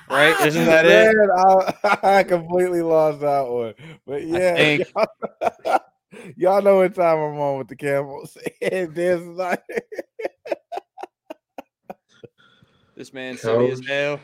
right? 0.09 0.35
Isn't 0.47 0.65
that 0.65 0.87
it? 0.87 1.15
I, 1.85 1.99
I 2.21 2.23
completely 2.23 2.81
lost 2.81 3.21
that 3.21 3.47
one. 3.47 3.75
But 4.07 4.25
yeah, 4.27 4.55
think- 4.55 4.89
y'all, 4.95 5.81
y'all 6.37 6.63
know 6.63 6.77
what 6.77 6.95
time 6.95 7.19
I'm 7.19 7.39
on 7.39 7.59
with 7.59 7.69
the 7.69 7.77
camels. 7.77 8.39
And 8.63 8.95
this 8.95 9.21
is 9.21 9.27
like, 9.27 9.63
This 12.95 13.13
man 13.13 13.37
silly 13.37 13.71
as 13.71 13.85
hell. 13.87 14.21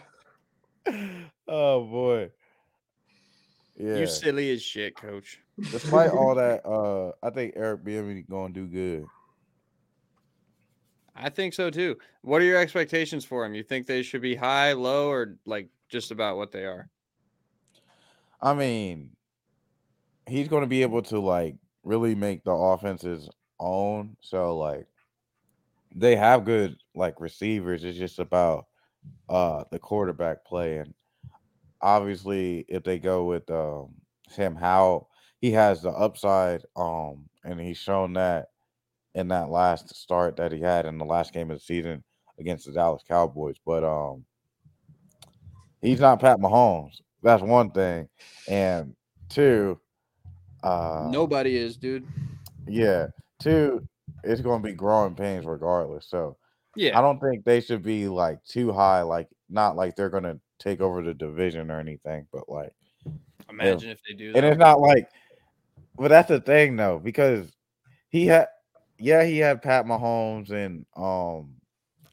oh 1.48 1.84
boy. 1.84 2.30
Yeah. 3.76 3.96
You 3.96 4.06
silly 4.06 4.50
as 4.50 4.62
shit, 4.62 4.96
coach. 4.96 5.40
Despite 5.58 6.10
all 6.12 6.34
that, 6.34 6.64
uh, 6.66 7.12
I 7.22 7.30
think 7.30 7.54
Eric 7.56 7.84
Bieniemy 7.84 8.28
gonna 8.28 8.52
do 8.52 8.66
good. 8.66 9.06
I 11.16 11.28
think 11.28 11.54
so 11.54 11.70
too. 11.70 11.96
What 12.22 12.40
are 12.40 12.46
your 12.46 12.58
expectations 12.58 13.24
for 13.24 13.44
him? 13.44 13.54
You 13.54 13.62
think 13.62 13.86
they 13.86 14.02
should 14.02 14.22
be 14.22 14.34
high, 14.34 14.72
low, 14.72 15.10
or 15.10 15.36
like 15.44 15.68
just 15.88 16.10
about 16.10 16.36
what 16.36 16.52
they 16.52 16.64
are? 16.64 16.88
I 18.40 18.54
mean, 18.54 19.10
he's 20.26 20.48
going 20.48 20.62
to 20.62 20.68
be 20.68 20.82
able 20.82 21.02
to 21.02 21.18
like 21.20 21.56
really 21.84 22.14
make 22.14 22.44
the 22.44 22.52
offenses 22.52 23.28
own. 23.58 24.16
So 24.20 24.56
like, 24.56 24.86
they 25.94 26.16
have 26.16 26.44
good 26.44 26.76
like 26.94 27.20
receivers. 27.20 27.84
It's 27.84 27.98
just 27.98 28.18
about 28.18 28.66
uh 29.28 29.64
the 29.70 29.78
quarterback 29.78 30.44
play, 30.44 30.78
and 30.78 30.94
obviously, 31.80 32.64
if 32.68 32.82
they 32.84 32.98
go 32.98 33.24
with 33.24 33.48
um 33.50 33.94
Sam 34.28 34.54
Howell, 34.54 35.08
he 35.40 35.50
has 35.52 35.82
the 35.82 35.90
upside. 35.90 36.64
Um, 36.76 37.28
and 37.44 37.60
he's 37.60 37.78
shown 37.78 38.12
that 38.14 38.48
in 39.14 39.28
that 39.28 39.48
last 39.48 39.94
start 39.94 40.36
that 40.36 40.52
he 40.52 40.60
had 40.60 40.86
in 40.86 40.98
the 40.98 41.04
last 41.04 41.32
game 41.32 41.50
of 41.50 41.56
the 41.58 41.64
season 41.64 42.04
against 42.38 42.66
the 42.66 42.72
Dallas 42.72 43.02
Cowboys. 43.08 43.56
But 43.64 43.82
um, 43.84 44.24
he's 45.82 46.00
not 46.00 46.20
Pat 46.20 46.38
Mahomes. 46.38 47.00
That's 47.22 47.42
one 47.42 47.70
thing, 47.70 48.08
and 48.48 48.94
two, 49.28 49.78
uh, 50.62 51.08
Nobody 51.10 51.56
is, 51.56 51.76
dude. 51.76 52.06
yeah, 52.66 53.08
two, 53.38 53.86
it's 54.24 54.40
going 54.40 54.62
to 54.62 54.68
be 54.68 54.74
growing 54.74 55.14
pains 55.14 55.46
regardless. 55.46 56.06
So 56.08 56.36
Yeah. 56.76 56.98
I 56.98 57.02
don't 57.02 57.20
think 57.20 57.44
they 57.44 57.60
should 57.60 57.82
be 57.82 58.08
like 58.08 58.42
too 58.44 58.72
high. 58.72 59.02
Like 59.02 59.28
not 59.48 59.76
like 59.76 59.96
they're 59.96 60.10
going 60.10 60.24
to 60.24 60.40
take 60.58 60.80
over 60.80 61.02
the 61.02 61.14
division 61.14 61.70
or 61.70 61.80
anything, 61.80 62.26
but 62.32 62.48
like, 62.48 62.72
Imagine 63.48 63.90
if 63.90 64.00
they 64.06 64.14
do 64.14 64.32
and 64.34 64.46
it's 64.46 64.58
not 64.58 64.80
like, 64.80 65.08
but 65.96 66.08
that's 66.08 66.28
the 66.28 66.40
thing 66.40 66.76
though 66.76 67.00
because 67.02 67.50
he 68.08 68.26
had, 68.26 68.46
yeah, 68.98 69.24
he 69.24 69.38
had 69.38 69.62
Pat 69.62 69.86
Mahomes 69.86 70.50
and 70.50 70.86
um 70.96 71.54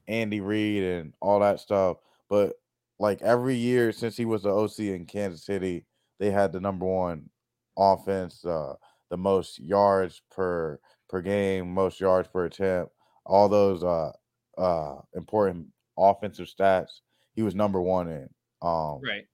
Andy 0.08 0.39
Reid 0.39 0.84
and 0.84 1.14
all 1.22 1.39
that 1.41 1.60
stuff, 1.60 1.98
but 2.30 2.54
like 3.00 3.22
every 3.22 3.56
year 3.56 3.91
since 3.91 4.18
he 4.18 4.26
was 4.26 4.43
the 4.43 4.50
OC 4.50 4.80
in 4.80 5.06
Kansas 5.06 5.45
City, 5.45 5.86
they 6.20 6.32
had 6.32 6.52
the 6.52 6.60
number 6.60 6.86
one 6.86 7.30
offense, 7.78 8.43
uh, 8.43 8.74
the 9.10 9.18
most 9.18 9.60
yards 9.60 10.22
per 10.32 10.80
per 11.10 11.22
game, 11.22 11.74
most 11.74 11.99
yards 11.99 12.28
per 12.28 12.45
attempt, 12.45 12.91
all 13.26 13.49
those 13.49 13.84
uh 13.84 14.12
uh 14.58 14.95
important 15.16 15.68
offensive 15.97 16.47
stats. 16.47 17.01
He 17.34 17.43
was 17.43 17.55
number 17.55 17.82
one 17.82 18.08
in. 18.08 18.30
Um, 18.62 18.99
Right. 19.01 19.26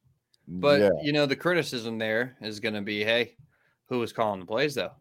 But 0.47 0.81
yeah, 0.81 0.89
you 1.01 1.13
know, 1.13 1.25
the 1.25 1.37
criticism 1.37 1.97
there 1.97 2.35
is 2.41 2.59
going 2.59 2.73
to 2.73 2.81
be, 2.81 3.01
hey, 3.03 3.37
who 3.87 3.99
was 3.99 4.11
calling 4.11 4.41
the 4.41 4.45
plays 4.45 4.75
though? 4.75 4.91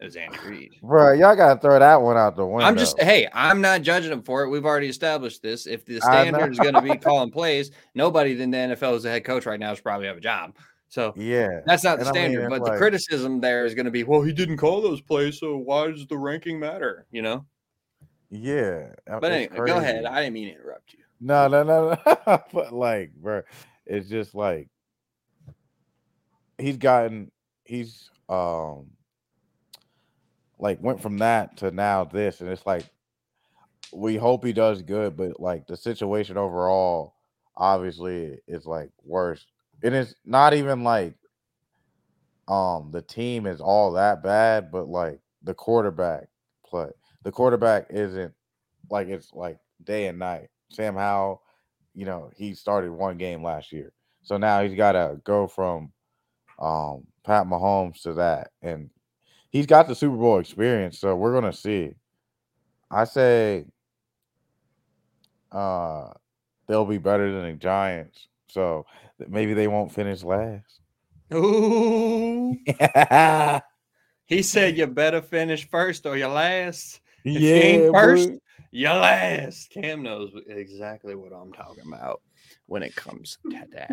It 0.00 0.06
was 0.06 0.16
Andy 0.16 0.38
Reid. 0.46 0.70
bro, 0.82 1.12
y'all 1.12 1.36
gotta 1.36 1.60
throw 1.60 1.78
that 1.78 2.00
one 2.00 2.16
out 2.16 2.36
the 2.36 2.46
window. 2.46 2.66
I'm 2.66 2.76
just, 2.76 3.00
hey, 3.00 3.28
I'm 3.32 3.60
not 3.60 3.82
judging 3.82 4.10
him 4.10 4.22
for 4.22 4.42
it. 4.42 4.48
We've 4.48 4.64
already 4.64 4.88
established 4.88 5.42
this. 5.42 5.66
If 5.66 5.84
the 5.84 6.00
standard 6.00 6.52
is 6.52 6.58
going 6.58 6.74
to 6.74 6.82
be 6.82 6.96
calling 6.96 7.30
plays, 7.30 7.70
nobody 7.94 8.40
in 8.40 8.50
the 8.50 8.56
NFL 8.56 8.96
as 8.96 9.04
a 9.04 9.10
head 9.10 9.24
coach 9.24 9.46
right 9.46 9.60
now 9.60 9.74
should 9.74 9.84
probably 9.84 10.06
have 10.06 10.16
a 10.16 10.20
job. 10.20 10.56
So 10.92 11.14
yeah, 11.16 11.60
that's 11.64 11.84
not 11.84 11.98
the 11.98 12.06
And 12.06 12.18
I 12.18 12.20
mean, 12.28 12.32
standard. 12.32 12.50
but 12.50 12.70
the 12.70 12.76
criticism 12.76 13.40
there 13.40 13.64
is 13.64 13.74
going 13.74 13.86
to 13.86 13.90
be, 13.90 14.04
well, 14.04 14.20
he 14.20 14.30
didn't 14.30 14.58
call 14.58 14.82
those 14.82 15.00
plays, 15.00 15.40
so 15.40 15.56
why 15.56 15.86
does 15.90 16.06
the 16.06 16.18
ranking 16.18 16.60
matter? 16.60 17.06
You 17.10 17.22
know. 17.22 17.46
yeah. 18.28 18.88
uh, 19.10 19.18
But 19.18 19.32
anyway, 19.32 19.56
go 19.66 19.78
ahead. 19.78 20.04
I 20.04 20.20
didn't 20.20 20.34
mean 20.34 20.48
to 20.48 20.54
interrupt 20.54 20.92
you. 20.92 20.98
No, 21.18 21.48
no, 21.48 21.62
no, 21.62 21.96
no. 22.26 22.42
but 22.52 22.74
like, 22.74 23.14
bro, 23.14 23.40
it's 23.86 24.10
just 24.10 24.34
like 24.34 24.68
he's 26.58 26.76
gotten 26.76 27.32
he's 27.64 28.10
um 28.28 28.90
like 30.58 30.82
went 30.82 31.00
from 31.00 31.16
that 31.18 31.56
to 31.56 31.70
now 31.70 32.04
this, 32.04 32.42
and 32.42 32.50
it's 32.50 32.66
like 32.66 32.84
we 33.94 34.16
hope 34.16 34.44
he 34.44 34.52
does 34.52 34.82
good, 34.82 35.16
but 35.16 35.40
like 35.40 35.66
the 35.66 35.76
situation 35.78 36.36
overall 36.36 37.14
obviously 37.56 38.38
is 38.46 38.66
like 38.66 38.90
worse. 39.02 39.46
And 39.82 39.94
it's 39.94 40.14
not 40.24 40.54
even 40.54 40.84
like 40.84 41.14
um 42.48 42.90
the 42.92 43.02
team 43.02 43.46
is 43.46 43.60
all 43.60 43.92
that 43.92 44.22
bad, 44.22 44.70
but 44.70 44.88
like 44.88 45.20
the 45.42 45.54
quarterback 45.54 46.24
play. 46.64 46.90
The 47.24 47.32
quarterback 47.32 47.86
isn't 47.90 48.32
like 48.90 49.08
it's 49.08 49.32
like 49.32 49.58
day 49.84 50.06
and 50.06 50.18
night. 50.18 50.48
Sam 50.70 50.94
Howell, 50.94 51.42
you 51.94 52.04
know, 52.04 52.30
he 52.36 52.54
started 52.54 52.90
one 52.92 53.18
game 53.18 53.42
last 53.42 53.72
year. 53.72 53.92
So 54.22 54.36
now 54.36 54.62
he's 54.62 54.74
got 54.74 54.92
to 54.92 55.20
go 55.24 55.46
from 55.46 55.92
um, 56.58 57.04
Pat 57.24 57.46
Mahomes 57.46 58.02
to 58.02 58.14
that. 58.14 58.50
And 58.62 58.90
he's 59.50 59.66
got 59.66 59.88
the 59.88 59.94
Super 59.94 60.16
Bowl 60.16 60.38
experience. 60.38 60.98
So 60.98 61.16
we're 61.16 61.32
to 61.50 61.52
see. 61.52 61.94
I 62.90 63.04
say 63.04 63.66
uh, 65.50 66.10
they'll 66.66 66.84
be 66.84 66.98
better 66.98 67.32
than 67.32 67.50
the 67.50 67.56
Giants. 67.58 68.28
So 68.52 68.84
maybe 69.28 69.54
they 69.54 69.66
won't 69.66 69.92
finish 69.92 70.22
last. 70.22 70.80
Ooh. 71.32 72.56
He 74.26 74.40
said 74.40 74.78
you 74.78 74.86
better 74.86 75.20
finish 75.20 75.68
first 75.68 76.06
or 76.06 76.16
you 76.16 76.26
last. 76.26 77.02
you 77.22 77.50
ain't 77.50 77.94
first, 77.94 78.30
boy. 78.30 78.38
You 78.70 78.88
last. 78.88 79.68
Cam 79.70 80.02
knows 80.02 80.32
exactly 80.46 81.14
what 81.14 81.32
I'm 81.34 81.52
talking 81.52 81.84
about 81.86 82.22
when 82.64 82.82
it 82.82 82.96
comes 82.96 83.36
to 83.50 83.66
that. 83.72 83.90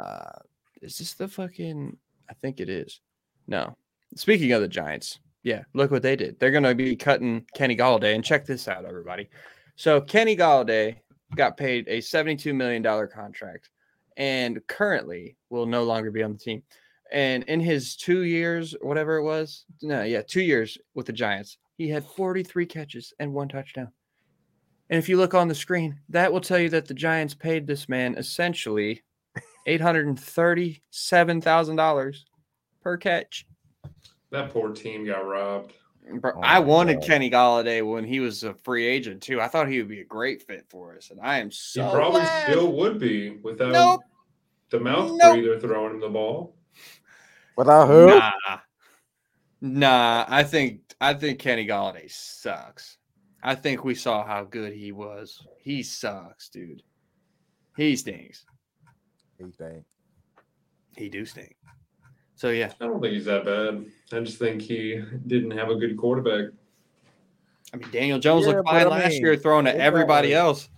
Uh, 0.00 0.38
is 0.80 0.98
this 0.98 1.14
the 1.14 1.26
fucking? 1.26 1.96
I 2.30 2.34
think 2.34 2.60
it 2.60 2.68
is. 2.68 3.00
No. 3.48 3.76
Speaking 4.14 4.52
of 4.52 4.60
the 4.60 4.68
Giants, 4.68 5.18
yeah, 5.42 5.62
look 5.74 5.90
what 5.90 6.02
they 6.02 6.14
did. 6.14 6.38
They're 6.38 6.52
going 6.52 6.62
to 6.62 6.76
be 6.76 6.94
cutting 6.94 7.44
Kenny 7.54 7.74
Golladay, 7.74 8.14
and 8.14 8.24
check 8.24 8.46
this 8.46 8.68
out, 8.68 8.84
everybody. 8.84 9.28
So 9.74 10.00
Kenny 10.00 10.36
Golladay 10.36 10.98
got 11.36 11.56
paid 11.56 11.86
a 11.88 11.98
$72 11.98 12.54
million 12.54 12.82
contract, 13.08 13.70
and 14.16 14.60
currently 14.66 15.36
will 15.50 15.66
no 15.66 15.84
longer 15.84 16.10
be 16.10 16.22
on 16.22 16.32
the 16.32 16.38
team. 16.38 16.62
And 17.10 17.42
in 17.44 17.60
his 17.60 17.96
two 17.96 18.24
years, 18.24 18.74
whatever 18.80 19.16
it 19.16 19.22
was, 19.22 19.64
no, 19.82 20.02
yeah, 20.02 20.22
two 20.22 20.42
years 20.42 20.76
with 20.94 21.06
the 21.06 21.12
Giants, 21.12 21.58
he 21.76 21.88
had 21.88 22.04
43 22.04 22.66
catches 22.66 23.14
and 23.18 23.32
one 23.32 23.48
touchdown. 23.48 23.90
And 24.90 24.98
if 24.98 25.08
you 25.08 25.16
look 25.16 25.32
on 25.34 25.48
the 25.48 25.54
screen, 25.54 25.98
that 26.08 26.32
will 26.32 26.40
tell 26.40 26.58
you 26.58 26.68
that 26.70 26.86
the 26.86 26.94
Giants 26.94 27.34
paid 27.34 27.66
this 27.66 27.88
man 27.88 28.16
essentially 28.16 29.02
$837,000 29.66 32.16
per 32.82 32.96
catch. 32.96 33.46
That 34.30 34.52
poor 34.52 34.72
team 34.72 35.06
got 35.06 35.26
robbed. 35.26 35.72
Bro, 36.10 36.32
Oh 36.36 36.40
I 36.42 36.58
wanted 36.60 37.00
God. 37.00 37.04
Kenny 37.04 37.30
Golladay 37.30 37.86
when 37.88 38.04
he 38.04 38.20
was 38.20 38.42
a 38.44 38.54
free 38.54 38.86
agent 38.86 39.22
too. 39.22 39.40
I 39.40 39.48
thought 39.48 39.68
he 39.68 39.78
would 39.78 39.88
be 39.88 40.00
a 40.00 40.04
great 40.04 40.42
fit 40.42 40.64
for 40.68 40.96
us, 40.96 41.10
and 41.10 41.20
I 41.20 41.38
am 41.38 41.50
He 41.50 41.80
probably 41.80 42.20
glad. 42.20 42.50
still 42.50 42.72
would 42.72 42.98
be 42.98 43.30
without 43.42 43.72
Nope. 43.72 44.00
the 44.70 44.80
mouth 44.80 45.12
Nope. 45.20 45.34
breather 45.34 45.60
throwing 45.60 45.94
him 45.94 46.00
the 46.00 46.08
ball. 46.08 46.56
Without 47.56 47.86
who? 47.88 48.06
Nah, 48.06 48.32
nah. 49.60 50.24
I 50.28 50.44
think 50.44 50.80
I 51.00 51.14
think 51.14 51.38
Kenny 51.40 51.66
Golladay 51.66 52.10
sucks. 52.10 52.96
I 53.42 53.54
think 53.54 53.84
we 53.84 53.94
saw 53.94 54.24
how 54.24 54.44
good 54.44 54.72
he 54.72 54.92
was. 54.92 55.46
He 55.58 55.82
sucks, 55.82 56.48
dude. 56.48 56.82
He 57.76 57.96
stinks. 57.96 58.44
He 59.38 59.50
stinks. 59.52 59.86
He 60.96 61.08
do 61.08 61.24
stink. 61.24 61.54
So 62.38 62.50
yeah, 62.50 62.70
I 62.80 62.86
don't 62.86 63.00
think 63.00 63.14
he's 63.14 63.24
that 63.24 63.44
bad. 63.44 63.84
I 64.16 64.22
just 64.22 64.38
think 64.38 64.62
he 64.62 65.02
didn't 65.26 65.50
have 65.50 65.70
a 65.70 65.74
good 65.74 65.96
quarterback. 65.96 66.52
I 67.74 67.76
mean 67.78 67.90
Daniel 67.90 68.20
Jones 68.20 68.46
Yeah, 68.46 68.52
looked 68.52 68.66
but 68.66 68.70
fine 68.70 68.86
I 68.86 68.90
last 68.90 69.14
year, 69.14 69.36
throwing 69.36 69.64
to 69.64 69.76
everybody 69.76 70.30
not- 70.34 70.38
else. 70.38 70.68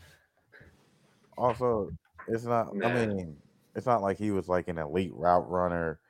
Also, 1.37 1.91
it's 2.29 2.45
not. 2.45 2.75
Nah. 2.75 2.89
I 2.89 3.07
mean, 3.07 3.37
it's 3.75 3.85
not 3.85 4.01
like 4.01 4.17
he 4.17 4.31
was 4.31 4.49
like 4.49 4.69
an 4.69 4.79
elite 4.79 5.13
route 5.15 5.51
runner, 5.51 6.01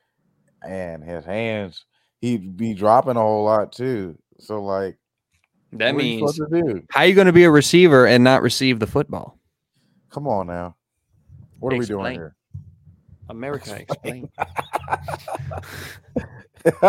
and 0.65 1.03
his 1.03 1.25
hands. 1.25 1.85
He'd 2.21 2.57
be 2.57 2.73
dropping 2.75 3.17
a 3.17 3.21
whole 3.21 3.45
lot 3.45 3.73
too. 3.73 4.17
So 4.39 4.63
like, 4.63 4.99
That 5.73 5.95
what 5.95 6.03
are 6.03 6.07
you 6.07 6.21
means 6.21 6.37
supposed 6.37 6.53
to 6.53 6.63
do? 6.63 6.83
how 6.91 7.03
you 7.03 7.15
going 7.17 7.27
to 7.27 7.33
be 7.33 7.45
a 7.45 7.51
receiver 7.51 8.07
and 8.07 8.23
not 8.23 8.43
receive 8.43 8.79
the 8.79 8.87
football? 8.87 9.37
Come 10.11 10.29
on 10.29 10.47
now. 10.47 10.77
What 11.59 11.73
are 11.73 11.77
we 11.77 11.87
doing 11.87 12.13
here? 12.13 12.37
America, 13.29 13.75
explain. 13.81 14.29
oh 14.39 14.45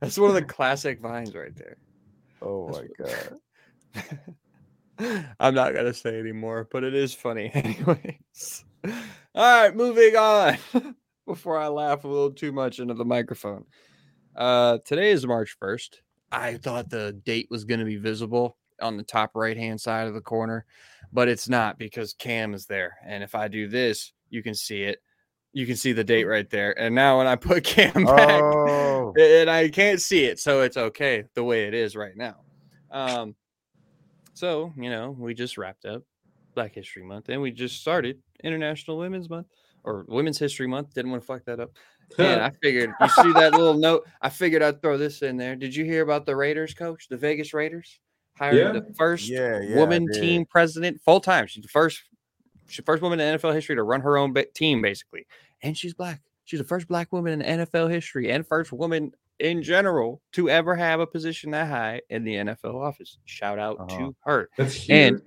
That's 0.00 0.18
one 0.18 0.28
of 0.30 0.34
the 0.34 0.44
classic 0.46 1.00
vines 1.00 1.34
right 1.34 1.54
there. 1.56 1.76
Oh 2.42 2.68
my 2.68 2.86
god. 2.96 3.38
I'm 5.40 5.54
not 5.54 5.74
gonna 5.74 5.94
say 5.94 6.18
anymore, 6.18 6.68
but 6.70 6.84
it 6.84 6.94
is 6.94 7.14
funny 7.14 7.50
anyways. 7.54 8.64
All 8.84 8.92
right, 9.34 9.74
moving 9.74 10.16
on. 10.16 10.58
Before 11.26 11.58
I 11.58 11.68
laugh 11.68 12.04
a 12.04 12.08
little 12.08 12.30
too 12.30 12.52
much 12.52 12.78
into 12.78 12.94
the 12.94 13.04
microphone. 13.04 13.64
Uh 14.34 14.78
today 14.84 15.10
is 15.10 15.26
March 15.26 15.56
1st. 15.60 15.96
I 16.30 16.56
thought 16.56 16.90
the 16.90 17.12
date 17.24 17.48
was 17.50 17.64
gonna 17.64 17.84
be 17.84 17.96
visible 17.96 18.56
on 18.80 18.96
the 18.96 19.02
top 19.02 19.32
right 19.34 19.56
hand 19.56 19.80
side 19.80 20.06
of 20.06 20.14
the 20.14 20.20
corner, 20.20 20.66
but 21.12 21.28
it's 21.28 21.48
not 21.48 21.78
because 21.78 22.12
Cam 22.12 22.54
is 22.54 22.66
there. 22.66 22.96
And 23.04 23.24
if 23.24 23.34
I 23.34 23.48
do 23.48 23.68
this, 23.68 24.12
you 24.30 24.42
can 24.42 24.54
see 24.54 24.82
it. 24.82 25.02
You 25.56 25.64
can 25.66 25.76
see 25.76 25.92
the 25.92 26.04
date 26.04 26.24
right 26.24 26.48
there. 26.50 26.78
And 26.78 26.94
now 26.94 27.16
when 27.16 27.26
I 27.26 27.34
put 27.36 27.64
Cam 27.72 28.04
back, 28.04 28.42
Oh, 28.42 29.14
and 29.18 29.48
I 29.48 29.68
can't 29.70 30.00
see 30.02 30.24
it, 30.26 30.38
so 30.38 30.60
it's 30.60 30.76
okay 30.76 31.24
the 31.34 31.42
way 31.44 31.64
it 31.64 31.72
is 31.72 31.96
right 31.96 32.14
now. 32.14 32.36
Um, 32.90 33.34
so 34.34 34.72
you 34.76 34.90
know, 34.90 35.16
we 35.18 35.32
just 35.32 35.56
wrapped 35.56 35.86
up 35.86 36.02
Black 36.54 36.74
History 36.74 37.02
Month, 37.02 37.30
and 37.30 37.40
we 37.40 37.50
just 37.52 37.80
started 37.80 38.20
International 38.44 38.98
Women's 38.98 39.30
Month 39.30 39.46
or 39.82 40.04
Women's 40.08 40.38
History 40.38 40.66
Month. 40.66 40.92
Didn't 40.94 41.10
want 41.10 41.22
to 41.22 41.26
fuck 41.26 41.44
that 41.46 41.58
up. 41.60 41.70
And 42.18 42.40
I 42.42 42.50
figured 42.62 42.90
you 43.00 43.08
see 43.08 43.32
that 43.32 43.52
little 43.52 43.74
note. 43.78 44.06
I 44.22 44.28
figured 44.28 44.62
I'd 44.62 44.82
throw 44.82 44.98
this 44.98 45.22
in 45.22 45.36
there. 45.38 45.56
Did 45.56 45.74
you 45.74 45.84
hear 45.86 46.02
about 46.02 46.26
the 46.26 46.36
Raiders 46.36 46.74
coach, 46.74 47.08
the 47.08 47.16
Vegas 47.16 47.54
Raiders, 47.54 47.98
hired 48.38 48.56
Yeah. 48.56 48.72
the 48.72 48.94
first 48.94 49.26
Yeah, 49.28 49.60
yeah, 49.60 49.76
woman 49.76 50.06
team 50.12 50.44
president 50.44 51.00
full 51.00 51.20
time? 51.20 51.46
She's 51.48 51.62
the 51.62 51.68
first, 51.68 52.02
she's 52.68 52.76
the 52.76 52.82
first 52.84 53.02
woman 53.02 53.18
in 53.20 53.38
NFL 53.38 53.54
history 53.54 53.74
to 53.76 53.82
run 53.82 54.02
her 54.02 54.16
own 54.18 54.32
ba- 54.34 54.44
team, 54.54 54.82
basically, 54.82 55.26
and 55.66 55.76
she's 55.76 55.94
black. 55.94 56.20
She's 56.44 56.60
the 56.60 56.64
first 56.64 56.86
black 56.88 57.12
woman 57.12 57.42
in 57.42 57.58
NFL 57.60 57.90
history 57.90 58.30
and 58.30 58.46
first 58.46 58.72
woman 58.72 59.12
in 59.40 59.62
general 59.62 60.22
to 60.32 60.48
ever 60.48 60.74
have 60.74 61.00
a 61.00 61.06
position 61.06 61.50
that 61.50 61.68
high 61.68 62.00
in 62.08 62.24
the 62.24 62.34
NFL 62.36 62.74
office. 62.76 63.18
Shout 63.24 63.58
out 63.58 63.76
Uh-huh. 63.80 63.98
to 63.98 64.16
her. 64.20 64.48
And 64.88 65.20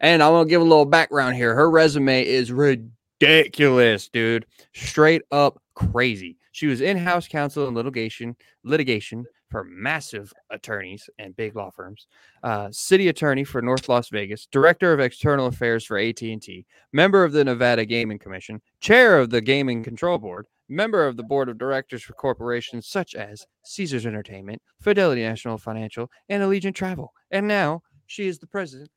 and 0.00 0.22
I'm 0.22 0.32
gonna 0.32 0.48
give 0.48 0.60
a 0.60 0.64
little 0.64 0.84
background 0.84 1.36
here. 1.36 1.54
Her 1.54 1.70
resume 1.70 2.22
is 2.26 2.50
ridiculous, 2.52 4.08
dude. 4.08 4.44
Straight 4.74 5.22
up 5.30 5.60
crazy. 5.74 6.36
She 6.52 6.66
was 6.66 6.80
in-house 6.80 7.28
counsel 7.28 7.68
in 7.68 7.74
litigation, 7.74 8.36
litigation 8.64 9.24
for 9.50 9.64
massive 9.64 10.32
attorneys 10.50 11.08
and 11.18 11.36
big 11.36 11.56
law 11.56 11.70
firms. 11.70 12.06
Uh, 12.42 12.68
city 12.70 13.08
attorney 13.08 13.44
for 13.44 13.62
North 13.62 13.88
Las 13.88 14.08
Vegas, 14.08 14.46
director 14.46 14.92
of 14.92 15.00
external 15.00 15.46
affairs 15.46 15.84
for 15.84 15.98
AT&T, 15.98 16.66
member 16.92 17.24
of 17.24 17.32
the 17.32 17.44
Nevada 17.44 17.84
Gaming 17.84 18.18
Commission, 18.18 18.60
chair 18.80 19.18
of 19.18 19.30
the 19.30 19.40
Gaming 19.40 19.82
Control 19.82 20.18
Board, 20.18 20.46
member 20.68 21.06
of 21.06 21.16
the 21.16 21.22
board 21.22 21.48
of 21.48 21.58
directors 21.58 22.02
for 22.02 22.12
corporations 22.14 22.88
such 22.88 23.14
as 23.14 23.46
Caesars 23.64 24.06
Entertainment, 24.06 24.60
Fidelity 24.80 25.22
National 25.22 25.58
Financial, 25.58 26.10
and 26.28 26.42
Allegiant 26.42 26.74
Travel. 26.74 27.12
And 27.30 27.46
now 27.46 27.82
she 28.06 28.26
is 28.26 28.38
the 28.38 28.46
president 28.46 28.90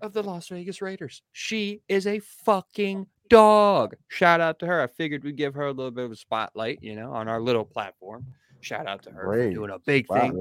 of 0.00 0.12
the 0.12 0.22
Las 0.22 0.48
Vegas 0.48 0.82
Raiders. 0.82 1.22
She 1.32 1.80
is 1.88 2.06
a 2.06 2.18
fucking 2.18 3.06
dog. 3.28 3.94
Shout 4.08 4.40
out 4.40 4.58
to 4.58 4.66
her. 4.66 4.82
I 4.82 4.86
figured 4.86 5.24
we'd 5.24 5.36
give 5.36 5.54
her 5.54 5.66
a 5.66 5.72
little 5.72 5.90
bit 5.90 6.04
of 6.04 6.12
a 6.12 6.16
spotlight, 6.16 6.78
you 6.82 6.94
know, 6.94 7.12
on 7.12 7.28
our 7.28 7.40
little 7.40 7.64
platform. 7.64 8.26
Shout 8.64 8.86
out 8.86 9.02
to 9.02 9.10
her 9.10 9.24
for 9.24 9.50
doing 9.50 9.70
a 9.70 9.78
big 9.78 10.06
thing, 10.08 10.40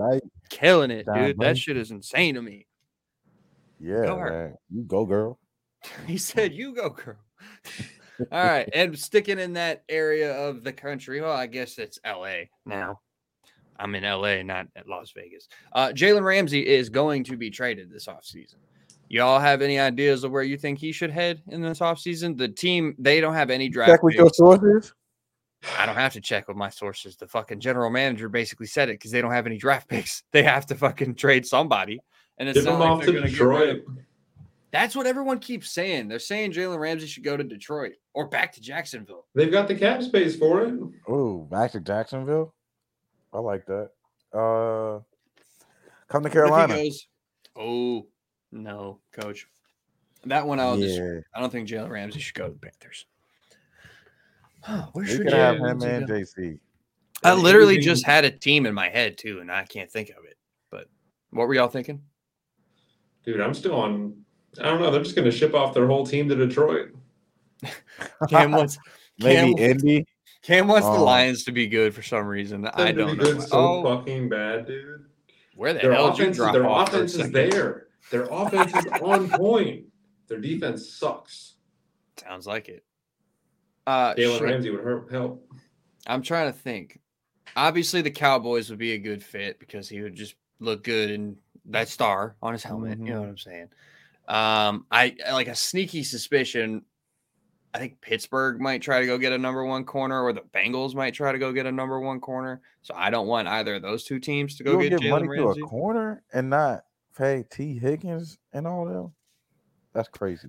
killing 0.49 0.91
it, 0.91 1.05
Damn 1.05 1.25
dude. 1.25 1.39
That 1.39 1.57
shit 1.57 1.75
is 1.75 1.91
insane 1.91 2.35
to 2.35 2.41
me. 2.41 2.67
Yeah, 3.79 4.05
Go 4.05 4.17
man. 4.17 4.55
You 4.71 4.83
go, 4.83 5.05
girl. 5.05 5.39
He 6.07 6.17
said, 6.17 6.53
"You 6.53 6.73
go, 6.73 6.89
girl." 6.89 7.17
All 8.31 8.45
right, 8.45 8.69
and 8.73 8.97
sticking 8.97 9.39
in 9.39 9.53
that 9.53 9.83
area 9.89 10.33
of 10.33 10.63
the 10.63 10.71
country. 10.71 11.19
Well, 11.19 11.33
I 11.33 11.47
guess 11.47 11.77
it's 11.77 11.99
L.A. 12.05 12.49
now. 12.65 13.01
I'm 13.79 13.95
in 13.95 14.05
L.A., 14.05 14.43
not 14.43 14.67
at 14.75 14.87
Las 14.87 15.11
Vegas. 15.15 15.49
Uh, 15.73 15.87
Jalen 15.89 16.23
Ramsey 16.23 16.65
is 16.65 16.89
going 16.89 17.23
to 17.25 17.35
be 17.35 17.49
traded 17.49 17.91
this 17.91 18.05
offseason. 18.05 18.55
Y'all 19.09 19.39
have 19.39 19.61
any 19.63 19.79
ideas 19.79 20.23
of 20.23 20.31
where 20.31 20.43
you 20.43 20.57
think 20.57 20.77
he 20.77 20.91
should 20.91 21.09
head 21.09 21.41
in 21.47 21.61
this 21.61 21.79
offseason? 21.79 22.37
The 22.37 22.47
team, 22.47 22.95
they 22.99 23.19
don't 23.19 23.33
have 23.33 23.49
any 23.49 23.69
draft. 23.69 23.91
Check 23.91 24.03
with 24.03 24.13
your 24.13 24.29
sources. 24.29 24.93
I 25.77 25.85
don't 25.85 25.95
have 25.95 26.13
to 26.13 26.21
check 26.21 26.47
with 26.47 26.57
my 26.57 26.69
sources. 26.69 27.15
The 27.15 27.27
fucking 27.27 27.59
general 27.59 27.89
manager 27.89 28.27
basically 28.29 28.67
said 28.67 28.89
it 28.89 28.93
because 28.93 29.11
they 29.11 29.21
don't 29.21 29.31
have 29.31 29.45
any 29.47 29.57
draft 29.57 29.87
picks. 29.89 30.23
They 30.31 30.43
have 30.43 30.65
to 30.67 30.75
fucking 30.75 31.15
trade 31.15 31.45
somebody. 31.45 31.99
And 32.37 32.49
it's 32.49 32.57
Give 32.57 32.65
not 32.65 32.79
like 32.97 33.05
they're 33.05 33.13
gonna 33.15 33.27
get 33.27 33.31
Detroit. 33.31 33.83
that's 34.71 34.95
what 34.95 35.05
everyone 35.05 35.39
keeps 35.39 35.71
saying. 35.71 36.07
They're 36.07 36.19
saying 36.19 36.51
Jalen 36.53 36.79
Ramsey 36.79 37.07
should 37.07 37.23
go 37.23 37.37
to 37.37 37.43
Detroit 37.43 37.93
or 38.13 38.27
back 38.27 38.51
to 38.53 38.61
Jacksonville. 38.61 39.25
They've 39.35 39.51
got 39.51 39.67
the 39.67 39.75
cap 39.75 40.01
space 40.01 40.35
for 40.35 40.63
it. 40.63 40.73
Oh, 41.07 41.43
back 41.51 41.71
to 41.73 41.79
Jacksonville. 41.79 42.53
I 43.31 43.39
like 43.39 43.65
that. 43.67 43.89
Uh, 44.33 44.99
come 46.07 46.23
to 46.23 46.25
What 46.25 46.25
if 46.25 46.31
he 46.31 46.33
Carolina. 46.33 46.73
goes, 46.75 47.07
oh 47.55 48.07
no, 48.51 48.99
coach. 49.11 49.47
That 50.25 50.47
one 50.47 50.59
I'll 50.59 50.77
just 50.77 50.99
I 51.35 51.39
don't 51.39 51.51
think 51.51 51.67
Jalen 51.69 51.89
Ramsey 51.89 52.19
should 52.19 52.35
go 52.35 52.47
to 52.47 52.53
the 52.53 52.59
Panthers. 52.59 53.05
Where 54.65 54.87
we 54.93 55.05
should 55.07 55.23
could 55.23 55.33
have 55.33 55.57
Jalen 55.57 55.83
him 55.83 55.89
and 55.89 56.07
go? 56.07 56.13
JC. 56.13 56.59
I 57.23 57.33
literally 57.33 57.75
everything- 57.75 57.83
just 57.83 58.05
had 58.05 58.25
a 58.25 58.31
team 58.31 58.65
in 58.65 58.73
my 58.73 58.89
head 58.89 59.17
too, 59.17 59.39
and 59.39 59.51
I 59.51 59.63
can't 59.65 59.89
think 59.91 60.09
of 60.09 60.25
it. 60.25 60.37
But 60.69 60.87
what 61.31 61.47
were 61.47 61.53
y'all 61.53 61.67
thinking? 61.67 62.01
Dude, 63.25 63.39
I'm 63.39 63.53
still 63.53 63.75
on. 63.75 64.15
I 64.59 64.63
don't 64.63 64.81
know. 64.81 64.91
They're 64.91 65.01
just 65.03 65.15
going 65.15 65.25
to 65.25 65.31
ship 65.35 65.53
off 65.53 65.73
their 65.73 65.87
whole 65.87 66.05
team 66.05 66.27
to 66.29 66.35
Detroit. 66.35 66.89
Cam 68.29 68.51
wants 68.51 68.77
Maybe 69.19 69.53
Cam- 69.55 69.71
Indy. 69.71 70.05
Cam 70.41 70.67
wants 70.67 70.85
the 70.85 70.93
Oh. 70.93 71.03
Lions 71.03 71.45
to 71.45 71.51
be 71.53 71.67
good 71.67 71.93
for 71.95 72.01
some 72.01 72.25
reason. 72.27 72.67
I 72.67 72.91
don't 72.91 73.17
know. 73.17 73.23
good. 73.23 73.41
So 73.43 73.47
oh, 73.53 73.83
fucking 73.97 74.27
bad, 74.27 74.67
dude. 74.67 75.05
where 75.55 75.73
the 75.73 75.79
Their 75.79 75.93
hell 75.93 76.13
did 76.13 76.27
you 76.27 76.33
drop 76.33 76.53
their 76.53 76.65
off 76.67 76.89
for 76.91 76.97
offense 76.97 77.15
is 77.15 77.31
there. 77.31 77.87
Their 78.11 78.23
offense 78.31 78.75
is 78.75 78.85
on 79.01 79.29
point. 79.29 79.85
Their 80.27 80.39
defense 80.39 80.89
sucks. 80.89 81.55
Sounds 82.17 82.45
like 82.45 82.67
it. 82.67 82.83
Uh, 83.85 84.13
Jalen 84.15 84.33
shit. 84.33 84.41
Ramsey 84.41 84.69
would 84.69 84.83
hurt, 84.83 85.11
help. 85.11 85.51
I'm 86.07 86.21
trying 86.21 86.51
to 86.51 86.57
think. 86.57 86.99
Obviously, 87.55 88.01
the 88.01 88.11
Cowboys 88.11 88.69
would 88.69 88.79
be 88.79 88.93
a 88.93 88.97
good 88.97 89.23
fit 89.23 89.59
because 89.59 89.87
he 89.89 90.01
would 90.01 90.15
just 90.15 90.35
look 90.59 90.83
good 90.83 91.11
in 91.11 91.37
that 91.65 91.87
star 91.87 92.35
on 92.41 92.53
his 92.53 92.63
helmet. 92.63 92.99
You 92.99 93.05
know 93.13 93.21
what 93.21 93.29
I'm 93.29 93.37
saying? 93.37 93.69
Um, 94.27 94.85
I 94.91 95.15
I 95.27 95.33
like 95.33 95.47
a 95.47 95.55
sneaky 95.55 96.03
suspicion. 96.03 96.83
I 97.75 97.79
think 97.79 97.99
Pittsburgh 98.01 98.59
might 98.61 98.81
try 98.81 98.99
to 98.99 99.05
go 99.05 99.17
get 99.17 99.33
a 99.33 99.37
number 99.37 99.65
one 99.65 99.83
corner, 99.83 100.21
or 100.23 100.31
the 100.31 100.41
Bengals 100.53 100.93
might 100.93 101.13
try 101.13 101.31
to 101.31 101.39
go 101.39 101.51
get 101.51 101.65
a 101.65 101.71
number 101.71 101.99
one 101.99 102.19
corner. 102.19 102.61
So 102.83 102.93
I 102.95 103.09
don't 103.09 103.27
want 103.27 103.47
either 103.47 103.75
of 103.75 103.81
those 103.81 104.03
two 104.03 104.19
teams 104.19 104.55
to 104.57 104.63
go 104.63 104.71
You'll 104.73 104.89
get 104.89 105.01
give 105.01 105.09
money 105.09 105.27
Jalen 105.27 105.35
to 105.37 105.45
Ramsey. 105.45 105.61
a 105.61 105.65
corner 105.65 106.23
and 106.33 106.49
not 106.49 106.85
pay 107.17 107.43
Tee 107.49 107.77
Higgins 107.77 108.37
and 108.53 108.67
all 108.67 108.85
them. 108.85 109.11
That's 109.93 110.09
crazy. 110.09 110.47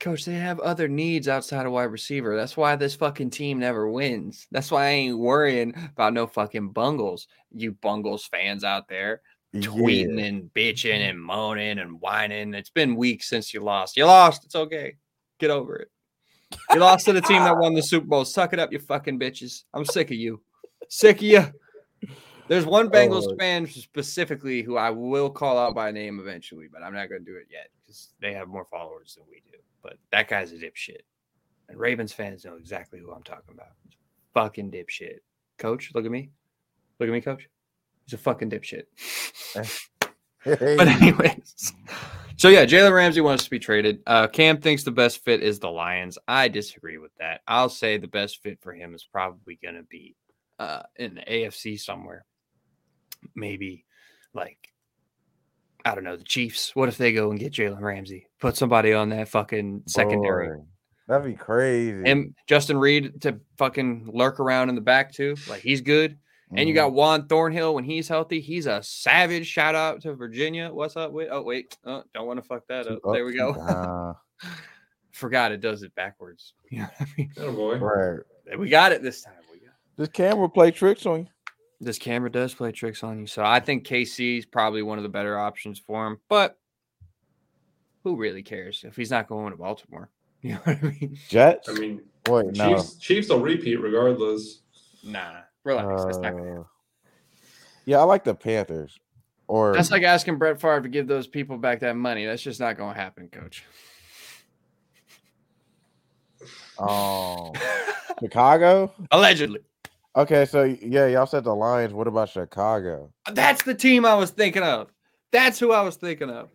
Coach, 0.00 0.24
they 0.24 0.34
have 0.34 0.60
other 0.60 0.86
needs 0.86 1.26
outside 1.28 1.66
of 1.66 1.72
wide 1.72 1.84
receiver. 1.84 2.36
That's 2.36 2.56
why 2.56 2.76
this 2.76 2.94
fucking 2.94 3.30
team 3.30 3.58
never 3.58 3.90
wins. 3.90 4.46
That's 4.52 4.70
why 4.70 4.84
I 4.86 4.90
ain't 4.90 5.18
worrying 5.18 5.74
about 5.92 6.14
no 6.14 6.26
fucking 6.26 6.70
bungles. 6.70 7.26
You 7.52 7.72
bungles 7.72 8.24
fans 8.26 8.62
out 8.62 8.88
there 8.88 9.22
tweeting 9.56 10.18
Yeah. 10.18 10.26
and 10.26 10.50
bitching 10.54 10.92
mm-hmm. 11.00 11.10
and 11.10 11.20
moaning 11.20 11.78
and 11.80 12.00
whining. 12.00 12.54
It's 12.54 12.70
been 12.70 12.94
weeks 12.94 13.28
since 13.28 13.52
you 13.52 13.60
lost. 13.60 13.96
You 13.96 14.04
lost. 14.06 14.44
It's 14.44 14.54
okay. 14.54 14.96
Get 15.40 15.50
over 15.50 15.76
it. 15.76 15.88
You 16.72 16.80
lost 16.80 17.04
to 17.06 17.12
the 17.12 17.20
team 17.20 17.42
that 17.42 17.58
won 17.58 17.74
the 17.74 17.82
Super 17.82 18.06
Bowl. 18.06 18.24
Suck 18.24 18.52
it 18.52 18.58
up, 18.58 18.72
you 18.72 18.78
fucking 18.78 19.18
bitches. 19.18 19.64
I'm 19.74 19.84
sick 19.84 20.10
of 20.10 20.16
you. 20.16 20.40
Sick 20.88 21.16
of 21.16 21.22
you. 21.22 21.44
There's 22.46 22.64
one 22.64 22.88
Bengals 22.88 23.26
Oh. 23.28 23.36
fan 23.36 23.66
specifically 23.66 24.62
who 24.62 24.76
I 24.76 24.90
will 24.90 25.28
call 25.28 25.58
out 25.58 25.74
by 25.74 25.90
name 25.90 26.18
eventually, 26.18 26.66
but 26.72 26.82
I'm 26.82 26.94
not 26.94 27.08
going 27.10 27.22
to 27.24 27.30
do 27.30 27.36
it 27.36 27.48
yet 27.50 27.68
because 27.84 28.14
they 28.20 28.32
have 28.32 28.48
more 28.48 28.64
followers 28.64 29.16
than 29.16 29.24
we 29.28 29.42
do. 29.50 29.58
But 29.82 29.98
that 30.12 30.28
guy's 30.28 30.52
a 30.52 30.56
dipshit. 30.56 31.02
And 31.68 31.78
Ravens 31.78 32.12
fans 32.12 32.44
know 32.44 32.56
exactly 32.56 32.98
who 32.98 33.12
I'm 33.12 33.22
talking 33.22 33.54
about. 33.54 33.72
Fucking 34.34 34.70
dipshit. 34.70 35.18
Coach, 35.58 35.92
look 35.94 36.04
at 36.04 36.10
me. 36.10 36.30
Look 36.98 37.08
at 37.08 37.12
me, 37.12 37.20
coach. 37.20 37.48
He's 38.04 38.14
a 38.14 38.18
fucking 38.18 38.50
dipshit. 38.50 38.84
But 40.44 40.88
anyways, 40.88 41.74
so 42.36 42.48
yeah, 42.48 42.64
Jalen 42.64 42.94
Ramsey 42.94 43.20
wants 43.20 43.44
to 43.44 43.50
be 43.50 43.58
traded. 43.58 44.00
Uh, 44.06 44.28
Cam 44.28 44.60
thinks 44.60 44.84
the 44.84 44.92
best 44.92 45.24
fit 45.24 45.42
is 45.42 45.58
the 45.58 45.68
Lions. 45.68 46.16
I 46.28 46.48
disagree 46.48 46.98
with 46.98 47.10
that. 47.18 47.40
I'll 47.48 47.68
say 47.68 47.98
the 47.98 48.06
best 48.06 48.40
fit 48.42 48.60
for 48.62 48.72
him 48.72 48.94
is 48.94 49.04
probably 49.04 49.58
going 49.60 49.74
to 49.74 49.82
be 49.82 50.14
uh, 50.58 50.82
in 50.96 51.16
the 51.16 51.22
AFC 51.22 51.78
somewhere. 51.78 52.24
Maybe 53.34 53.84
like 54.32 54.72
I 55.84 55.94
don't 55.94 56.04
know 56.04 56.16
the 56.16 56.24
Chiefs. 56.24 56.74
What 56.74 56.88
if 56.88 56.98
they 56.98 57.12
go 57.12 57.30
and 57.30 57.38
get 57.38 57.52
Jalen 57.52 57.80
Ramsey? 57.80 58.26
Put 58.40 58.56
somebody 58.56 58.92
on 58.92 59.10
that 59.10 59.28
fucking 59.28 59.84
secondary. 59.86 60.48
Boy, 60.48 60.64
that'd 61.06 61.26
be 61.26 61.34
crazy. 61.34 62.02
And 62.04 62.34
Justin 62.46 62.78
Reid 62.78 63.22
to 63.22 63.40
fucking 63.56 64.10
lurk 64.12 64.40
around 64.40 64.68
in 64.68 64.74
the 64.74 64.80
back 64.80 65.12
too. 65.12 65.36
Like 65.48 65.62
he's 65.62 65.80
good. 65.80 66.18
And 66.56 66.66
you 66.66 66.74
got 66.74 66.92
mm. 66.92 66.94
Juan 66.94 67.26
Thornhill 67.26 67.74
when 67.74 67.84
he's 67.84 68.08
healthy. 68.08 68.40
He's 68.40 68.66
a 68.66 68.82
savage. 68.82 69.46
Shout 69.46 69.74
out 69.74 70.00
to 70.02 70.14
Virginia. 70.14 70.70
What's 70.72 70.96
up? 70.96 71.12
Wait, 71.12 71.28
oh 71.30 71.42
wait, 71.42 71.76
oh, 71.84 72.02
don't 72.14 72.26
want 72.26 72.40
to 72.40 72.46
fuck 72.46 72.66
that 72.68 72.86
up. 72.86 73.00
up, 73.04 73.12
There 73.12 73.24
we 73.24 73.36
go. 73.36 74.16
Forgot 75.12 75.52
it 75.52 75.60
does 75.60 75.82
it 75.82 75.94
backwards. 75.94 76.54
You 76.70 76.80
know 76.80 76.88
what 76.96 77.08
I 77.08 77.12
mean? 77.16 77.32
Oh 77.38 77.52
boy. 77.52 77.76
right. 77.78 78.58
We 78.58 78.68
got 78.68 78.92
it 78.92 79.02
this 79.02 79.22
time. 79.22 79.34
We 79.50 79.58
got 79.58 79.74
This 79.96 80.08
camera 80.08 80.48
play 80.48 80.70
tricks 80.70 81.06
on 81.06 81.20
you. 81.20 81.26
This 81.80 81.98
camera 81.98 82.30
does 82.30 82.54
play 82.54 82.72
tricks 82.72 83.02
on 83.02 83.18
you. 83.20 83.26
So 83.26 83.44
I 83.44 83.60
think 83.60 83.86
KC 83.86 84.38
is 84.38 84.46
probably 84.46 84.82
one 84.82 84.98
of 84.98 85.02
the 85.02 85.08
better 85.08 85.38
options 85.38 85.78
for 85.78 86.06
him. 86.06 86.18
But 86.28 86.58
who 88.04 88.16
really 88.16 88.42
cares 88.42 88.84
if 88.86 88.96
he's 88.96 89.10
not 89.10 89.28
going 89.28 89.52
to 89.52 89.58
Baltimore? 89.58 90.10
You 90.40 90.52
know 90.52 90.60
what 90.62 90.78
I 90.78 90.82
mean? 91.00 91.18
Jets. 91.28 91.68
I 91.68 91.72
mean, 91.72 92.00
Wait, 92.28 92.56
no. 92.56 92.76
Chiefs 92.76 92.94
Chiefs 92.98 93.28
will 93.28 93.40
repeat 93.40 93.74
regardless. 93.74 94.60
Nah, 95.02 95.40
relax. 95.64 96.04
That's 96.04 96.18
not 96.18 96.30
gonna 96.30 96.44
happen. 96.44 96.58
Uh, 96.60 96.64
yeah, 97.86 97.98
I 97.98 98.04
like 98.04 98.22
the 98.22 98.36
Panthers. 98.36 99.00
Or 99.48 99.72
That's 99.72 99.90
like 99.90 100.02
asking 100.02 100.36
Brett 100.36 100.60
Favre 100.60 100.82
to 100.82 100.88
give 100.88 101.08
those 101.08 101.26
people 101.26 101.56
back 101.56 101.80
that 101.80 101.96
money. 101.96 102.26
That's 102.26 102.42
just 102.42 102.60
not 102.60 102.76
going 102.76 102.94
to 102.94 103.00
happen, 103.00 103.28
Coach. 103.28 103.64
Oh, 106.78 107.54
Chicago. 108.20 108.92
Allegedly. 109.10 109.60
Okay, 110.18 110.46
so 110.46 110.64
yeah, 110.64 111.06
y'all 111.06 111.26
said 111.26 111.44
the 111.44 111.54
Lions. 111.54 111.94
What 111.94 112.08
about 112.08 112.28
Chicago? 112.28 113.12
That's 113.32 113.62
the 113.62 113.74
team 113.74 114.04
I 114.04 114.14
was 114.14 114.30
thinking 114.32 114.64
of. 114.64 114.92
That's 115.30 115.60
who 115.60 115.70
I 115.70 115.80
was 115.82 115.94
thinking 115.94 116.28
of. 116.28 116.50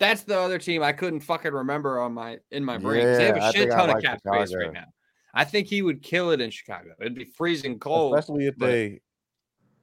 That's 0.00 0.22
the 0.24 0.36
other 0.38 0.58
team 0.58 0.82
I 0.82 0.92
couldn't 0.92 1.20
fucking 1.20 1.52
remember 1.52 2.00
on 2.00 2.12
my 2.14 2.38
in 2.50 2.64
my 2.64 2.78
brain. 2.78 3.02
'cause 3.04 3.16
they 3.18 3.26
have 3.26 3.36
Yeah, 3.36 3.50
shit 3.52 3.68
think 3.68 3.72
I 3.72 3.84
of 3.84 3.88
like 3.94 4.02
cap 4.04 4.18
space 4.26 4.54
right 4.54 4.72
now. 4.72 4.86
I 5.34 5.44
think 5.44 5.68
he 5.68 5.82
would 5.82 6.02
kill 6.02 6.32
it 6.32 6.40
in 6.40 6.50
Chicago. 6.50 6.94
It'd 7.00 7.14
be 7.14 7.24
freezing 7.24 7.78
cold. 7.78 8.14
Especially 8.18 8.48
if 8.48 8.58
but- 8.58 8.66
they 8.66 9.00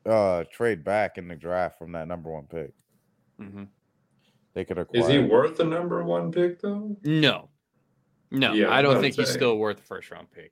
uh 0.06 0.44
trade 0.52 0.84
back 0.84 1.18
in 1.18 1.30
the 1.30 1.36
draft 1.36 1.80
from 1.80 1.94
that 1.94 2.10
number 2.10 2.30
one 2.30 2.44
pick. 2.46 2.74
Mm-hmm. 3.40 3.64
They 4.54 4.66
could 4.66 4.78
acquire. 4.80 5.02
Is 5.02 5.08
he 5.08 5.20
worth 5.20 5.56
the 5.56 5.64
number 5.64 6.04
one 6.04 6.30
pick 6.30 6.60
though? 6.62 6.98
No, 7.04 7.50
no, 8.32 8.52
Yeah, 8.52 8.68
I 8.68 8.80
I 8.80 8.82
don't 8.82 9.00
think 9.02 9.16
gonna 9.16 9.26
he's 9.28 9.34
still 9.34 9.58
worth 9.58 9.78
the 9.78 9.84
first 9.84 10.12
round 10.12 10.30
pick. 10.30 10.52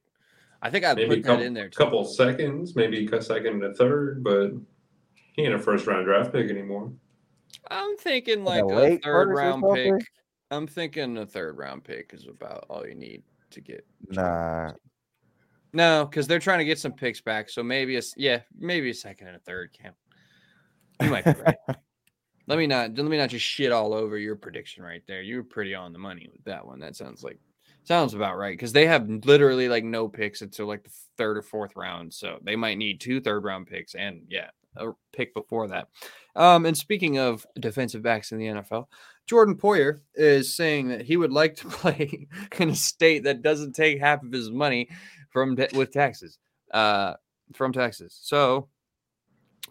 I 0.61 0.69
think 0.69 0.85
I'd 0.85 0.95
Maybe 0.97 1.15
put 1.17 1.23
couple, 1.23 1.37
that 1.39 1.45
in 1.45 1.53
there. 1.53 1.65
A 1.65 1.69
couple 1.71 2.03
seconds, 2.05 2.75
maybe 2.75 3.05
a 3.11 3.21
second 3.21 3.47
and 3.55 3.63
a 3.63 3.73
third, 3.73 4.23
but 4.23 4.51
he 5.33 5.43
ain't 5.43 5.53
a 5.55 5.59
first 5.59 5.87
round 5.87 6.05
draft 6.05 6.31
pick 6.31 6.49
anymore. 6.49 6.91
I'm 7.69 7.97
thinking 7.97 8.43
Like 8.43 8.63
like 8.65 8.91
a 8.91 8.95
a 8.95 8.99
third 8.99 9.29
round 9.29 9.63
something? 9.63 9.97
pick. 9.99 10.07
I'm 10.51 10.67
thinking 10.67 11.17
a 11.17 11.25
third 11.25 11.57
round 11.57 11.83
pick 11.83 12.13
is 12.13 12.27
about 12.27 12.65
all 12.69 12.85
you 12.85 12.95
need 12.95 13.23
to 13.51 13.61
get. 13.61 13.85
Nah, 14.09 14.73
No, 15.73 16.05
because 16.09 16.27
they're 16.27 16.39
trying 16.39 16.59
to 16.59 16.65
get 16.65 16.79
some 16.79 16.91
picks 16.93 17.21
back. 17.21 17.49
So 17.49 17.63
maybe 17.63 17.95
a 17.95 17.99
s- 17.99 18.13
yeah, 18.17 18.41
maybe 18.57 18.89
a 18.89 18.93
second 18.93 19.27
and 19.27 19.37
a 19.37 19.39
third 19.39 19.71
count. 19.73 19.95
You 21.01 21.09
might 21.09 21.25
be 21.25 21.31
right. 21.31 21.55
let 22.47 22.57
me 22.59 22.67
not 22.67 22.95
let 22.95 23.05
me 23.05 23.17
not 23.17 23.29
just 23.29 23.45
shit 23.45 23.71
all 23.71 23.93
over 23.93 24.17
your 24.17 24.35
prediction 24.35 24.83
right 24.83 25.01
there. 25.07 25.21
You 25.21 25.37
were 25.37 25.43
pretty 25.43 25.73
on 25.73 25.93
the 25.93 25.99
money 25.99 26.27
with 26.31 26.43
that 26.43 26.65
one. 26.65 26.79
That 26.79 26.95
sounds 26.95 27.23
like 27.23 27.39
sounds 27.83 28.13
about 28.13 28.37
right 28.37 28.57
because 28.57 28.73
they 28.73 28.85
have 28.85 29.09
literally 29.25 29.67
like 29.67 29.83
no 29.83 30.07
picks 30.07 30.41
until 30.41 30.67
like 30.67 30.83
the 30.83 30.91
third 31.17 31.37
or 31.37 31.41
fourth 31.41 31.75
round. 31.75 32.13
So 32.13 32.39
they 32.43 32.55
might 32.55 32.77
need 32.77 33.01
two 33.01 33.21
third 33.21 33.43
round 33.43 33.67
picks 33.67 33.95
and 33.95 34.21
yeah, 34.29 34.49
a 34.77 34.91
pick 35.13 35.33
before 35.33 35.67
that. 35.69 35.89
Um, 36.35 36.65
and 36.65 36.77
speaking 36.77 37.17
of 37.17 37.45
defensive 37.59 38.01
backs 38.01 38.31
in 38.31 38.37
the 38.37 38.45
NFL, 38.45 38.85
Jordan 39.27 39.55
Poyer 39.55 40.01
is 40.15 40.55
saying 40.55 40.89
that 40.89 41.01
he 41.01 41.17
would 41.17 41.31
like 41.31 41.55
to 41.57 41.67
play 41.69 42.27
in 42.59 42.69
a 42.69 42.75
state 42.75 43.23
that 43.23 43.41
doesn't 43.41 43.73
take 43.73 43.99
half 43.99 44.23
of 44.23 44.31
his 44.31 44.49
money 44.49 44.89
from 45.29 45.55
te- 45.55 45.75
with 45.75 45.91
taxes 45.91 46.37
uh 46.71 47.13
from 47.53 47.73
taxes. 47.73 48.17
So 48.21 48.69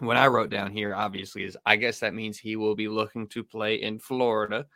what 0.00 0.16
I 0.16 0.26
wrote 0.28 0.50
down 0.50 0.72
here 0.72 0.94
obviously 0.94 1.44
is 1.44 1.56
I 1.66 1.76
guess 1.76 2.00
that 2.00 2.14
means 2.14 2.38
he 2.38 2.56
will 2.56 2.74
be 2.74 2.88
looking 2.88 3.26
to 3.28 3.44
play 3.44 3.76
in 3.76 3.98
Florida, 3.98 4.66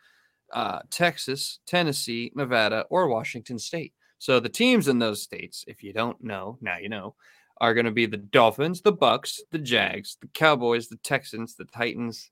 uh 0.55 0.79
Texas, 0.89 1.59
Tennessee, 1.67 2.31
Nevada, 2.33 2.85
or 2.89 3.07
Washington 3.07 3.59
state. 3.59 3.93
So 4.17 4.39
the 4.39 4.49
teams 4.49 4.87
in 4.87 4.97
those 4.97 5.21
states, 5.21 5.65
if 5.67 5.83
you 5.83 5.93
don't 5.93 6.23
know, 6.23 6.57
now 6.61 6.77
you 6.77 6.89
know, 6.89 7.13
are 7.61 7.73
going 7.73 7.85
to 7.85 7.91
be 7.91 8.05
the 8.05 8.17
Dolphins, 8.17 8.81
the 8.81 8.91
Bucks, 8.91 9.41
the 9.51 9.59
Jags, 9.59 10.17
the 10.21 10.27
Cowboys, 10.27 10.87
the 10.87 10.97
Texans, 10.97 11.55
the 11.55 11.65
Titans, 11.65 12.31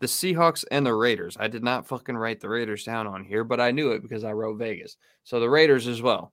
the 0.00 0.06
Seahawks, 0.06 0.64
and 0.70 0.84
the 0.84 0.94
Raiders. 0.94 1.36
I 1.38 1.48
did 1.48 1.62
not 1.62 1.86
fucking 1.86 2.16
write 2.16 2.40
the 2.40 2.48
Raiders 2.48 2.84
down 2.84 3.06
on 3.06 3.22
here, 3.22 3.44
but 3.44 3.60
I 3.60 3.70
knew 3.70 3.92
it 3.92 4.02
because 4.02 4.24
I 4.24 4.32
wrote 4.32 4.58
Vegas. 4.58 4.96
So 5.24 5.38
the 5.38 5.50
Raiders 5.50 5.86
as 5.86 6.02
well. 6.02 6.32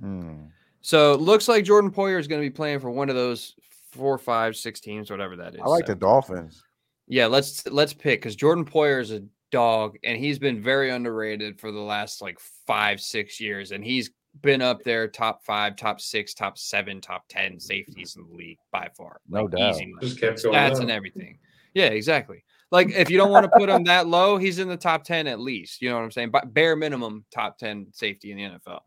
Hmm. 0.00 0.46
So 0.80 1.12
it 1.12 1.20
looks 1.20 1.46
like 1.46 1.64
Jordan 1.64 1.90
Poyer 1.90 2.18
is 2.18 2.26
going 2.26 2.40
to 2.40 2.46
be 2.46 2.52
playing 2.52 2.80
for 2.80 2.90
one 2.90 3.08
of 3.08 3.14
those 3.14 3.54
four, 3.92 4.18
five, 4.18 4.56
six 4.56 4.80
teams, 4.80 5.10
whatever 5.10 5.36
that 5.36 5.54
is. 5.54 5.60
I 5.62 5.68
like 5.68 5.86
the. 5.86 5.94
Dolphins. 5.94 6.62
Yeah, 7.08 7.26
let's 7.26 7.66
let's 7.66 7.92
pick 7.92 8.20
because 8.20 8.36
Jordan 8.36 8.64
Poyer 8.64 9.00
is 9.00 9.10
a 9.10 9.22
dog, 9.50 9.96
and 10.04 10.16
he's 10.18 10.38
been 10.38 10.62
very 10.62 10.90
underrated 10.90 11.60
for 11.60 11.70
the 11.72 11.80
last 11.80 12.22
like 12.22 12.38
five, 12.66 13.00
six 13.00 13.40
years, 13.40 13.72
and 13.72 13.84
he's 13.84 14.10
been 14.40 14.62
up 14.62 14.82
there 14.82 15.06
top 15.08 15.44
five, 15.44 15.76
top 15.76 16.00
six, 16.00 16.32
top 16.32 16.56
seven, 16.56 17.00
top 17.00 17.24
ten 17.28 17.60
safeties 17.60 18.16
in 18.16 18.26
the 18.26 18.34
league 18.34 18.58
by 18.70 18.88
far. 18.96 19.20
No 19.28 19.42
Like, 19.42 19.52
doubt. 19.52 19.74
easy. 19.74 19.92
Just 20.00 20.20
kept 20.20 20.42
going 20.42 20.54
stats 20.54 20.76
up. 20.76 20.80
and 20.82 20.90
everything. 20.90 21.38
Yeah, 21.74 21.86
exactly. 21.86 22.44
Like 22.70 22.90
if 22.90 23.10
you 23.10 23.18
don't 23.18 23.30
want 23.30 23.44
to 23.44 23.58
put 23.58 23.68
him 23.68 23.84
that 23.84 24.06
low, 24.06 24.38
he's 24.38 24.58
in 24.58 24.68
the 24.68 24.78
top 24.78 25.04
10 25.04 25.26
at 25.26 25.38
least. 25.38 25.82
You 25.82 25.90
know 25.90 25.96
what 25.96 26.04
I'm 26.04 26.10
saying? 26.10 26.30
But 26.30 26.54
bare 26.54 26.74
minimum 26.76 27.26
top 27.30 27.58
10 27.58 27.88
safety 27.92 28.30
in 28.32 28.38
the 28.38 28.44
NFL. 28.58 28.80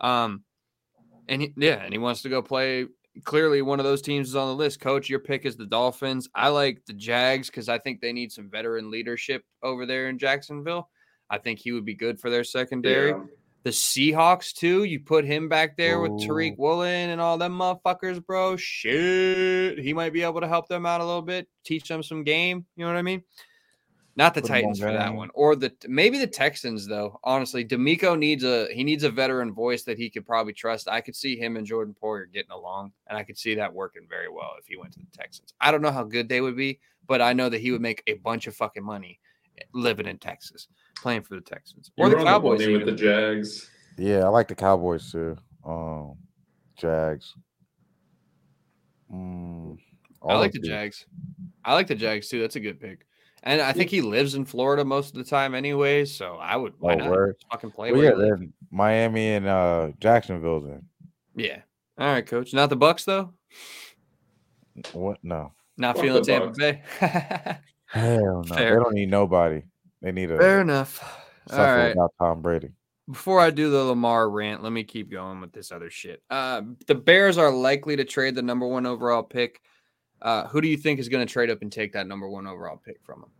Um 0.00 0.42
and 1.28 1.42
he, 1.42 1.52
yeah, 1.56 1.82
and 1.82 1.92
he 1.92 1.98
wants 1.98 2.22
to 2.22 2.30
go 2.30 2.40
play 2.40 2.86
clearly 3.24 3.62
one 3.62 3.80
of 3.80 3.84
those 3.84 4.02
teams 4.02 4.28
is 4.28 4.36
on 4.36 4.48
the 4.48 4.54
list. 4.54 4.80
Coach, 4.80 5.08
your 5.08 5.20
pick 5.20 5.44
is 5.44 5.56
the 5.56 5.66
Dolphins. 5.66 6.28
I 6.34 6.48
like 6.48 6.84
the 6.86 6.92
Jags 6.92 7.50
cuz 7.50 7.68
I 7.68 7.78
think 7.78 8.00
they 8.00 8.12
need 8.12 8.32
some 8.32 8.50
veteran 8.50 8.90
leadership 8.90 9.44
over 9.62 9.86
there 9.86 10.08
in 10.08 10.18
Jacksonville. 10.18 10.90
I 11.28 11.38
think 11.38 11.58
he 11.58 11.72
would 11.72 11.84
be 11.84 11.94
good 11.94 12.20
for 12.20 12.30
their 12.30 12.44
secondary. 12.44 13.10
Yeah. 13.10 13.24
The 13.64 13.70
Seahawks 13.70 14.52
too. 14.52 14.84
You 14.84 15.00
put 15.00 15.24
him 15.24 15.48
back 15.48 15.76
there 15.76 15.98
with 15.98 16.12
Tariq 16.12 16.56
Woolen 16.56 17.10
and 17.10 17.20
all 17.20 17.36
them 17.36 17.58
motherfuckers, 17.58 18.24
bro. 18.24 18.56
Shit, 18.56 19.80
he 19.80 19.92
might 19.92 20.12
be 20.12 20.22
able 20.22 20.40
to 20.40 20.46
help 20.46 20.68
them 20.68 20.86
out 20.86 21.00
a 21.00 21.04
little 21.04 21.20
bit, 21.20 21.48
teach 21.64 21.88
them 21.88 22.04
some 22.04 22.22
game. 22.22 22.64
You 22.76 22.84
know 22.84 22.92
what 22.92 22.98
I 22.98 23.02
mean? 23.02 23.24
Not 24.16 24.32
the 24.34 24.40
Put 24.40 24.50
'em 24.50 24.56
on 24.56 24.60
Titans 24.60 24.80
for 24.80 24.92
that 24.92 25.14
one, 25.14 25.30
or 25.34 25.54
the 25.54 25.72
maybe 25.86 26.18
the 26.18 26.26
Texans 26.26 26.86
though. 26.86 27.20
Honestly, 27.22 27.64
DeMeco 27.66 28.18
needs 28.18 28.44
a 28.44 28.66
he 28.72 28.82
needs 28.82 29.04
a 29.04 29.10
veteran 29.10 29.52
voice 29.52 29.82
that 29.82 29.98
he 29.98 30.08
could 30.08 30.24
probably 30.24 30.54
trust. 30.54 30.88
I 30.88 31.02
could 31.02 31.14
see 31.14 31.36
him 31.36 31.56
and 31.56 31.66
Jordan 31.66 31.94
Poyer 32.02 32.32
getting 32.32 32.50
along, 32.50 32.92
and 33.08 33.18
I 33.18 33.24
could 33.24 33.36
see 33.36 33.54
that 33.56 33.74
working 33.74 34.06
very 34.08 34.30
well 34.30 34.54
if 34.58 34.66
he 34.66 34.76
went 34.76 34.94
to 34.94 35.00
the 35.00 35.06
Texans. 35.12 35.52
I 35.60 35.70
don't 35.70 35.82
know 35.82 35.90
how 35.90 36.02
good 36.04 36.30
they 36.30 36.40
would 36.40 36.56
be, 36.56 36.80
but 37.06 37.20
I 37.20 37.34
know 37.34 37.50
that 37.50 37.60
he 37.60 37.72
would 37.72 37.82
make 37.82 38.02
a 38.06 38.14
bunch 38.14 38.46
of 38.46 38.56
fucking 38.56 38.82
money 38.84 39.20
living 39.74 40.06
in 40.06 40.16
Texas, 40.18 40.68
playing 40.96 41.22
for 41.22 41.34
the 41.34 41.42
Texans 41.42 41.90
or 41.98 42.08
the 42.08 42.16
Cowboys. 42.16 42.60
money 42.60 42.72
with 42.72 42.86
the 42.86 42.92
Jags. 42.92 43.70
Yeah, 43.98 44.24
I 44.24 44.28
like 44.28 44.48
the 44.48 44.54
Cowboys 44.54 45.12
too. 45.12 45.36
Um, 45.62 46.14
Jags. 46.78 47.34
Mm, 49.12 49.76
I 50.26 50.38
like 50.38 50.52
the. 50.52 50.60
Jags. 50.60 51.04
I 51.64 51.74
like 51.74 51.86
the 51.86 51.94
Jags 51.94 52.28
too. 52.28 52.40
That's 52.40 52.56
a 52.56 52.60
good 52.60 52.80
pick. 52.80 53.06
And 53.46 53.60
I 53.60 53.72
think 53.72 53.90
he 53.90 54.00
lives 54.00 54.34
in 54.34 54.44
Florida 54.44 54.84
most 54.84 55.10
of 55.16 55.24
the 55.24 55.30
time 55.30 55.54
anyway, 55.54 56.04
so 56.04 56.34
I 56.34 56.56
would 56.56 56.74
why 56.80 56.94
Oh, 56.94 56.96
not 56.96 57.10
word. 57.10 57.36
Fucking 57.52 57.70
play 57.70 57.92
Well, 57.92 58.00
where 58.00 58.18
yeah, 58.18 58.34
you 58.40 58.52
Miami 58.72 59.28
and 59.34 59.46
uh 59.46 59.92
Jacksonville 60.00 60.60
then. 60.60 60.82
Yeah. 61.36 61.60
All 61.96 62.08
right, 62.08 62.26
coach. 62.26 62.52
Not 62.52 62.70
the 62.70 62.76
Bucks 62.76 63.04
though. 63.04 63.32
What 64.92 65.18
no. 65.22 65.52
Not 65.78 65.94
Fuck 65.94 66.04
feeling 66.04 66.22
the 66.22 66.26
Tampa 66.26 66.46
Bucks. 66.48 66.58
Bay. 66.58 66.82
Hell 67.86 68.42
no. 68.48 68.54
Fair. 68.54 68.76
They 68.78 68.82
don't 68.82 68.94
need 68.94 69.10
nobody. 69.10 69.62
They 70.02 70.10
need 70.10 70.32
a 70.32 70.38
Fair 70.38 70.60
enough. 70.60 71.00
All 71.50 71.56
suffer 71.56 71.76
right. 71.76 71.88
without 71.90 72.14
Tom 72.18 72.42
Brady. 72.42 72.70
Before 73.08 73.38
I 73.38 73.50
do 73.50 73.70
the 73.70 73.84
Lamar 73.84 74.28
rant, 74.28 74.64
let 74.64 74.72
me 74.72 74.82
keep 74.82 75.08
going 75.08 75.40
with 75.40 75.52
this 75.52 75.70
other 75.70 75.88
shit. 75.88 76.20
Uh, 76.28 76.62
the 76.88 76.96
Bears 76.96 77.38
are 77.38 77.52
likely 77.52 77.94
to 77.94 78.04
trade 78.04 78.34
the 78.34 78.42
number 78.42 78.66
one 78.66 78.86
overall 78.86 79.22
pick. 79.22 79.60
Uh, 80.20 80.48
who 80.48 80.60
do 80.60 80.66
you 80.66 80.76
think 80.76 80.98
is 80.98 81.08
going 81.08 81.24
to 81.24 81.32
trade 81.32 81.48
up 81.50 81.62
and 81.62 81.70
take 81.70 81.92
that 81.92 82.08
number 82.08 82.28
one 82.28 82.48
overall 82.48 82.80
pick 82.84 82.96
from 83.04 83.20
them? 83.20 83.30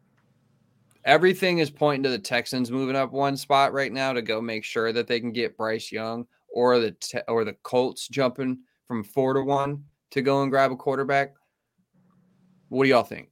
Everything 1.07 1.59
is 1.59 1.71
pointing 1.71 2.03
to 2.03 2.11
the 2.11 2.19
Texans 2.19 2.71
moving 2.71 2.97
up 2.97 3.13
one 3.13 3.37
spot 3.37 3.73
right 3.73 3.93
now 3.93 4.13
to 4.13 4.21
go 4.21 4.41
make 4.41 4.65
sure 4.65 4.93
that 4.93 5.07
they 5.07 5.21
can 5.21 5.33
get 5.33 5.57
Bryce 5.57 5.91
Young, 5.93 6.27
or 6.49 6.79
the 6.79 6.91
te- 6.91 7.21
or 7.29 7.45
the 7.45 7.55
Colts 7.63 8.09
jumping 8.09 8.59
from 8.87 9.05
four 9.05 9.33
to 9.35 9.43
one 9.43 9.85
to 10.11 10.21
go 10.21 10.43
and 10.43 10.51
grab 10.51 10.73
a 10.73 10.77
quarterback. 10.77 11.35
What 12.69 12.85
do 12.85 12.91
y'all 12.91 13.05
think? 13.05 13.31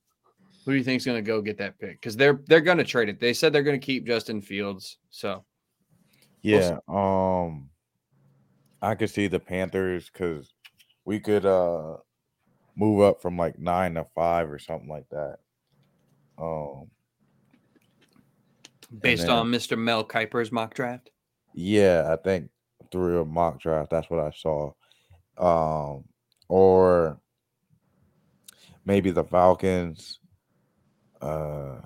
Who 0.65 0.73
do 0.73 0.79
you 0.79 0.85
think 0.85 1.01
is 1.01 1.07
going 1.07 1.23
to 1.23 1.27
go 1.27 1.43
get 1.43 1.59
that 1.59 1.79
pick? 1.79 2.01
Because 2.01 2.17
they're 2.17 2.41
they're 2.47 2.61
going 2.61 2.79
to 2.79 2.85
trade 2.85 3.09
it. 3.09 3.21
They 3.21 3.35
said 3.35 3.53
they're 3.53 3.63
going 3.63 3.79
to 3.79 3.85
keep 3.85 4.07
Justin 4.07 4.41
Fields. 4.41 4.99
So 5.11 5.45
Yeah. 6.43 6.79
Um 6.89 7.71
I 8.81 8.95
could 8.95 9.11
see 9.11 9.27
the 9.27 9.41
Panthers 9.41 10.11
because 10.13 10.53
we 11.05 11.19
could 11.19 11.45
uh 11.45 11.97
move 12.77 13.01
up 13.01 13.21
from 13.21 13.37
like 13.37 13.59
nine 13.59 13.95
to 13.95 14.05
five 14.15 14.51
or 14.51 14.59
something 14.59 14.89
like 14.89 15.09
that. 15.11 15.39
Um 16.39 16.91
based 19.01 19.27
then- 19.27 19.37
on 19.37 19.51
Mr. 19.51 19.79
Mel 19.79 20.05
Kiper's 20.05 20.51
mock 20.53 20.75
draft. 20.75 21.11
yeah, 21.55 22.13
I 22.13 22.17
think 22.17 22.51
through 22.91 23.21
a 23.23 23.25
mock 23.25 23.61
draft, 23.61 23.91
that's 23.91 24.09
what 24.11 24.21
I 24.21 24.31
saw. 24.31 24.73
Um 25.37 26.05
or 26.49 27.19
maybe 28.85 29.11
the 29.11 29.25
Falcons. 29.25 30.21
Uh 31.21 31.81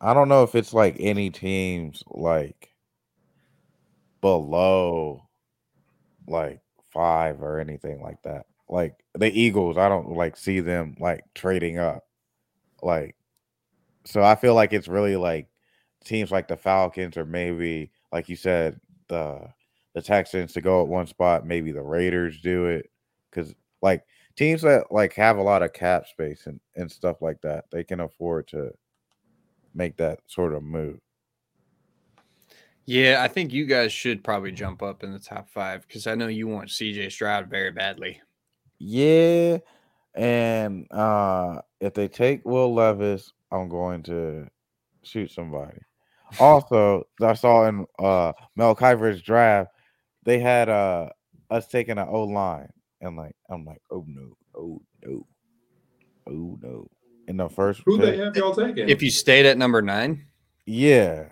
I 0.00 0.14
don't 0.14 0.28
know 0.28 0.42
if 0.42 0.54
it's 0.54 0.74
like 0.74 0.96
any 0.98 1.30
teams 1.30 2.02
like 2.08 2.70
below 4.20 5.28
like 6.26 6.60
five 6.92 7.40
or 7.42 7.58
anything 7.60 8.02
like 8.02 8.20
that. 8.22 8.46
Like 8.68 8.96
the 9.14 9.30
Eagles, 9.30 9.78
I 9.78 9.88
don't 9.88 10.10
like 10.16 10.36
see 10.36 10.60
them 10.60 10.96
like 10.98 11.24
trading 11.34 11.78
up. 11.78 12.04
Like 12.82 13.14
so 14.04 14.22
I 14.22 14.34
feel 14.34 14.54
like 14.54 14.72
it's 14.72 14.88
really 14.88 15.16
like 15.16 15.48
teams 16.04 16.30
like 16.30 16.48
the 16.48 16.56
Falcons 16.56 17.16
or 17.16 17.24
maybe 17.24 17.90
like 18.12 18.28
you 18.28 18.36
said 18.36 18.80
the 19.08 19.48
the 19.94 20.02
Texans 20.02 20.52
to 20.54 20.60
go 20.60 20.82
at 20.82 20.88
one 20.88 21.06
spot, 21.06 21.46
maybe 21.46 21.72
the 21.72 21.82
Raiders 21.82 22.40
do 22.40 22.66
it 22.66 22.90
cuz 23.30 23.54
like 23.82 24.04
teams 24.36 24.62
that 24.62 24.90
like 24.90 25.12
have 25.14 25.38
a 25.38 25.42
lot 25.42 25.62
of 25.62 25.72
cap 25.72 26.06
space 26.06 26.46
and 26.46 26.60
and 26.76 26.90
stuff 26.90 27.22
like 27.22 27.40
that, 27.42 27.64
they 27.70 27.84
can 27.84 28.00
afford 28.00 28.48
to 28.48 28.72
make 29.74 29.96
that 29.96 30.20
sort 30.26 30.54
of 30.54 30.62
move. 30.62 30.98
Yeah, 32.84 33.22
I 33.22 33.28
think 33.28 33.52
you 33.52 33.64
guys 33.64 33.92
should 33.92 34.24
probably 34.24 34.50
jump 34.50 34.82
up 34.82 35.04
in 35.04 35.12
the 35.12 35.18
top 35.18 35.48
five 35.48 35.86
because 35.86 36.06
I 36.06 36.14
know 36.16 36.26
you 36.26 36.48
want 36.48 36.68
CJ 36.68 37.12
Stroud 37.12 37.48
very 37.48 37.70
badly. 37.70 38.20
Yeah, 38.78 39.58
and 40.14 40.86
uh 40.90 41.60
if 41.80 41.94
they 41.94 42.08
take 42.08 42.44
Will 42.44 42.74
Levis, 42.74 43.32
I'm 43.52 43.68
going 43.68 44.02
to 44.04 44.48
shoot 45.02 45.30
somebody. 45.30 45.78
Also, 46.40 47.04
I 47.20 47.34
saw 47.34 47.66
in 47.68 47.84
uh 47.98 48.32
Mel 48.56 48.74
Kiper's 48.74 49.20
draft, 49.20 49.70
they 50.24 50.38
had 50.38 50.68
uh 50.68 51.10
us 51.50 51.68
taking 51.68 51.98
an 51.98 52.08
O 52.08 52.22
line, 52.24 52.70
and 53.02 53.16
like 53.16 53.36
I'm 53.50 53.64
like, 53.66 53.82
oh 53.90 54.04
no, 54.08 54.32
oh 54.56 54.80
no, 55.04 55.26
oh 56.26 56.58
no. 56.62 56.88
In 57.28 57.36
the 57.36 57.48
first, 57.48 57.82
Who 57.84 57.98
they 57.98 58.12
pick. 58.12 58.20
have 58.20 58.36
y'all 58.36 58.54
taking? 58.54 58.88
If 58.88 59.02
you 59.02 59.10
stayed 59.10 59.44
at 59.46 59.58
number 59.58 59.82
nine, 59.82 60.26
yeah, 60.66 61.26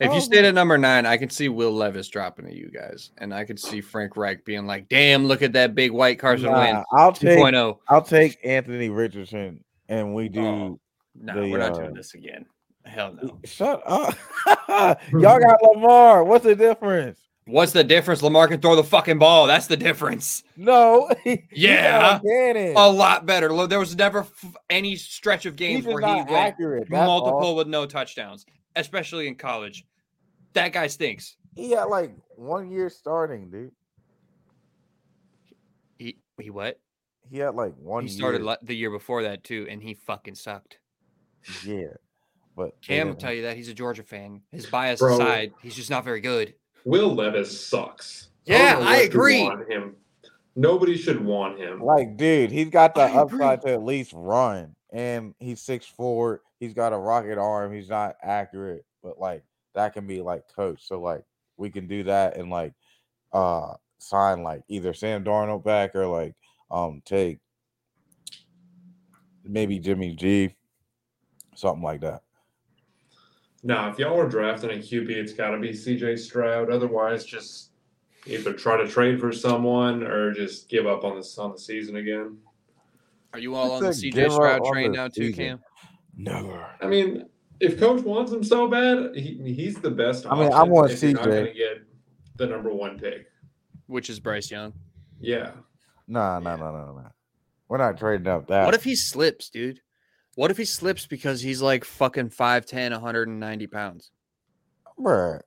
if 0.00 0.10
Oh, 0.10 0.14
you 0.14 0.20
stayed 0.20 0.44
at 0.44 0.54
number 0.54 0.76
nine, 0.76 1.06
I 1.06 1.16
could 1.16 1.30
see 1.30 1.48
Will 1.48 1.72
Levis 1.72 2.08
dropping 2.08 2.46
to 2.46 2.54
you 2.54 2.70
guys, 2.70 3.12
and 3.18 3.32
I 3.32 3.44
could 3.44 3.60
see 3.60 3.80
Frank 3.80 4.16
Reich 4.16 4.44
being 4.44 4.66
like, 4.66 4.88
"Damn, 4.88 5.24
look 5.26 5.42
at 5.42 5.52
that 5.52 5.74
big 5.76 5.92
white 5.92 6.18
Carson 6.18 6.50
Nah, 6.50 6.58
Wentz 6.58 6.84
I'll 6.92 7.12
take 7.12 7.38
2.0." 7.38 7.78
I'll 7.88 8.02
take 8.02 8.38
Anthony 8.44 8.88
Richardson, 8.88 9.62
and 9.90 10.14
we 10.14 10.28
do. 10.30 10.40
Oh, 10.46 10.80
No, 11.14 11.34
the, 11.42 11.50
we're 11.50 11.58
not 11.58 11.72
uh, 11.72 11.78
doing 11.80 11.94
this 11.94 12.14
again. 12.14 12.46
Hell 12.86 13.14
no. 13.22 13.38
Shut 13.44 13.82
up, 13.84 14.16
y'all 15.12 15.38
got 15.38 15.62
Lamar. 15.62 16.24
What's 16.24 16.44
the 16.44 16.56
difference? 16.56 17.20
What's 17.46 17.72
the 17.72 17.82
difference? 17.84 18.22
Lamar 18.22 18.46
can 18.48 18.60
throw 18.60 18.76
the 18.76 18.84
fucking 18.84 19.18
ball. 19.18 19.46
That's 19.48 19.66
the 19.66 19.76
difference. 19.76 20.44
No, 20.56 21.10
he 21.24 21.42
Yeah. 21.52 22.20
cannon. 22.20 22.74
A 22.76 22.88
lot 22.88 23.26
better. 23.26 23.48
There 23.66 23.78
was 23.80 23.96
never 23.96 24.20
f- 24.20 24.56
any 24.70 24.94
stretch 24.96 25.44
of 25.46 25.56
games 25.56 25.84
where 25.84 26.00
he 26.00 26.14
went 26.14 26.30
accurate. 26.30 26.88
Multiple 26.88 27.40
all. 27.40 27.56
with 27.56 27.66
no 27.66 27.86
touchdowns, 27.86 28.46
especially 28.76 29.26
in 29.26 29.34
college. 29.34 29.84
That 30.52 30.72
guy 30.72 30.86
stinks. 30.86 31.36
He 31.56 31.72
had 31.72 31.84
like 31.84 32.12
one 32.36 32.70
year 32.70 32.88
starting, 32.88 33.50
dude. 33.50 33.72
He 35.98 36.18
he 36.40 36.50
what? 36.50 36.78
He 37.30 37.38
had 37.38 37.54
like 37.54 37.74
one. 37.76 38.02
he 38.04 38.08
started 38.08 38.42
year. 38.42 38.56
the 38.62 38.74
year 38.76 38.90
before 38.90 39.22
that 39.22 39.44
too, 39.44 39.66
and 39.70 39.82
he 39.82 39.94
fucking 39.94 40.34
sucked. 40.34 40.78
yeah, 41.64 41.86
but 42.56 42.72
they 42.86 42.96
Cam 42.96 43.06
will 43.06 43.12
didn't- 43.14 43.20
tell 43.20 43.32
you 43.32 43.42
that 43.42 43.56
he's 43.56 43.68
a 43.68 43.74
Georgia 43.74 44.02
fan. 44.02 44.42
His 44.50 44.66
bias 44.66 45.00
Bro. 45.00 45.14
aside, 45.14 45.52
he's 45.62 45.74
just 45.74 45.90
not 45.90 46.04
very 46.04 46.20
good. 46.20 46.54
Will 46.84 47.14
Levis 47.14 47.64
sucks. 47.66 48.28
Yeah, 48.46 48.74
don't 48.74 48.86
I 48.86 48.96
agree. 49.02 49.42
him. 49.68 49.96
Nobody 50.56 50.96
should 50.96 51.24
want 51.24 51.58
him. 51.58 51.80
Like, 51.82 52.16
dude, 52.16 52.50
he's 52.50 52.68
got 52.70 52.94
the 52.94 53.02
I 53.02 53.22
agree. 53.22 53.38
upside 53.38 53.62
to 53.62 53.72
at 53.72 53.84
least 53.84 54.12
run, 54.14 54.74
and 54.92 55.34
he's 55.38 55.60
six 55.62 55.86
four. 55.86 56.42
He's 56.58 56.74
got 56.74 56.92
a 56.92 56.98
rocket 56.98 57.38
arm. 57.38 57.72
He's 57.72 57.88
not 57.88 58.16
accurate, 58.22 58.84
but 59.02 59.18
like 59.20 59.44
that 59.74 59.92
can 59.94 60.06
be 60.06 60.20
like 60.20 60.42
coached. 60.54 60.86
So 60.86 61.00
like 61.00 61.22
we 61.56 61.70
can 61.70 61.86
do 61.86 62.02
that 62.04 62.36
and 62.36 62.50
like 62.50 62.72
uh 63.32 63.74
sign 63.98 64.42
like 64.42 64.62
either 64.68 64.92
Sam 64.92 65.22
Darnold 65.22 65.62
back 65.64 65.94
or 65.94 66.06
like 66.06 66.34
um 66.70 67.02
take 67.04 67.38
maybe 69.44 69.78
Jimmy 69.78 70.14
G, 70.14 70.54
something 71.54 71.82
like 71.82 72.00
that. 72.02 72.22
Now, 73.62 73.90
if 73.90 73.98
y'all 73.98 74.18
are 74.18 74.28
drafting 74.28 74.70
a 74.70 74.74
QB, 74.74 75.10
it's 75.10 75.32
got 75.32 75.50
to 75.50 75.58
be 75.58 75.70
CJ 75.70 76.18
Stroud. 76.18 76.70
Otherwise, 76.70 77.24
just 77.26 77.70
either 78.26 78.52
try 78.52 78.76
to 78.76 78.88
trade 78.88 79.20
for 79.20 79.32
someone 79.32 80.02
or 80.02 80.32
just 80.32 80.68
give 80.68 80.86
up 80.86 81.04
on 81.04 81.16
this 81.16 81.36
on 81.36 81.52
the 81.52 81.58
season 81.58 81.96
again. 81.96 82.38
Are 83.32 83.38
you 83.38 83.54
all 83.54 83.72
on 83.72 83.82
the 83.82 83.90
CJ 83.90 84.32
Stroud 84.32 84.60
up 84.60 84.72
train 84.72 84.92
the 84.92 84.96
now 84.96 85.08
too, 85.08 85.26
season. 85.26 85.44
Cam? 85.44 85.60
Never. 86.16 86.66
I 86.80 86.86
mean, 86.86 87.26
if 87.60 87.78
coach 87.78 88.02
wants 88.02 88.32
him 88.32 88.42
so 88.42 88.66
bad, 88.66 89.14
he, 89.14 89.38
he's 89.54 89.76
the 89.76 89.90
best. 89.90 90.26
I 90.26 90.34
mean, 90.38 90.52
I 90.52 90.62
want 90.62 90.90
if 90.90 91.02
you're 91.02 91.12
not 91.12 91.22
CJ. 91.22 91.26
going 91.26 91.46
to 91.46 91.52
get 91.52 91.82
the 92.36 92.46
number 92.46 92.72
one 92.72 92.98
pick. 92.98 93.26
Which 93.86 94.08
is 94.08 94.20
Bryce 94.20 94.50
Young. 94.50 94.72
Yeah, 95.20 95.52
Nah, 96.10 96.40
no, 96.40 96.56
no, 96.56 96.72
no, 96.72 96.92
no. 96.96 97.06
We're 97.68 97.78
not 97.78 97.96
trading 97.96 98.26
up 98.26 98.48
that. 98.48 98.64
What 98.64 98.74
if 98.74 98.82
he 98.82 98.96
slips, 98.96 99.48
dude? 99.48 99.80
What 100.34 100.50
if 100.50 100.56
he 100.56 100.64
slips 100.64 101.06
because 101.06 101.40
he's 101.40 101.62
like 101.62 101.84
fucking 101.84 102.30
5'10, 102.30 102.90
190 102.90 103.66
pounds? 103.68 104.10
Bruh, 104.98 105.40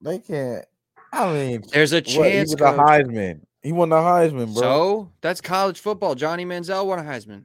they 0.00 0.18
can't. 0.18 0.64
I 1.12 1.32
mean, 1.32 1.62
There's 1.72 1.92
a 1.92 1.96
what, 1.96 2.06
he 2.08 2.16
chance. 2.16 2.50
was 2.50 2.60
a. 2.60 2.64
Heisman. 2.64 3.40
He 3.62 3.70
won 3.70 3.90
the 3.90 3.96
Heisman, 3.96 4.52
bro. 4.52 4.62
So 4.62 5.12
that's 5.20 5.40
college 5.40 5.78
football. 5.78 6.16
Johnny 6.16 6.44
Manziel 6.44 6.86
won 6.86 6.98
a 6.98 7.02
Heisman. 7.02 7.44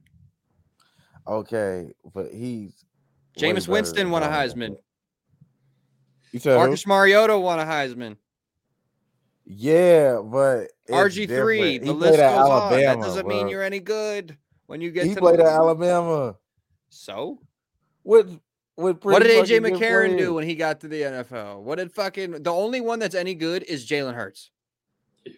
okay, 1.27 1.91
but 2.13 2.31
he's 2.31 2.83
Jameis 3.37 3.67
Winston 3.67 4.09
won 4.09 4.23
a 4.23 4.27
Heisman. 4.27 4.75
You 6.31 6.39
said 6.39 6.53
who? 6.53 6.57
Marcus 6.57 6.87
Mariota 6.87 7.37
won 7.37 7.59
a 7.59 7.63
Heisman. 7.65 8.17
Yeah, 9.45 10.21
but 10.23 10.67
RG 10.89 11.27
three. 11.27 11.77
The 11.77 11.85
He 11.85 11.91
list 11.91 12.17
goes 12.17 12.19
at 12.19 12.37
on. 12.37 12.71
That 12.71 12.99
doesn't 12.99 13.27
mean 13.27 13.47
you're 13.47 13.63
any 13.63 13.79
good 13.79 14.37
when 14.65 14.81
you 14.81 14.91
get 14.91 15.05
He 15.05 15.13
to 15.13 15.19
played 15.19 15.39
the 15.39 15.43
at. 15.43 15.49
Alabama. 15.53 16.35
So 16.89 17.39
With 18.03 18.39
with 18.77 19.03
what 19.03 19.21
did 19.21 19.31
AJ 19.31 19.57
fucking 19.57 19.61
good 19.63 19.73
McCarron 19.73 20.17
do 20.17 20.33
when 20.33 20.45
he 20.45 20.55
got 20.55 20.81
to 20.81 20.87
the 20.87 21.01
NFL? 21.01 21.61
What 21.61 21.77
did 21.77 21.91
fucking 21.91 22.43
the 22.43 22.51
only 22.51 22.81
one 22.81 22.99
that's 22.99 23.15
any 23.15 23.35
good 23.35 23.63
is 23.63 23.85
Jalen 23.87 24.15
Hurts? 24.15 24.49
yeah. 25.25 25.33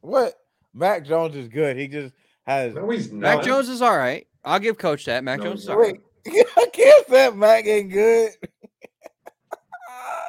What? 0.00 0.34
Mac 0.72 1.04
Jones 1.04 1.34
is 1.34 1.48
good. 1.48 1.76
He 1.76 1.88
just 1.88 2.14
has. 2.46 2.74
No, 2.74 2.88
he's 2.90 3.10
Mac. 3.10 3.42
Jones 3.42 3.68
is 3.68 3.82
all 3.82 3.96
right. 3.96 4.26
I'll 4.44 4.60
give 4.60 4.78
Coach 4.78 5.06
that. 5.06 5.24
Mac 5.24 5.38
No, 5.38 5.46
Jones 5.46 5.60
is 5.60 5.64
he's 5.66 5.70
all 5.70 5.78
right. 5.78 6.00
Wait, 6.26 6.46
I 6.56 6.66
can't 6.72 7.06
say 7.08 7.30
Mac 7.30 7.66
ain't 7.66 7.90
good. 7.90 8.30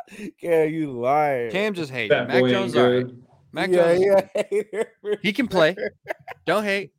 Can 0.42 0.74
you 0.74 0.92
lying? 0.92 1.52
Cam 1.52 1.74
just 1.74 1.92
hates. 1.92 2.12
That 2.12 2.28
Mac 2.28 2.42
boy 2.42 2.50
Jones 2.52 2.76
ain't 2.76 2.86
all 2.86 2.94
right. 2.94 3.16
Mac 3.52 3.70
yeah, 3.70 3.96
Jones, 3.96 4.26
yeah. 4.74 4.84
he 5.22 5.34
can 5.34 5.48
play. 5.48 5.76
Don't 6.46 6.64
hate. 6.64 6.92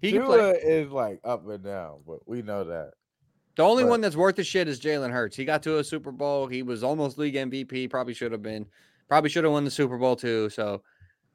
He 0.00 0.12
can 0.12 0.24
play. 0.24 0.50
Is 0.50 0.90
like 0.90 1.20
up 1.24 1.48
and 1.48 1.62
down, 1.62 2.00
but 2.06 2.26
we 2.26 2.42
know 2.42 2.64
that. 2.64 2.92
The 3.56 3.62
only 3.62 3.84
but- 3.84 3.90
one 3.90 4.00
that's 4.00 4.16
worth 4.16 4.36
the 4.36 4.44
shit 4.44 4.68
is 4.68 4.80
Jalen 4.80 5.10
Hurts. 5.10 5.36
He 5.36 5.44
got 5.44 5.62
to 5.64 5.78
a 5.78 5.84
Super 5.84 6.12
Bowl. 6.12 6.46
He 6.46 6.62
was 6.62 6.82
almost 6.82 7.18
league 7.18 7.34
MVP. 7.34 7.90
Probably 7.90 8.14
should 8.14 8.32
have 8.32 8.42
been. 8.42 8.66
Probably 9.08 9.30
should 9.30 9.44
have 9.44 9.52
won 9.52 9.64
the 9.64 9.70
Super 9.70 9.98
Bowl 9.98 10.16
too. 10.16 10.48
So, 10.50 10.82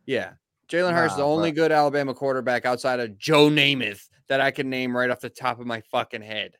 yeah, 0.05 0.31
Jalen 0.68 0.93
Hurts 0.93 1.14
is 1.14 1.18
the 1.18 1.23
only 1.23 1.51
but- 1.51 1.55
good 1.55 1.72
Alabama 1.72 2.14
quarterback 2.14 2.65
outside 2.65 2.99
of 2.99 3.18
Joe 3.18 3.49
Namath 3.49 4.07
that 4.27 4.41
I 4.41 4.51
can 4.51 4.69
name 4.69 4.95
right 4.95 5.09
off 5.09 5.19
the 5.19 5.30
top 5.30 5.59
of 5.59 5.68
my 5.68 5.81
fucking 5.91 6.22
head. 6.22 6.55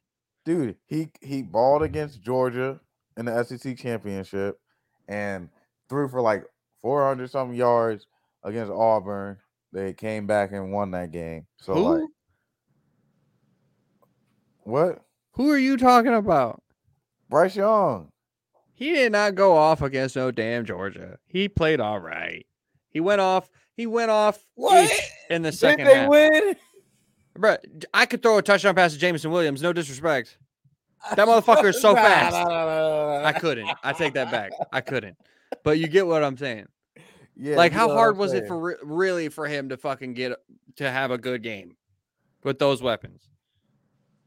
Dude, 0.45 0.78
he 0.86 1.10
he 1.22 1.41
balled 1.41 1.84
against 1.84 2.22
Georgia 2.22 2.80
in 3.18 3.26
the 3.26 3.44
SEC 3.44 3.77
championship 3.77 4.60
and 5.07 5.49
threw 5.89 6.07
for 6.07 6.22
like 6.22 6.44
400 6.81 7.30
something 7.30 7.57
yards 7.57 8.06
against 8.44 8.72
Auburn. 8.72 9.38
They 9.73 9.94
came 9.94 10.27
back 10.27 10.52
and 10.53 10.72
won 10.72 10.91
that 10.91 11.11
game. 11.11 11.45
So 11.60 11.73
Who? 11.73 11.94
like 11.99 12.10
what? 14.64 14.99
Who 15.34 15.52
are 15.52 15.57
you 15.57 15.77
talking 15.77 16.14
about? 16.14 16.61
Bryce 17.30 17.56
Young. 17.56 18.10
He 18.73 18.91
did 18.94 19.11
not 19.11 19.35
go 19.35 19.56
off 19.56 19.81
against 19.81 20.15
no 20.15 20.31
damn 20.31 20.65
Georgia. 20.65 21.18
He 21.26 21.49
played 21.49 21.80
all 21.80 21.99
right. 21.99 22.45
He 22.89 22.99
went 22.99 23.22
off. 23.22 23.49
He 23.76 23.85
went 23.88 24.11
off 24.11 24.39
What? 24.56 24.89
in 25.30 25.41
the 25.41 25.52
Did 25.52 25.57
second 25.57 25.85
they 25.88 25.95
half. 25.95 26.10
win? 26.10 26.56
Bruh, 27.38 27.57
I 27.94 28.06
could 28.06 28.23
throw 28.23 28.38
a 28.38 28.41
touchdown 28.41 28.73
pass 28.76 28.94
to 28.94 28.99
Jameson 28.99 29.30
Williams. 29.31 29.61
No 29.61 29.73
disrespect. 29.73 30.38
That 31.16 31.28
motherfucker 31.28 31.70
is 31.70 31.82
so 31.82 31.96
fast. 31.96 32.36
I 32.36 33.34
couldn't. 33.34 33.70
I 33.84 33.94
take 33.94 34.14
that 34.14 34.32
back. 34.32 34.52
I 34.72 34.82
couldn't. 34.82 35.18
But 35.64 35.80
you 35.80 35.88
get 35.88 36.08
what 36.08 36.24
I'm 36.24 36.38
saying. 36.38 36.68
Yeah, 37.40 37.56
like, 37.56 37.72
how 37.72 37.90
hard 37.92 38.18
was 38.18 38.34
it 38.34 38.48
for 38.48 38.60
re- 38.60 38.76
really 38.82 39.30
for 39.30 39.48
him 39.48 39.70
to 39.70 39.78
fucking 39.78 40.16
get 40.16 40.34
to 40.78 40.90
have 40.90 41.12
a 41.12 41.20
good 41.20 41.44
game 41.44 41.76
with 42.44 42.58
those 42.58 42.82
weapons? 42.82 43.30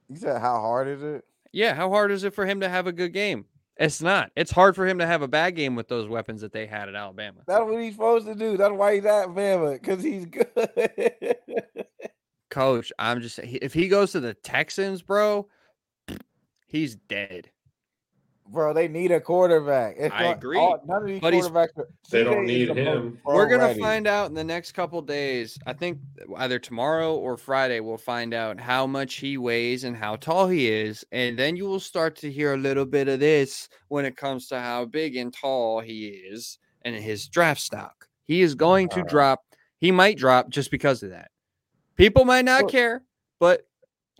You 0.08 0.16
said 0.16 0.40
how 0.40 0.60
hard 0.60 0.86
is 0.86 1.02
it? 1.02 1.24
Yeah, 1.52 1.74
how 1.74 1.90
hard 1.90 2.12
is 2.12 2.22
it 2.22 2.34
for 2.34 2.46
him 2.46 2.60
to 2.60 2.68
have 2.68 2.86
a 2.86 2.92
good 2.92 3.12
game? 3.12 3.46
It's 3.76 4.02
not. 4.02 4.30
It's 4.36 4.50
hard 4.50 4.76
for 4.76 4.86
him 4.86 4.98
to 4.98 5.06
have 5.06 5.22
a 5.22 5.28
bad 5.28 5.56
game 5.56 5.74
with 5.74 5.88
those 5.88 6.06
weapons 6.06 6.42
that 6.42 6.52
they 6.52 6.66
had 6.66 6.88
at 6.88 6.94
Alabama. 6.94 7.40
That's 7.46 7.64
what 7.64 7.80
he's 7.80 7.94
supposed 7.94 8.26
to 8.26 8.34
do. 8.34 8.56
That's 8.56 8.74
why 8.74 8.96
he's 8.96 9.06
at 9.06 9.28
Bama 9.28 9.72
because 9.72 10.02
he's 10.02 10.26
good. 10.26 11.36
Coach, 12.50 12.92
I'm 12.98 13.22
just 13.22 13.38
if 13.38 13.72
he 13.72 13.88
goes 13.88 14.12
to 14.12 14.20
the 14.20 14.34
Texans, 14.34 15.02
bro, 15.02 15.48
he's 16.70 16.94
dead. 16.96 17.50
Bro, 18.48 18.74
they 18.74 18.88
need 18.88 19.12
a 19.12 19.20
quarterback. 19.20 19.94
It's 19.96 20.12
I 20.12 20.24
not- 20.24 20.36
agree, 20.38 20.58
all- 20.58 20.82
none 20.84 21.02
of 21.02 21.06
these 21.08 21.20
but 21.20 21.32
quarterbacks. 21.32 21.78
are- 21.78 21.88
They 22.10 22.24
don't 22.24 22.46
need 22.46 22.64
the 22.70 22.74
most 22.74 22.84
him. 22.84 23.20
We're 23.24 23.46
gonna 23.46 23.58
pro-ready. 23.58 23.80
find 23.80 24.06
out 24.08 24.28
in 24.28 24.34
the 24.34 24.42
next 24.42 24.72
couple 24.72 25.00
days. 25.02 25.56
I 25.66 25.72
think 25.72 26.00
either 26.36 26.58
tomorrow 26.58 27.14
or 27.14 27.36
Friday 27.36 27.78
we'll 27.78 27.96
find 27.96 28.34
out 28.34 28.58
how 28.58 28.88
much 28.88 29.14
he 29.16 29.38
weighs 29.38 29.84
and 29.84 29.96
how 29.96 30.16
tall 30.16 30.48
he 30.48 30.68
is, 30.68 31.04
and 31.12 31.38
then 31.38 31.54
you 31.54 31.64
will 31.66 31.78
start 31.78 32.16
to 32.16 32.32
hear 32.32 32.54
a 32.54 32.56
little 32.56 32.86
bit 32.86 33.06
of 33.06 33.20
this 33.20 33.68
when 33.86 34.04
it 34.04 34.16
comes 34.16 34.48
to 34.48 34.58
how 34.58 34.84
big 34.84 35.14
and 35.14 35.32
tall 35.32 35.80
he 35.80 36.06
is 36.08 36.58
and 36.82 36.96
his 36.96 37.28
draft 37.28 37.60
stock. 37.60 38.08
He 38.26 38.42
is 38.42 38.56
going 38.56 38.88
to 38.90 39.02
drop. 39.04 39.44
He 39.78 39.92
might 39.92 40.16
drop 40.18 40.48
just 40.48 40.72
because 40.72 41.04
of 41.04 41.10
that. 41.10 41.30
People 41.94 42.24
might 42.24 42.44
not 42.46 42.62
Well- 42.62 42.70
care, 42.72 43.04
but 43.38 43.64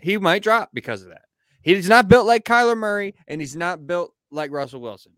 he 0.01 0.18
might 0.18 0.44
drop 0.44 0.70
because 0.72 1.02
of 1.02 1.09
that. 1.09 1.22
He's 1.62 1.89
not 1.89 2.09
built 2.09 2.27
like 2.27 2.45
Kyler 2.45 2.77
Murray, 2.77 3.15
and 3.28 3.41
he's 3.41 3.57
not 3.57 3.87
built 3.87 4.15
like 4.31 4.51
Russell 4.51 4.81
Wilson. 4.81 5.12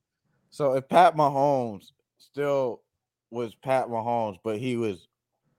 So 0.51 0.75
if 0.75 0.89
Pat 0.89 1.17
Mahomes 1.17 1.93
still 2.19 2.83
was 3.31 3.55
Pat 3.55 3.89
Mahomes, 3.89 4.39
but 4.43 4.59
he 4.59 4.77
was 4.77 5.09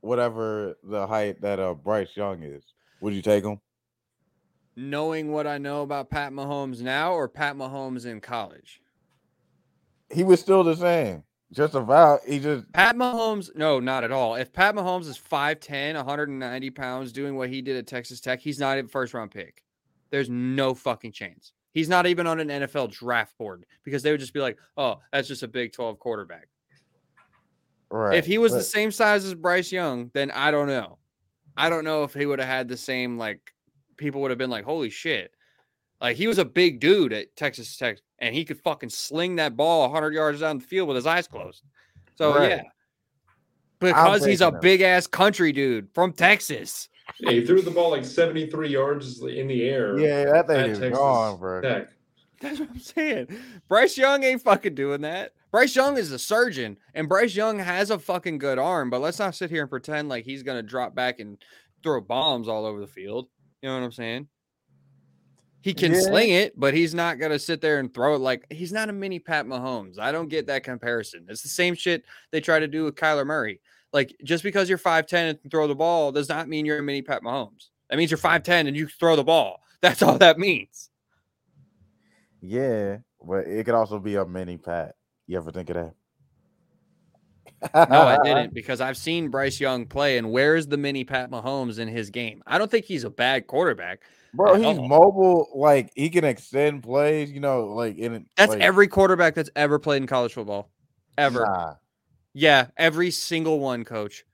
whatever 0.02 0.76
the 0.84 1.08
height 1.08 1.42
that 1.42 1.60
uh 1.60 1.74
Bryce 1.74 2.16
Young 2.16 2.44
is, 2.44 2.64
would 3.02 3.14
you 3.14 3.22
take 3.22 3.44
him? 3.44 3.60
Knowing 4.76 5.32
what 5.32 5.48
I 5.48 5.58
know 5.58 5.82
about 5.84 6.10
Pat 6.10 6.32
Mahomes 6.32 6.82
now 6.82 7.14
or 7.14 7.28
Pat 7.28 7.56
Mahomes 7.56 8.06
in 8.06 8.20
college. 8.22 8.82
He 10.12 10.24
was 10.24 10.40
still 10.40 10.64
the 10.64 10.76
same. 10.76 11.24
Just 11.52 11.76
about 11.76 12.22
he 12.28 12.40
just 12.40 12.72
Pat 12.74 12.96
Mahomes, 12.96 13.56
no, 13.56 13.80
not 13.80 14.04
at 14.04 14.12
all. 14.12 14.36
If 14.36 14.52
Pat 14.52 14.76
Mahomes 14.76 15.08
is 15.08 15.20
5'10, 15.20 15.96
190 15.96 16.70
pounds, 16.72 17.12
doing 17.12 17.36
what 17.36 17.50
he 17.50 17.62
did 17.62 17.78
at 17.78 17.86
Texas 17.86 18.20
Tech, 18.20 18.40
he's 18.40 18.60
not 18.60 18.80
a 18.80 18.88
first 18.88 19.14
round 19.14 19.30
pick. 19.30 19.64
There's 20.14 20.30
no 20.30 20.76
fucking 20.76 21.12
chance. 21.12 21.54
He's 21.72 21.90
not 21.90 22.06
even 22.06 22.28
on 22.28 22.40
an 22.40 22.50
NFL 22.50 22.92
draft 22.92 23.36
board 23.36 23.66
because 23.84 24.04
they 24.04 24.12
would 24.12 24.20
just 24.20 24.32
be 24.32 24.42
like, 24.42 24.60
oh, 24.78 25.00
that's 25.12 25.28
just 25.28 25.42
a 25.42 25.48
Big 25.48 25.74
12 25.74 25.98
quarterback. 25.98 26.50
right. 27.90 28.16
if 28.16 28.24
he 28.24 28.38
was 28.38 28.52
the 28.52 28.62
same 28.62 28.92
size 28.92 29.26
as 29.26 29.34
Bryce 29.34 29.72
Young, 29.72 30.12
then 30.14 30.30
I 30.30 30.52
don't 30.52 30.68
know. 30.68 31.00
I 31.58 31.68
don't 31.68 31.84
know 31.84 32.04
if 32.04 32.14
he 32.14 32.28
would 32.28 32.38
have 32.38 32.48
had 32.48 32.68
the 32.68 32.78
same, 32.78 33.18
like, 33.18 33.40
people 33.98 34.22
would 34.22 34.30
have 34.30 34.38
been 34.38 34.52
like, 34.52 34.66
holy 34.66 34.92
shit. 34.92 35.32
Like, 36.00 36.16
he 36.16 36.28
was 36.28 36.38
a 36.38 36.46
big 36.46 36.80
dude 36.80 37.12
at 37.12 37.36
Texas 37.36 37.76
Tech 37.76 37.98
and 38.20 38.36
he 38.36 38.46
could 38.46 38.60
fucking 38.62 38.92
sling 38.92 39.38
that 39.38 39.58
ball 39.58 39.82
100 39.90 40.14
yards 40.14 40.42
down 40.42 40.60
the 40.60 40.64
field 40.64 40.90
with 40.90 40.96
his 40.96 41.08
eyes 41.08 41.28
closed. 41.28 41.64
So, 42.18 42.36
Right. 42.36 42.50
yeah. 42.52 42.62
Because 43.80 44.24
he's 44.24 44.42
a 44.42 44.52
big 44.52 44.82
ass 44.82 45.08
country 45.08 45.52
dude 45.52 45.90
from 45.96 46.14
Texas. 46.14 46.88
Yeah, 47.20 47.32
he 47.32 47.46
threw 47.46 47.62
the 47.62 47.72
ball 47.72 47.92
like 47.92 48.06
73 48.06 48.70
yards 48.70 49.22
in 49.22 49.48
the 49.48 49.64
air. 49.70 49.98
yeah, 50.00 50.26
that 50.26 50.48
thing 50.48 50.72
is 50.72 50.80
Texas 50.80 50.98
gone, 50.98 51.38
bro. 51.40 51.62
Tech. 51.62 51.90
That's 52.42 52.60
what 52.60 52.70
I'm 52.72 52.80
saying. 52.80 53.28
Bryce 53.70 53.98
Young 53.98 54.24
ain't 54.24 54.42
fucking 54.42 54.76
doing 54.76 55.02
that. 55.02 55.32
Bryce 55.52 55.76
Young 55.76 55.98
is 55.98 56.12
a 56.12 56.20
surgeon, 56.20 56.78
and 56.94 57.08
Bryce 57.08 57.36
Young 57.36 57.60
has 57.60 57.90
a 57.92 58.00
fucking 58.00 58.40
good 58.40 58.58
arm, 58.60 58.90
but 58.90 59.00
let's 59.00 59.20
not 59.20 59.36
sit 59.36 59.50
here 59.50 59.62
and 59.62 59.70
pretend 59.70 60.10
like 60.10 60.26
he's 60.26 60.44
gonna 60.44 60.64
drop 60.64 60.94
back 60.96 61.20
and 61.20 61.38
throw 61.84 62.02
bombs 62.02 62.48
all 62.48 62.66
over 62.66 62.80
the 62.80 62.88
field. 62.88 63.28
You 63.62 63.70
know 63.70 63.76
what 63.80 63.86
I'm 63.86 63.92
saying? 63.92 64.28
He 65.62 65.74
can 65.74 65.94
Yeah. 65.94 66.02
sling 66.02 66.32
it, 66.32 66.60
but 66.60 66.74
he's 66.74 66.94
not 66.94 67.20
gonna 67.20 67.40
sit 67.40 67.62
there 67.62 67.80
and 67.80 67.94
throw 67.94 68.16
it 68.16 68.20
like 68.20 68.46
he's 68.52 68.74
not 68.74 68.90
a 68.90 68.94
mini 68.94 69.20
Pat 69.20 69.46
Mahomes. 69.46 69.98
I 69.98 70.12
don't 70.12 70.28
get 70.28 70.48
that 70.48 70.64
comparison. 70.66 71.26
It's 71.30 71.44
the 71.44 71.48
same 71.50 71.76
shit 71.76 72.04
they 72.32 72.42
try 72.42 72.60
to 72.60 72.68
do 72.68 72.84
with 72.84 72.96
Kyler 72.96 73.26
Murray. 73.26 73.62
Like 73.94 74.16
just 74.24 74.44
because 74.44 74.68
you're 74.68 74.78
5'10 74.78 75.14
and 75.14 75.42
can 75.42 75.52
throw 75.52 75.68
the 75.68 75.76
ball 75.76 76.12
does 76.12 76.28
not 76.28 76.50
mean 76.50 76.66
you're 76.66 76.80
a 76.80 76.84
mini 76.84 77.02
Pat 77.02 77.22
Mahomes. 77.22 77.70
That 77.90 77.98
means 77.98 78.12
you're 78.12 78.18
5'10 78.18 78.68
and 78.68 78.76
you 78.76 78.88
throw 78.88 79.16
the 79.16 79.24
ball. 79.24 79.62
That's 79.82 80.02
all 80.02 80.18
that 80.18 80.40
means. 80.40 80.90
Yeah, 82.42 82.98
but 83.26 83.48
it 83.48 83.66
could 83.66 83.76
also 83.76 84.00
be 84.00 84.16
a 84.16 84.26
mini 84.26 84.58
Pat. 84.58 84.96
You 85.28 85.38
ever 85.38 85.52
think 85.52 85.70
of 85.70 85.76
that? 85.76 85.94
No, 87.90 88.02
I 88.02 88.18
didn't 88.24 88.54
because 88.54 88.82
I've 88.82 88.98
seen 88.98 89.30
Bryce 89.30 89.60
Young 89.60 89.86
play, 89.86 90.18
and 90.18 90.32
where's 90.32 90.68
the 90.68 90.78
mini 90.78 91.04
Pat 91.04 91.32
Mahomes 91.32 91.80
in 91.80 91.88
his 91.88 92.10
game? 92.10 92.44
I 92.48 92.58
don't 92.58 92.70
think 92.70 92.86
he's 92.86 93.04
a 93.04 93.10
bad 93.10 93.48
quarterback. 93.48 94.02
Bro, 94.34 94.56
he's 94.56 94.78
all. 94.78 94.88
mobile. 94.88 95.48
Like 95.56 95.92
he 95.96 96.10
can 96.10 96.26
extend 96.26 96.84
plays. 96.84 97.32
You 97.32 97.40
know, 97.40 97.68
like 97.68 97.98
in 97.98 98.26
That's 98.36 98.52
like, 98.52 98.62
every 98.62 98.88
quarterback 98.88 99.36
that's 99.36 99.50
ever 99.56 99.80
played 99.80 100.02
in 100.02 100.08
college 100.08 100.34
football, 100.34 100.70
ever. 101.18 101.42
Nah. 101.42 101.76
Yeah, 102.34 102.68
every 102.78 103.12
single 103.12 103.60
one, 103.60 103.84
coach. 103.84 104.26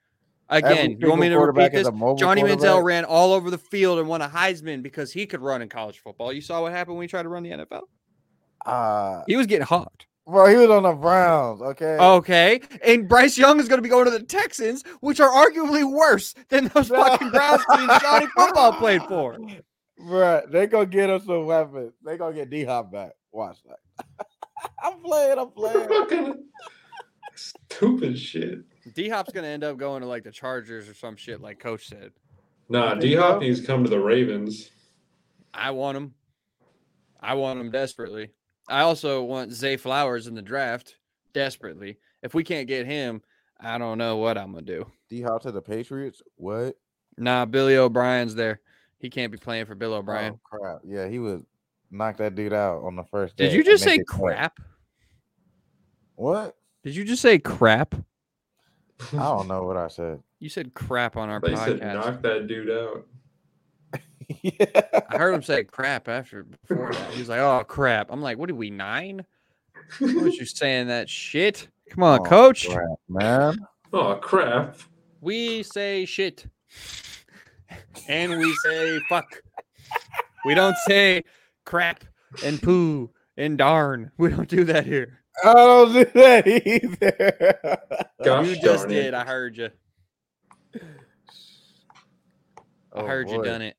Every 0.49 0.69
Again, 0.71 0.97
you 0.99 1.09
want 1.09 1.21
me 1.21 1.29
to 1.29 1.37
repeat 1.39 1.71
this? 1.71 1.87
Johnny 2.17 2.41
Manziel 2.41 2.83
ran 2.83 3.05
all 3.05 3.33
over 3.33 3.51
the 3.51 3.57
field 3.57 3.99
and 3.99 4.07
won 4.07 4.21
a 4.21 4.27
Heisman 4.27 4.81
because 4.81 5.11
he 5.11 5.25
could 5.27 5.41
run 5.41 5.61
in 5.61 5.69
college 5.69 5.99
football. 5.99 6.33
You 6.33 6.41
saw 6.41 6.61
what 6.63 6.71
happened 6.71 6.97
when 6.97 7.03
he 7.03 7.07
tried 7.07 7.23
to 7.23 7.29
run 7.29 7.43
the 7.43 7.51
NFL? 7.51 7.81
Uh, 8.65 9.23
He 9.27 9.35
was 9.35 9.45
getting 9.45 9.65
hopped. 9.67 10.07
bro, 10.25 10.47
he 10.47 10.55
was 10.55 10.69
on 10.69 10.83
the 10.83 10.93
Browns. 10.93 11.61
Okay. 11.61 11.97
Okay. 11.97 12.61
And 12.83 13.07
Bryce 13.07 13.37
Young 13.37 13.59
is 13.59 13.67
going 13.67 13.77
to 13.77 13.83
be 13.83 13.89
going 13.89 14.05
to 14.05 14.11
the 14.11 14.23
Texans, 14.23 14.83
which 15.01 15.19
are 15.19 15.29
arguably 15.29 15.83
worse 15.89 16.33
than 16.49 16.69
those 16.73 16.87
fucking 16.89 17.29
Browns 17.29 17.61
teams 17.75 18.01
Johnny 18.01 18.25
football 18.35 18.73
played 18.73 19.03
for. 19.03 19.37
Bro, 19.99 20.43
they 20.49 20.65
gonna 20.65 20.85
get 20.85 21.09
us 21.09 21.25
some 21.25 21.45
weapons. 21.45 21.91
They 22.05 22.17
gonna 22.17 22.33
get 22.33 22.49
D 22.49 22.63
Hop 22.63 22.89
back. 22.91 23.11
Watch 23.33 23.57
that. 23.67 24.15
I'm 24.83 25.01
playing. 25.01 25.37
I'm 25.37 25.51
playing. 25.51 26.45
Fucking 27.39 27.67
stupid 27.69 28.19
shit. 28.19 28.59
D 28.93 29.09
Hop's 29.09 29.31
gonna 29.31 29.47
end 29.47 29.63
up 29.63 29.77
going 29.77 30.01
to 30.01 30.07
like 30.07 30.23
the 30.23 30.31
Chargers 30.31 30.89
or 30.89 30.93
some 30.93 31.15
shit, 31.15 31.41
like 31.41 31.59
Coach 31.59 31.87
said. 31.87 32.11
Nah, 32.69 32.95
D 32.95 33.15
Hop 33.15 33.35
so? 33.35 33.39
needs 33.39 33.61
to 33.61 33.67
come 33.67 33.83
to 33.83 33.89
the 33.89 33.99
Ravens. 33.99 34.69
I 35.53 35.71
want 35.71 35.97
him. 35.97 36.13
I 37.19 37.33
want 37.33 37.59
him 37.59 37.71
desperately. 37.71 38.31
I 38.67 38.81
also 38.81 39.23
want 39.23 39.51
Zay 39.51 39.77
Flowers 39.77 40.27
in 40.27 40.35
the 40.35 40.41
draft 40.41 40.95
desperately. 41.33 41.97
If 42.21 42.33
we 42.33 42.43
can't 42.43 42.67
get 42.67 42.85
him, 42.85 43.21
I 43.59 43.77
don't 43.77 43.97
know 43.97 44.17
what 44.17 44.37
I'm 44.37 44.51
gonna 44.53 44.65
do. 44.65 44.85
D 45.09 45.21
Hop 45.21 45.41
to 45.43 45.51
the 45.51 45.61
Patriots. 45.61 46.21
What? 46.35 46.75
Nah, 47.17 47.45
Billy 47.45 47.77
O'Brien's 47.77 48.35
there. 48.35 48.61
He 48.99 49.09
can't 49.09 49.31
be 49.31 49.37
playing 49.37 49.65
for 49.65 49.75
Bill 49.75 49.93
O'Brien. 49.93 50.33
Oh, 50.35 50.39
crap. 50.43 50.81
Yeah, 50.85 51.07
he 51.07 51.19
would 51.19 51.45
knock 51.91 52.17
that 52.17 52.35
dude 52.35 52.53
out 52.53 52.83
on 52.83 52.95
the 52.95 53.03
first. 53.03 53.35
Did 53.37 53.53
you 53.53 53.63
just 53.63 53.83
say 53.83 53.95
it 53.95 54.07
cut. 54.07 54.19
crap? 54.19 54.59
What? 56.15 56.55
Did 56.83 56.95
you 56.95 57.03
just 57.05 57.21
say 57.21 57.39
crap? 57.39 57.95
I 59.13 59.17
don't 59.17 59.47
know 59.47 59.63
what 59.63 59.77
I 59.77 59.87
said. 59.87 60.21
You 60.39 60.49
said 60.49 60.73
crap 60.73 61.17
on 61.17 61.29
our 61.29 61.39
They 61.39 61.55
said 61.55 61.79
podcast. 61.79 61.93
knock 61.93 62.21
that 62.23 62.47
dude 62.47 62.69
out. 62.69 63.05
yeah. 64.41 65.01
I 65.09 65.17
heard 65.17 65.33
him 65.33 65.43
say 65.43 65.63
crap 65.63 66.07
after 66.07 66.43
before 66.43 66.91
that. 66.93 67.11
He 67.11 67.19
was 67.19 67.29
like, 67.29 67.39
"Oh 67.39 67.63
crap!" 67.67 68.07
I'm 68.11 68.21
like, 68.21 68.37
"What 68.37 68.49
are 68.49 68.55
we 68.55 68.69
nine? 68.69 69.25
What 69.99 70.15
was 70.15 70.35
you 70.37 70.45
saying 70.45 70.87
that 70.87 71.09
shit? 71.09 71.67
Come 71.89 72.03
on, 72.03 72.19
Oh, 72.19 72.23
coach. 72.23 72.69
crap, 72.69 72.87
man. 73.07 73.59
Oh 73.91 74.15
crap. 74.15 74.77
We 75.21 75.63
say 75.63 76.05
shit. 76.05 76.45
and 78.07 78.37
we 78.39 78.53
say 78.63 78.99
fuck. 79.09 79.41
We 80.45 80.53
don't 80.55 80.77
say 80.85 81.23
crap 81.65 82.03
and 82.45 82.61
poo 82.61 83.09
and 83.37 83.57
darn. 83.57 84.11
We 84.17 84.29
don't 84.29 84.47
do 84.47 84.63
that 84.65 84.85
here. 84.85 85.18
I 85.43 85.53
don't 85.53 85.93
do 85.93 86.05
that 86.05 86.47
either. 86.47 87.79
Gosh 88.23 88.47
you 88.47 88.55
just 88.55 88.83
darn 88.83 88.91
it. 88.91 88.93
did. 88.93 89.13
I 89.13 89.23
heard 89.25 89.57
you. 89.57 89.69
I 90.75 90.79
Oh, 92.91 93.05
heard 93.05 93.29
you 93.29 93.43
done 93.43 93.61
it. 93.61 93.75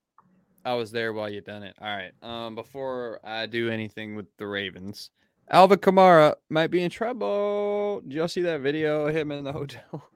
I 0.64 0.74
was 0.74 0.90
there 0.90 1.12
while 1.12 1.28
you 1.28 1.40
done 1.40 1.62
it. 1.62 1.74
All 1.80 1.88
right. 1.88 2.12
Um, 2.22 2.54
before 2.54 3.20
I 3.24 3.46
do 3.46 3.70
anything 3.70 4.14
with 4.14 4.26
the 4.36 4.46
Ravens, 4.46 5.10
Alvin 5.50 5.78
Kamara 5.78 6.34
might 6.48 6.70
be 6.70 6.82
in 6.82 6.90
trouble. 6.90 8.02
Did 8.02 8.12
y'all 8.12 8.28
see 8.28 8.42
that 8.42 8.60
video 8.60 9.06
of 9.06 9.14
him 9.16 9.32
in 9.32 9.44
the 9.44 9.52
hotel? 9.60 10.08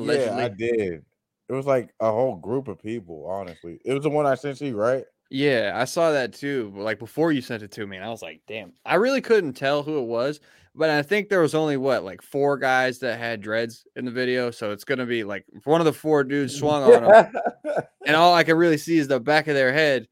Yeah, 0.00 0.36
I 0.36 0.48
did. 0.48 1.04
It 1.48 1.52
was 1.52 1.66
like 1.66 1.92
a 1.98 2.10
whole 2.10 2.36
group 2.36 2.68
of 2.68 2.80
people, 2.80 3.26
honestly. 3.26 3.80
It 3.84 3.92
was 3.92 4.04
the 4.04 4.10
one 4.10 4.24
I 4.24 4.36
sent 4.36 4.60
you, 4.60 4.76
right? 4.76 5.04
Yeah, 5.30 5.72
I 5.76 5.84
saw 5.84 6.10
that 6.10 6.32
too. 6.32 6.72
Like 6.76 6.98
before 6.98 7.30
you 7.30 7.40
sent 7.40 7.62
it 7.62 7.70
to 7.72 7.86
me, 7.86 7.96
and 7.96 8.04
I 8.04 8.08
was 8.08 8.20
like, 8.20 8.42
"Damn!" 8.48 8.72
I 8.84 8.96
really 8.96 9.20
couldn't 9.20 9.52
tell 9.52 9.84
who 9.84 9.98
it 10.00 10.06
was, 10.06 10.40
but 10.74 10.90
I 10.90 11.02
think 11.02 11.28
there 11.28 11.40
was 11.40 11.54
only 11.54 11.76
what 11.76 12.02
like 12.02 12.20
four 12.20 12.58
guys 12.58 12.98
that 12.98 13.18
had 13.18 13.40
dreads 13.40 13.86
in 13.94 14.04
the 14.04 14.10
video, 14.10 14.50
so 14.50 14.72
it's 14.72 14.82
gonna 14.82 15.06
be 15.06 15.22
like 15.22 15.44
one 15.64 15.80
of 15.80 15.84
the 15.84 15.92
four 15.92 16.24
dudes 16.24 16.56
mm. 16.56 16.58
swung 16.58 16.82
on 16.82 17.04
him, 17.04 17.34
and 18.06 18.16
all 18.16 18.34
I 18.34 18.42
can 18.42 18.56
really 18.56 18.76
see 18.76 18.98
is 18.98 19.06
the 19.06 19.20
back 19.20 19.46
of 19.46 19.54
their 19.54 19.72
head. 19.72 20.08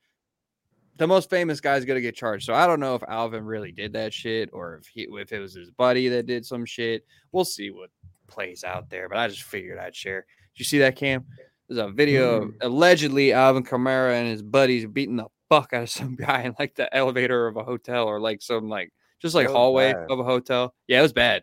The 0.99 1.09
most 1.09 1.31
famous 1.31 1.61
guy's 1.61 1.85
gonna 1.85 2.01
get 2.01 2.15
charged. 2.15 2.47
So 2.47 2.55
I 2.55 2.69
don't 2.69 2.81
know 2.81 2.95
if 2.95 3.03
Alvin 3.09 3.45
really 3.45 3.73
did 3.73 3.93
that 3.95 4.13
shit 4.13 4.51
or 4.53 4.77
if 4.77 4.87
he 4.87 5.09
if 5.11 5.33
it 5.33 5.41
was 5.41 5.55
his 5.55 5.73
buddy 5.73 6.09
that 6.09 6.27
did 6.27 6.47
some 6.47 6.65
shit. 6.65 7.05
We'll 7.33 7.45
see 7.45 7.71
what 7.71 7.91
plays 8.29 8.63
out 8.63 8.89
there. 8.89 9.09
But 9.09 9.19
I 9.19 9.27
just 9.27 9.43
figured 9.43 9.79
I'd 9.79 9.97
share. 9.97 10.27
Did 10.55 10.61
you 10.61 10.65
see 10.65 10.79
that, 10.79 10.95
Cam? 10.95 11.25
There's 11.69 11.79
a 11.87 11.91
video 11.91 12.43
of 12.43 12.55
allegedly 12.61 13.33
Alvin 13.33 13.63
Kamara 13.65 14.15
and 14.15 14.29
his 14.29 14.43
buddies 14.43 14.87
beating 14.87 15.17
the 15.17 15.27
fuck 15.49 15.73
out 15.73 15.83
of 15.85 15.91
some 15.91 16.15
guy 16.21 16.43
in 16.43 16.55
like 16.59 16.75
the 16.75 16.95
elevator 16.95 17.47
of 17.47 17.57
a 17.57 17.63
hotel 17.65 18.07
or 18.07 18.21
like 18.21 18.41
some 18.43 18.69
like 18.69 18.93
just 19.21 19.35
like 19.35 19.49
hallway 19.49 19.93
bad. 19.93 20.11
of 20.11 20.19
a 20.19 20.25
hotel. 20.25 20.75
Yeah, 20.87 21.01
it 21.01 21.03
was 21.03 21.13
bad. 21.13 21.43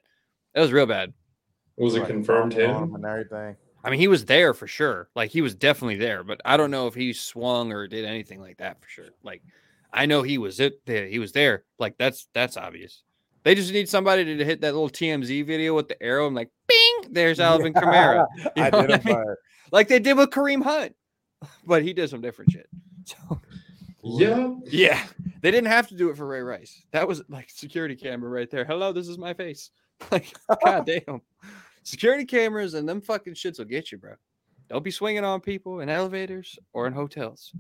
It 0.54 0.60
was 0.60 0.72
real 0.72 0.86
bad. 0.86 1.14
It 1.78 1.84
was 1.84 1.96
it 1.96 2.00
Like, 2.00 2.08
confirmed 2.08 2.54
stomping 2.54 2.76
him? 2.90 2.96
and 2.96 3.06
everything. 3.06 3.56
I 3.84 3.90
mean, 3.92 4.00
he 4.00 4.08
was 4.08 4.26
there 4.26 4.54
for 4.56 4.66
sure. 4.66 5.10
Like 5.16 5.30
he 5.30 5.42
was 5.42 5.54
definitely 5.54 5.98
there, 5.98 6.24
but 6.24 6.42
I 6.44 6.58
don't 6.58 6.72
know 6.72 6.88
if 6.88 6.96
he 6.96 7.14
swung 7.14 7.72
or 7.72 7.88
did 7.88 8.06
anything 8.06 8.42
like 8.42 8.58
that 8.58 8.82
for 8.82 8.90
sure. 8.90 9.10
Like 9.24 9.44
I 9.94 10.06
know 10.08 10.24
he 10.24 10.38
was 10.40 10.60
it. 10.60 10.80
He 10.88 11.20
was 11.20 11.34
there. 11.34 11.66
Like 11.78 11.98
that's 12.00 12.28
that's 12.34 12.58
obvious. 12.58 13.04
They 13.44 13.54
just 13.54 13.72
need 13.72 13.88
somebody 13.88 14.38
to 14.38 14.44
hit 14.44 14.62
that 14.62 14.74
little 14.74 14.90
TMZ 14.90 15.46
video 15.46 15.76
with 15.76 15.88
the 15.88 16.02
arrow 16.02 16.26
and 16.26 16.36
like, 16.36 16.50
bing, 16.68 17.12
there's 17.12 17.40
Alvin 17.40 17.74
Kamara. 17.76 18.26
You 18.56 18.64
know 18.72 18.78
what 18.80 18.92
I 18.92 19.02
mean? 19.06 19.36
Like 19.72 19.88
they 19.88 20.00
did 20.00 20.18
with 20.18 20.30
Kareem 20.30 20.64
Hunt, 20.64 20.96
but 21.66 21.84
he 21.84 21.94
did 21.94 22.10
some 22.10 22.22
different 22.22 22.52
shit. 22.52 22.68
So 23.06 23.42
Yeah. 24.04 24.54
yeah, 24.66 25.04
they 25.42 25.50
didn't 25.50 25.72
have 25.72 25.88
to 25.88 25.96
do 25.96 26.10
it 26.10 26.18
for 26.18 26.28
Ray 26.28 26.42
Rice. 26.42 26.86
That 26.92 27.08
was 27.08 27.24
like 27.28 27.50
security 27.50 27.96
camera 27.96 28.30
right 28.30 28.50
there. 28.50 28.64
Hello, 28.64 28.92
this 28.94 29.08
is 29.08 29.18
my 29.18 29.34
face. 29.34 29.72
Like, 30.12 30.36
god 30.64 30.86
damn. 30.86 31.22
Security 31.84 32.26
cameras 32.26 32.74
and 32.74 32.88
them 32.88 33.00
fucking 33.00 33.34
shits 33.34 33.60
will 33.60 33.66
get 33.66 33.92
you, 33.94 33.98
bro. 33.98 34.16
Don't 34.70 34.84
be 34.84 34.92
swinging 34.92 35.24
on 35.24 35.40
people 35.40 35.80
in 35.80 35.88
elevators 35.88 36.60
or 36.74 36.86
in 36.86 36.92
hotels. 36.92 37.54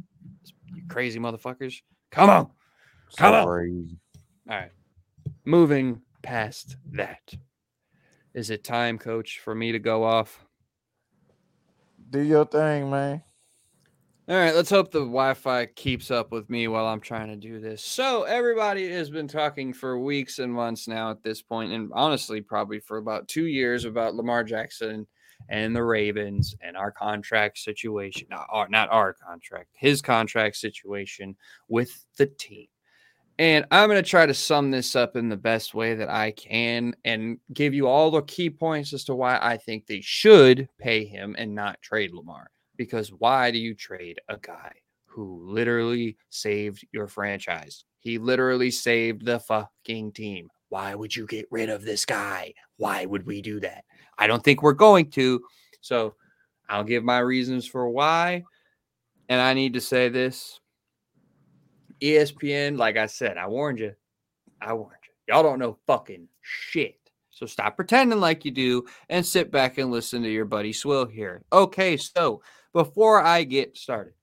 You 0.73 0.83
crazy 0.89 1.17
motherfuckers. 1.17 1.81
Come 2.11 2.29
on. 2.29 2.47
Come 3.17 3.33
So 3.33 3.35
on. 3.35 3.97
All 4.49 4.57
right. 4.57 4.71
Moving 5.45 6.01
past 6.23 6.75
that. 6.91 7.33
Is 8.33 8.49
it 8.49 8.63
time, 8.65 8.97
coach, 8.97 9.39
for 9.39 9.55
me 9.55 9.71
to 9.71 9.79
go 9.79 10.03
off? 10.03 10.44
Do 12.15 12.21
your 12.21 12.45
thing, 12.45 12.89
man. 12.89 13.21
All 14.29 14.37
right, 14.37 14.55
let's 14.55 14.69
hope 14.69 14.89
the 14.89 14.99
Wi-Fi 14.99 15.65
keeps 15.65 16.09
up 16.11 16.31
with 16.31 16.49
me 16.49 16.69
while 16.69 16.85
I'm 16.85 17.01
trying 17.01 17.27
to 17.27 17.35
do 17.35 17.59
this. 17.59 17.83
So 17.83 18.23
everybody 18.23 18.89
has 18.89 19.09
been 19.09 19.27
talking 19.27 19.73
for 19.73 19.99
weeks 19.99 20.39
and 20.39 20.53
months 20.53 20.87
now 20.87 21.11
at 21.11 21.23
this 21.23 21.41
point, 21.41 21.73
and 21.73 21.91
honestly, 21.93 22.39
probably 22.39 22.79
for 22.79 22.99
about 22.99 23.27
two 23.27 23.47
years 23.47 23.83
about 23.83 24.15
Lamar 24.15 24.45
Jackson 24.45 25.05
and 25.49 25.75
the 25.75 25.83
Ravens 25.83 26.55
and 26.61 26.77
our 26.77 26.89
contract 26.89 27.57
situation. 27.57 28.29
Not 28.29 28.47
our, 28.49 28.69
not 28.69 28.89
our 28.91 29.11
contract, 29.11 29.71
his 29.73 30.01
contract 30.01 30.55
situation 30.55 31.35
with 31.67 31.91
the 32.15 32.27
team. 32.27 32.67
And 33.37 33.65
I'm 33.69 33.89
going 33.89 34.01
to 34.01 34.09
try 34.09 34.25
to 34.25 34.33
sum 34.33 34.71
this 34.71 34.95
up 34.95 35.17
in 35.17 35.27
the 35.27 35.35
best 35.35 35.73
way 35.73 35.93
that 35.95 36.09
I 36.09 36.31
can 36.31 36.95
and 37.03 37.37
give 37.53 37.73
you 37.73 37.87
all 37.87 38.09
the 38.09 38.21
key 38.21 38.49
points 38.49 38.93
as 38.93 39.03
to 39.05 39.15
why 39.15 39.37
I 39.41 39.57
think 39.57 39.85
they 39.85 39.99
should 40.01 40.69
pay 40.79 41.03
him 41.03 41.35
and 41.37 41.53
not 41.53 41.81
trade 41.81 42.13
Lamar 42.13 42.49
because 42.77 43.09
why 43.09 43.51
do 43.51 43.57
you 43.57 43.75
trade 43.75 44.19
a 44.29 44.37
guy 44.37 44.71
who 45.05 45.41
literally 45.43 46.17
saved 46.29 46.85
your 46.93 47.07
franchise? 47.07 47.83
He 47.99 48.17
literally 48.17 48.71
saved 48.71 49.25
the 49.25 49.39
fucking 49.39 50.13
team. 50.13 50.49
Why 50.69 50.95
would 50.95 51.15
you 51.15 51.25
get 51.25 51.47
rid 51.51 51.69
of 51.69 51.83
this 51.83 52.05
guy? 52.05 52.53
Why 52.77 53.05
would 53.05 53.25
we 53.25 53.41
do 53.41 53.59
that? 53.61 53.83
I 54.17 54.27
don't 54.27 54.43
think 54.43 54.61
we're 54.61 54.73
going 54.73 55.09
to. 55.11 55.41
So 55.81 56.15
I'll 56.69 56.83
give 56.83 57.03
my 57.03 57.19
reasons 57.19 57.67
for 57.67 57.89
why. 57.89 58.43
And 59.27 59.41
I 59.41 59.53
need 59.53 59.73
to 59.73 59.81
say 59.81 60.09
this 60.09 60.59
ESPN, 62.01 62.77
like 62.77 62.97
I 62.97 63.05
said, 63.05 63.37
I 63.37 63.47
warned 63.47 63.79
you. 63.79 63.93
I 64.61 64.73
warned 64.73 64.97
you. 65.03 65.33
Y'all 65.33 65.43
don't 65.43 65.59
know 65.59 65.77
fucking 65.87 66.27
shit. 66.41 66.99
So 67.31 67.45
stop 67.45 67.75
pretending 67.75 68.21
like 68.21 68.45
you 68.45 68.51
do 68.51 68.85
and 69.09 69.25
sit 69.25 69.51
back 69.51 69.77
and 69.77 69.91
listen 69.91 70.23
to 70.23 70.29
your 70.29 70.45
buddy 70.45 70.71
Swill 70.71 71.05
here. 71.05 71.43
Okay, 71.51 71.97
so 71.97 72.41
before 72.71 73.21
I 73.21 73.43
get 73.43 73.77
started, 73.77 74.13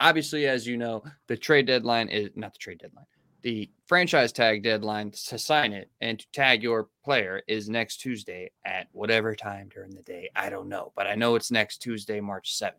obviously, 0.00 0.46
as 0.46 0.66
you 0.66 0.76
know, 0.76 1.02
the 1.28 1.36
trade 1.36 1.66
deadline 1.66 2.08
is 2.08 2.30
not 2.34 2.52
the 2.52 2.58
trade 2.58 2.78
deadline. 2.78 3.06
The 3.42 3.70
franchise 3.86 4.32
tag 4.32 4.64
deadline 4.64 5.12
to 5.12 5.38
sign 5.38 5.72
it 5.72 5.90
and 6.00 6.18
to 6.18 6.26
tag 6.32 6.62
your 6.62 6.88
player 7.04 7.42
is 7.46 7.68
next 7.68 7.98
Tuesday 7.98 8.50
at 8.66 8.88
whatever 8.92 9.34
time 9.34 9.70
during 9.72 9.94
the 9.94 10.02
day. 10.02 10.28
I 10.34 10.50
don't 10.50 10.68
know, 10.68 10.92
but 10.96 11.06
I 11.06 11.14
know 11.14 11.36
it's 11.36 11.50
next 11.50 11.78
Tuesday, 11.78 12.20
March 12.20 12.58
7th. 12.58 12.72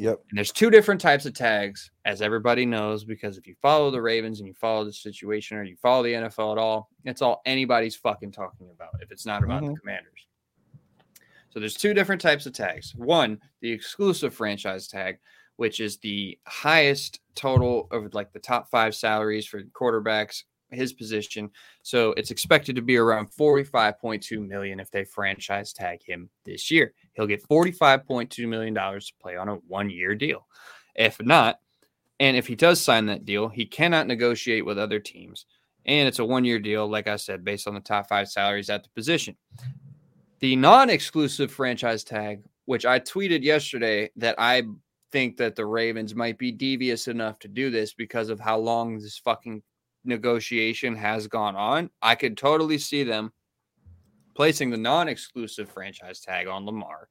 Yep. 0.00 0.18
And 0.30 0.38
there's 0.38 0.50
two 0.50 0.70
different 0.70 0.98
types 0.98 1.26
of 1.26 1.34
tags, 1.34 1.90
as 2.06 2.22
everybody 2.22 2.64
knows, 2.64 3.04
because 3.04 3.36
if 3.36 3.46
you 3.46 3.54
follow 3.60 3.90
the 3.90 4.00
Ravens 4.00 4.40
and 4.40 4.48
you 4.48 4.54
follow 4.54 4.82
the 4.82 4.92
situation 4.94 5.58
or 5.58 5.62
you 5.62 5.76
follow 5.76 6.02
the 6.02 6.14
NFL 6.14 6.52
at 6.52 6.58
all, 6.58 6.88
it's 7.04 7.20
all 7.20 7.42
anybody's 7.44 7.96
fucking 7.96 8.32
talking 8.32 8.70
about 8.74 8.94
if 9.02 9.12
it's 9.12 9.26
not 9.26 9.44
about 9.44 9.60
the 9.60 9.66
mm-hmm. 9.66 9.76
commanders. 9.76 10.26
So 11.50 11.60
there's 11.60 11.74
two 11.74 11.92
different 11.92 12.22
types 12.22 12.46
of 12.46 12.54
tags. 12.54 12.94
One, 12.96 13.40
the 13.60 13.70
exclusive 13.70 14.32
franchise 14.32 14.88
tag, 14.88 15.18
which 15.56 15.80
is 15.80 15.98
the 15.98 16.38
highest 16.46 17.20
total 17.34 17.86
of 17.90 18.14
like 18.14 18.32
the 18.32 18.38
top 18.38 18.70
five 18.70 18.94
salaries 18.94 19.44
for 19.44 19.60
quarterbacks, 19.64 20.44
his 20.72 20.92
position. 20.92 21.50
So 21.82 22.12
it's 22.16 22.30
expected 22.30 22.76
to 22.76 22.82
be 22.82 22.96
around 22.96 23.30
45.2 23.30 24.46
million 24.46 24.80
if 24.80 24.90
they 24.90 25.04
franchise 25.04 25.72
tag 25.72 26.02
him 26.04 26.30
this 26.44 26.70
year. 26.70 26.92
He'll 27.14 27.26
get 27.26 27.46
45.2 27.46 28.48
million 28.48 28.74
dollars 28.74 29.06
to 29.08 29.14
play 29.20 29.36
on 29.36 29.48
a 29.48 29.54
one-year 29.54 30.14
deal. 30.14 30.46
If 30.94 31.20
not, 31.22 31.60
and 32.18 32.36
if 32.36 32.46
he 32.46 32.54
does 32.54 32.80
sign 32.80 33.06
that 33.06 33.24
deal, 33.24 33.48
he 33.48 33.64
cannot 33.64 34.06
negotiate 34.06 34.66
with 34.66 34.78
other 34.78 35.00
teams. 35.00 35.46
And 35.86 36.06
it's 36.06 36.18
a 36.18 36.24
one-year 36.24 36.58
deal, 36.58 36.86
like 36.86 37.08
I 37.08 37.16
said, 37.16 37.44
based 37.44 37.66
on 37.66 37.74
the 37.74 37.80
top 37.80 38.08
five 38.08 38.28
salaries 38.28 38.68
at 38.68 38.82
the 38.82 38.90
position. 38.90 39.36
The 40.40 40.56
non-exclusive 40.56 41.50
franchise 41.50 42.04
tag, 42.04 42.42
which 42.66 42.84
I 42.84 43.00
tweeted 43.00 43.42
yesterday 43.42 44.10
that 44.16 44.34
I 44.38 44.64
think 45.12 45.36
that 45.38 45.56
the 45.56 45.66
Ravens 45.66 46.14
might 46.14 46.38
be 46.38 46.52
devious 46.52 47.08
enough 47.08 47.38
to 47.40 47.48
do 47.48 47.70
this 47.70 47.94
because 47.94 48.28
of 48.28 48.38
how 48.38 48.58
long 48.58 48.98
this 48.98 49.18
fucking 49.18 49.62
negotiation 50.04 50.94
has 50.96 51.26
gone 51.26 51.56
on. 51.56 51.90
I 52.02 52.14
could 52.14 52.36
totally 52.36 52.78
see 52.78 53.04
them 53.04 53.32
placing 54.34 54.70
the 54.70 54.76
non-exclusive 54.76 55.68
franchise 55.68 56.20
tag 56.20 56.46
on 56.46 56.64
Lamar 56.64 57.08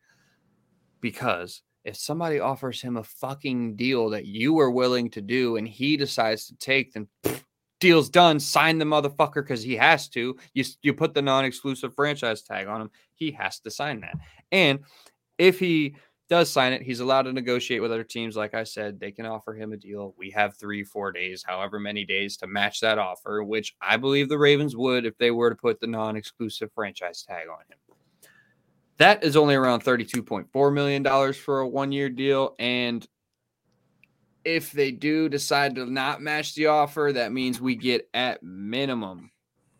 because 1.02 1.62
if 1.86 1.96
somebody 1.96 2.40
offers 2.40 2.82
him 2.82 2.98
a 2.98 3.04
fucking 3.04 3.76
deal 3.76 4.10
that 4.10 4.26
you 4.26 4.54
were 4.54 4.72
willing 4.72 5.10
to 5.12 5.22
do 5.22 5.58
and 5.58 5.68
he 5.68 5.96
decides 5.96 6.48
to 6.48 6.56
take, 6.58 6.94
then 6.94 7.08
pff, 7.24 7.44
deal's 7.80 8.10
done. 8.10 8.40
Sign 8.40 8.78
the 8.78 8.86
motherfucker 8.86 9.36
because 9.36 9.64
he 9.64 9.76
has 9.76 10.10
to. 10.10 10.38
You 10.54 10.66
you 10.82 10.94
put 10.94 11.14
the 11.14 11.22
non-exclusive 11.22 11.94
franchise 11.96 12.42
tag 12.42 12.68
on 12.68 12.82
him. 12.82 12.92
He 13.16 13.32
has 13.32 13.60
to 13.62 13.72
sign 13.72 14.02
that. 14.02 14.18
And 14.52 14.80
if 15.38 15.60
he 15.60 15.96
does 16.30 16.52
sign 16.52 16.74
it, 16.74 16.84
he's 16.84 17.00
allowed 17.00 17.24
to 17.24 17.34
negotiate 17.34 17.82
with 17.82 17.92
other 17.92 18.04
teams. 18.04 18.36
Like 18.36 18.54
I 18.54 18.64
said, 18.64 19.00
they 19.00 19.12
can 19.12 19.26
offer 19.26 19.54
him 19.54 19.74
a 19.74 19.78
deal. 19.78 20.14
We 20.18 20.30
have 20.32 20.56
three, 20.56 20.84
four 20.84 21.12
days, 21.12 21.44
however 21.46 21.80
many 21.80 22.06
days 22.06 22.38
to 22.38 22.48
match 22.48 22.80
that 22.82 23.00
offer, 23.00 23.44
which 23.44 23.76
I 23.82 23.98
believe 23.98 24.30
the 24.30 24.38
Ravens 24.38 24.76
would 24.76 25.06
if 25.06 25.18
they 25.18 25.32
were 25.32 25.50
to 25.50 25.56
put 25.56 25.80
the 25.80 25.88
non-exclusive 25.88 26.72
franchise 26.74 27.24
tag 27.24 27.48
on 27.50 27.60
him. 27.68 27.78
That 28.98 29.24
is 29.24 29.36
only 29.36 29.56
around 29.56 29.84
$32.4 29.84 30.74
million 30.74 31.34
for 31.34 31.62
a 31.62 31.68
one 31.68 31.92
year 31.92 32.10
deal. 32.10 32.56
And 32.60 33.08
if 34.46 34.72
they 34.72 34.92
do 34.92 35.30
decide 35.30 35.76
to 35.76 35.86
not 35.86 36.22
match 36.22 36.54
the 36.54 36.68
offer, 36.68 37.12
that 37.14 37.32
means 37.32 37.60
we 37.60 37.76
get 37.76 38.08
at 38.14 38.44
minimum 38.44 39.32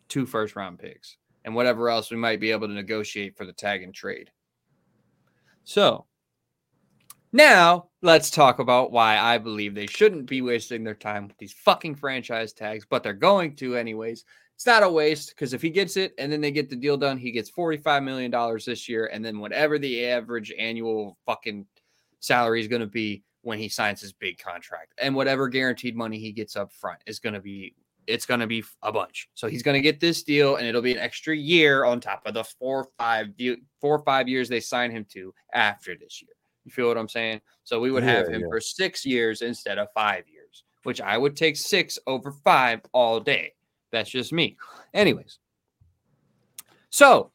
two 0.08 0.26
first 0.26 0.56
round 0.56 0.78
picks 0.78 1.16
and 1.44 1.54
whatever 1.54 1.88
else 1.88 2.10
we 2.10 2.16
might 2.16 2.40
be 2.40 2.50
able 2.50 2.66
to 2.66 2.74
negotiate 2.74 3.36
for 3.36 3.46
the 3.46 3.52
tag 3.52 3.82
and 3.82 3.94
trade. 3.94 4.30
So 5.64 6.06
Now, 7.32 7.90
let's 8.02 8.28
talk 8.28 8.58
about 8.58 8.90
why 8.90 9.16
I 9.16 9.38
believe 9.38 9.74
they 9.74 9.86
shouldn't 9.86 10.26
be 10.26 10.42
wasting 10.42 10.82
their 10.82 10.96
time 10.96 11.28
with 11.28 11.38
these 11.38 11.52
fucking 11.52 11.94
franchise 11.94 12.52
tags, 12.52 12.84
but 12.88 13.04
they're 13.04 13.12
going 13.12 13.54
to 13.56 13.76
anyways. 13.76 14.24
It's 14.56 14.66
not 14.66 14.82
a 14.82 14.90
waste 14.90 15.30
because 15.30 15.52
if 15.52 15.62
he 15.62 15.70
gets 15.70 15.96
it 15.96 16.12
and 16.18 16.30
then 16.30 16.40
they 16.40 16.50
get 16.50 16.68
the 16.68 16.76
deal 16.76 16.96
done, 16.96 17.18
he 17.18 17.30
gets 17.30 17.50
$45 17.50 18.02
million 18.02 18.58
this 18.66 18.88
year. 18.88 19.06
And 19.12 19.24
then 19.24 19.38
whatever 19.38 19.78
the 19.78 20.06
average 20.06 20.52
annual 20.58 21.18
fucking 21.24 21.66
salary 22.18 22.60
is 22.60 22.68
going 22.68 22.80
to 22.80 22.86
be 22.86 23.22
when 23.42 23.58
he 23.58 23.68
signs 23.68 24.00
his 24.00 24.12
big 24.12 24.38
contract 24.38 24.92
and 24.98 25.14
whatever 25.14 25.48
guaranteed 25.48 25.96
money 25.96 26.18
he 26.18 26.32
gets 26.32 26.56
up 26.56 26.72
front 26.72 26.98
is 27.06 27.20
going 27.20 27.34
to 27.34 27.40
be 27.40 27.74
it's 28.06 28.26
going 28.26 28.40
to 28.40 28.46
be 28.46 28.64
a 28.82 28.90
bunch. 28.90 29.28
So 29.34 29.46
he's 29.46 29.62
going 29.62 29.76
to 29.76 29.80
get 29.80 30.00
this 30.00 30.24
deal, 30.24 30.56
and 30.56 30.66
it'll 30.66 30.82
be 30.82 30.92
an 30.92 30.98
extra 30.98 31.36
year 31.36 31.84
on 31.84 32.00
top 32.00 32.22
of 32.26 32.34
the 32.34 32.42
four 32.42 32.78
or 32.78 32.88
five 32.98 33.28
or 33.82 34.02
five 34.04 34.26
years 34.26 34.48
they 34.48 34.58
sign 34.58 34.90
him 34.90 35.06
to 35.10 35.32
after 35.54 35.94
this 35.96 36.20
year. 36.20 36.32
You 36.70 36.74
feel 36.74 36.86
what 36.86 36.98
I'm 36.98 37.08
saying? 37.08 37.40
So 37.64 37.80
we 37.80 37.90
would 37.90 38.04
have 38.04 38.28
him 38.28 38.42
yeah. 38.42 38.46
for 38.48 38.60
six 38.60 39.04
years 39.04 39.42
instead 39.42 39.76
of 39.78 39.88
five 39.92 40.22
years, 40.28 40.62
which 40.84 41.00
I 41.00 41.18
would 41.18 41.36
take 41.36 41.56
six 41.56 41.98
over 42.06 42.30
five 42.30 42.80
all 42.92 43.18
day. 43.18 43.54
That's 43.90 44.08
just 44.08 44.32
me. 44.32 44.56
Anyways, 44.94 45.40
so 46.90 47.32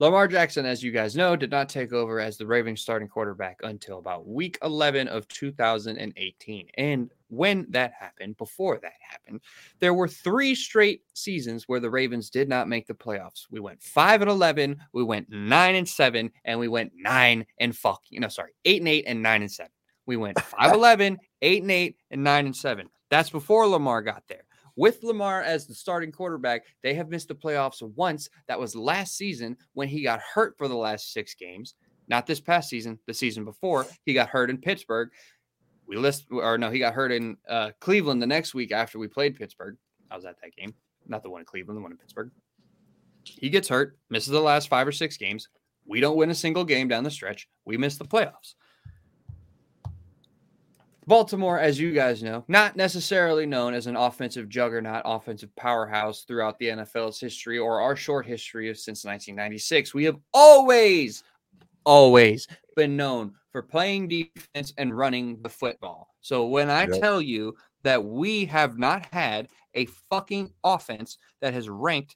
Lamar 0.00 0.26
Jackson, 0.26 0.64
as 0.64 0.82
you 0.82 0.92
guys 0.92 1.14
know, 1.14 1.36
did 1.36 1.50
not 1.50 1.68
take 1.68 1.92
over 1.92 2.20
as 2.20 2.38
the 2.38 2.46
Ravens 2.46 2.80
starting 2.80 3.06
quarterback 3.06 3.60
until 3.64 3.98
about 3.98 4.26
week 4.26 4.56
11 4.62 5.08
of 5.08 5.28
2018. 5.28 6.68
And 6.78 7.10
when 7.28 7.66
that 7.68 7.92
happened, 7.92 8.38
before 8.38 8.78
that 8.78 8.94
happened, 9.06 9.42
there 9.78 9.92
were 9.92 10.08
three 10.08 10.54
straight 10.54 11.02
seasons 11.12 11.64
where 11.68 11.80
the 11.80 11.90
Ravens 11.90 12.30
did 12.30 12.48
not 12.48 12.66
make 12.66 12.86
the 12.86 12.94
playoffs. 12.94 13.44
We 13.50 13.60
went 13.60 13.82
5 13.82 14.22
and 14.22 14.30
11, 14.30 14.80
we 14.94 15.04
went 15.04 15.28
9 15.28 15.74
and 15.74 15.86
7, 15.86 16.30
and 16.46 16.58
we 16.58 16.68
went 16.68 16.92
9 16.96 17.44
and 17.58 17.76
fucking, 17.76 18.20
no, 18.20 18.28
sorry, 18.28 18.52
8 18.64 18.80
and 18.80 18.88
8 18.88 19.04
and 19.06 19.22
9 19.22 19.42
and 19.42 19.52
7. 19.52 19.70
We 20.06 20.16
went 20.16 20.40
5 20.40 20.72
11, 20.76 21.18
8 21.42 21.62
and 21.62 21.70
8, 21.70 21.96
and 22.10 22.24
9 22.24 22.46
and 22.46 22.56
7. 22.56 22.88
That's 23.10 23.28
before 23.28 23.66
Lamar 23.66 24.00
got 24.00 24.22
there. 24.28 24.44
With 24.80 25.02
Lamar 25.02 25.42
as 25.42 25.66
the 25.66 25.74
starting 25.74 26.10
quarterback, 26.10 26.64
they 26.82 26.94
have 26.94 27.10
missed 27.10 27.28
the 27.28 27.34
playoffs 27.34 27.82
once. 27.96 28.30
That 28.48 28.58
was 28.58 28.74
last 28.74 29.14
season 29.14 29.58
when 29.74 29.88
he 29.88 30.02
got 30.02 30.20
hurt 30.20 30.56
for 30.56 30.68
the 30.68 30.74
last 30.74 31.12
six 31.12 31.34
games. 31.34 31.74
Not 32.08 32.26
this 32.26 32.40
past 32.40 32.70
season, 32.70 32.98
the 33.06 33.12
season 33.12 33.44
before. 33.44 33.86
He 34.06 34.14
got 34.14 34.30
hurt 34.30 34.48
in 34.48 34.56
Pittsburgh. 34.56 35.10
We 35.86 35.98
list, 35.98 36.28
or 36.30 36.56
no, 36.56 36.70
he 36.70 36.78
got 36.78 36.94
hurt 36.94 37.12
in 37.12 37.36
uh, 37.46 37.72
Cleveland 37.80 38.22
the 38.22 38.26
next 38.26 38.54
week 38.54 38.72
after 38.72 38.98
we 38.98 39.06
played 39.06 39.36
Pittsburgh. 39.36 39.76
I 40.10 40.16
was 40.16 40.24
at 40.24 40.40
that 40.40 40.56
game, 40.56 40.74
not 41.06 41.22
the 41.22 41.28
one 41.28 41.40
in 41.40 41.44
Cleveland, 41.44 41.76
the 41.76 41.82
one 41.82 41.92
in 41.92 41.98
Pittsburgh. 41.98 42.30
He 43.24 43.50
gets 43.50 43.68
hurt, 43.68 43.98
misses 44.08 44.30
the 44.30 44.40
last 44.40 44.70
five 44.70 44.88
or 44.88 44.92
six 44.92 45.18
games. 45.18 45.50
We 45.84 46.00
don't 46.00 46.16
win 46.16 46.30
a 46.30 46.34
single 46.34 46.64
game 46.64 46.88
down 46.88 47.04
the 47.04 47.10
stretch. 47.10 47.50
We 47.66 47.76
miss 47.76 47.98
the 47.98 48.06
playoffs. 48.06 48.54
Baltimore, 51.10 51.58
as 51.58 51.80
you 51.80 51.90
guys 51.92 52.22
know, 52.22 52.44
not 52.46 52.76
necessarily 52.76 53.44
known 53.44 53.74
as 53.74 53.88
an 53.88 53.96
offensive 53.96 54.48
juggernaut, 54.48 55.02
offensive 55.04 55.50
powerhouse 55.56 56.22
throughout 56.22 56.56
the 56.60 56.68
NFL's 56.68 57.18
history 57.18 57.58
or 57.58 57.80
our 57.80 57.96
short 57.96 58.24
history 58.24 58.70
of 58.70 58.78
since 58.78 59.04
1996. 59.04 59.92
We 59.92 60.04
have 60.04 60.18
always, 60.32 61.24
always 61.84 62.46
been 62.76 62.96
known 62.96 63.34
for 63.50 63.60
playing 63.60 64.06
defense 64.06 64.72
and 64.78 64.96
running 64.96 65.42
the 65.42 65.48
football. 65.48 66.14
So 66.20 66.46
when 66.46 66.70
I 66.70 66.84
Yep. 66.86 67.00
tell 67.00 67.20
you 67.20 67.56
that 67.82 68.04
we 68.04 68.44
have 68.44 68.78
not 68.78 69.04
had 69.12 69.48
a 69.74 69.86
fucking 69.86 70.52
offense 70.62 71.18
that 71.40 71.52
has 71.54 71.68
ranked 71.68 72.14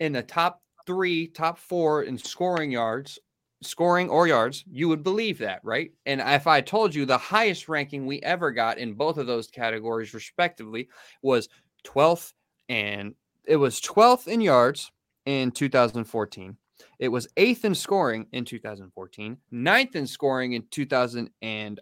in 0.00 0.12
the 0.12 0.22
top 0.22 0.62
three, 0.86 1.28
top 1.28 1.58
four 1.58 2.04
in 2.04 2.16
scoring 2.16 2.72
yards, 2.72 3.18
scoring 3.62 4.08
or 4.08 4.26
yards, 4.26 4.64
you 4.70 4.88
would 4.88 5.02
believe 5.02 5.38
that, 5.38 5.60
right? 5.62 5.92
And 6.06 6.20
if 6.20 6.46
I 6.46 6.60
told 6.60 6.94
you 6.94 7.04
the 7.04 7.18
highest 7.18 7.68
ranking 7.68 8.06
we 8.06 8.20
ever 8.20 8.50
got 8.50 8.78
in 8.78 8.94
both 8.94 9.18
of 9.18 9.26
those 9.26 9.48
categories, 9.48 10.14
respectively, 10.14 10.88
was 11.22 11.48
12th 11.84 12.32
and 12.68 13.14
it 13.44 13.56
was 13.56 13.80
12th 13.80 14.28
in 14.28 14.40
yards 14.40 14.90
in 15.26 15.50
2014. 15.50 16.56
It 16.98 17.08
was 17.08 17.28
eighth 17.36 17.64
in 17.64 17.74
scoring 17.74 18.26
in 18.32 18.44
2014, 18.44 19.36
ninth 19.50 19.96
in 19.96 20.06
scoring 20.06 20.52
in 20.52 20.64
2009, 20.70 21.32
and 21.42 21.80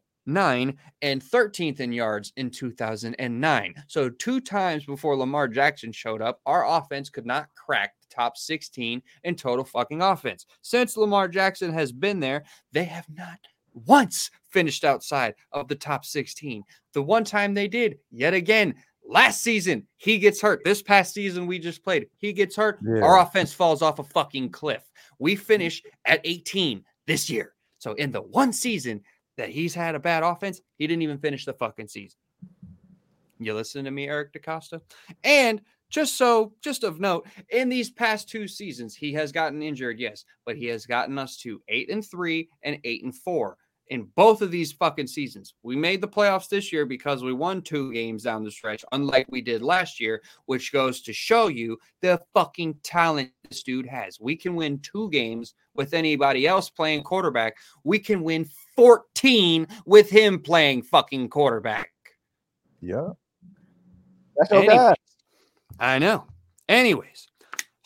13th 1.23 1.81
in 1.81 1.93
yards 1.93 2.33
in 2.37 2.51
2009. 2.51 3.75
So, 3.87 4.09
two 4.09 4.41
times 4.41 4.85
before 4.85 5.17
Lamar 5.17 5.49
Jackson 5.49 5.93
showed 5.93 6.23
up, 6.23 6.41
our 6.47 6.67
offense 6.67 7.11
could 7.11 7.27
not 7.27 7.49
crack 7.55 7.95
the 8.01 8.15
top 8.15 8.37
16 8.37 9.03
in 9.25 9.35
total 9.35 9.65
fucking 9.65 10.03
offense. 10.03 10.47
Since 10.63 10.97
Lamar 10.97 11.29
Jackson 11.29 11.73
has 11.73 11.93
been 11.93 12.21
there, 12.21 12.45
they 12.73 12.85
have 12.85 13.07
not 13.15 13.39
once 13.73 14.31
finished 14.51 14.85
outside 14.85 15.35
of 15.53 15.69
the 15.69 15.75
top 15.75 16.05
16. 16.05 16.63
The 16.93 17.03
one 17.03 17.25
time 17.25 17.55
they 17.55 17.69
did, 17.69 17.99
yet 18.11 18.35
again, 18.35 18.75
last 19.07 19.43
season, 19.43 19.87
he 19.97 20.19
gets 20.19 20.41
hurt. 20.41 20.63
This 20.65 20.83
past 20.83 21.15
season 21.15 21.47
we 21.47 21.59
just 21.59 21.83
played, 21.85 22.07
he 22.19 22.33
gets 22.33 22.57
hurt. 22.57 22.79
Yeah. 22.83 23.03
Our 23.03 23.21
offense 23.21 23.53
falls 23.53 23.83
off 23.83 23.99
a 23.99 24.05
fucking 24.05 24.51
cliff. 24.51 24.83
We 25.19 25.37
finish 25.37 25.83
at 26.05 26.21
18 26.25 26.85
this 27.07 27.31
year. 27.31 27.55
So 27.79 27.95
in 27.95 28.13
the 28.13 28.23
one 28.23 28.53
season 28.53 29.01
that 29.41 29.49
he's 29.49 29.75
had 29.75 29.95
a 29.95 29.99
bad 29.99 30.23
offense, 30.23 30.61
he 30.77 30.87
didn't 30.87 31.03
even 31.03 31.19
finish 31.19 31.47
the 31.47 31.55
fucking 31.55 31.89
season. 31.89 32.19
You 33.39 33.55
listen 33.55 33.87
to 33.87 33.91
me, 33.91 34.07
Eric 34.07 34.35
DeCosta? 34.35 34.83
And 35.25 35.63
just 35.89 36.19
so, 36.19 36.53
just 36.63 36.85
of 36.85 37.01
note, 37.01 37.27
in 37.49 37.71
these 37.71 37.91
past 37.91 38.29
two 38.29 38.47
seasons, 38.47 38.95
he 38.95 39.15
has 39.15 39.33
gotten 39.33 39.63
injured, 39.63 39.99
yes, 39.99 40.27
but 40.45 40.57
he 40.57 40.67
has 40.67 40.85
gotten 40.85 41.19
us 41.19 41.39
to 41.39 41.63
eight 41.69 41.91
and 41.91 42.05
three 42.05 42.51
and 42.63 42.79
eight 42.85 43.03
and 43.03 43.17
four 43.17 43.57
in 43.91 44.05
both 44.15 44.41
of 44.41 44.53
these 44.53 44.73
fucking 44.73 45.09
seasons. 45.09 45.55
We 45.63 45.77
made 45.77 46.01
the 46.01 46.09
playoffs 46.09 46.49
this 46.49 46.73
year 46.73 46.87
because 46.87 47.23
we 47.23 47.33
won 47.33 47.61
two 47.61 47.93
games 47.93 48.23
down 48.23 48.45
the 48.45 48.51
stretch, 48.51 48.85
unlike 48.93 49.27
we 49.29 49.41
did 49.43 49.63
last 49.63 50.01
year, 50.01 50.23
which 50.47 50.73
goes 50.73 51.03
to 51.03 51.13
show 51.13 51.49
you 51.49 51.77
the 52.01 52.23
fucking 52.33 52.77
talent 52.85 53.33
this 53.49 53.65
dude 53.65 53.87
has. 53.87 54.21
We 54.21 54.37
can 54.37 54.55
win 54.55 54.79
two 54.79 55.11
games 55.11 55.55
with 55.75 55.93
anybody 55.93 56.47
else 56.47 56.71
playing 56.71 57.03
quarterback. 57.03 57.57
We 57.83 57.99
can 57.99 58.23
win 58.23 58.49
14 58.77 59.67
with 59.85 60.09
him 60.09 60.41
playing 60.41 60.83
fucking 60.83 61.29
quarterback. 61.29 61.91
Yeah. 62.81 63.11
That's 64.37 64.51
your 64.53 64.61
Anyways, 64.61 64.79
guy. 64.79 64.95
I 65.81 65.99
know. 65.99 66.27
Anyways, 66.69 67.30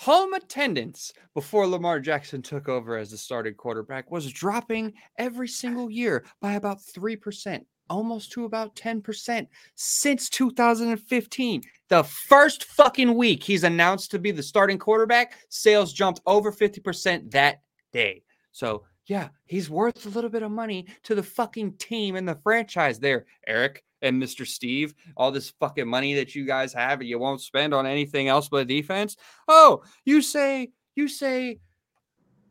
home 0.04 0.34
attendance 0.34 1.14
before 1.32 1.66
Lamar 1.66 1.98
Jackson 1.98 2.42
took 2.42 2.68
over 2.68 2.98
as 2.98 3.10
the 3.10 3.16
starting 3.16 3.54
quarterback 3.54 4.10
was 4.10 4.30
dropping 4.30 4.92
every 5.18 5.48
single 5.48 5.90
year 5.90 6.26
by 6.42 6.52
about 6.52 6.78
3%, 6.78 7.64
almost 7.88 8.30
to 8.30 8.44
about 8.44 8.76
10% 8.76 9.46
since 9.76 10.28
2015. 10.28 11.62
The 11.88 12.04
first 12.04 12.64
fucking 12.64 13.14
week 13.14 13.42
he's 13.42 13.64
announced 13.64 14.10
to 14.10 14.18
be 14.18 14.30
the 14.30 14.42
starting 14.42 14.78
quarterback, 14.78 15.36
sales 15.48 15.94
jumped 15.94 16.20
over 16.26 16.52
50% 16.52 17.30
that 17.30 17.62
day. 17.90 18.24
So, 18.52 18.84
yeah, 19.06 19.30
he's 19.46 19.70
worth 19.70 20.04
a 20.04 20.10
little 20.10 20.28
bit 20.28 20.42
of 20.42 20.50
money 20.50 20.86
to 21.04 21.14
the 21.14 21.22
fucking 21.22 21.78
team 21.78 22.16
and 22.16 22.28
the 22.28 22.38
franchise 22.42 22.98
there, 22.98 23.24
Eric 23.46 23.82
and 24.04 24.22
Mr. 24.22 24.46
Steve. 24.46 24.94
All 25.16 25.32
this 25.32 25.50
fucking 25.58 25.88
money 25.88 26.14
that 26.14 26.34
you 26.34 26.46
guys 26.46 26.72
have 26.72 27.00
and 27.00 27.08
you 27.08 27.18
won't 27.18 27.40
spend 27.40 27.74
on 27.74 27.86
anything 27.86 28.28
else 28.28 28.48
but 28.48 28.68
defense. 28.68 29.16
Oh, 29.48 29.82
you 30.04 30.22
say, 30.22 30.70
you 30.94 31.08
say, 31.08 31.58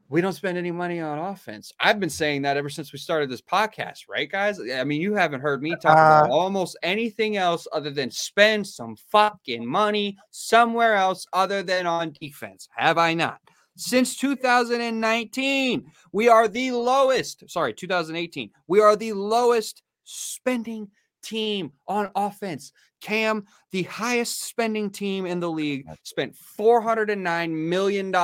we 0.09 0.21
don't 0.21 0.33
spend 0.33 0.57
any 0.59 0.69
money 0.69 0.99
on 0.99 1.17
offense. 1.17 1.71
I've 1.79 1.99
been 1.99 2.09
saying 2.09 2.43
that 2.43 2.57
ever 2.57 2.69
since 2.69 2.93
we 2.93 2.99
started 2.99 3.31
this 3.31 3.41
podcast, 3.41 4.01
right, 4.07 4.29
guys? 4.29 4.59
I 4.59 4.83
mean, 4.83 5.01
you 5.01 5.15
haven't 5.15 5.41
heard 5.41 5.63
me 5.63 5.71
talk 5.71 5.93
about 5.93 6.29
Uh, 6.29 6.33
almost 6.33 6.77
anything 6.83 7.37
else 7.37 7.67
other 7.73 7.89
than 7.89 8.11
spend 8.11 8.67
some 8.67 8.95
fucking 9.09 9.65
money 9.65 10.17
somewhere 10.29 10.95
else 10.95 11.25
other 11.33 11.63
than 11.63 11.87
on 11.87 12.13
defense. 12.21 12.67
Have 12.75 12.99
I 12.99 13.15
not? 13.15 13.39
Since 13.75 14.17
2019, 14.17 15.91
we 16.11 16.29
are 16.29 16.47
the 16.47 16.71
lowest, 16.73 17.49
sorry, 17.49 17.73
2018, 17.73 18.51
we 18.67 18.81
are 18.81 18.95
the 18.95 19.13
lowest 19.13 19.81
spending 20.03 20.91
team 21.23 21.71
on 21.87 22.09
offense. 22.15 22.71
Cam, 23.01 23.45
the 23.71 23.83
highest 23.83 24.43
spending 24.43 24.89
team 24.89 25.25
in 25.25 25.39
the 25.39 25.49
league, 25.49 25.87
spent 26.03 26.35
$409 26.59 27.51
million 27.51 28.15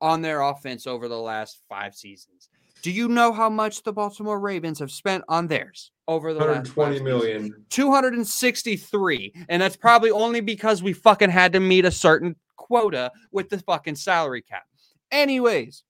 on 0.00 0.22
their 0.22 0.40
offense 0.42 0.86
over 0.86 1.08
the 1.08 1.18
last 1.18 1.58
five 1.68 1.94
seasons. 1.94 2.48
Do 2.82 2.92
you 2.92 3.08
know 3.08 3.32
how 3.32 3.50
much 3.50 3.82
the 3.82 3.92
Baltimore 3.92 4.38
Ravens 4.38 4.78
have 4.78 4.92
spent 4.92 5.24
on 5.28 5.48
theirs 5.48 5.90
over 6.06 6.32
the 6.32 6.38
last 6.38 6.68
five 6.68 6.76
120 6.76 6.98
seasons? 6.98 7.50
million. 7.50 7.64
263 7.70 9.32
and 9.48 9.60
that's 9.60 9.76
probably 9.76 10.10
only 10.12 10.40
because 10.40 10.82
we 10.82 10.92
fucking 10.92 11.30
had 11.30 11.52
to 11.52 11.58
meet 11.58 11.84
a 11.84 11.90
certain 11.90 12.36
quota 12.56 13.10
with 13.32 13.48
the 13.48 13.58
fucking 13.58 13.96
salary 13.96 14.40
cap 14.40 14.64
anyways 15.10 15.82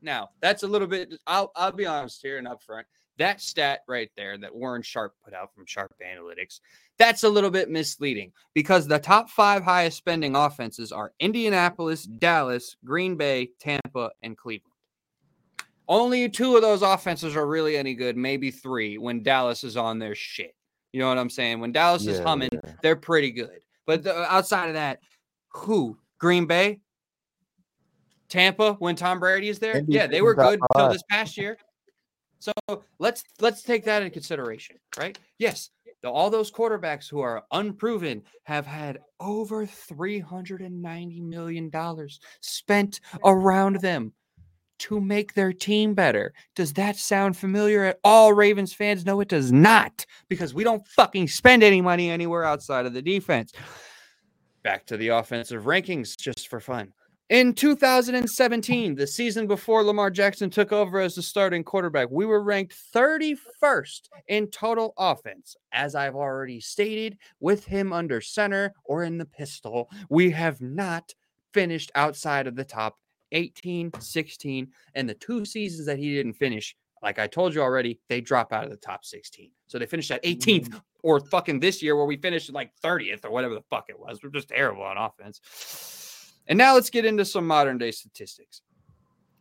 now 0.00 0.28
that's 0.40 0.62
a 0.62 0.66
little 0.66 0.86
bit 0.86 1.12
i'll, 1.26 1.50
I'll 1.56 1.72
be 1.72 1.86
honest 1.86 2.20
here 2.22 2.38
and 2.38 2.46
up 2.46 2.62
front 2.62 2.86
that 3.22 3.40
stat 3.40 3.80
right 3.88 4.10
there 4.16 4.36
that 4.36 4.54
warren 4.54 4.82
sharp 4.82 5.14
put 5.24 5.32
out 5.32 5.54
from 5.54 5.64
sharp 5.64 5.94
analytics 6.04 6.60
that's 6.98 7.22
a 7.22 7.28
little 7.28 7.50
bit 7.50 7.70
misleading 7.70 8.32
because 8.52 8.86
the 8.86 8.98
top 8.98 9.30
five 9.30 9.62
highest 9.62 9.96
spending 9.96 10.34
offenses 10.36 10.92
are 10.92 11.12
indianapolis 11.20 12.04
dallas 12.04 12.76
green 12.84 13.16
bay 13.16 13.48
tampa 13.58 14.10
and 14.22 14.36
cleveland 14.36 14.72
Only 15.88 16.28
two 16.28 16.56
of 16.56 16.62
those 16.62 16.82
offenses 16.82 17.36
are 17.36 17.46
really 17.46 17.76
any 17.76 17.94
good, 17.94 18.16
maybe 18.16 18.50
three 18.50 18.98
when 18.98 19.22
Dallas 19.22 19.64
is 19.64 19.76
on 19.76 19.98
their 19.98 20.14
shit. 20.14 20.54
You 20.92 21.00
know 21.00 21.08
what 21.08 21.18
I'm 21.18 21.28
saying? 21.28 21.60
When 21.60 21.72
Dallas 21.72 22.06
is 22.06 22.18
humming, 22.20 22.50
yeah. 22.52 22.72
they're 22.82 22.96
pretty 22.96 23.30
good. 23.30 23.60
But 23.84 24.04
the, 24.04 24.14
outside 24.32 24.68
of 24.68 24.74
that, 24.74 25.00
who? 25.50 25.98
Green 26.18 26.46
Bay? 26.46 26.80
Tampa 28.28 28.74
when 28.74 28.94
Tom 28.96 29.20
Brady 29.20 29.48
is 29.48 29.58
there? 29.58 29.82
Yeah, 29.86 30.06
they 30.06 30.22
were 30.22 30.34
good 30.34 30.60
until 30.70 30.92
this 30.92 31.02
past 31.10 31.36
year. 31.36 31.58
So 32.42 32.82
let's 32.98 33.22
let's 33.38 33.62
take 33.62 33.84
that 33.84 34.02
into 34.02 34.12
consideration, 34.12 34.76
right? 34.98 35.16
Yes, 35.38 35.70
the, 36.02 36.10
all 36.10 36.28
those 36.28 36.50
quarterbacks 36.50 37.08
who 37.08 37.20
are 37.20 37.44
unproven 37.52 38.24
have 38.42 38.66
had 38.66 38.98
over 39.20 39.64
390 39.64 41.20
million 41.20 41.70
dollars 41.70 42.18
spent 42.40 43.00
around 43.24 43.76
them 43.76 44.12
to 44.80 45.00
make 45.00 45.34
their 45.34 45.52
team 45.52 45.94
better. 45.94 46.34
Does 46.56 46.72
that 46.72 46.96
sound 46.96 47.36
familiar 47.36 47.84
at 47.84 48.00
all, 48.02 48.32
Ravens 48.32 48.72
fans? 48.72 49.06
No, 49.06 49.20
it 49.20 49.28
does 49.28 49.52
not, 49.52 50.04
because 50.28 50.52
we 50.52 50.64
don't 50.64 50.86
fucking 50.88 51.28
spend 51.28 51.62
any 51.62 51.80
money 51.80 52.10
anywhere 52.10 52.42
outside 52.42 52.86
of 52.86 52.92
the 52.92 53.02
defense. 53.02 53.52
Back 54.64 54.84
to 54.86 54.96
the 54.96 55.08
offensive 55.08 55.62
rankings 55.62 56.16
just 56.18 56.48
for 56.48 56.58
fun. 56.58 56.92
In 57.32 57.54
2017, 57.54 58.94
the 58.94 59.06
season 59.06 59.46
before 59.46 59.82
Lamar 59.82 60.10
Jackson 60.10 60.50
took 60.50 60.70
over 60.70 61.00
as 61.00 61.14
the 61.14 61.22
starting 61.22 61.64
quarterback, 61.64 62.08
we 62.10 62.26
were 62.26 62.42
ranked 62.42 62.74
31st 62.94 64.10
in 64.28 64.48
total 64.48 64.92
offense. 64.98 65.56
As 65.72 65.94
I've 65.94 66.14
already 66.14 66.60
stated, 66.60 67.16
with 67.40 67.64
him 67.64 67.90
under 67.90 68.20
center 68.20 68.74
or 68.84 69.04
in 69.04 69.16
the 69.16 69.24
pistol, 69.24 69.88
we 70.10 70.30
have 70.32 70.60
not 70.60 71.14
finished 71.54 71.90
outside 71.94 72.46
of 72.46 72.54
the 72.54 72.66
top 72.66 72.98
18, 73.32 73.92
16, 73.98 74.68
and 74.94 75.08
the 75.08 75.14
two 75.14 75.46
seasons 75.46 75.86
that 75.86 75.98
he 75.98 76.14
didn't 76.14 76.34
finish, 76.34 76.76
like 77.02 77.18
I 77.18 77.28
told 77.28 77.54
you 77.54 77.62
already, 77.62 77.98
they 78.10 78.20
drop 78.20 78.52
out 78.52 78.64
of 78.64 78.70
the 78.70 78.76
top 78.76 79.06
16. 79.06 79.50
So 79.68 79.78
they 79.78 79.86
finished 79.86 80.10
at 80.10 80.22
18th 80.22 80.68
mm-hmm. 80.68 80.78
or 81.02 81.18
fucking 81.18 81.60
this 81.60 81.82
year 81.82 81.96
where 81.96 82.04
we 82.04 82.18
finished 82.18 82.52
like 82.52 82.72
30th 82.84 83.24
or 83.24 83.30
whatever 83.30 83.54
the 83.54 83.64
fuck 83.70 83.86
it 83.88 83.98
was. 83.98 84.22
We're 84.22 84.28
just 84.28 84.48
terrible 84.48 84.82
on 84.82 84.98
offense. 84.98 86.01
And 86.48 86.58
now 86.58 86.74
let's 86.74 86.90
get 86.90 87.04
into 87.04 87.24
some 87.24 87.46
modern 87.46 87.78
day 87.78 87.90
statistics. 87.90 88.62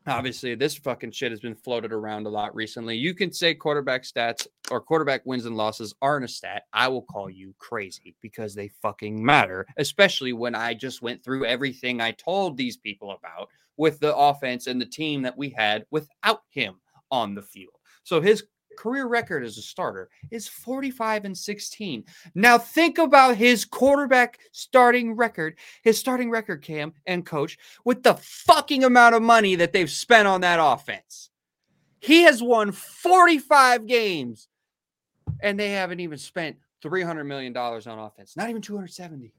Oh. 0.08 0.14
Obviously, 0.14 0.56
this 0.56 0.76
fucking 0.76 1.12
shit 1.12 1.32
has 1.32 1.40
been 1.40 1.56
floated 1.56 1.92
around 1.92 2.26
a 2.26 2.30
lot 2.30 2.56
recently. 2.56 2.98
You 2.98 3.14
can 3.14 3.32
say 3.32 3.54
quarterback 3.54 4.04
stats 4.04 4.48
or 4.72 4.82
quarterback 4.82 5.22
wins 5.26 5.46
and 5.46 5.56
losses 5.56 5.94
aren't 6.02 6.26
a 6.26 6.28
stat. 6.28 6.64
I 6.74 6.88
will 6.88 7.04
call 7.04 7.30
you 7.30 7.54
crazy 7.60 8.16
because 8.22 8.56
they 8.56 8.70
fucking 8.82 9.24
matter, 9.24 9.66
especially 9.78 10.34
when 10.34 10.56
I 10.56 10.74
just 10.74 11.04
went 11.04 11.24
through 11.24 11.46
everything 11.46 12.02
I 12.02 12.12
told 12.12 12.58
these 12.58 12.78
people 12.78 13.12
about 13.12 13.50
with 13.78 14.00
the 14.00 14.16
offense 14.16 14.68
and 14.68 14.82
the 14.82 14.86
team 14.86 15.22
that 15.22 15.38
we 15.38 15.50
had 15.50 15.86
without 15.92 16.42
him 16.50 16.76
on 17.12 17.36
the 17.36 17.42
field. 17.42 17.76
So 18.04 18.22
his 18.22 18.44
career 18.78 19.08
record 19.08 19.44
as 19.44 19.58
a 19.58 19.62
starter 19.62 20.10
is 20.30 20.48
45 20.48 21.26
and 21.26 21.38
16. 21.38 22.04
Now 22.36 22.58
think 22.58 22.98
about 22.98 23.38
his 23.38 23.66
quarterback 23.66 24.40
starting 24.52 25.16
record, 25.16 25.58
his 25.84 26.00
starting 26.00 26.30
record, 26.30 26.62
Cam 26.62 26.94
and 27.06 27.26
coach, 27.26 27.58
with 27.86 28.04
the 28.04 28.16
fucking 28.16 28.84
amount 28.84 29.16
of 29.16 29.22
money 29.22 29.56
that 29.56 29.74
they've 29.74 29.90
spent 29.90 30.28
on 30.28 30.42
that 30.42 30.60
offense. 30.62 31.30
He 32.00 32.24
has 32.24 32.42
won 32.42 32.72
45 32.72 33.86
games 33.86 34.48
and 35.42 35.60
they 35.60 35.70
haven't 35.70 36.00
even 36.00 36.18
spent 36.18 36.58
$300 36.84 37.26
million 37.26 37.56
on 37.56 38.00
offense, 38.00 38.36
not 38.36 38.50
even 38.50 38.62
270. 38.62 39.32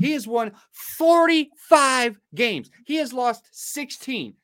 He 0.00 0.12
has 0.12 0.26
won 0.26 0.52
45 0.70 2.18
games. 2.34 2.70
He 2.86 2.96
has 2.96 3.12
lost 3.12 3.46
16 3.52 4.34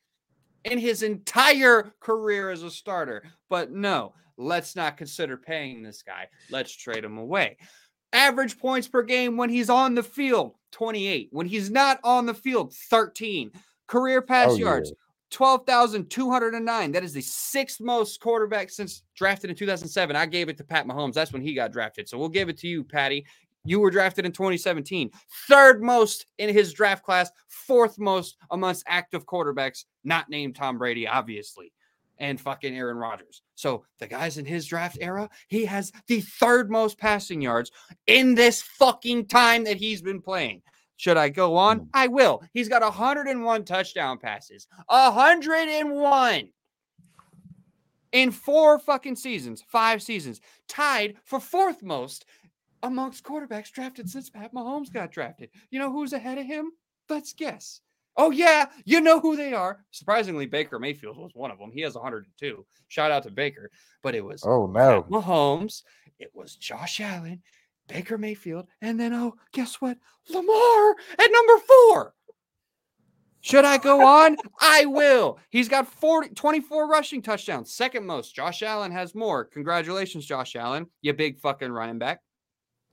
in 0.65 0.77
his 0.77 1.03
entire 1.03 1.93
career 1.99 2.49
as 2.49 2.63
a 2.63 2.71
starter. 2.71 3.23
But 3.49 3.71
no, 3.71 4.13
let's 4.37 4.75
not 4.75 4.97
consider 4.97 5.37
paying 5.37 5.81
this 5.83 6.01
guy. 6.03 6.27
Let's 6.49 6.75
trade 6.75 7.03
him 7.03 7.17
away. 7.17 7.57
Average 8.13 8.57
points 8.57 8.87
per 8.87 9.03
game 9.03 9.37
when 9.37 9.49
he's 9.49 9.69
on 9.69 9.93
the 9.95 10.01
field, 10.03 10.55
28. 10.71 11.29
When 11.31 11.45
he's 11.47 11.69
not 11.69 11.99
on 12.03 12.25
the 12.25 12.33
field, 12.33 12.73
13. 12.73 13.51
Career 13.87 14.21
pass 14.21 14.51
Oh, 14.51 14.55
yeah. 14.55 14.59
yards, 14.65 14.93
12,209. 15.31 16.91
That 16.91 17.03
is 17.03 17.13
the 17.13 17.21
sixth 17.21 17.79
most 17.79 18.19
quarterback 18.19 18.69
since 18.69 19.03
drafted 19.15 19.49
in 19.49 19.55
2007. 19.55 20.15
I 20.15 20.25
gave 20.25 20.49
it 20.49 20.57
to 20.57 20.63
Pat 20.63 20.87
Mahomes. 20.87 21.13
That's 21.13 21.33
when 21.33 21.41
he 21.41 21.53
got 21.53 21.71
drafted. 21.71 22.07
So 22.09 22.17
we'll 22.17 22.29
give 22.29 22.49
it 22.49 22.57
to 22.59 22.67
you, 22.67 22.83
Patty. 22.83 23.25
You 23.65 23.79
were 23.79 23.91
drafted 23.91 24.25
in 24.25 24.31
2017, 24.31 25.11
third 25.47 25.83
most 25.83 26.25
in 26.37 26.53
his 26.53 26.73
draft 26.73 27.03
class, 27.03 27.29
fourth 27.47 27.99
most 27.99 28.37
amongst 28.51 28.83
active 28.87 29.25
quarterbacks, 29.25 29.85
not 30.03 30.29
named 30.29 30.55
Tom 30.55 30.77
Brady, 30.77 31.07
obviously, 31.07 31.73
and 32.19 32.39
fucking 32.39 32.75
Aaron 32.75 32.97
Rodgers. 32.97 33.41
So 33.55 33.83
the 33.99 34.07
guys 34.07 34.37
in 34.37 34.45
his 34.45 34.65
draft 34.65 34.97
era, 35.01 35.29
he 35.49 35.65
has 35.65 35.91
the 36.07 36.21
third 36.21 36.71
most 36.71 36.97
passing 36.97 37.41
yards 37.41 37.71
in 38.07 38.33
this 38.33 38.61
fucking 38.61 39.27
time 39.27 39.65
that 39.65 39.77
he's 39.77 40.01
been 40.01 40.21
playing. 40.21 40.61
Should 40.99 41.17
I 41.17 41.29
go 41.29 41.55
on? 41.55 41.79
Mm. 41.79 41.87
I 41.93 42.07
will. 42.07 42.43
He's 42.53 42.67
got 42.67 42.81
101 42.81 43.65
touchdown 43.65 44.17
passes. 44.17 44.67
101 44.87 46.49
in 48.11 48.31
four 48.31 48.79
fucking 48.79 49.15
seasons, 49.15 49.63
five 49.67 50.01
seasons, 50.01 50.41
tied 50.67 51.15
for 51.23 51.39
fourth 51.39 51.83
most 51.83 52.25
amongst 52.83 53.23
quarterbacks 53.23 53.71
drafted 53.71 54.09
since 54.09 54.29
Pat 54.29 54.53
Mahomes 54.53 54.91
got 54.91 55.11
drafted. 55.11 55.49
You 55.69 55.79
know 55.79 55.91
who's 55.91 56.13
ahead 56.13 56.37
of 56.37 56.45
him? 56.45 56.71
Let's 57.09 57.33
guess. 57.33 57.81
Oh, 58.17 58.31
yeah, 58.31 58.65
you 58.85 58.99
know 58.99 59.19
who 59.19 59.35
they 59.37 59.53
are. 59.53 59.85
Surprisingly, 59.91 60.45
Baker 60.45 60.77
Mayfield 60.77 61.17
was 61.17 61.31
one 61.33 61.51
of 61.51 61.59
them. 61.59 61.71
He 61.71 61.81
has 61.81 61.95
102. 61.95 62.65
Shout 62.89 63.11
out 63.11 63.23
to 63.23 63.31
Baker. 63.31 63.71
But 64.03 64.15
it 64.15 64.23
was 64.23 64.43
Oh 64.45 64.65
no. 64.65 65.03
Pat 65.03 65.11
Mahomes, 65.11 65.83
it 66.19 66.31
was 66.33 66.55
Josh 66.55 66.99
Allen, 66.99 67.41
Baker 67.87 68.17
Mayfield, 68.17 68.67
and 68.81 68.99
then, 68.99 69.13
oh, 69.13 69.35
guess 69.53 69.75
what? 69.75 69.97
Lamar 70.29 70.95
at 71.17 71.31
number 71.31 71.63
four. 71.65 72.13
Should 73.41 73.63
I 73.63 73.77
go 73.77 74.05
on? 74.05 74.35
I 74.59 74.85
will. 74.85 75.39
He's 75.49 75.69
got 75.69 75.87
40, 75.87 76.29
24 76.29 76.89
rushing 76.89 77.21
touchdowns, 77.21 77.71
second 77.73 78.05
most. 78.05 78.35
Josh 78.35 78.63
Allen 78.63 78.91
has 78.91 79.15
more. 79.15 79.45
Congratulations, 79.45 80.25
Josh 80.25 80.57
Allen, 80.57 80.87
you 81.01 81.13
big 81.13 81.39
fucking 81.39 81.71
running 81.71 81.99
back. 81.99 82.19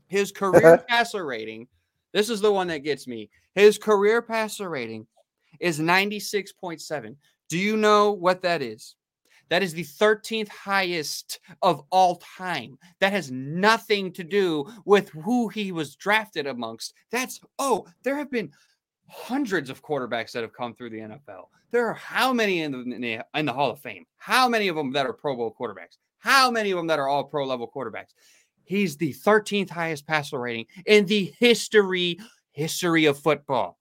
His 0.06 0.32
career 0.32 0.78
passer 0.88 1.24
rating, 1.24 1.66
this 2.12 2.30
is 2.30 2.40
the 2.40 2.52
one 2.52 2.68
that 2.68 2.84
gets 2.84 3.06
me. 3.06 3.30
His 3.54 3.78
career 3.78 4.22
passer 4.22 4.68
rating 4.68 5.06
is 5.60 5.80
96.7. 5.80 7.16
Do 7.48 7.58
you 7.58 7.76
know 7.76 8.12
what 8.12 8.42
that 8.42 8.62
is? 8.62 8.96
That 9.48 9.62
is 9.62 9.72
the 9.72 9.84
13th 9.84 10.48
highest 10.48 11.38
of 11.62 11.84
all 11.90 12.16
time. 12.16 12.78
That 13.00 13.12
has 13.12 13.30
nothing 13.30 14.12
to 14.12 14.24
do 14.24 14.66
with 14.84 15.08
who 15.10 15.48
he 15.48 15.70
was 15.70 15.94
drafted 15.94 16.46
amongst. 16.46 16.94
That's, 17.10 17.40
oh, 17.58 17.86
there 18.02 18.16
have 18.16 18.30
been 18.30 18.50
hundreds 19.08 19.70
of 19.70 19.84
quarterbacks 19.84 20.32
that 20.32 20.42
have 20.42 20.52
come 20.52 20.74
through 20.74 20.90
the 20.90 20.98
NFL. 20.98 21.46
There 21.70 21.86
are 21.86 21.94
how 21.94 22.32
many 22.32 22.62
in 22.62 22.72
the, 22.72 22.78
in 22.80 23.00
the, 23.00 23.20
in 23.34 23.46
the 23.46 23.52
Hall 23.52 23.70
of 23.70 23.78
Fame? 23.78 24.04
How 24.16 24.48
many 24.48 24.68
of 24.68 24.74
them 24.74 24.92
that 24.92 25.06
are 25.06 25.12
Pro 25.12 25.36
Bowl 25.36 25.54
quarterbacks? 25.58 25.98
How 26.18 26.50
many 26.50 26.72
of 26.72 26.76
them 26.76 26.88
that 26.88 26.98
are 26.98 27.08
all 27.08 27.22
pro 27.22 27.46
level 27.46 27.70
quarterbacks? 27.72 28.14
He's 28.66 28.97
the 28.97 29.14
13th 29.14 29.70
highest 29.70 30.06
passer 30.06 30.38
rating 30.38 30.66
in 30.84 31.06
the 31.06 31.32
history 31.38 32.18
history 32.52 33.05
of 33.05 33.18
football. 33.18 33.78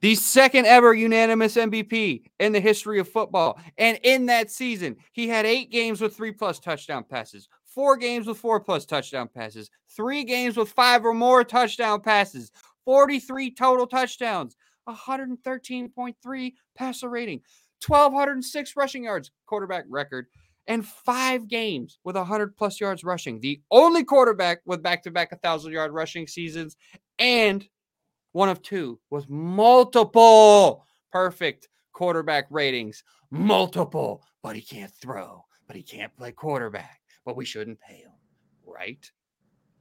The 0.00 0.14
second 0.14 0.66
ever 0.66 0.92
unanimous 0.92 1.56
MVP 1.56 2.24
in 2.38 2.52
the 2.52 2.60
history 2.60 2.98
of 2.98 3.08
football. 3.08 3.58
And 3.78 3.98
in 4.02 4.26
that 4.26 4.50
season, 4.50 4.96
he 5.12 5.26
had 5.28 5.46
eight 5.46 5.70
games 5.70 6.02
with 6.02 6.14
three 6.14 6.32
plus 6.32 6.58
touchdown 6.58 7.04
passes, 7.08 7.48
four 7.64 7.96
games 7.96 8.26
with 8.26 8.36
four 8.36 8.60
plus 8.60 8.84
touchdown 8.84 9.30
passes, 9.34 9.70
three 9.88 10.22
games 10.22 10.58
with 10.58 10.68
five 10.72 11.06
or 11.06 11.14
more 11.14 11.42
touchdown 11.42 12.02
passes, 12.02 12.52
43 12.84 13.50
total 13.52 13.86
touchdowns, 13.86 14.56
113.3 14.86 16.52
passer 16.76 17.08
rating, 17.08 17.40
1,206 17.86 18.76
rushing 18.76 19.04
yards, 19.04 19.30
quarterback 19.46 19.86
record, 19.88 20.26
and 20.66 20.86
five 20.86 21.48
games 21.48 21.98
with 22.04 22.16
100 22.16 22.56
plus 22.56 22.80
yards 22.80 23.04
rushing. 23.04 23.40
The 23.40 23.60
only 23.70 24.04
quarterback 24.04 24.60
with 24.64 24.82
back 24.82 25.02
to 25.04 25.10
back 25.10 25.32
1,000 25.32 25.72
yard 25.72 25.92
rushing 25.92 26.26
seasons 26.26 26.76
and 27.18 27.66
one 28.32 28.48
of 28.48 28.62
two 28.62 28.98
with 29.10 29.28
multiple 29.28 30.84
perfect 31.12 31.68
quarterback 31.92 32.46
ratings. 32.50 33.02
Multiple, 33.30 34.22
but 34.42 34.56
he 34.56 34.62
can't 34.62 34.92
throw, 34.92 35.44
but 35.66 35.76
he 35.76 35.82
can't 35.82 36.14
play 36.16 36.32
quarterback, 36.32 37.00
but 37.24 37.36
we 37.36 37.44
shouldn't 37.44 37.80
pay 37.80 37.96
him, 37.96 38.12
right? 38.66 39.10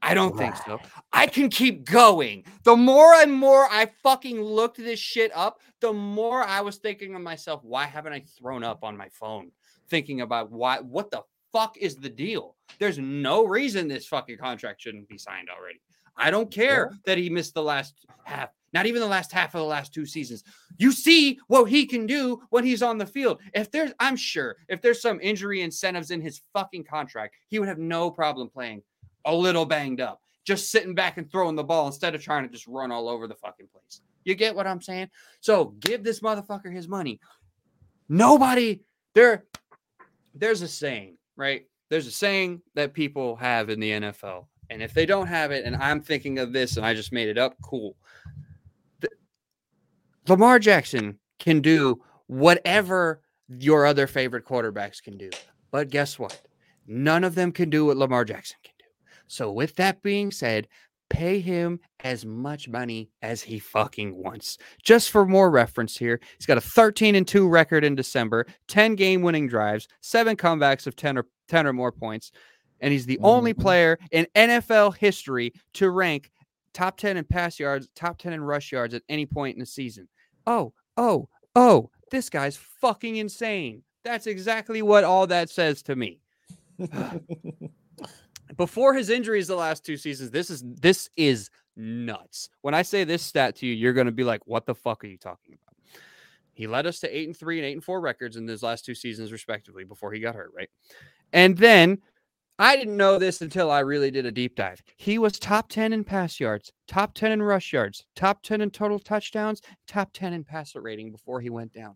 I 0.01 0.13
don't 0.13 0.37
think 0.37 0.55
so. 0.57 0.79
I 1.13 1.27
can 1.27 1.49
keep 1.49 1.85
going. 1.85 2.43
The 2.63 2.75
more 2.75 3.13
and 3.13 3.31
more 3.31 3.67
I 3.71 3.87
fucking 4.03 4.41
looked 4.41 4.77
this 4.77 4.99
shit 4.99 5.31
up, 5.33 5.61
the 5.79 5.93
more 5.93 6.43
I 6.43 6.59
was 6.59 6.75
thinking 6.75 7.15
of 7.15 7.21
myself, 7.21 7.61
why 7.63 7.85
haven't 7.85 8.11
I 8.11 8.25
thrown 8.37 8.65
up 8.65 8.83
on 8.83 8.97
my 8.97 9.07
phone 9.09 9.51
thinking 9.93 10.21
about 10.21 10.51
why 10.51 10.79
what 10.79 11.11
the 11.11 11.21
fuck 11.51 11.77
is 11.77 11.95
the 11.95 12.09
deal? 12.09 12.55
There's 12.79 12.97
no 12.97 13.45
reason 13.45 13.87
this 13.87 14.07
fucking 14.07 14.39
contract 14.39 14.81
shouldn't 14.81 15.07
be 15.07 15.19
signed 15.19 15.49
already. 15.55 15.79
I 16.17 16.31
don't 16.31 16.49
care 16.49 16.91
that 17.05 17.19
he 17.19 17.29
missed 17.29 17.53
the 17.53 17.61
last 17.61 17.93
half, 18.23 18.49
not 18.73 18.87
even 18.87 19.01
the 19.01 19.07
last 19.07 19.31
half 19.31 19.53
of 19.53 19.59
the 19.59 19.67
last 19.67 19.93
two 19.93 20.07
seasons. 20.07 20.43
You 20.79 20.91
see 20.91 21.37
what 21.45 21.65
he 21.65 21.85
can 21.85 22.07
do 22.07 22.41
when 22.49 22.63
he's 22.63 22.81
on 22.81 22.97
the 22.97 23.05
field. 23.05 23.39
If 23.53 23.69
there's, 23.69 23.91
I'm 23.99 24.15
sure, 24.15 24.55
if 24.67 24.81
there's 24.81 24.99
some 24.99 25.19
injury 25.21 25.61
incentives 25.61 26.09
in 26.09 26.21
his 26.21 26.41
fucking 26.53 26.85
contract, 26.85 27.35
he 27.49 27.59
would 27.59 27.67
have 27.67 27.77
no 27.77 28.09
problem 28.09 28.49
playing 28.49 28.81
a 29.25 29.35
little 29.35 29.65
banged 29.65 30.01
up, 30.01 30.21
just 30.43 30.71
sitting 30.71 30.95
back 30.95 31.19
and 31.19 31.31
throwing 31.31 31.55
the 31.55 31.63
ball 31.63 31.85
instead 31.85 32.15
of 32.15 32.23
trying 32.23 32.47
to 32.47 32.49
just 32.49 32.65
run 32.65 32.91
all 32.91 33.07
over 33.07 33.27
the 33.27 33.35
fucking 33.35 33.67
place. 33.71 34.01
You 34.23 34.33
get 34.33 34.55
what 34.55 34.65
I'm 34.65 34.81
saying? 34.81 35.09
So 35.39 35.65
give 35.79 36.03
this 36.03 36.21
motherfucker 36.21 36.73
his 36.73 36.87
money. 36.87 37.19
Nobody 38.09 38.81
there. 39.13 39.45
There's 40.33 40.61
a 40.61 40.67
saying, 40.67 41.17
right? 41.35 41.65
There's 41.89 42.07
a 42.07 42.11
saying 42.11 42.61
that 42.75 42.93
people 42.93 43.35
have 43.35 43.69
in 43.69 43.79
the 43.79 43.91
NFL, 43.91 44.47
and 44.69 44.81
if 44.81 44.93
they 44.93 45.05
don't 45.05 45.27
have 45.27 45.51
it, 45.51 45.65
and 45.65 45.75
I'm 45.75 46.01
thinking 46.01 46.39
of 46.39 46.53
this, 46.53 46.77
and 46.77 46.85
I 46.85 46.93
just 46.93 47.11
made 47.11 47.29
it 47.29 47.37
up, 47.37 47.55
cool. 47.61 47.95
The- 48.99 49.09
Lamar 50.27 50.59
Jackson 50.59 51.19
can 51.39 51.61
do 51.61 52.01
whatever 52.27 53.21
your 53.47 53.85
other 53.85 54.07
favorite 54.07 54.45
quarterbacks 54.45 55.03
can 55.03 55.17
do, 55.17 55.29
but 55.71 55.89
guess 55.89 56.17
what? 56.17 56.41
None 56.87 57.23
of 57.23 57.35
them 57.35 57.51
can 57.51 57.69
do 57.69 57.85
what 57.85 57.97
Lamar 57.97 58.25
Jackson 58.25 58.57
can 58.63 58.73
do. 58.79 58.85
So, 59.27 59.51
with 59.51 59.75
that 59.75 60.01
being 60.01 60.31
said, 60.31 60.67
pay 61.13 61.39
him 61.39 61.79
as 62.03 62.25
much 62.25 62.67
money 62.67 63.09
as 63.21 63.41
he 63.43 63.59
fucking 63.59 64.15
wants. 64.15 64.57
Just 64.81 65.11
for 65.11 65.25
more 65.25 65.51
reference 65.51 65.95
here, 65.95 66.19
he's 66.37 66.47
got 66.47 66.57
a 66.57 66.61
13 66.61 67.13
and 67.15 67.27
2 67.27 67.47
record 67.47 67.83
in 67.83 67.93
December, 67.95 68.47
10 68.67 68.95
game 68.95 69.21
winning 69.21 69.47
drives, 69.47 69.87
seven 70.01 70.35
comebacks 70.35 70.87
of 70.87 70.95
10 70.95 71.19
or 71.19 71.27
10 71.47 71.67
or 71.67 71.73
more 71.73 71.91
points, 71.91 72.31
and 72.81 72.91
he's 72.91 73.05
the 73.05 73.19
only 73.21 73.53
Mhm. 73.53 73.61
player 73.61 73.99
in 74.11 74.25
NFL 74.35 74.91
history 74.91 75.53
to 75.73 75.91
rank 75.91 76.31
top 76.73 76.97
10 76.97 77.15
in 77.17 77.23
pass 77.25 77.59
yards, 77.59 77.87
top 77.95 78.17
10 78.17 78.33
in 78.33 78.41
rush 78.41 78.71
yards 78.71 78.95
at 78.95 79.03
any 79.07 79.27
point 79.27 79.55
in 79.55 79.59
the 79.59 79.65
season. 79.67 80.09
Oh, 80.47 80.73
oh, 80.97 81.29
oh, 81.55 81.91
this 82.09 82.29
guy's 82.29 82.57
fucking 82.57 83.17
insane. 83.17 83.83
That's 84.03 84.25
exactly 84.25 84.81
what 84.81 85.03
all 85.03 85.27
that 85.27 85.49
says 85.51 85.83
to 85.83 85.95
me 85.95 86.19
before 88.57 88.93
his 88.93 89.09
injuries 89.09 89.47
the 89.47 89.55
last 89.55 89.85
two 89.85 89.97
seasons 89.97 90.31
this 90.31 90.49
is 90.49 90.63
this 90.65 91.09
is 91.15 91.49
nuts 91.75 92.49
when 92.61 92.73
i 92.73 92.81
say 92.81 93.03
this 93.03 93.23
stat 93.23 93.55
to 93.55 93.65
you 93.65 93.73
you're 93.73 93.93
going 93.93 94.05
to 94.05 94.11
be 94.11 94.23
like 94.23 94.45
what 94.45 94.65
the 94.65 94.75
fuck 94.75 95.03
are 95.03 95.07
you 95.07 95.17
talking 95.17 95.53
about 95.53 95.75
he 96.53 96.67
led 96.67 96.85
us 96.85 96.99
to 96.99 97.17
8 97.17 97.29
and 97.29 97.37
3 97.37 97.57
and 97.57 97.65
8 97.65 97.73
and 97.73 97.83
4 97.83 97.99
records 98.01 98.35
in 98.35 98.47
his 98.47 98.61
last 98.61 98.85
two 98.85 98.93
seasons 98.93 99.31
respectively 99.31 99.83
before 99.83 100.11
he 100.11 100.19
got 100.19 100.35
hurt 100.35 100.51
right 100.55 100.69
and 101.31 101.57
then 101.57 101.99
i 102.59 102.75
didn't 102.75 102.97
know 102.97 103.17
this 103.17 103.41
until 103.41 103.71
i 103.71 103.79
really 103.79 104.11
did 104.11 104.25
a 104.25 104.31
deep 104.31 104.55
dive 104.55 104.83
he 104.97 105.17
was 105.17 105.39
top 105.39 105.67
10 105.69 105.93
in 105.93 106.03
pass 106.03 106.39
yards 106.39 106.71
top 106.87 107.13
10 107.15 107.31
in 107.31 107.41
rush 107.41 107.73
yards 107.73 108.05
top 108.15 108.43
10 108.43 108.61
in 108.61 108.69
total 108.69 108.99
touchdowns 108.99 109.61
top 109.87 110.11
10 110.13 110.33
in 110.33 110.43
passer 110.43 110.81
rating 110.81 111.11
before 111.11 111.41
he 111.41 111.49
went 111.49 111.73
down 111.73 111.95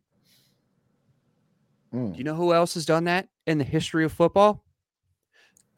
Mm. 1.94 2.12
do 2.12 2.18
you 2.18 2.24
know 2.26 2.36
who 2.36 2.54
else 2.54 2.74
has 2.74 2.86
done 2.86 3.06
that 3.06 3.30
in 3.46 3.58
the 3.58 3.64
history 3.64 4.04
of 4.04 4.12
football? 4.12 4.62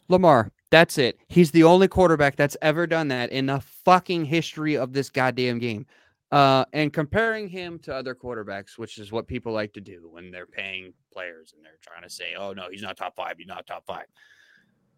Lamar. 0.07 0.51
That's 0.71 0.97
it. 0.97 1.19
He's 1.27 1.51
the 1.51 1.63
only 1.63 1.87
quarterback 1.87 2.35
that's 2.35 2.57
ever 2.61 2.85
done 2.85 3.07
that 3.07 3.31
in 3.31 3.47
the 3.47 3.59
fucking 3.59 4.25
history 4.25 4.77
of 4.77 4.93
this 4.93 5.09
goddamn 5.09 5.59
game. 5.59 5.85
Uh, 6.31 6.63
and 6.73 6.93
comparing 6.93 7.47
him 7.47 7.79
to 7.79 7.93
other 7.93 8.13
quarterbacks, 8.13 8.77
which 8.77 8.99
is 8.99 9.11
what 9.11 9.27
people 9.27 9.51
like 9.51 9.73
to 9.73 9.81
do 9.81 10.07
when 10.11 10.29
they're 10.29 10.45
paying 10.45 10.93
players 11.11 11.53
and 11.55 11.65
they're 11.65 11.79
trying 11.81 12.03
to 12.03 12.09
say, 12.09 12.35
oh, 12.37 12.53
no, 12.53 12.67
he's 12.69 12.83
not 12.83 12.95
top 12.95 13.15
five. 13.15 13.33
He's 13.39 13.47
not 13.47 13.65
top 13.65 13.83
five. 13.87 14.05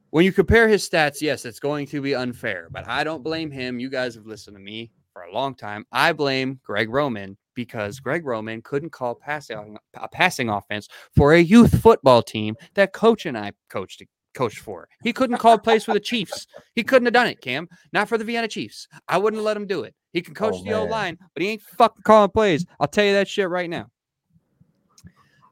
When 0.10 0.26
you 0.26 0.34
compare 0.34 0.68
his 0.68 0.88
stats, 0.88 1.22
yes, 1.22 1.46
it's 1.46 1.60
going 1.60 1.88
to 1.88 2.02
be 2.02 2.16
unfair, 2.16 2.68
but 2.70 2.86
I 2.86 3.06
don't 3.06 3.24
blame 3.24 3.50
him. 3.50 3.80
You 3.80 3.90
guys 3.90 4.14
have 4.16 4.26
listened 4.26 4.58
to 4.58 4.62
me 4.62 4.92
for 5.14 5.22
a 5.22 5.34
long 5.34 5.56
time. 5.56 5.86
I 5.94 6.12
blame 6.12 6.60
Greg 6.66 6.90
Roman 6.90 7.38
because 7.54 8.02
Greg 8.02 8.26
Roman 8.26 8.62
couldn't 8.62 8.92
call 8.92 9.16
passing 9.16 9.78
a 9.94 10.10
passing 10.10 10.50
offense 10.50 10.90
for 11.16 11.34
a 11.34 11.40
youth 11.40 11.82
football 11.82 12.22
team 12.22 12.56
that 12.74 12.92
coach 12.92 13.26
and 13.26 13.38
I 13.38 13.54
coached 13.70 14.02
coached 14.34 14.60
for. 14.60 14.88
He 15.04 15.14
couldn't 15.14 15.38
call 15.38 15.58
plays 15.58 15.84
for 15.84 15.94
the 15.94 16.00
Chiefs. 16.00 16.48
He 16.74 16.84
couldn't 16.84 17.06
have 17.06 17.14
done 17.14 17.28
it, 17.28 17.42
Cam. 17.42 17.68
Not 17.94 18.10
for 18.10 18.18
the 18.18 18.24
Vienna 18.24 18.48
Chiefs. 18.48 18.88
I 19.08 19.18
wouldn't 19.18 19.44
let 19.44 19.58
him 19.58 19.68
do 19.68 19.84
it. 19.84 19.96
He 20.14 20.22
can 20.22 20.34
coach 20.34 20.56
Oh, 20.58 20.64
the 20.64 20.74
O 20.74 20.86
line, 20.86 21.18
but 21.34 21.42
he 21.44 21.50
ain't 21.50 21.62
fucking 21.62 22.04
calling 22.04 22.32
plays. 22.32 22.66
I'll 22.80 22.88
tell 22.88 23.06
you 23.06 23.14
that 23.14 23.28
shit 23.28 23.50
right 23.50 23.70
now. 23.70 23.88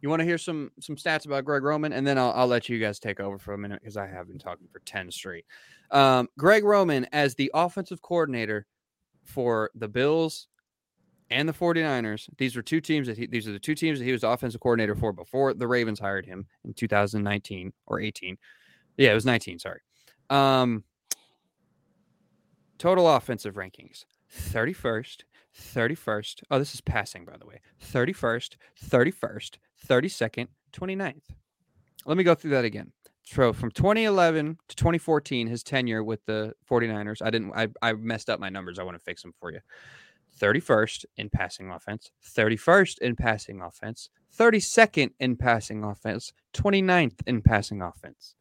You 0.02 0.10
want 0.10 0.22
to 0.22 0.26
hear 0.26 0.38
some 0.38 0.72
some 0.80 0.96
stats 0.96 1.26
about 1.26 1.46
Greg 1.46 1.64
Roman, 1.64 1.92
and 1.92 2.08
then 2.08 2.18
I'll, 2.18 2.32
I'll 2.32 2.48
let 2.48 2.70
you 2.70 2.80
guys 2.80 3.00
take 3.00 3.20
over 3.20 3.38
for 3.38 3.54
a 3.54 3.58
minute 3.58 3.82
because 3.82 3.98
I 3.98 4.08
have 4.08 4.28
been 4.28 4.40
talking 4.40 4.68
for 4.72 4.80
ten 4.86 5.12
straight. 5.12 5.46
Um, 5.92 6.30
Greg 6.38 6.64
Roman 6.64 7.06
as 7.12 7.36
the 7.36 7.52
offensive 7.54 8.02
coordinator 8.02 8.66
for 9.26 9.72
the 9.76 9.88
Bills 9.88 10.48
and 11.30 11.48
the 11.48 11.54
49ers. 11.54 12.28
These 12.38 12.56
were 12.56 12.62
two 12.62 12.82
teams 12.82 13.08
that 13.08 13.18
he, 13.18 13.28
these 13.28 13.48
are 13.48 13.52
the 13.52 13.60
two 13.60 13.76
teams 13.76 14.00
that 14.00 14.06
he 14.06 14.12
was 14.12 14.24
offensive 14.24 14.62
coordinator 14.62 14.96
for 14.96 15.14
before 15.14 15.54
the 15.54 15.68
Ravens 15.68 16.00
hired 16.00 16.26
him 16.26 16.48
in 16.66 16.74
2019 16.74 17.72
or 17.88 18.00
18. 18.00 18.38
Yeah, 18.98 19.12
it 19.12 19.16
was 19.16 19.26
19, 19.26 19.60
sorry. 19.60 19.82
Um 20.30 20.84
total 22.78 23.10
offensive 23.10 23.56
rankings. 23.56 24.06
31st, 24.36 25.24
31st. 25.58 26.44
Oh, 26.52 26.60
this 26.60 26.74
is 26.74 26.82
passing 26.82 27.26
by 27.26 27.38
the 27.38 27.46
way. 27.46 27.62
31st, 27.92 28.56
31st, 28.86 29.58
32nd, 29.88 30.48
29th. 30.74 31.22
Let 32.06 32.18
me 32.18 32.24
go 32.24 32.36
through 32.36 32.52
that 32.52 32.66
again. 32.66 32.92
So 33.24 33.54
from 33.54 33.70
2011 33.72 34.58
to 34.70 34.76
2014, 34.76 35.48
his 35.48 35.62
tenure 35.62 36.04
with 36.04 36.26
the 36.26 36.54
49ers, 36.70 37.22
I 37.22 37.30
didn't 37.30 37.54
I, 37.56 37.68
I 37.82 37.94
messed 37.94 38.30
up 38.30 38.40
my 38.40 38.50
numbers. 38.50 38.80
I 38.80 38.84
want 38.84 38.98
to 38.98 39.04
fix 39.04 39.22
them 39.22 39.34
for 39.40 39.52
you. 39.52 39.60
31st 40.40 41.06
in 41.18 41.30
passing 41.30 41.70
offense, 41.70 42.12
31st 42.36 43.00
in 43.00 43.16
passing 43.16 43.62
offense, 43.62 44.10
32nd 44.38 45.12
in 45.20 45.36
passing 45.36 45.84
offense, 45.84 46.34
29th 46.54 47.20
in 47.28 47.42
passing 47.42 47.82
offense. 47.82 48.36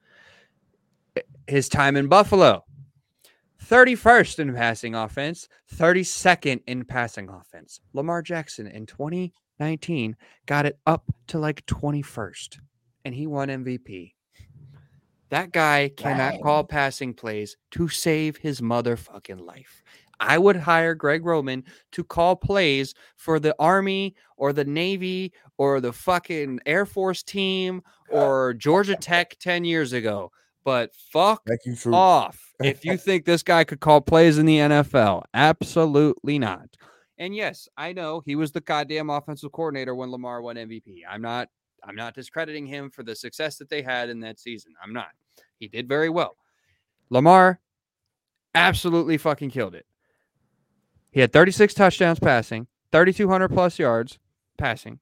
His 1.46 1.68
time 1.68 1.96
in 1.96 2.08
Buffalo, 2.08 2.64
31st 3.64 4.38
in 4.38 4.54
passing 4.54 4.94
offense, 4.94 5.48
32nd 5.74 6.60
in 6.66 6.84
passing 6.84 7.28
offense. 7.28 7.80
Lamar 7.92 8.22
Jackson 8.22 8.66
in 8.66 8.86
2019 8.86 10.16
got 10.46 10.66
it 10.66 10.78
up 10.86 11.04
to 11.28 11.38
like 11.38 11.64
21st, 11.66 12.58
and 13.04 13.14
he 13.14 13.26
won 13.26 13.48
MVP. 13.48 14.14
That 15.30 15.52
guy 15.52 15.90
cannot 15.94 16.40
call 16.40 16.64
passing 16.64 17.12
plays 17.12 17.56
to 17.72 17.88
save 17.88 18.38
his 18.38 18.62
motherfucking 18.62 19.40
life. 19.44 19.82
I 20.20 20.38
would 20.38 20.56
hire 20.56 20.94
Greg 20.94 21.24
Roman 21.24 21.64
to 21.92 22.02
call 22.02 22.34
plays 22.34 22.94
for 23.16 23.38
the 23.38 23.54
Army 23.58 24.16
or 24.36 24.52
the 24.52 24.64
Navy 24.64 25.32
or 25.58 25.80
the 25.80 25.92
fucking 25.92 26.60
Air 26.66 26.86
Force 26.86 27.22
team 27.22 27.82
or 28.10 28.54
Georgia 28.54 28.96
Tech 28.96 29.36
10 29.38 29.64
years 29.64 29.92
ago. 29.92 30.32
But 30.64 30.94
fuck 31.12 31.42
you, 31.64 31.76
off 31.92 32.52
if 32.62 32.84
you 32.84 32.96
think 32.96 33.24
this 33.24 33.42
guy 33.42 33.64
could 33.64 33.80
call 33.80 34.00
plays 34.00 34.38
in 34.38 34.46
the 34.46 34.58
NFL. 34.58 35.22
Absolutely 35.32 36.38
not. 36.38 36.68
And 37.18 37.34
yes, 37.34 37.68
I 37.76 37.92
know 37.92 38.20
he 38.24 38.36
was 38.36 38.52
the 38.52 38.60
goddamn 38.60 39.10
offensive 39.10 39.52
coordinator 39.52 39.94
when 39.94 40.10
Lamar 40.10 40.42
won 40.42 40.56
MVP. 40.56 41.00
I'm 41.08 41.22
not 41.22 41.48
I'm 41.84 41.96
not 41.96 42.14
discrediting 42.14 42.66
him 42.66 42.90
for 42.90 43.02
the 43.02 43.14
success 43.14 43.56
that 43.58 43.70
they 43.70 43.82
had 43.82 44.08
in 44.08 44.20
that 44.20 44.38
season. 44.38 44.74
I'm 44.82 44.92
not. 44.92 45.08
He 45.58 45.68
did 45.68 45.88
very 45.88 46.08
well. 46.08 46.36
Lamar 47.10 47.60
absolutely 48.54 49.16
fucking 49.16 49.50
killed 49.50 49.74
it. 49.74 49.86
He 51.10 51.20
had 51.20 51.32
36 51.32 51.74
touchdowns 51.74 52.20
passing, 52.20 52.66
3200 52.92 53.48
plus 53.48 53.78
yards 53.78 54.18
passing, 54.56 55.00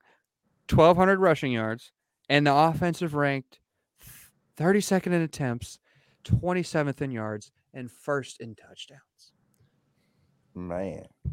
1200 0.70 1.19
rushing 1.19 1.53
yards, 1.53 1.93
and 2.28 2.47
the 2.47 2.55
offensive 2.55 3.15
ranked 3.15 3.59
32nd 4.57 5.07
in 5.09 5.23
attempts, 5.23 5.78
27th 6.24 7.03
in 7.03 7.11
yards, 7.11 7.53
and 7.74 7.91
first 7.91 8.41
in 8.41 8.55
touchdowns. 8.55 9.01
Man, 10.55 11.05
they 11.24 11.31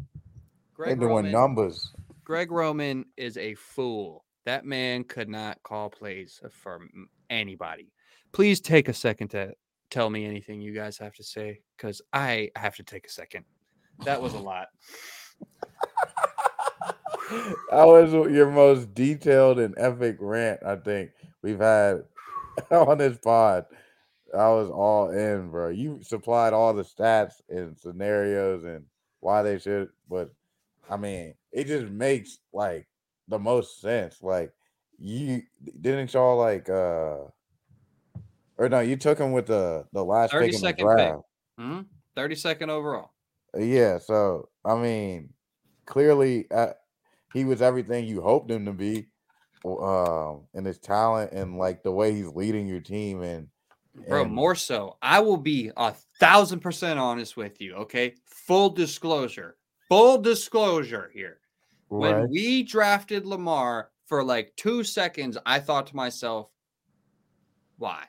Greg 0.74 1.00
doing 1.00 1.14
Roman, 1.16 1.32
numbers. 1.32 1.92
Greg 2.24 2.50
Roman 2.50 3.06
is 3.16 3.36
a 3.38 3.54
fool. 3.54 4.24
That 4.44 4.66
man 4.66 5.04
could 5.04 5.28
not 5.28 5.62
call 5.62 5.88
plays 5.88 6.40
for 6.50 6.80
anybody. 7.30 7.92
Please 8.32 8.60
take 8.60 8.88
a 8.88 8.92
second 8.92 9.28
to 9.28 9.54
tell 9.90 10.10
me 10.10 10.26
anything 10.26 10.60
you 10.60 10.74
guys 10.74 10.98
have 10.98 11.14
to 11.14 11.24
say 11.24 11.60
because 11.76 12.02
I 12.12 12.50
have 12.56 12.76
to 12.76 12.82
take 12.82 13.06
a 13.06 13.10
second. 13.10 13.44
That 14.04 14.20
was 14.20 14.34
a 14.34 14.38
lot. 14.38 14.66
that 17.70 17.86
was 17.86 18.12
your 18.12 18.50
most 18.50 18.92
detailed 18.92 19.58
and 19.58 19.74
epic 19.78 20.16
rant 20.20 20.60
I 20.66 20.76
think 20.76 21.10
we've 21.42 21.60
had 21.60 22.02
on 22.70 22.98
this 22.98 23.18
pod. 23.18 23.66
I 24.32 24.48
was 24.48 24.68
all 24.68 25.10
in, 25.10 25.50
bro. 25.50 25.68
You 25.68 26.00
supplied 26.02 26.52
all 26.52 26.74
the 26.74 26.82
stats 26.82 27.34
and 27.48 27.78
scenarios 27.78 28.64
and 28.64 28.84
why 29.20 29.42
they 29.42 29.58
should, 29.58 29.90
but 30.08 30.30
I 30.90 30.96
mean, 30.96 31.34
it 31.52 31.66
just 31.66 31.86
makes 31.86 32.38
like 32.52 32.88
the 33.28 33.38
most 33.38 33.80
sense. 33.80 34.22
Like 34.22 34.52
you 34.98 35.42
didn't 35.80 36.12
y'all 36.12 36.36
like 36.36 36.68
uh 36.68 37.18
or 38.56 38.68
no, 38.68 38.80
you 38.80 38.96
took 38.96 39.18
him 39.18 39.32
with 39.32 39.46
the 39.46 39.86
the 39.92 40.04
last 40.04 40.32
pick 40.32 40.54
in 40.54 40.60
the 40.60 40.72
32nd 40.72 40.76
pick. 40.76 40.78
draft. 40.78 41.22
Hmm? 41.58 41.80
32nd 42.16 42.68
overall. 42.68 43.10
Yeah, 43.56 43.98
so 43.98 44.48
I 44.64 44.76
mean, 44.76 45.30
clearly 45.86 46.50
uh, 46.50 46.72
he 47.32 47.44
was 47.44 47.62
everything 47.62 48.06
you 48.06 48.20
hoped 48.20 48.50
him 48.50 48.64
to 48.66 48.72
be, 48.72 49.08
um, 49.64 50.42
and 50.54 50.66
his 50.66 50.78
talent 50.78 51.32
and 51.32 51.58
like 51.58 51.82
the 51.82 51.92
way 51.92 52.12
he's 52.12 52.28
leading 52.28 52.66
your 52.66 52.80
team 52.80 53.22
and 53.22 53.48
Bro, 54.08 54.26
more 54.26 54.54
so. 54.54 54.96
I 55.02 55.20
will 55.20 55.36
be 55.36 55.70
a 55.76 55.94
thousand 56.18 56.60
percent 56.60 56.98
honest 56.98 57.36
with 57.36 57.60
you. 57.60 57.74
Okay. 57.74 58.14
Full 58.26 58.70
disclosure. 58.70 59.56
Full 59.88 60.18
disclosure 60.18 61.10
here. 61.14 61.38
When 61.88 62.28
we 62.28 62.64
drafted 62.64 63.24
Lamar 63.24 63.90
for 64.06 64.24
like 64.24 64.52
two 64.56 64.82
seconds, 64.82 65.38
I 65.46 65.60
thought 65.60 65.86
to 65.88 65.96
myself, 65.96 66.50
why? 67.78 68.04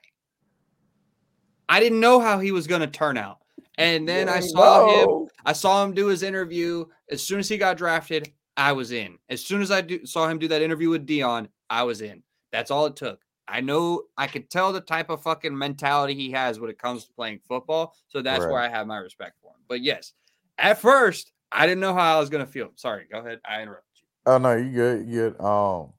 I 1.69 1.79
didn't 1.79 1.99
know 1.99 2.19
how 2.19 2.39
he 2.39 2.51
was 2.51 2.67
going 2.67 2.81
to 2.81 2.87
turn 2.87 3.17
out. 3.17 3.39
And 3.77 4.07
then 4.07 4.29
I 4.29 4.39
saw 4.39 4.87
him. 4.89 5.27
I 5.45 5.53
saw 5.53 5.83
him 5.83 5.93
do 5.93 6.07
his 6.07 6.23
interview. 6.23 6.85
As 7.11 7.21
soon 7.21 7.39
as 7.39 7.49
he 7.49 7.57
got 7.57 7.77
drafted, 7.77 8.31
I 8.57 8.71
was 8.71 8.91
in. 8.91 9.17
As 9.29 9.43
soon 9.43 9.61
as 9.61 9.71
I 9.71 9.81
do, 9.81 10.05
saw 10.05 10.27
him 10.27 10.39
do 10.39 10.47
that 10.47 10.61
interview 10.61 10.89
with 10.89 11.05
Deion, 11.05 11.47
I 11.69 11.83
was 11.83 12.01
in. 12.01 12.23
That's 12.51 12.71
all 12.71 12.85
it 12.85 12.95
took. 12.95 13.19
I 13.47 13.61
know 13.61 14.03
I 14.17 14.27
could 14.27 14.49
tell 14.49 14.73
the 14.73 14.81
type 14.81 15.09
of 15.09 15.21
fucking 15.21 15.55
mentality 15.55 16.15
he 16.15 16.31
has 16.31 16.59
when 16.59 16.69
it 16.69 16.79
comes 16.79 17.05
to 17.05 17.13
playing 17.13 17.41
football. 17.47 17.95
So 18.07 18.21
that's 18.21 18.45
where 18.45 18.59
I 18.59 18.69
have 18.69 18.87
my 18.87 18.97
respect 18.97 19.35
for 19.41 19.51
him. 19.51 19.61
But 19.67 19.81
yes, 19.81 20.13
at 20.57 20.79
first, 20.79 21.31
I 21.51 21.67
didn't 21.67 21.81
know 21.81 21.93
how 21.93 22.17
I 22.17 22.19
was 22.19 22.29
going 22.29 22.45
to 22.45 22.51
feel. 22.51 22.71
Sorry, 22.75 23.05
go 23.11 23.19
ahead. 23.19 23.39
I 23.47 23.61
interrupted 23.61 23.97
you. 23.97 24.07
Oh 24.25 24.37
no, 24.39 24.55
you 24.55 24.71
good, 24.71 25.07
you 25.07 25.13
good. 25.13 25.41
Um, 25.41 25.93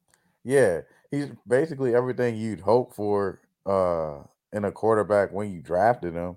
yeah, 0.45 0.81
he's 1.11 1.29
basically 1.47 1.95
everything 1.95 2.37
you'd 2.37 2.61
hope 2.61 2.95
for 2.95 3.41
uh 3.65 4.19
in 4.53 4.65
a 4.65 4.73
quarterback 4.73 5.33
when 5.33 5.53
you 5.53 5.61
drafted 5.61 6.15
him. 6.15 6.37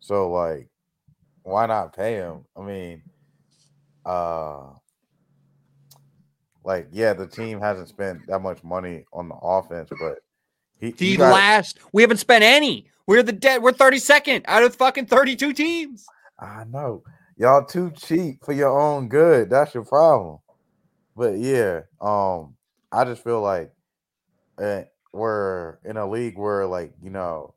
So 0.00 0.30
like, 0.30 0.68
why 1.42 1.66
not 1.66 1.96
pay 1.96 2.14
him? 2.14 2.44
I 2.56 2.62
mean, 2.62 3.02
uh, 4.04 4.72
like 6.64 6.88
yeah, 6.92 7.12
the 7.12 7.26
team 7.26 7.60
hasn't 7.60 7.88
spent 7.88 8.26
that 8.26 8.40
much 8.40 8.62
money 8.62 9.04
on 9.12 9.28
the 9.28 9.34
offense, 9.36 9.90
but 10.00 10.18
he, 10.80 10.90
The 10.92 11.16
got- 11.18 11.32
last, 11.32 11.78
we 11.92 12.02
haven't 12.02 12.18
spent 12.18 12.42
any. 12.44 12.86
We're 13.06 13.22
the 13.22 13.32
dead. 13.32 13.62
We're 13.62 13.72
32nd 13.72 14.42
out 14.46 14.62
of 14.62 14.74
fucking 14.76 15.06
32 15.06 15.52
teams. 15.52 16.06
I 16.38 16.64
know 16.64 17.02
y'all 17.36 17.64
too 17.64 17.90
cheap 17.90 18.44
for 18.44 18.52
your 18.52 18.78
own 18.78 19.08
good. 19.08 19.50
That's 19.50 19.74
your 19.74 19.84
problem. 19.84 20.38
But 21.16 21.38
yeah, 21.38 21.80
um, 22.00 22.54
I 22.92 23.04
just 23.04 23.22
feel 23.24 23.40
like 23.42 23.72
uh, 24.58 24.82
we're 25.12 25.78
in 25.84 25.96
a 25.96 26.08
league 26.08 26.38
where 26.38 26.66
like 26.66 26.92
you 27.02 27.10
know, 27.10 27.54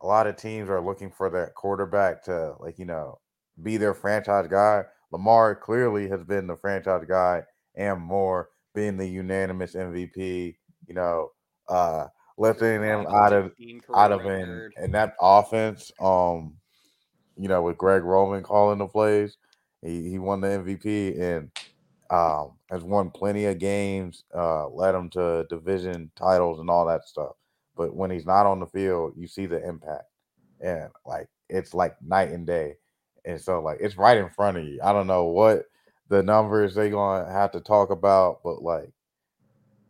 a 0.00 0.06
lot 0.06 0.26
of 0.26 0.36
teams 0.36 0.68
are 0.70 0.80
looking 0.80 1.10
for 1.10 1.30
that 1.30 1.54
quarterback 1.54 2.24
to 2.24 2.54
like 2.58 2.78
you 2.78 2.84
know 2.86 3.18
be 3.62 3.76
their 3.76 3.94
franchise 3.94 4.46
guy. 4.48 4.82
Lamar 5.12 5.54
clearly 5.54 6.08
has 6.08 6.24
been 6.24 6.46
the 6.46 6.56
franchise 6.56 7.04
guy, 7.08 7.42
and 7.76 8.00
more 8.00 8.50
being 8.74 8.96
the 8.96 9.06
unanimous 9.06 9.74
MVP. 9.74 10.56
You 10.86 10.94
know, 10.94 11.30
uh, 11.68 12.06
lifting 12.38 12.82
him 12.82 13.06
out 13.08 13.32
of 13.32 13.52
out 13.94 14.12
of 14.12 14.24
in, 14.26 14.70
in 14.82 14.92
that 14.92 15.14
offense. 15.20 15.90
Um, 16.00 16.56
you 17.36 17.48
know, 17.48 17.62
with 17.62 17.78
Greg 17.78 18.02
Roman 18.02 18.42
calling 18.42 18.78
the 18.78 18.86
plays, 18.86 19.36
he, 19.82 20.10
he 20.10 20.18
won 20.18 20.40
the 20.40 20.48
MVP 20.48 21.20
and 21.20 21.50
um 22.08 22.52
has 22.70 22.84
won 22.84 23.10
plenty 23.10 23.46
of 23.46 23.58
games, 23.58 24.24
uh, 24.34 24.68
led 24.68 24.92
them 24.92 25.10
to 25.10 25.44
division 25.48 26.10
titles 26.16 26.60
and 26.60 26.70
all 26.70 26.86
that 26.86 27.04
stuff. 27.04 27.32
But 27.76 27.94
when 27.94 28.10
he's 28.10 28.26
not 28.26 28.46
on 28.46 28.60
the 28.60 28.66
field, 28.66 29.14
you 29.16 29.26
see 29.26 29.46
the 29.46 29.66
impact, 29.66 30.04
and 30.60 30.88
like 31.04 31.28
it's 31.48 31.74
like 31.74 32.00
night 32.02 32.30
and 32.30 32.46
day. 32.46 32.76
And 33.24 33.40
so 33.40 33.60
like 33.60 33.78
it's 33.80 33.96
right 33.96 34.18
in 34.18 34.30
front 34.30 34.56
of 34.56 34.64
you. 34.64 34.80
I 34.82 34.92
don't 34.92 35.08
know 35.08 35.24
what 35.24 35.64
the 36.08 36.22
numbers 36.22 36.74
they 36.74 36.90
gonna 36.90 37.30
have 37.30 37.52
to 37.52 37.60
talk 37.60 37.90
about, 37.90 38.40
but 38.42 38.62
like 38.62 38.90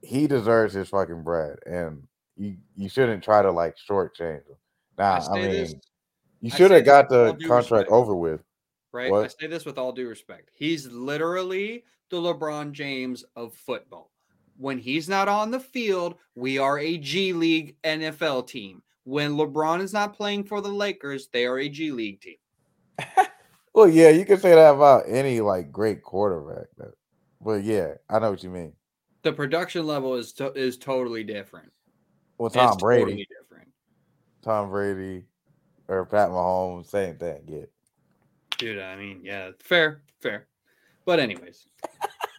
he 0.02 0.26
deserves 0.26 0.74
his 0.74 0.88
fucking 0.88 1.22
bread, 1.22 1.58
and 1.66 2.02
you 2.36 2.56
you 2.76 2.88
shouldn't 2.88 3.22
try 3.22 3.42
to 3.42 3.50
like 3.50 3.76
shortchange 3.88 4.46
him. 4.46 4.56
Now, 4.98 5.14
I, 5.14 5.18
say 5.20 5.32
mean, 5.34 5.50
this, 5.50 5.74
you 6.40 6.50
should 6.50 6.70
have 6.70 6.84
got 6.84 7.08
the 7.08 7.32
contract 7.46 7.70
respect. 7.70 7.90
over 7.90 8.14
with. 8.14 8.42
right? 8.92 9.12
I 9.12 9.26
say 9.26 9.46
this 9.46 9.64
with 9.64 9.78
all 9.78 9.92
due 9.92 10.08
respect. 10.08 10.50
He's 10.54 10.86
literally 10.86 11.84
the 12.10 12.18
LeBron 12.18 12.72
James 12.72 13.24
of 13.34 13.54
football. 13.54 14.10
When 14.58 14.78
he's 14.78 15.08
not 15.08 15.28
on 15.28 15.50
the 15.50 15.60
field, 15.60 16.14
we 16.34 16.56
are 16.58 16.78
a 16.78 16.96
G 16.96 17.32
League 17.32 17.76
NFL 17.84 18.46
team. 18.46 18.82
When 19.04 19.36
LeBron 19.36 19.82
is 19.82 19.92
not 19.92 20.16
playing 20.16 20.44
for 20.44 20.60
the 20.60 20.70
Lakers, 20.70 21.28
they 21.28 21.44
are 21.44 21.58
a 21.58 21.68
G 21.68 21.90
League 21.90 22.20
team. 22.20 22.36
Well, 23.76 23.90
yeah, 23.90 24.08
you 24.08 24.24
can 24.24 24.38
say 24.40 24.54
that 24.54 24.74
about 24.74 25.04
any 25.06 25.42
like 25.42 25.70
great 25.70 26.02
quarterback. 26.02 26.68
But, 26.78 26.94
but 27.42 27.62
yeah, 27.62 27.92
I 28.08 28.18
know 28.18 28.30
what 28.30 28.42
you 28.42 28.48
mean. 28.48 28.72
The 29.20 29.34
production 29.34 29.86
level 29.86 30.14
is 30.14 30.32
to- 30.34 30.54
is 30.54 30.78
totally 30.78 31.24
different. 31.24 31.70
Well, 32.38 32.46
It's 32.46 32.56
Tom 32.56 32.78
Brady, 32.78 33.02
totally 33.02 33.28
different. 33.38 33.68
Tom 34.42 34.70
Brady, 34.70 35.26
or 35.88 36.06
Pat 36.06 36.30
Mahomes, 36.30 36.86
same 36.86 37.18
thing. 37.18 37.42
Yeah. 37.46 37.66
Dude, 38.56 38.78
I 38.78 38.96
mean, 38.96 39.20
yeah, 39.22 39.50
fair, 39.60 40.00
fair. 40.22 40.46
But 41.04 41.20
anyways, 41.20 41.68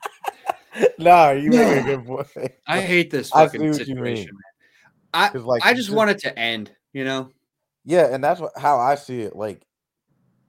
no, 0.97 1.34
you 1.34 1.51
make 1.51 1.81
a 1.81 1.84
good 1.84 2.05
point. 2.07 2.51
I 2.65 2.81
hate 2.81 3.11
this 3.11 3.30
fucking 3.30 3.61
see 3.61 3.80
what 3.80 3.88
you 3.88 3.93
mean. 3.93 4.05
situation, 4.15 4.31
man. 5.14 5.31
I 5.34 5.38
like, 5.38 5.64
I 5.64 5.69
you 5.69 5.76
just 5.76 5.91
want 5.91 6.09
it 6.09 6.18
to 6.19 6.38
end, 6.38 6.72
you 6.93 7.05
know? 7.05 7.30
Yeah, 7.85 8.07
and 8.11 8.23
that's 8.23 8.41
what, 8.41 8.53
how 8.57 8.80
I 8.80 8.95
see 8.95 9.22
it. 9.22 9.35
Like 9.35 9.66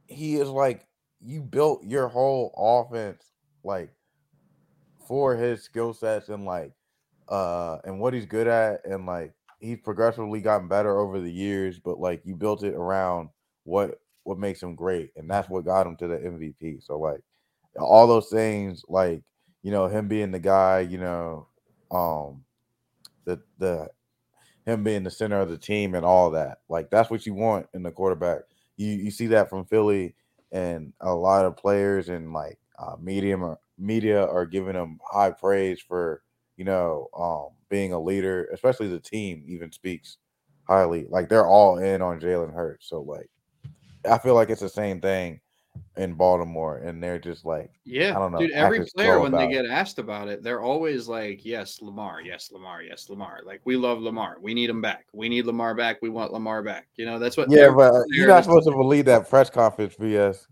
he 0.09 0.36
is 0.36 0.48
like 0.48 0.86
you 1.20 1.43
built 1.43 1.85
your 1.85 2.09
whole 2.09 2.52
offense 2.56 3.22
like 3.64 3.90
for 5.06 5.36
his 5.36 5.62
skill 5.62 5.93
sets 5.93 6.28
and 6.28 6.44
like 6.44 6.72
uh 7.28 7.78
and 7.85 8.01
what 8.01 8.14
he's 8.14 8.26
good 8.26 8.47
at 8.47 8.85
and 8.85 9.06
like 9.06 9.32
he's 9.60 9.78
progressively 9.78 10.40
gotten 10.40 10.68
better 10.68 10.98
over 10.98 11.20
the 11.20 11.30
years, 11.30 11.78
but 11.78 11.98
like 11.98 12.22
you 12.24 12.35
built 12.35 12.62
it 12.62 12.74
around 12.74 13.28
what 13.64 14.01
what 14.24 14.39
makes 14.39 14.62
him 14.62 14.74
great, 14.74 15.10
and 15.16 15.30
that's 15.30 15.48
what 15.48 15.64
got 15.64 15.86
him 15.86 15.97
to 15.97 16.09
the 16.09 16.16
MVP. 16.16 16.82
So 16.82 16.98
like 16.98 17.20
all 17.78 18.06
those 18.06 18.28
things, 18.28 18.85
like 18.89 19.22
you 19.62 19.70
know 19.70 19.86
him 19.86 20.09
being 20.09 20.30
the 20.30 20.39
guy, 20.39 20.80
you 20.80 20.98
know, 20.98 21.48
um, 21.90 22.44
the 23.24 23.40
the 23.59 23.89
him 24.64 24.85
being 24.85 25.02
the 25.02 25.10
center 25.10 25.40
of 25.40 25.48
the 25.48 25.59
team 25.59 25.94
and 25.94 26.05
all 26.05 26.30
that. 26.32 26.59
Like 26.68 26.90
that's 26.90 27.10
what 27.10 27.26
you 27.26 27.35
want 27.35 27.66
in 27.74 27.82
the 27.82 27.90
quarterback. 27.90 28.40
You 28.78 28.88
you 28.92 29.10
see 29.10 29.26
that 29.28 29.50
from 29.50 29.66
Philly 29.66 30.16
and 30.52 30.94
a 31.02 31.14
lot 31.14 31.44
of 31.44 31.59
players 31.59 32.09
and 32.09 32.32
like 32.32 32.59
uh, 32.78 32.96
medium 33.00 33.44
or 33.44 33.59
media 33.78 34.26
are 34.26 34.46
giving 34.46 34.74
him 34.74 35.00
high 35.12 35.32
praise 35.32 35.80
for 35.80 36.22
you 36.56 36.64
know 36.64 37.09
um, 37.18 37.48
being 37.68 37.92
a 37.92 38.00
leader. 38.00 38.48
Especially 38.55 38.88
the 38.88 39.00
team 39.00 39.44
even 39.46 39.72
speaks 39.72 40.18
highly. 40.66 41.06
Like 41.10 41.28
they're 41.28 41.46
all 41.46 41.78
in 41.78 42.02
on 42.02 42.20
Jalen 42.20 42.55
Hurts. 42.55 42.88
So 42.88 43.02
like 43.02 43.28
I 44.10 44.18
feel 44.18 44.34
like 44.34 44.50
it's 44.50 44.62
the 44.62 44.70
same 44.70 45.00
thing 45.02 45.40
in 45.96 46.14
Baltimore, 46.14 46.78
and 46.78 47.02
they're 47.02 47.18
just 47.18 47.44
like 47.44 47.70
Yeah, 47.84 48.16
I 48.16 48.18
don't 48.18 48.32
know, 48.32 48.38
dude. 48.38 48.52
Every 48.52 48.84
player 48.94 49.20
when 49.20 49.32
they 49.32 49.46
it. 49.46 49.50
get 49.50 49.66
asked 49.66 49.98
about 49.98 50.28
it, 50.28 50.42
they're 50.42 50.60
always 50.60 51.09
like, 51.09 51.44
"Yes, 51.44 51.80
Lamar. 51.82 52.20
Yes, 52.20 52.50
Lamar. 52.52 52.82
Yes, 52.82 53.09
Lamar." 53.09 53.40
Like 53.44 53.60
we 53.64 53.76
love 53.76 54.00
Lamar. 54.00 54.38
We 54.40 54.55
need 54.55 54.70
him 54.70 54.80
back. 54.80 55.06
We 55.12 55.28
need 55.28 55.46
Lamar 55.46 55.74
back. 55.74 55.98
We 56.02 56.09
want 56.09 56.32
Lamar 56.32 56.62
back. 56.62 56.88
You 56.96 57.06
know, 57.06 57.18
that's 57.18 57.36
what. 57.36 57.50
yeah, 57.50 57.70
but 57.70 57.94
you're 58.09 58.28
not 58.28 58.44
supposed 58.44 58.68
to 58.68 58.72
believe 58.74 59.05
that 59.06 59.28
press 59.28 59.50
conference, 59.50 59.94
BS. 59.96 60.46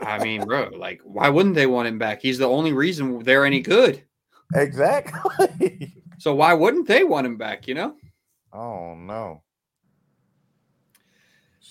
I 0.00 0.22
mean, 0.22 0.44
bro, 0.46 0.70
like, 0.76 1.00
why 1.04 1.28
wouldn't 1.28 1.54
they 1.54 1.66
want 1.66 1.88
him 1.88 1.98
back? 1.98 2.20
He's 2.22 2.38
the 2.38 2.48
only 2.48 2.72
reason 2.72 3.22
they're 3.22 3.44
any 3.44 3.60
good. 3.60 4.02
Exactly. 4.54 5.94
So 6.18 6.34
why 6.36 6.54
wouldn't 6.54 6.86
they 6.86 7.02
want 7.02 7.26
him 7.26 7.36
back? 7.36 7.66
You 7.66 7.74
know, 7.74 7.96
oh 8.52 8.94
no. 8.94 9.42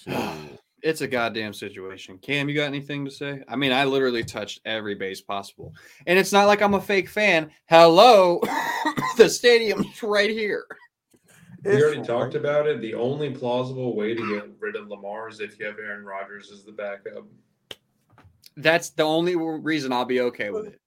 Shoot. 0.84 0.90
it's 0.90 1.02
a 1.02 1.08
goddamn 1.08 1.54
situation. 1.54 2.18
Cam, 2.18 2.50
you 2.50 2.56
got 2.56 2.66
anything 2.66 3.06
to 3.06 3.12
say? 3.12 3.42
I 3.48 3.56
mean, 3.56 3.72
I 3.72 3.86
literally 3.86 4.24
touched 4.24 4.62
every 4.66 4.96
base 4.96 5.22
possible, 5.22 5.74
and 6.08 6.18
it's 6.18 6.32
not 6.32 6.48
like 6.48 6.62
I'm 6.62 6.74
a 6.74 6.82
fake 6.82 7.10
fan. 7.10 7.52
Hello, 7.68 8.40
the 9.18 9.30
stadium's 9.30 10.02
right 10.04 10.30
here. 10.30 10.66
We 11.64 11.72
It's 11.72 11.84
already 11.84 12.02
talked 12.02 12.34
right- 12.34 12.44
about 12.44 12.68
it. 12.68 12.82
The 12.82 12.96
only 12.96 13.30
plausible 13.30 13.96
way 13.96 14.16
to 14.16 14.34
get 14.34 14.50
rid 14.60 14.76
of 14.76 14.88
Lamar 14.88 15.30
is 15.30 15.40
if 15.40 15.60
you 15.60 15.66
have 15.68 15.78
Aaron 15.78 16.04
Rodgers 16.06 16.52
as 16.52 16.64
the 16.64 16.72
backup. 16.72 17.26
That's 18.58 18.90
the 18.90 19.04
only 19.04 19.36
reason 19.36 19.94
I'll 19.94 20.06
be 20.06 20.22
okay 20.22 20.50
with 20.50 20.66
it. 20.68 20.82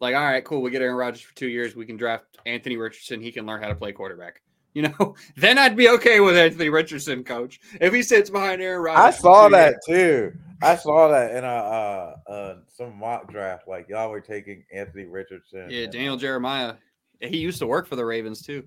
Like, 0.00 0.14
all 0.14 0.22
right, 0.22 0.44
cool. 0.44 0.62
We 0.62 0.70
get 0.70 0.82
Aaron 0.82 0.94
Rodgers 0.96 1.22
for 1.22 1.34
two 1.34 1.48
years. 1.48 1.74
We 1.74 1.84
can 1.86 1.96
draft 1.96 2.24
Anthony 2.46 2.76
Richardson. 2.76 3.20
He 3.20 3.32
can 3.32 3.44
learn 3.46 3.60
how 3.60 3.68
to 3.68 3.74
play 3.74 3.90
quarterback. 3.92 4.42
You 4.78 4.82
know, 4.82 5.16
then 5.36 5.58
I'd 5.58 5.76
be 5.76 5.88
okay 5.88 6.20
with 6.20 6.36
Anthony 6.36 6.68
Richardson, 6.68 7.24
coach. 7.24 7.58
If 7.80 7.92
he 7.92 8.00
sits 8.00 8.30
behind 8.30 8.62
Aaron 8.62 8.80
Rodgers, 8.80 9.16
I 9.16 9.18
saw 9.18 9.48
that 9.48 9.74
years. 9.88 10.32
too. 10.32 10.38
I 10.62 10.76
saw 10.76 11.08
that 11.08 11.34
in 11.34 11.42
a 11.42 11.48
uh, 11.48 12.16
uh 12.30 12.56
some 12.76 12.96
mock 12.96 13.28
draft. 13.28 13.66
Like 13.66 13.88
y'all 13.88 14.08
were 14.08 14.20
taking 14.20 14.62
Anthony 14.72 15.06
Richardson. 15.06 15.66
Yeah, 15.68 15.82
and, 15.82 15.92
Daniel 15.92 16.16
Jeremiah. 16.16 16.74
He 17.20 17.38
used 17.38 17.58
to 17.58 17.66
work 17.66 17.88
for 17.88 17.96
the 17.96 18.04
Ravens 18.04 18.40
too. 18.40 18.62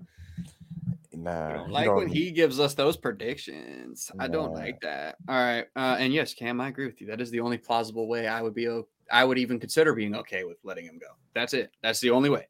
Nah, 1.14 1.48
I 1.48 1.52
don't 1.54 1.68
you 1.68 1.72
like 1.72 1.94
when 1.94 2.08
he 2.08 2.30
gives 2.30 2.60
us 2.60 2.74
those 2.74 2.98
predictions. 2.98 4.12
I 4.18 4.28
don't 4.28 4.52
like 4.52 4.82
that. 4.82 5.16
All 5.30 5.34
right, 5.34 5.64
uh, 5.76 5.96
and 5.98 6.12
yes, 6.12 6.34
Cam, 6.34 6.60
I 6.60 6.68
agree 6.68 6.84
with 6.84 7.00
you. 7.00 7.06
That 7.06 7.22
is 7.22 7.30
the 7.30 7.40
only 7.40 7.56
plausible 7.56 8.06
way 8.06 8.26
I 8.26 8.42
would 8.42 8.54
be. 8.54 8.68
I 9.10 9.24
would 9.24 9.38
even 9.38 9.58
consider 9.58 9.94
being 9.94 10.14
okay 10.16 10.44
with 10.44 10.58
letting 10.62 10.84
him 10.84 10.98
go. 10.98 11.06
That's 11.32 11.54
it. 11.54 11.70
That's 11.82 12.00
the 12.00 12.10
only 12.10 12.28
way. 12.28 12.48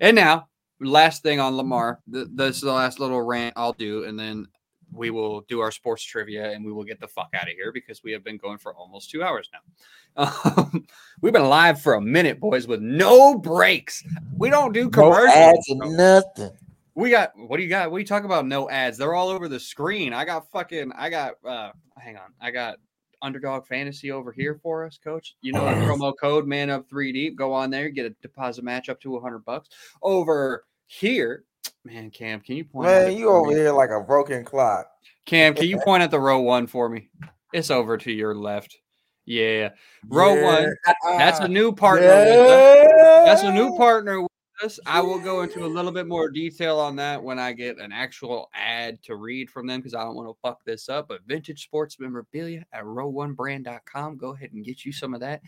And 0.00 0.16
now, 0.16 0.48
last 0.80 1.22
thing 1.22 1.40
on 1.40 1.56
Lamar. 1.56 2.00
Th- 2.12 2.26
this 2.32 2.56
is 2.56 2.62
the 2.62 2.72
last 2.72 3.00
little 3.00 3.22
rant 3.22 3.54
I'll 3.56 3.72
do, 3.72 4.04
and 4.04 4.18
then 4.18 4.46
we 4.92 5.10
will 5.10 5.42
do 5.42 5.60
our 5.60 5.70
sports 5.70 6.02
trivia, 6.02 6.52
and 6.52 6.64
we 6.64 6.72
will 6.72 6.84
get 6.84 7.00
the 7.00 7.08
fuck 7.08 7.28
out 7.34 7.48
of 7.48 7.54
here 7.54 7.72
because 7.72 8.02
we 8.02 8.12
have 8.12 8.24
been 8.24 8.36
going 8.36 8.58
for 8.58 8.74
almost 8.74 9.10
two 9.10 9.22
hours 9.22 9.50
now. 9.52 9.60
Um, 10.46 10.86
we've 11.20 11.34
been 11.34 11.44
live 11.44 11.82
for 11.82 11.92
a 11.92 12.00
minute, 12.00 12.40
boys, 12.40 12.66
with 12.66 12.80
no 12.80 13.36
breaks. 13.36 14.02
We 14.38 14.48
don't 14.48 14.72
do 14.72 14.84
no 14.84 14.88
commercials. 14.88 15.36
ads 15.36 15.68
or 15.68 15.92
nothing. 15.94 16.50
We 16.94 17.10
got 17.10 17.32
what 17.36 17.58
do 17.58 17.62
you 17.62 17.68
got? 17.68 17.90
What 17.90 17.98
you 17.98 18.06
talking 18.06 18.24
about? 18.24 18.46
No 18.46 18.70
ads. 18.70 18.96
They're 18.96 19.12
all 19.12 19.28
over 19.28 19.46
the 19.46 19.60
screen. 19.60 20.14
I 20.14 20.24
got 20.24 20.50
fucking 20.50 20.90
I 20.96 21.10
got 21.10 21.34
uh 21.44 21.72
hang 21.98 22.16
on. 22.16 22.32
I 22.40 22.50
got 22.50 22.78
underdog 23.22 23.66
fantasy 23.66 24.10
over 24.10 24.32
here 24.32 24.58
for 24.62 24.84
us, 24.84 24.98
coach. 24.98 25.36
You 25.40 25.52
know 25.52 25.64
the 25.64 25.86
promo 25.86 26.12
code 26.20 26.46
man 26.46 26.70
up 26.70 26.88
three 26.88 27.12
deep. 27.12 27.36
Go 27.36 27.52
on 27.52 27.70
there, 27.70 27.88
get 27.88 28.06
a 28.06 28.10
deposit 28.22 28.64
match 28.64 28.88
up 28.88 29.00
to 29.02 29.18
hundred 29.20 29.44
bucks. 29.44 29.68
Over 30.02 30.64
here, 30.86 31.44
man, 31.84 32.10
Cam, 32.10 32.40
can 32.40 32.56
you 32.56 32.64
point 32.64 32.88
Man, 32.88 33.16
you 33.16 33.30
over 33.30 33.50
me? 33.50 33.56
here 33.56 33.72
like 33.72 33.90
a 33.90 34.00
broken 34.00 34.44
clock. 34.44 34.86
Cam, 35.24 35.54
can 35.54 35.66
you 35.66 35.78
point 35.84 36.02
at 36.02 36.10
the 36.10 36.20
row 36.20 36.40
one 36.40 36.66
for 36.66 36.88
me? 36.88 37.08
It's 37.52 37.70
over 37.70 37.96
to 37.98 38.12
your 38.12 38.34
left. 38.34 38.76
Yeah. 39.24 39.70
Row 40.08 40.40
one. 40.42 40.72
That's 41.04 41.40
a 41.40 41.48
new 41.48 41.72
partner 41.72 42.06
with 42.06 42.48
us. 42.48 43.26
That's 43.26 43.42
a 43.42 43.52
new 43.52 43.76
partner 43.76 44.24
us. 44.64 44.78
I 44.86 45.00
will 45.00 45.18
go 45.18 45.42
into 45.42 45.64
a 45.64 45.66
little 45.66 45.92
bit 45.92 46.06
more 46.06 46.28
detail 46.28 46.78
on 46.78 46.96
that 46.96 47.22
when 47.22 47.38
I 47.38 47.52
get 47.52 47.78
an 47.78 47.92
actual 47.92 48.50
ad 48.54 49.02
to 49.04 49.16
read 49.16 49.50
from 49.50 49.66
them 49.66 49.80
because 49.80 49.94
I 49.94 50.02
don't 50.02 50.14
want 50.14 50.28
to 50.28 50.40
fuck 50.40 50.64
this 50.64 50.88
up. 50.88 51.08
But 51.08 51.20
vintage 51.26 51.64
sports 51.64 51.98
memorabilia 51.98 52.64
at 52.72 52.84
row1brand.com. 52.84 54.16
Go 54.16 54.34
ahead 54.34 54.52
and 54.52 54.64
get 54.64 54.84
you 54.84 54.92
some 54.92 55.14
of 55.14 55.20
that. 55.20 55.42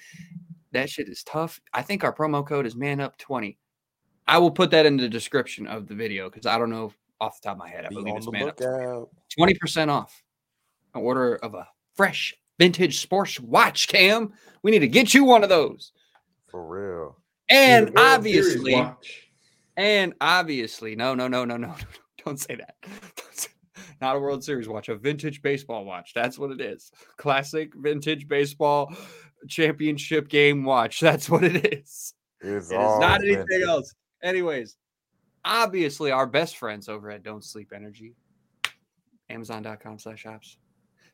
That 0.73 0.91
shit 0.91 1.09
is 1.09 1.23
tough. 1.25 1.61
I 1.73 1.83
think 1.83 2.05
our 2.05 2.15
promo 2.15 2.47
code 2.47 2.67
is 2.67 2.77
man 2.77 3.01
up 3.01 3.17
20. 3.19 3.59
I 4.27 4.39
will 4.39 4.51
put 4.51 4.71
that 4.73 4.87
in 4.87 4.97
the 4.97 5.09
description 5.09 5.67
of 5.67 5.87
the 5.87 5.95
video 5.95 6.29
because 6.29 6.47
I 6.47 6.59
don't 6.59 6.71
know 6.71 6.93
off 7.21 7.41
the 7.41 7.49
top 7.49 7.57
of 7.57 7.59
my 7.59 7.69
head. 7.69 7.87
I 7.87 7.89
Be 7.89 7.97
believe 7.97 8.17
it's 8.17 8.27
the 8.27 8.33
man 8.33 8.49
up 8.49 8.59
20% 8.59 9.89
off 9.89 10.23
an 10.95 11.03
order 11.03 11.37
of 11.37 11.55
a 11.55 11.67
fresh 11.95 12.35
vintage 12.59 13.01
sports 13.01 13.41
watch 13.41 13.89
cam 13.89 14.33
we 14.63 14.71
need 14.71 14.79
to 14.81 14.89
get 14.89 15.15
you 15.15 15.25
one 15.25 15.43
of 15.43 15.49
those 15.49 15.93
For 16.49 16.67
real. 16.67 17.17
And 17.51 17.89
The 17.89 18.01
obviously 18.01 18.85
and 19.77 20.15
obviously 20.21 20.97
no 20.97 21.15
no 21.15 21.29
no 21.29 21.45
no 21.45 21.57
no 21.57 21.69
no 21.69 21.77
don't 22.25 22.39
say 22.41 22.57
that. 22.57 22.75
Don't 22.83 23.35
say- 23.35 23.49
not 24.01 24.17
a 24.17 24.19
world 24.19 24.45
series 24.45 24.69
watch 24.69 24.89
a 24.89 24.97
vintage 24.97 25.43
baseball 25.43 25.85
watch. 25.85 26.13
That's 26.15 26.39
what 26.39 26.51
it 26.53 26.61
is. 26.61 26.93
Classic 27.17 27.73
vintage 27.75 28.29
baseball 28.29 28.95
championship 29.49 30.29
game 30.29 30.65
watch. 30.65 31.01
That's 31.09 31.29
what 31.29 31.45
it 31.45 31.65
is. 31.73 32.15
It's 32.41 32.43
it 32.43 32.49
is 32.49 32.73
all 32.73 33.01
not 33.01 33.21
anything 33.23 33.45
vintage. 33.49 33.69
else. 33.69 33.95
Anyways 34.23 34.77
obviously 35.45 36.11
our 36.11 36.27
best 36.27 36.57
friends 36.57 36.89
over 36.89 37.11
at 37.11 37.23
don't 37.23 37.45
sleep 37.45 37.73
energy 37.75 38.15
amazon.com 39.31 39.99
slash 39.99 40.21
shops 40.21 40.59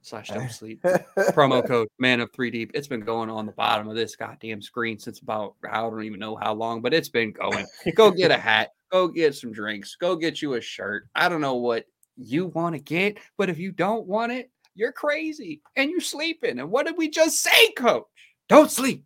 slash 0.05 0.29
don't 0.35 0.51
sleep 0.51 0.83
promo 0.83 1.67
code 1.67 1.89
man 1.99 2.21
of 2.21 2.33
three 2.33 2.51
deep. 2.51 2.71
It's 2.75 2.89
been 2.89 3.01
going 3.01 3.31
on 3.31 3.47
the 3.47 3.53
bottom 3.53 3.89
of 3.89 3.97
this 3.97 4.17
goddamn 4.17 4.63
screen 4.63 4.99
since 4.99 5.21
about 5.21 5.55
i 5.71 5.81
don't 5.81 6.03
even 6.03 6.21
know 6.21 6.37
how 6.37 6.55
long 6.55 6.81
but 6.81 6.95
it's 6.95 7.09
been 7.09 7.33
going. 7.33 7.67
Go 7.95 8.11
get 8.11 8.31
a 8.31 8.39
hat. 8.39 8.71
Go 8.93 9.09
get 9.09 9.35
some 9.35 9.51
drinks. 9.51 9.97
Go 9.97 10.15
get 10.15 10.41
you 10.41 10.55
a 10.55 10.61
shirt. 10.61 11.09
I 11.17 11.29
don't 11.29 11.41
know 11.41 11.57
what 11.57 11.87
you 12.17 12.47
want 12.47 12.77
to 12.77 12.81
get 12.81 13.19
but 13.37 13.51
if 13.51 13.59
you 13.59 13.73
don't 13.73 14.07
want 14.07 14.31
it 14.31 14.51
you're 14.75 14.93
crazy 14.93 15.63
and 15.77 15.91
you're 15.91 16.01
sleeping. 16.01 16.59
And 16.59 16.71
what 16.71 16.87
did 16.87 16.97
we 16.97 17.09
just 17.09 17.41
say 17.41 17.73
coach? 17.73 18.05
Don't 18.49 18.71
sleep. 18.71 19.05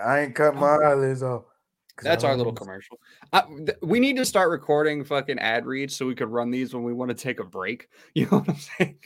I 0.00 0.20
ain't 0.20 0.34
cut 0.34 0.54
my 0.54 0.76
eyelids 0.76 1.22
off. 1.22 1.44
That's 2.02 2.24
our 2.24 2.36
little 2.36 2.52
commercial. 2.52 2.98
I, 3.32 3.42
th- 3.42 3.78
we 3.82 4.00
need 4.00 4.16
to 4.16 4.24
start 4.24 4.50
recording 4.50 5.04
fucking 5.04 5.38
ad 5.38 5.66
reads 5.66 5.96
so 5.96 6.06
we 6.06 6.14
could 6.14 6.28
run 6.28 6.50
these 6.50 6.74
when 6.74 6.82
we 6.82 6.92
want 6.92 7.10
to 7.10 7.14
take 7.14 7.40
a 7.40 7.44
break. 7.44 7.88
You 8.14 8.24
know 8.26 8.38
what 8.38 8.48
I'm 8.48 8.56
saying? 8.56 8.98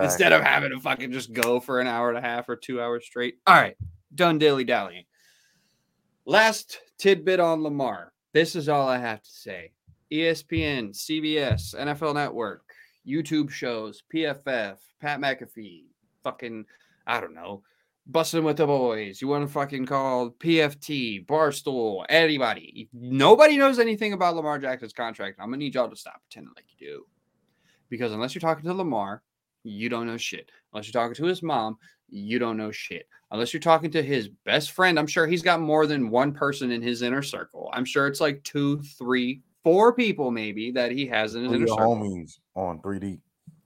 Instead 0.00 0.32
of 0.32 0.42
having 0.42 0.70
to 0.70 0.80
fucking 0.80 1.12
just 1.12 1.32
go 1.32 1.58
for 1.60 1.80
an 1.80 1.86
hour 1.86 2.08
and 2.08 2.18
a 2.18 2.20
half 2.20 2.48
or 2.48 2.56
two 2.56 2.80
hours 2.80 3.04
straight. 3.04 3.38
All 3.46 3.54
right, 3.54 3.76
done 4.14 4.38
dilly 4.38 4.64
dallying. 4.64 5.04
Last 6.24 6.78
tidbit 6.98 7.40
on 7.40 7.62
Lamar. 7.62 8.12
This 8.32 8.56
is 8.56 8.68
all 8.68 8.88
I 8.88 8.98
have 8.98 9.22
to 9.22 9.30
say. 9.30 9.72
ESPN, 10.12 10.90
CBS, 10.90 11.74
NFL 11.74 12.14
Network, 12.14 12.62
YouTube 13.06 13.50
shows, 13.50 14.02
PFF, 14.14 14.76
Pat 15.00 15.20
McAfee, 15.20 15.84
fucking, 16.22 16.64
I 17.06 17.20
don't 17.20 17.34
know, 17.34 17.62
Bussin' 18.10 18.44
with 18.44 18.56
the 18.56 18.66
Boys. 18.66 19.20
You 19.20 19.28
want 19.28 19.46
to 19.46 19.52
fucking 19.52 19.86
call 19.86 20.30
PFT, 20.30 21.26
Barstool, 21.26 22.04
anybody. 22.08 22.88
Nobody 22.92 23.56
knows 23.56 23.78
anything 23.78 24.12
about 24.12 24.36
Lamar 24.36 24.58
Jackson's 24.58 24.92
contract. 24.92 25.38
I'm 25.40 25.48
going 25.48 25.58
to 25.58 25.64
need 25.64 25.74
y'all 25.74 25.88
to 25.90 25.96
stop 25.96 26.20
pretending 26.22 26.52
like 26.56 26.66
you 26.78 26.86
do. 26.86 27.06
Because 27.88 28.12
unless 28.12 28.34
you're 28.34 28.40
talking 28.40 28.64
to 28.64 28.74
Lamar, 28.74 29.22
you 29.64 29.88
don't 29.88 30.06
know 30.06 30.16
shit. 30.16 30.50
Unless 30.72 30.86
you're 30.86 31.00
talking 31.00 31.14
to 31.16 31.24
his 31.24 31.42
mom, 31.42 31.78
you 32.08 32.38
don't 32.38 32.56
know 32.56 32.70
shit. 32.70 33.08
Unless 33.32 33.52
you're 33.52 33.60
talking 33.60 33.90
to 33.90 34.02
his 34.02 34.28
best 34.44 34.70
friend, 34.70 34.98
I'm 34.98 35.06
sure 35.08 35.26
he's 35.26 35.42
got 35.42 35.60
more 35.60 35.86
than 35.86 36.10
one 36.10 36.32
person 36.32 36.70
in 36.70 36.80
his 36.82 37.02
inner 37.02 37.22
circle. 37.22 37.70
I'm 37.72 37.84
sure 37.84 38.06
it's 38.06 38.20
like 38.20 38.42
two, 38.44 38.80
three, 38.82 39.42
four 39.64 39.92
people 39.92 40.30
maybe 40.30 40.70
that 40.72 40.92
he 40.92 41.06
has 41.06 41.34
in 41.34 41.42
his 41.42 41.50
Three 41.50 41.58
inner 41.58 41.66
circle. 41.66 41.96
homies 41.96 42.38
on 42.54 42.80
3D. 42.80 43.18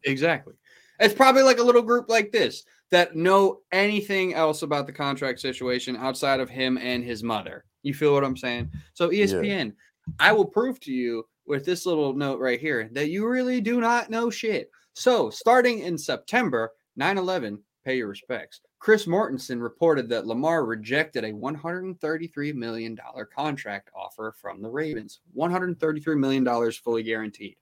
Exactly. 0.04 0.54
It's 1.00 1.14
probably 1.14 1.42
like 1.42 1.58
a 1.58 1.62
little 1.62 1.82
group 1.82 2.08
like 2.08 2.30
this 2.30 2.64
that 2.90 3.16
know 3.16 3.60
anything 3.72 4.34
else 4.34 4.62
about 4.62 4.86
the 4.86 4.92
contract 4.92 5.40
situation 5.40 5.96
outside 5.96 6.40
of 6.40 6.50
him 6.50 6.78
and 6.78 7.02
his 7.02 7.22
mother. 7.22 7.64
You 7.82 7.94
feel 7.94 8.12
what 8.12 8.24
I'm 8.24 8.36
saying? 8.36 8.70
So 8.94 9.08
ESPN, 9.08 9.72
I 10.18 10.32
will 10.32 10.44
prove 10.44 10.78
to 10.80 10.92
you 10.92 11.24
with 11.46 11.64
this 11.64 11.86
little 11.86 12.12
note 12.12 12.38
right 12.38 12.60
here 12.60 12.88
that 12.92 13.08
you 13.08 13.26
really 13.26 13.60
do 13.60 13.80
not 13.80 14.10
know 14.10 14.30
shit. 14.30 14.70
So, 14.94 15.30
starting 15.30 15.80
in 15.80 15.96
September 15.96 16.72
9/11, 16.98 17.58
pay 17.84 17.96
your 17.96 18.08
respects. 18.08 18.60
Chris 18.80 19.04
Mortensen 19.04 19.60
reported 19.60 20.08
that 20.08 20.26
Lamar 20.26 20.64
rejected 20.64 21.22
a 21.22 21.32
$133 21.32 22.54
million 22.54 22.98
contract 23.34 23.90
offer 23.94 24.34
from 24.40 24.62
the 24.62 24.70
Ravens. 24.70 25.20
$133 25.36 26.18
million 26.18 26.72
fully 26.72 27.02
guaranteed. 27.02 27.56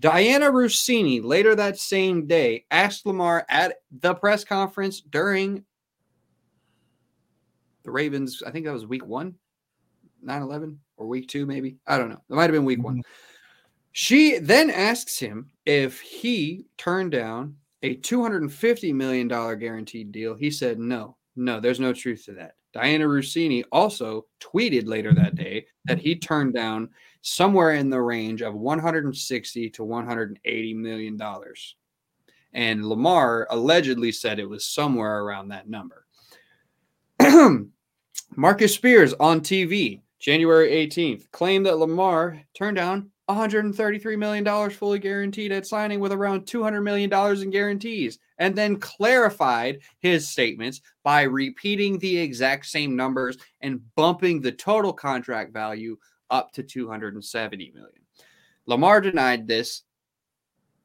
Dianna 0.00 0.52
Russini 0.52 1.22
later 1.24 1.56
that 1.56 1.76
same 1.76 2.28
day 2.28 2.64
asked 2.70 3.04
Lamar 3.04 3.44
at 3.48 3.78
the 4.00 4.14
press 4.14 4.44
conference 4.44 5.00
during 5.00 5.64
the 7.82 7.90
Ravens, 7.90 8.40
I 8.46 8.52
think 8.52 8.64
that 8.66 8.72
was 8.72 8.86
week 8.86 9.04
one, 9.04 9.34
9 10.22 10.42
11, 10.42 10.78
or 10.96 11.08
week 11.08 11.26
two, 11.26 11.46
maybe. 11.46 11.78
I 11.88 11.98
don't 11.98 12.10
know. 12.10 12.22
It 12.30 12.34
might 12.34 12.44
have 12.44 12.52
been 12.52 12.64
week 12.64 12.82
one. 12.82 12.98
Mm-hmm. 12.98 13.10
She 13.90 14.38
then 14.38 14.70
asks 14.70 15.18
him 15.18 15.50
if 15.66 16.00
he 16.00 16.66
turned 16.78 17.10
down 17.10 17.56
a 17.82 17.96
$250 17.96 18.94
million 18.94 19.28
guaranteed 19.28 20.12
deal. 20.12 20.34
He 20.34 20.50
said, 20.50 20.78
no, 20.78 21.16
no, 21.36 21.60
there's 21.60 21.80
no 21.80 21.92
truth 21.92 22.24
to 22.26 22.32
that. 22.32 22.54
Dianna 22.74 23.06
Russini 23.06 23.64
also 23.72 24.26
tweeted 24.40 24.86
later 24.86 25.12
that 25.14 25.34
day 25.34 25.66
that 25.86 25.98
he 25.98 26.14
turned 26.14 26.54
down 26.54 26.90
somewhere 27.22 27.72
in 27.72 27.90
the 27.90 28.00
range 28.00 28.42
of 28.42 28.54
160 28.54 29.70
to 29.70 29.84
180 29.84 30.74
million 30.74 31.16
dollars. 31.16 31.76
And 32.52 32.86
Lamar 32.86 33.46
allegedly 33.50 34.12
said 34.12 34.38
it 34.38 34.48
was 34.48 34.66
somewhere 34.66 35.20
around 35.20 35.48
that 35.48 35.68
number. 35.68 36.06
Marcus 38.36 38.74
Spears 38.74 39.14
on 39.14 39.40
TV, 39.40 40.00
January 40.18 40.70
18th, 40.70 41.30
claimed 41.30 41.66
that 41.66 41.78
Lamar 41.78 42.40
turned 42.54 42.76
down 42.76 43.10
$133 43.34 44.18
million 44.18 44.70
fully 44.70 44.98
guaranteed 44.98 45.52
at 45.52 45.66
signing 45.66 46.00
with 46.00 46.12
around 46.12 46.46
$200 46.46 46.82
million 46.82 47.42
in 47.42 47.50
guarantees, 47.50 48.18
and 48.38 48.56
then 48.56 48.78
clarified 48.78 49.80
his 50.00 50.28
statements 50.28 50.80
by 51.02 51.22
repeating 51.22 51.98
the 51.98 52.18
exact 52.18 52.66
same 52.66 52.96
numbers 52.96 53.38
and 53.60 53.80
bumping 53.94 54.40
the 54.40 54.52
total 54.52 54.92
contract 54.92 55.52
value 55.52 55.96
up 56.30 56.52
to 56.52 56.62
270 56.62 57.72
million. 57.74 58.02
Lamar 58.66 59.00
denied 59.00 59.46
this 59.46 59.82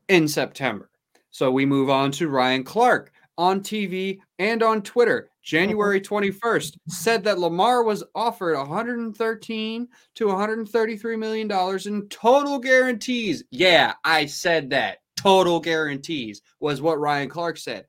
in 0.07 0.27
September. 0.27 0.89
So 1.31 1.51
we 1.51 1.65
move 1.65 1.89
on 1.89 2.11
to 2.13 2.29
Ryan 2.29 2.63
Clark 2.63 3.11
on 3.37 3.61
TV 3.61 4.19
and 4.39 4.63
on 4.63 4.81
Twitter. 4.81 5.29
January 5.41 6.01
21st 6.01 6.77
said 6.87 7.23
that 7.23 7.39
Lamar 7.39 7.83
was 7.83 8.03
offered 8.15 8.57
113 8.57 9.87
to 10.15 10.27
133 10.27 11.15
million 11.15 11.47
dollars 11.47 11.87
in 11.87 12.07
total 12.09 12.59
guarantees. 12.59 13.43
Yeah, 13.51 13.93
I 14.03 14.25
said 14.25 14.69
that. 14.71 14.99
Total 15.15 15.59
guarantees 15.59 16.41
was 16.59 16.81
what 16.81 16.99
Ryan 16.99 17.29
Clark 17.29 17.57
said. 17.57 17.85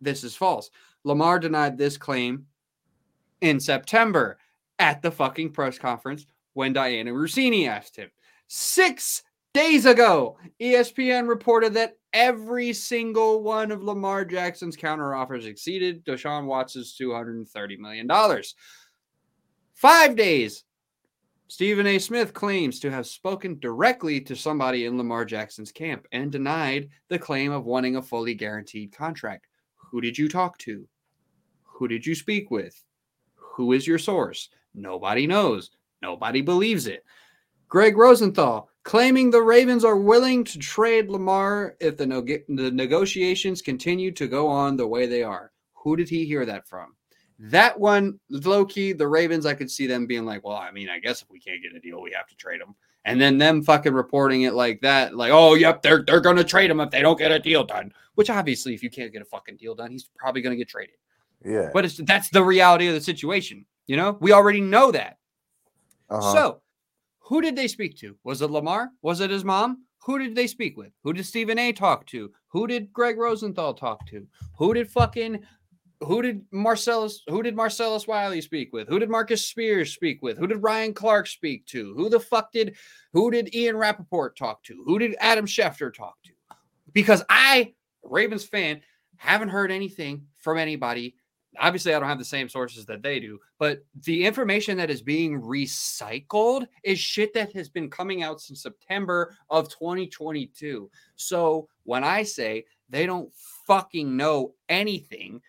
This 0.00 0.24
is 0.24 0.34
false. 0.36 0.70
Lamar 1.04 1.38
denied 1.38 1.76
this 1.76 1.96
claim 1.96 2.46
in 3.40 3.60
September 3.60 4.38
at 4.78 5.02
the 5.02 5.10
fucking 5.10 5.50
press 5.50 5.78
conference 5.78 6.26
when 6.54 6.74
Dianna 6.74 7.12
Russini 7.12 7.68
asked 7.68 7.96
him. 7.96 8.10
Six 8.46 9.22
Days 9.58 9.86
ago, 9.86 10.38
ESPN 10.60 11.28
reported 11.28 11.74
that 11.74 11.96
every 12.12 12.72
single 12.72 13.42
one 13.42 13.72
of 13.72 13.82
Lamar 13.82 14.24
Jackson's 14.24 14.76
counteroffers 14.76 15.46
exceeded 15.46 16.04
Deshaun 16.04 16.44
Watson's 16.44 16.96
$230 16.96 17.76
million. 17.80 18.08
Five 19.74 20.14
days, 20.14 20.62
Stephen 21.48 21.88
A. 21.88 21.98
Smith 21.98 22.32
claims 22.32 22.78
to 22.78 22.90
have 22.92 23.08
spoken 23.08 23.58
directly 23.58 24.20
to 24.20 24.36
somebody 24.36 24.84
in 24.84 24.96
Lamar 24.96 25.24
Jackson's 25.24 25.72
camp 25.72 26.06
and 26.12 26.30
denied 26.30 26.88
the 27.08 27.18
claim 27.18 27.50
of 27.50 27.64
wanting 27.64 27.96
a 27.96 28.02
fully 28.02 28.34
guaranteed 28.34 28.92
contract. 28.92 29.48
Who 29.74 30.00
did 30.00 30.16
you 30.16 30.28
talk 30.28 30.56
to? 30.58 30.86
Who 31.64 31.88
did 31.88 32.06
you 32.06 32.14
speak 32.14 32.52
with? 32.52 32.80
Who 33.34 33.72
is 33.72 33.88
your 33.88 33.98
source? 33.98 34.50
Nobody 34.72 35.26
knows. 35.26 35.72
Nobody 36.00 36.42
believes 36.42 36.86
it. 36.86 37.04
Gregg 37.68 37.96
Rosenthal 37.96 38.70
claiming 38.82 39.30
the 39.30 39.42
Ravens 39.42 39.84
are 39.84 39.98
willing 39.98 40.44
to 40.44 40.58
trade 40.58 41.10
Lamar 41.10 41.76
if 41.80 41.96
the, 41.96 42.06
neg- 42.06 42.44
the 42.48 42.70
negotiations 42.70 43.60
continue 43.60 44.10
to 44.12 44.26
go 44.26 44.48
on 44.48 44.76
the 44.76 44.86
way 44.86 45.06
they 45.06 45.22
are. 45.22 45.52
Who 45.74 45.96
did 45.96 46.08
he 46.08 46.24
hear 46.24 46.46
that 46.46 46.66
from? 46.66 46.94
That 47.38 47.78
one, 47.78 48.18
low 48.30 48.64
key, 48.64 48.92
the 48.92 49.06
Ravens, 49.06 49.46
I 49.46 49.54
could 49.54 49.70
see 49.70 49.86
them 49.86 50.06
being 50.06 50.24
like, 50.24 50.44
well, 50.44 50.56
I 50.56 50.70
mean, 50.72 50.88
I 50.88 50.98
guess 50.98 51.22
if 51.22 51.30
we 51.30 51.38
can't 51.38 51.62
get 51.62 51.74
a 51.74 51.80
deal, 51.80 52.00
we 52.00 52.12
have 52.12 52.26
to 52.28 52.36
trade 52.36 52.60
him. 52.60 52.74
And 53.04 53.20
then 53.20 53.38
them 53.38 53.62
fucking 53.62 53.92
reporting 53.92 54.42
it 54.42 54.54
like 54.54 54.80
that, 54.80 55.14
like, 55.14 55.30
oh, 55.32 55.54
yep, 55.54 55.80
they're 55.80 56.02
they're 56.04 56.20
gonna 56.20 56.44
trade 56.44 56.70
him 56.70 56.80
if 56.80 56.90
they 56.90 57.00
don't 57.00 57.18
get 57.18 57.30
a 57.30 57.38
deal 57.38 57.64
done. 57.64 57.92
Which 58.16 58.28
obviously, 58.28 58.74
if 58.74 58.82
you 58.82 58.90
can't 58.90 59.12
get 59.12 59.22
a 59.22 59.24
fucking 59.24 59.56
deal 59.56 59.74
done, 59.74 59.92
he's 59.92 60.10
probably 60.16 60.42
gonna 60.42 60.56
get 60.56 60.68
traded. 60.68 60.96
Yeah. 61.44 61.70
But 61.72 61.84
it's 61.84 61.96
that's 61.96 62.28
the 62.30 62.42
reality 62.42 62.88
of 62.88 62.94
the 62.94 63.00
situation. 63.00 63.64
You 63.86 63.96
know, 63.96 64.18
we 64.20 64.32
already 64.32 64.60
know 64.60 64.90
that. 64.90 65.18
Uh-huh. 66.10 66.32
So, 66.32 66.60
who 67.28 67.42
did 67.42 67.56
they 67.56 67.68
speak 67.68 67.98
to? 67.98 68.16
Was 68.24 68.40
it 68.40 68.50
Lamar? 68.50 68.90
Was 69.02 69.20
it 69.20 69.30
his 69.30 69.44
mom? 69.44 69.84
Who 70.04 70.18
did 70.18 70.34
they 70.34 70.46
speak 70.46 70.78
with? 70.78 70.92
Who 71.04 71.12
did 71.12 71.26
Stephen 71.26 71.58
A 71.58 71.72
talk 71.72 72.06
to? 72.06 72.32
Who 72.48 72.66
did 72.66 72.90
Gregg 72.90 73.18
Rosenthal 73.18 73.74
talk 73.74 74.06
to? 74.06 74.26
Who 74.56 74.72
did 74.72 74.90
fucking 74.90 75.40
who 76.00 76.22
did 76.22 76.46
Marcellus 76.52 77.24
who 77.28 77.42
did 77.42 77.54
Marcellus 77.54 78.06
Wiley 78.06 78.40
speak 78.40 78.72
with? 78.72 78.88
Who 78.88 78.98
did 78.98 79.10
Marcus 79.10 79.46
Spears 79.46 79.92
speak 79.92 80.22
with? 80.22 80.38
Who 80.38 80.46
did 80.46 80.62
Ryan 80.62 80.94
Clark 80.94 81.26
speak 81.26 81.66
to? 81.66 81.92
Who 81.94 82.08
the 82.08 82.18
fuck 82.18 82.50
did 82.50 82.76
who 83.12 83.30
did 83.30 83.54
Ian 83.54 83.76
Rapoport 83.76 84.34
talk 84.34 84.62
to? 84.64 84.82
Who 84.86 84.98
did 84.98 85.14
Adam 85.20 85.44
Schefter 85.44 85.92
talk 85.92 86.16
to? 86.24 86.32
Because 86.94 87.22
I, 87.28 87.74
Ravens 88.02 88.46
fan, 88.46 88.80
haven't 89.16 89.50
heard 89.50 89.70
anything 89.70 90.22
from 90.38 90.56
anybody 90.56 91.16
obviously 91.58 91.94
I 91.94 91.98
don't 91.98 92.08
have 92.08 92.18
the 92.18 92.24
same 92.24 92.48
sources 92.48 92.86
that 92.86 93.02
they 93.02 93.20
do, 93.20 93.38
but 93.58 93.84
the 94.04 94.24
information 94.24 94.76
that 94.78 94.90
is 94.90 95.02
being 95.02 95.40
recycled 95.40 96.66
is 96.82 96.98
shit 96.98 97.32
that 97.34 97.52
has 97.54 97.68
been 97.68 97.90
coming 97.90 98.22
out 98.22 98.40
since 98.40 98.62
September 98.62 99.36
of 99.50 99.68
2022. 99.68 100.90
So 101.16 101.68
when 101.84 102.04
I 102.04 102.22
say 102.22 102.64
they 102.88 103.06
don't 103.06 103.30
fucking 103.66 104.16
know 104.16 104.54
anything, 104.68 105.40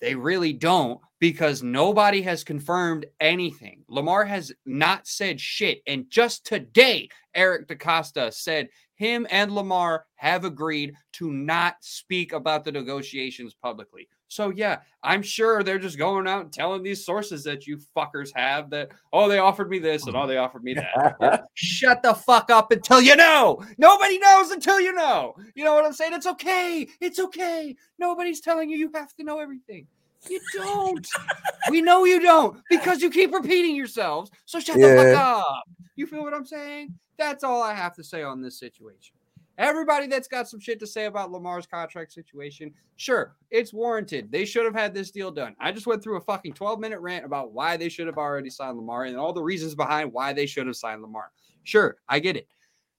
they 0.00 0.14
really 0.14 0.52
don't 0.52 1.00
because 1.18 1.62
nobody 1.62 2.22
has 2.22 2.44
confirmed 2.44 3.06
anything. 3.20 3.82
Lamar 3.88 4.24
has 4.24 4.52
not 4.64 5.06
said 5.08 5.40
shit. 5.40 5.82
And 5.86 6.08
just 6.08 6.46
today, 6.46 7.08
Eric 7.34 7.66
DeCosta 7.66 8.32
said 8.32 8.68
him 8.94 9.26
and 9.30 9.52
Lamar 9.52 10.06
have 10.16 10.44
agreed 10.44 10.94
to 11.14 11.32
not 11.32 11.76
speak 11.80 12.32
about 12.32 12.64
the 12.64 12.72
negotiations 12.72 13.54
publicly. 13.54 14.08
So 14.28 14.50
yeah, 14.50 14.80
I'm 15.02 15.22
sure 15.22 15.62
they're 15.62 15.78
just 15.78 15.98
going 15.98 16.28
out 16.28 16.42
and 16.42 16.52
telling 16.52 16.82
these 16.82 17.04
sources 17.04 17.42
that 17.44 17.66
you 17.66 17.78
fuckers 17.96 18.30
have 18.36 18.70
that 18.70 18.90
oh 19.12 19.28
they 19.28 19.38
offered 19.38 19.70
me 19.70 19.78
this 19.78 20.06
and 20.06 20.14
oh 20.14 20.26
they 20.26 20.36
offered 20.36 20.62
me 20.62 20.74
that. 20.74 21.44
Shut 21.54 22.02
the 22.02 22.14
fuck 22.14 22.50
up 22.50 22.70
until 22.70 23.00
you 23.00 23.16
know. 23.16 23.62
Nobody 23.78 24.18
knows 24.18 24.50
until 24.50 24.80
you 24.80 24.92
know. 24.92 25.34
You 25.54 25.64
know 25.64 25.74
what 25.74 25.84
I'm 25.84 25.94
saying? 25.94 26.12
It's 26.12 26.26
okay. 26.26 26.86
It's 27.00 27.18
okay. 27.18 27.74
Nobody's 27.98 28.40
telling 28.40 28.70
you 28.70 28.76
you 28.76 28.90
have 28.94 29.14
to 29.16 29.24
know 29.24 29.40
everything. 29.40 29.86
You 30.28 30.40
don't. 30.54 31.06
we 31.70 31.80
know 31.80 32.04
you 32.04 32.20
don't 32.20 32.60
because 32.68 33.00
you 33.00 33.10
keep 33.10 33.32
repeating 33.32 33.74
yourselves. 33.74 34.30
So 34.44 34.60
shut 34.60 34.76
the 34.76 34.94
fuck 34.94 35.16
up. 35.16 35.64
You 35.96 36.06
feel 36.06 36.22
what 36.22 36.34
I'm 36.34 36.46
saying? 36.46 36.94
That's 37.16 37.42
all 37.44 37.62
I 37.62 37.74
have 37.74 37.94
to 37.96 38.04
say 38.04 38.22
on 38.22 38.42
this 38.42 38.58
situation. 38.58 39.17
Everybody 39.58 40.06
that's 40.06 40.28
got 40.28 40.48
some 40.48 40.60
shit 40.60 40.78
to 40.78 40.86
say 40.86 41.06
about 41.06 41.32
Lamar's 41.32 41.66
contract 41.66 42.12
situation, 42.12 42.72
sure, 42.94 43.34
it's 43.50 43.72
warranted. 43.72 44.30
They 44.30 44.44
should 44.44 44.64
have 44.64 44.74
had 44.74 44.94
this 44.94 45.10
deal 45.10 45.32
done. 45.32 45.56
I 45.58 45.72
just 45.72 45.88
went 45.88 46.00
through 46.00 46.16
a 46.16 46.20
fucking 46.20 46.52
12 46.52 46.78
minute 46.78 47.00
rant 47.00 47.24
about 47.24 47.52
why 47.52 47.76
they 47.76 47.88
should 47.88 48.06
have 48.06 48.18
already 48.18 48.50
signed 48.50 48.76
Lamar 48.76 49.04
and 49.04 49.16
all 49.16 49.32
the 49.32 49.42
reasons 49.42 49.74
behind 49.74 50.12
why 50.12 50.32
they 50.32 50.46
should 50.46 50.68
have 50.68 50.76
signed 50.76 51.02
Lamar. 51.02 51.32
Sure, 51.64 51.96
I 52.08 52.20
get 52.20 52.36
it. 52.36 52.46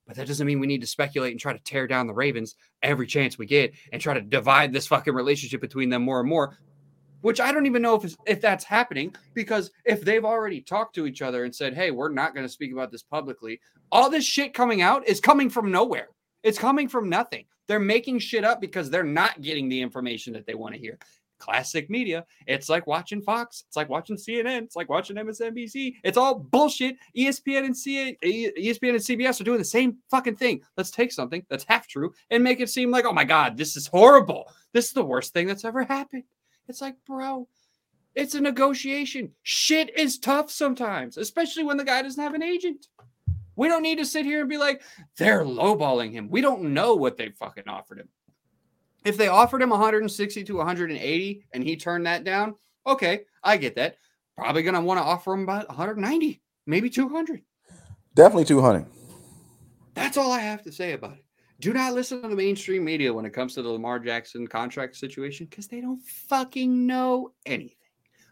But 0.06 0.16
that 0.16 0.26
doesn't 0.26 0.46
mean 0.46 0.60
we 0.60 0.66
need 0.66 0.82
to 0.82 0.86
speculate 0.86 1.30
and 1.30 1.40
try 1.40 1.54
to 1.54 1.58
tear 1.60 1.86
down 1.86 2.06
the 2.06 2.12
Ravens 2.12 2.56
every 2.82 3.06
chance 3.06 3.38
we 3.38 3.46
get 3.46 3.72
and 3.92 4.02
try 4.02 4.12
to 4.12 4.20
divide 4.20 4.70
this 4.70 4.86
fucking 4.86 5.14
relationship 5.14 5.62
between 5.62 5.88
them 5.88 6.02
more 6.02 6.20
and 6.20 6.28
more. 6.28 6.58
Which 7.22 7.40
I 7.40 7.52
don't 7.52 7.66
even 7.66 7.80
know 7.80 7.94
if 7.94 8.14
if 8.26 8.40
that's 8.40 8.64
happening 8.64 9.14
because 9.34 9.70
if 9.86 10.02
they've 10.02 10.24
already 10.24 10.60
talked 10.60 10.94
to 10.96 11.06
each 11.06 11.22
other 11.22 11.44
and 11.44 11.54
said, 11.54 11.74
"Hey, 11.74 11.90
we're 11.90 12.08
not 12.10 12.34
going 12.34 12.46
to 12.46 12.52
speak 12.52 12.72
about 12.72 12.90
this 12.90 13.02
publicly," 13.02 13.60
all 13.92 14.10
this 14.10 14.24
shit 14.24 14.52
coming 14.52 14.82
out 14.82 15.06
is 15.06 15.20
coming 15.20 15.48
from 15.48 15.70
nowhere. 15.70 16.08
It's 16.42 16.58
coming 16.58 16.88
from 16.88 17.08
nothing. 17.08 17.44
They're 17.66 17.78
making 17.78 18.18
shit 18.18 18.44
up 18.44 18.60
because 18.60 18.90
they're 18.90 19.04
not 19.04 19.42
getting 19.42 19.68
the 19.68 19.80
information 19.80 20.32
that 20.32 20.46
they 20.46 20.54
want 20.54 20.74
to 20.74 20.80
hear. 20.80 20.98
Classic 21.38 21.88
media. 21.88 22.26
It's 22.46 22.68
like 22.68 22.86
watching 22.86 23.22
Fox. 23.22 23.64
It's 23.66 23.76
like 23.76 23.88
watching 23.88 24.16
CNN. 24.16 24.62
It's 24.62 24.76
like 24.76 24.88
watching 24.88 25.16
MSNBC. 25.16 25.94
It's 26.02 26.18
all 26.18 26.38
bullshit. 26.38 26.96
ESPN 27.16 27.64
and 27.64 27.76
C- 27.76 28.16
ESPN 28.22 28.90
and 28.90 28.98
CBS 28.98 29.40
are 29.40 29.44
doing 29.44 29.58
the 29.58 29.64
same 29.64 29.96
fucking 30.10 30.36
thing. 30.36 30.62
Let's 30.76 30.90
take 30.90 31.12
something 31.12 31.44
that's 31.48 31.64
half 31.64 31.86
true 31.86 32.12
and 32.30 32.44
make 32.44 32.60
it 32.60 32.68
seem 32.68 32.90
like, 32.90 33.04
oh 33.04 33.12
my 33.12 33.24
God, 33.24 33.56
this 33.56 33.76
is 33.76 33.86
horrible. 33.86 34.52
This 34.72 34.88
is 34.88 34.92
the 34.92 35.04
worst 35.04 35.32
thing 35.32 35.46
that's 35.46 35.64
ever 35.64 35.82
happened. 35.84 36.24
It's 36.68 36.80
like, 36.80 36.96
bro, 37.06 37.48
it's 38.14 38.34
a 38.34 38.40
negotiation. 38.40 39.32
Shit 39.42 39.96
is 39.98 40.18
tough 40.18 40.50
sometimes, 40.50 41.16
especially 41.16 41.64
when 41.64 41.76
the 41.76 41.84
guy 41.84 42.02
doesn't 42.02 42.22
have 42.22 42.34
an 42.34 42.42
agent. 42.42 42.88
We 43.56 43.68
don't 43.68 43.82
need 43.82 43.98
to 43.98 44.06
sit 44.06 44.24
here 44.24 44.40
and 44.40 44.48
be 44.48 44.58
like, 44.58 44.82
they're 45.16 45.44
lowballing 45.44 46.12
him. 46.12 46.28
We 46.30 46.40
don't 46.40 46.72
know 46.72 46.94
what 46.94 47.16
they 47.16 47.30
fucking 47.30 47.68
offered 47.68 47.98
him. 47.98 48.08
If 49.04 49.16
they 49.16 49.28
offered 49.28 49.62
him 49.62 49.70
160 49.70 50.44
to 50.44 50.56
180 50.56 51.44
and 51.52 51.64
he 51.64 51.76
turned 51.76 52.06
that 52.06 52.24
down, 52.24 52.54
okay, 52.86 53.22
I 53.42 53.56
get 53.56 53.76
that. 53.76 53.96
Probably 54.36 54.62
going 54.62 54.74
to 54.74 54.80
want 54.80 54.98
to 54.98 55.04
offer 55.04 55.32
him 55.32 55.42
about 55.42 55.68
190, 55.68 56.40
maybe 56.66 56.90
200. 56.90 57.42
Definitely 58.14 58.44
200. 58.44 58.86
That's 59.94 60.16
all 60.16 60.32
I 60.32 60.40
have 60.40 60.62
to 60.62 60.72
say 60.72 60.92
about 60.92 61.12
it. 61.12 61.24
Do 61.60 61.74
not 61.74 61.92
listen 61.92 62.22
to 62.22 62.28
the 62.28 62.36
mainstream 62.36 62.84
media 62.84 63.12
when 63.12 63.26
it 63.26 63.34
comes 63.34 63.54
to 63.54 63.62
the 63.62 63.68
Lamar 63.68 63.98
Jackson 63.98 64.46
contract 64.46 64.96
situation 64.96 65.46
because 65.50 65.66
they 65.66 65.82
don't 65.82 66.02
fucking 66.02 66.86
know 66.86 67.32
anything. 67.44 67.76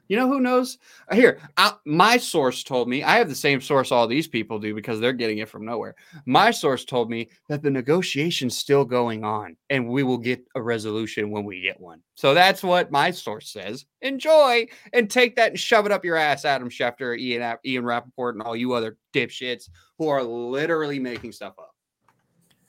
You 0.08 0.16
know 0.16 0.26
who 0.26 0.40
knows? 0.40 0.78
Uh, 1.08 1.14
Here, 1.14 1.38
I, 1.56 1.74
my 1.84 2.16
source 2.16 2.64
told 2.64 2.88
me, 2.88 3.04
I 3.04 3.16
have 3.18 3.28
the 3.28 3.34
same 3.34 3.60
source 3.60 3.92
all 3.92 4.06
these 4.06 4.26
people 4.26 4.58
do 4.58 4.74
because 4.74 5.00
they're 5.00 5.12
getting 5.12 5.38
it 5.38 5.48
from 5.48 5.66
nowhere. 5.66 5.94
My 6.24 6.50
source 6.50 6.84
told 6.84 7.10
me 7.10 7.28
that 7.48 7.62
the 7.62 7.70
negotiation's 7.70 8.56
still 8.56 8.86
going 8.86 9.22
on 9.22 9.56
and 9.68 9.88
we 9.88 10.02
will 10.02 10.18
get 10.18 10.44
a 10.54 10.62
resolution 10.62 11.30
when 11.30 11.44
we 11.44 11.60
get 11.60 11.78
one. 11.78 12.00
So 12.14 12.32
that's 12.32 12.62
what 12.62 12.90
my 12.90 13.10
source 13.10 13.50
says. 13.50 13.84
Enjoy 14.00 14.66
and 14.94 15.10
take 15.10 15.36
that 15.36 15.50
and 15.50 15.60
shove 15.60 15.84
it 15.84 15.92
up 15.92 16.04
your 16.04 16.16
ass, 16.16 16.46
Adam 16.46 16.70
Schefter, 16.70 17.18
Ian, 17.18 17.56
Ian 17.64 17.84
Rapoport, 17.84 18.34
and 18.34 18.42
all 18.42 18.56
you 18.56 18.72
other 18.72 18.96
dipshits 19.12 19.68
who 19.98 20.08
are 20.08 20.22
literally 20.22 20.98
making 20.98 21.32
stuff 21.32 21.54
up 21.58 21.74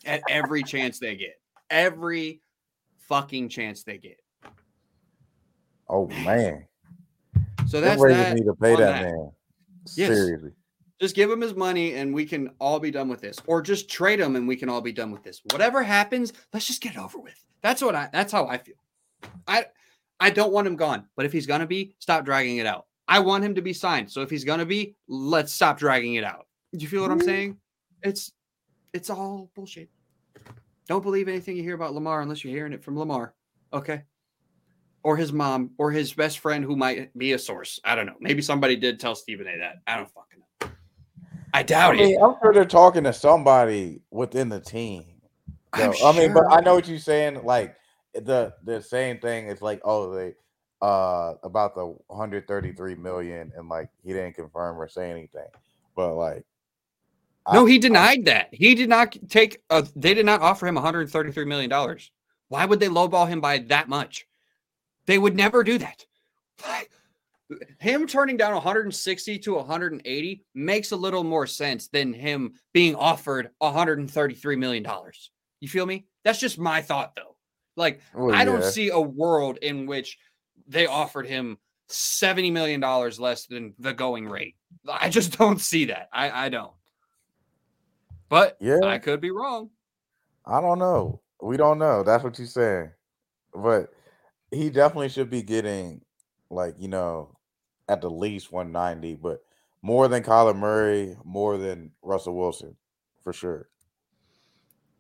at 0.06 0.22
every 0.30 0.64
chance 0.64 1.00
they 1.00 1.16
get. 1.16 1.40
Every 1.70 2.42
fucking 3.08 3.50
chance 3.50 3.84
they 3.84 3.98
get. 3.98 4.20
Oh 5.88 6.08
man. 6.08 6.66
So 7.70 7.80
Them 7.80 7.90
that's 7.90 8.02
Ravens 8.02 8.24
that. 8.26 8.36
need 8.36 8.46
to 8.46 8.56
pay 8.56 8.76
that, 8.76 8.80
that. 8.80 9.02
man. 9.04 9.32
Yes. 9.96 10.08
Seriously. 10.10 10.52
Just 11.00 11.16
give 11.16 11.30
him 11.32 11.40
his 11.40 11.54
money 11.56 11.94
and 11.94 12.14
we 12.14 12.26
can 12.26 12.50
all 12.60 12.80
be 12.80 12.92
done 12.92 13.08
with 13.08 13.22
this. 13.22 13.38
Or 13.46 13.62
just 13.62 13.90
trade 13.90 14.20
him 14.20 14.36
and 14.36 14.48
we 14.48 14.56
can 14.56 14.70
all 14.70 14.82
be 14.82 14.92
done 14.92 15.12
with 15.12 15.24
this. 15.24 15.42
Whatever 15.52 15.84
happens, 15.84 16.34
let's 16.52 16.66
just 16.66 16.82
get 16.82 16.94
it 16.96 17.00
over 17.00 17.20
with. 17.20 17.36
That's 17.62 17.82
what 17.82 17.94
I 17.96 18.10
that's 18.12 18.32
how 18.34 18.48
I 18.48 18.58
feel. 18.58 18.76
I 19.48 19.66
I 20.20 20.30
don't 20.32 20.52
want 20.52 20.68
him 20.68 20.76
gone, 20.76 21.06
but 21.16 21.26
if 21.26 21.32
he's 21.32 21.46
gonna 21.46 21.68
be, 21.68 21.96
stop 22.00 22.26
dragging 22.26 22.58
it 22.58 22.66
out. 22.66 22.88
I 23.08 23.20
want 23.20 23.44
him 23.44 23.56
to 23.56 23.62
be 23.62 23.72
signed. 23.74 24.12
So 24.12 24.22
if 24.22 24.30
he's 24.30 24.44
gonna 24.44 24.66
be, 24.66 24.96
let's 25.08 25.54
stop 25.54 25.78
dragging 25.78 26.16
it 26.16 26.24
out. 26.24 26.48
Do 26.74 26.80
you 26.84 26.88
feel 26.90 27.02
what 27.04 27.12
I'm 27.12 27.20
Mhm. 27.22 27.26
saying? 27.26 27.58
It's 28.04 28.32
it's 28.94 29.10
all 29.10 29.52
bullshit. 29.56 29.90
Don't 30.88 31.04
believe 31.04 31.28
anything 31.28 31.56
you 31.56 31.64
hear 31.64 31.76
about 31.76 31.94
Lamar 31.94 32.22
unless 32.22 32.44
you're 32.44 32.54
hearing 32.54 32.74
it 32.74 32.84
from 32.84 32.98
Lamar. 32.98 33.36
Okay. 33.72 34.02
Or 35.04 35.16
his 35.16 35.32
mom 35.32 35.72
or 35.78 35.92
his 35.92 36.14
best 36.14 36.40
friend 36.40 36.64
who 36.64 36.76
might 36.76 37.18
be 37.18 37.34
a 37.34 37.40
source. 37.40 37.80
I 37.86 37.96
don't 37.96 38.06
know. 38.06 38.16
Maybe 38.20 38.42
somebody 38.42 38.76
did 38.76 39.00
tell 39.00 39.16
Stephen 39.16 39.48
A 39.48 39.58
that. 39.60 39.76
I 39.88 39.96
don't 39.98 40.10
fucking 40.12 40.40
know. 40.40 40.70
I 41.54 41.60
I 41.60 41.64
doubt 41.64 41.96
it. 42.00 42.20
I'm 42.22 42.36
sure 42.42 42.54
they're 42.54 42.66
talking 42.66 43.04
to 43.06 43.14
somebody 43.14 44.02
within 44.12 44.50
the 44.50 44.60
team. 44.60 45.06
So, 45.76 45.94
I 46.04 46.12
mean, 46.18 46.34
but 46.34 46.46
I 46.50 46.62
know 46.62 46.76
what 46.76 46.88
you're 46.88 47.00
saying. 47.00 47.44
Like 47.44 47.76
the 48.14 48.54
the 48.64 48.82
same 48.82 49.20
thing 49.20 49.48
is 49.48 49.62
like, 49.62 49.80
oh, 49.86 50.14
they 50.14 50.34
uh 50.82 51.36
about 51.44 51.76
the 51.76 51.86
133 52.08 52.96
million, 52.96 53.52
and 53.56 53.70
like 53.70 53.90
he 54.04 54.14
didn't 54.14 54.34
confirm 54.36 54.80
or 54.80 54.88
say 54.88 55.10
anything. 55.12 55.48
But 55.96 56.16
like, 56.16 56.44
No, 57.52 57.66
I- 57.66 57.70
he 57.70 57.78
denied 57.80 58.26
that. 58.26 58.50
He 58.52 58.76
did 58.76 58.90
not 58.90 59.16
take. 59.30 59.62
A, 59.70 59.88
they 59.96 60.14
did 60.14 60.26
not 60.26 60.42
offer 60.42 60.68
him 60.68 60.76
133 60.76 61.46
million 61.46 61.70
dollars. 61.70 62.12
Why 62.50 62.66
would 62.66 62.80
they 62.80 62.88
lowball 62.88 63.28
him 63.28 63.42
by 63.42 63.60
that 63.70 63.88
much? 63.90 64.26
They 65.10 65.18
would 65.18 65.36
never 65.36 65.64
do 65.64 65.80
that. 65.80 66.06
Him 67.80 68.06
turning 68.06 68.38
down 68.38 68.54
160 68.54 69.40
to 69.40 69.56
180 69.56 70.46
makes 70.54 70.92
a 70.92 70.96
little 70.96 71.24
more 71.24 71.48
sense 71.48 71.88
than 71.88 72.14
him 72.14 72.54
being 72.74 72.94
offered 72.94 73.50
133 73.58 74.56
million 74.56 74.84
dollars. 74.84 75.32
You 75.62 75.68
feel 75.68 75.88
me? 75.88 76.06
That's 76.24 76.40
just 76.40 76.60
my 76.60 76.84
thought, 76.84 77.16
though. 77.16 77.36
Like, 77.76 78.02
Well, 78.14 78.36
I 78.36 78.46
don't 78.46 78.62
yeah. 78.62 78.70
see 78.70 78.90
a 78.90 79.00
world 79.00 79.58
in 79.64 79.88
which 79.88 80.20
they 80.68 80.86
offered 80.86 81.26
him 81.26 81.58
70 81.88 82.52
million 82.52 82.80
dollars 82.80 83.20
less 83.20 83.48
than 83.48 83.74
the 83.80 83.96
going 83.96 84.30
rate. 84.30 84.58
I 84.88 85.10
just 85.10 85.36
don't 85.40 85.60
see 85.60 85.86
that. 85.86 86.10
I, 86.14 86.46
I 86.46 86.50
don't. 86.50 86.74
But 88.30 88.58
Yeah. 88.60 88.82
I 88.84 89.00
could 89.00 89.22
be 89.22 89.32
wrong. 89.32 89.72
I 90.46 90.62
don't 90.62 90.78
know. 90.78 91.22
We 91.42 91.58
don't 91.58 91.80
know. 91.80 92.04
That's 92.04 92.24
what 92.24 92.38
you're 92.38 92.46
saying. 92.48 92.92
But 93.56 93.92
he 94.52 94.70
definitely 94.70 95.10
should 95.10 95.30
be 95.30 95.42
getting 95.42 96.02
like, 96.50 96.76
you 96.80 96.88
know, 96.88 97.38
at 97.88 98.02
the 98.02 98.10
least 98.10 98.52
190, 98.52 99.16
but 99.16 99.44
more 99.82 100.08
than 100.08 100.24
Kyler 100.24 100.56
Murray, 100.56 101.16
more 101.24 101.58
than 101.58 101.92
Russell 102.02 102.36
Wilson, 102.36 102.76
for 103.24 103.34
sure. 103.34 103.70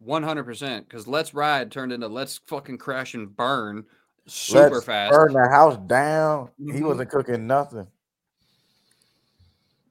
100% 0.05 0.87
because 0.87 1.07
Let's 1.07 1.33
Ride 1.33 1.71
turned 1.71 1.91
into 1.91 2.07
Let's 2.07 2.39
fucking 2.47 2.77
crash 2.77 3.15
and 3.15 3.35
burn 3.35 3.85
super 4.27 4.75
Let's 4.75 4.85
fast. 4.85 5.11
Burn 5.11 5.33
the 5.33 5.49
house 5.49 5.77
down. 5.87 6.51
He 6.57 6.63
Mhm. 6.79 6.87
wasn't 6.87 7.09
cooking 7.09 7.47
nothing. 7.47 7.87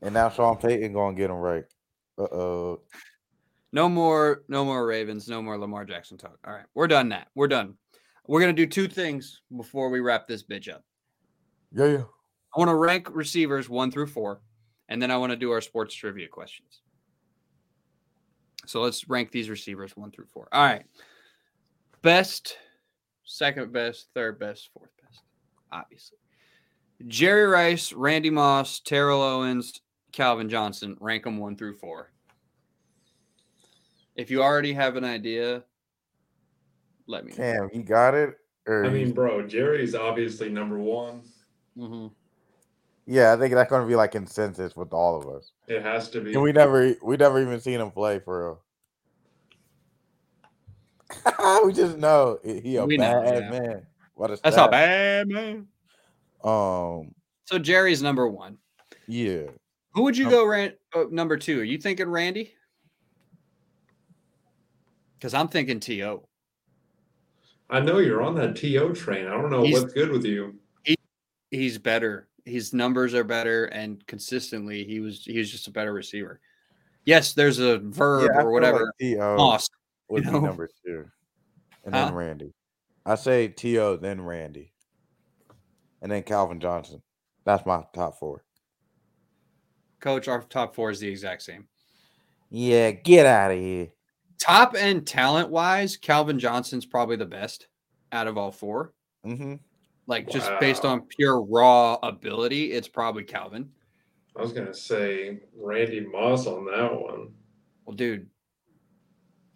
And 0.00 0.14
now 0.14 0.30
Sean 0.30 0.56
Payton 0.56 0.92
gonna 0.92 1.16
get 1.16 1.30
him 1.30 1.36
right. 1.36 1.64
Uh 2.16 2.22
oh. 2.22 2.80
No 3.72 3.88
more, 3.88 4.44
no 4.48 4.64
more 4.64 4.86
Ravens, 4.86 5.28
no 5.28 5.42
more 5.42 5.58
Lamar 5.58 5.84
Jackson 5.84 6.16
talk. 6.16 6.38
All 6.46 6.54
right, 6.54 6.64
we're 6.74 6.86
done 6.86 7.10
that. 7.10 7.28
We're 7.34 7.48
done. 7.48 7.76
We're 8.28 8.40
gonna 8.40 8.52
do 8.52 8.66
two 8.66 8.86
things 8.86 9.40
before 9.56 9.88
we 9.88 10.00
wrap 10.00 10.28
this 10.28 10.44
bitch 10.44 10.72
up. 10.72 10.84
Yeah, 11.72 11.86
yeah. 11.86 12.04
I 12.54 12.58
want 12.58 12.68
to 12.68 12.74
rank 12.74 13.08
receivers 13.10 13.68
one 13.68 13.90
through 13.90 14.06
four, 14.06 14.42
and 14.88 15.02
then 15.02 15.10
I 15.10 15.16
want 15.16 15.30
to 15.30 15.36
do 15.36 15.50
our 15.50 15.60
sports 15.60 15.94
trivia 15.94 16.28
questions. 16.28 16.82
So 18.66 18.80
let's 18.80 19.08
rank 19.08 19.30
these 19.30 19.48
receivers 19.48 19.96
one 19.96 20.10
through 20.10 20.26
four. 20.26 20.48
All 20.52 20.64
right. 20.64 20.84
Best, 22.02 22.58
second 23.24 23.72
best, 23.72 24.08
third 24.14 24.38
best, 24.38 24.70
fourth 24.72 24.90
best, 25.02 25.22
obviously. 25.72 26.18
Jerry 27.06 27.46
Rice, 27.46 27.92
Randy 27.92 28.30
Moss, 28.30 28.80
Terrell 28.80 29.22
Owens, 29.22 29.80
Calvin 30.12 30.48
Johnson. 30.48 30.96
Rank 31.00 31.24
them 31.24 31.38
one 31.38 31.56
through 31.56 31.76
four. 31.76 32.12
If 34.16 34.30
you 34.30 34.42
already 34.42 34.72
have 34.72 34.96
an 34.96 35.04
idea, 35.04 35.62
let 37.08 37.24
me 37.24 37.30
know. 37.32 37.36
Cam, 37.36 37.70
you 37.72 37.82
got 37.82 38.14
it? 38.14 38.36
Or 38.66 38.84
I 38.84 38.90
mean, 38.90 39.12
bro, 39.12 39.46
Jerry's 39.46 39.94
obviously 39.96 40.48
number 40.50 40.78
one. 40.78 41.22
Mhm. 41.76 42.12
yeah, 43.06 43.32
I 43.32 43.36
think 43.36 43.54
that's 43.54 43.70
gonna 43.70 43.86
be 43.86 43.96
like 43.96 44.12
consensus 44.12 44.76
with 44.76 44.92
all 44.92 45.16
of 45.20 45.28
us. 45.34 45.52
It 45.66 45.82
has 45.82 46.10
to 46.10 46.20
be. 46.20 46.34
And 46.34 46.42
we 46.42 46.52
never 46.52 46.94
we 47.02 47.16
never 47.16 47.40
even 47.40 47.60
seen 47.60 47.80
him 47.80 47.90
play 47.90 48.18
for 48.20 48.44
real. 48.44 48.62
we 51.64 51.72
just 51.72 51.96
know 51.96 52.38
he 52.44 52.60
he 52.60 52.76
a 52.76 52.84
We 52.84 52.96
know, 52.98 53.22
bad 53.22 53.42
yeah. 53.44 53.50
man. 53.50 53.86
What 54.14 54.30
a 54.30 54.36
That's 54.42 54.56
not 54.56 54.68
stat. 54.68 54.70
bad, 54.70 55.28
man. 55.28 55.68
Um, 56.44 57.14
So 57.46 57.58
Jerry's 57.58 58.02
number 58.02 58.28
one. 58.28 58.58
yeah. 59.06 59.44
Who 59.92 60.02
would 60.02 60.16
you 60.16 60.26
Um, 60.26 60.30
go 60.30 60.44
ran, 60.46 60.72
uh, 60.94 61.04
number 61.10 61.36
two? 61.38 61.60
Are 61.60 61.64
you 61.64 61.78
thinking 61.78 62.08
Randy? 62.10 62.52
Because 65.18 65.34
I'm 65.34 65.48
thinking 65.48 65.80
T.O. 65.80 66.28
I 67.70 67.80
know 67.80 67.98
you're 67.98 68.22
on 68.22 68.34
that 68.36 68.56
TO 68.56 68.94
train. 68.94 69.26
I 69.26 69.32
don't 69.32 69.50
know 69.50 69.62
He's- 69.62 69.80
what's 69.80 69.92
good 69.94 70.10
with 70.10 70.24
you. 70.24 70.58
He's 71.50 71.78
better. 71.78 72.28
His 72.44 72.72
numbers 72.74 73.14
are 73.14 73.24
better, 73.24 73.66
and 73.66 74.06
consistently, 74.06 74.84
he 74.84 75.00
was 75.00 75.24
he 75.24 75.38
was 75.38 75.50
just 75.50 75.66
a 75.68 75.70
better 75.70 75.92
receiver. 75.92 76.40
Yes, 77.04 77.32
there's 77.32 77.58
a 77.58 77.78
verb 77.78 78.30
yeah, 78.34 78.42
or 78.42 78.50
whatever. 78.52 78.80
Like 78.84 78.94
T.O. 79.00 79.36
Moss. 79.36 79.68
would 80.08 80.24
you 80.24 80.30
be 80.30 80.38
know? 80.40 80.44
number 80.46 80.68
two, 80.84 81.06
and 81.84 81.94
Huh? 81.94 82.06
then 82.06 82.14
Randy. 82.14 82.52
I 83.06 83.14
say 83.14 83.48
T.O. 83.48 83.96
then 83.96 84.20
Randy, 84.20 84.72
and 86.02 86.10
then 86.12 86.22
Calvin 86.22 86.60
Johnson. 86.60 87.02
That's 87.44 87.64
my 87.66 87.84
top 87.94 88.18
four. 88.18 88.44
Coach, 90.00 90.28
our 90.28 90.42
top 90.42 90.74
four 90.74 90.90
is 90.90 91.00
the 91.00 91.08
exact 91.08 91.42
same. 91.42 91.66
Yeah, 92.50 92.90
get 92.92 93.24
out 93.26 93.50
of 93.52 93.58
here. 93.58 93.88
Top 94.40 94.74
and 94.76 95.06
talent 95.06 95.50
wise, 95.50 95.96
Calvin 95.96 96.38
Johnson's 96.38 96.86
probably 96.86 97.16
the 97.16 97.26
best 97.26 97.66
out 98.12 98.26
of 98.26 98.38
all 98.38 98.52
four. 98.52 98.92
Mm-hmm. 99.26 99.54
Like 100.06 100.28
just 100.30 100.50
based 100.60 100.84
on 100.84 101.02
pure 101.02 101.42
raw 101.42 101.98
ability, 102.02 102.72
it's 102.72 102.88
probably 102.88 103.24
Calvin. 103.24 103.70
I 104.36 104.40
was 104.40 104.52
gonna 104.52 104.72
say 104.72 105.40
Randy 105.56 106.00
Moss 106.00 106.46
on 106.46 106.64
that 106.66 106.92
one. 106.94 107.28
Well, 107.84 107.96
dude, 107.96 108.28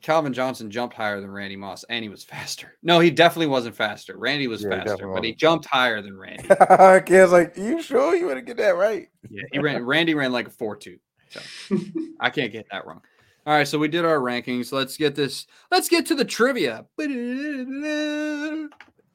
Calvin 0.02 0.32
Johnson 0.32 0.70
jumped 0.70 0.96
higher 0.96 1.20
than 1.20 1.30
Randy 1.30 1.56
Moss, 1.56 1.84
and 1.88 2.02
he 2.02 2.08
was 2.08 2.24
faster. 2.24 2.76
No, 2.82 2.98
he 2.98 3.10
definitely 3.10 3.46
wasn't 3.46 3.76
faster. 3.76 4.16
Randy 4.18 4.48
was 4.48 4.62
Yeah, 4.62 4.70
faster, 4.70 4.90
definitely 4.90 5.14
but 5.14 5.24
he 5.24 5.34
jumped 5.34 5.66
higher 5.66 6.02
than 6.02 6.18
Randy. 6.18 6.50
I 6.60 7.02
was 7.08 7.30
like, 7.32 7.56
you 7.56 7.80
sure 7.80 8.16
you 8.16 8.26
want 8.26 8.38
to 8.38 8.42
get 8.42 8.56
that 8.56 8.76
right? 8.76 9.08
Yeah, 9.30 9.42
he 9.52 9.60
ran. 9.60 9.84
Randy 9.84 10.14
ran 10.14 10.32
like 10.32 10.48
a 10.48 10.50
four-two. 10.50 10.98
So 11.30 11.40
I 12.20 12.30
can't 12.30 12.52
get 12.52 12.66
that 12.72 12.86
wrong. 12.86 13.00
All 13.44 13.54
right, 13.54 13.66
so 13.66 13.78
we 13.78 13.88
did 13.88 14.04
our 14.04 14.18
rankings. 14.18 14.72
Let's 14.72 14.96
get 14.96 15.16
this. 15.16 15.46
Let's 15.70 15.88
get 15.88 16.06
to 16.06 16.14
the 16.14 16.24
trivia. 16.24 16.86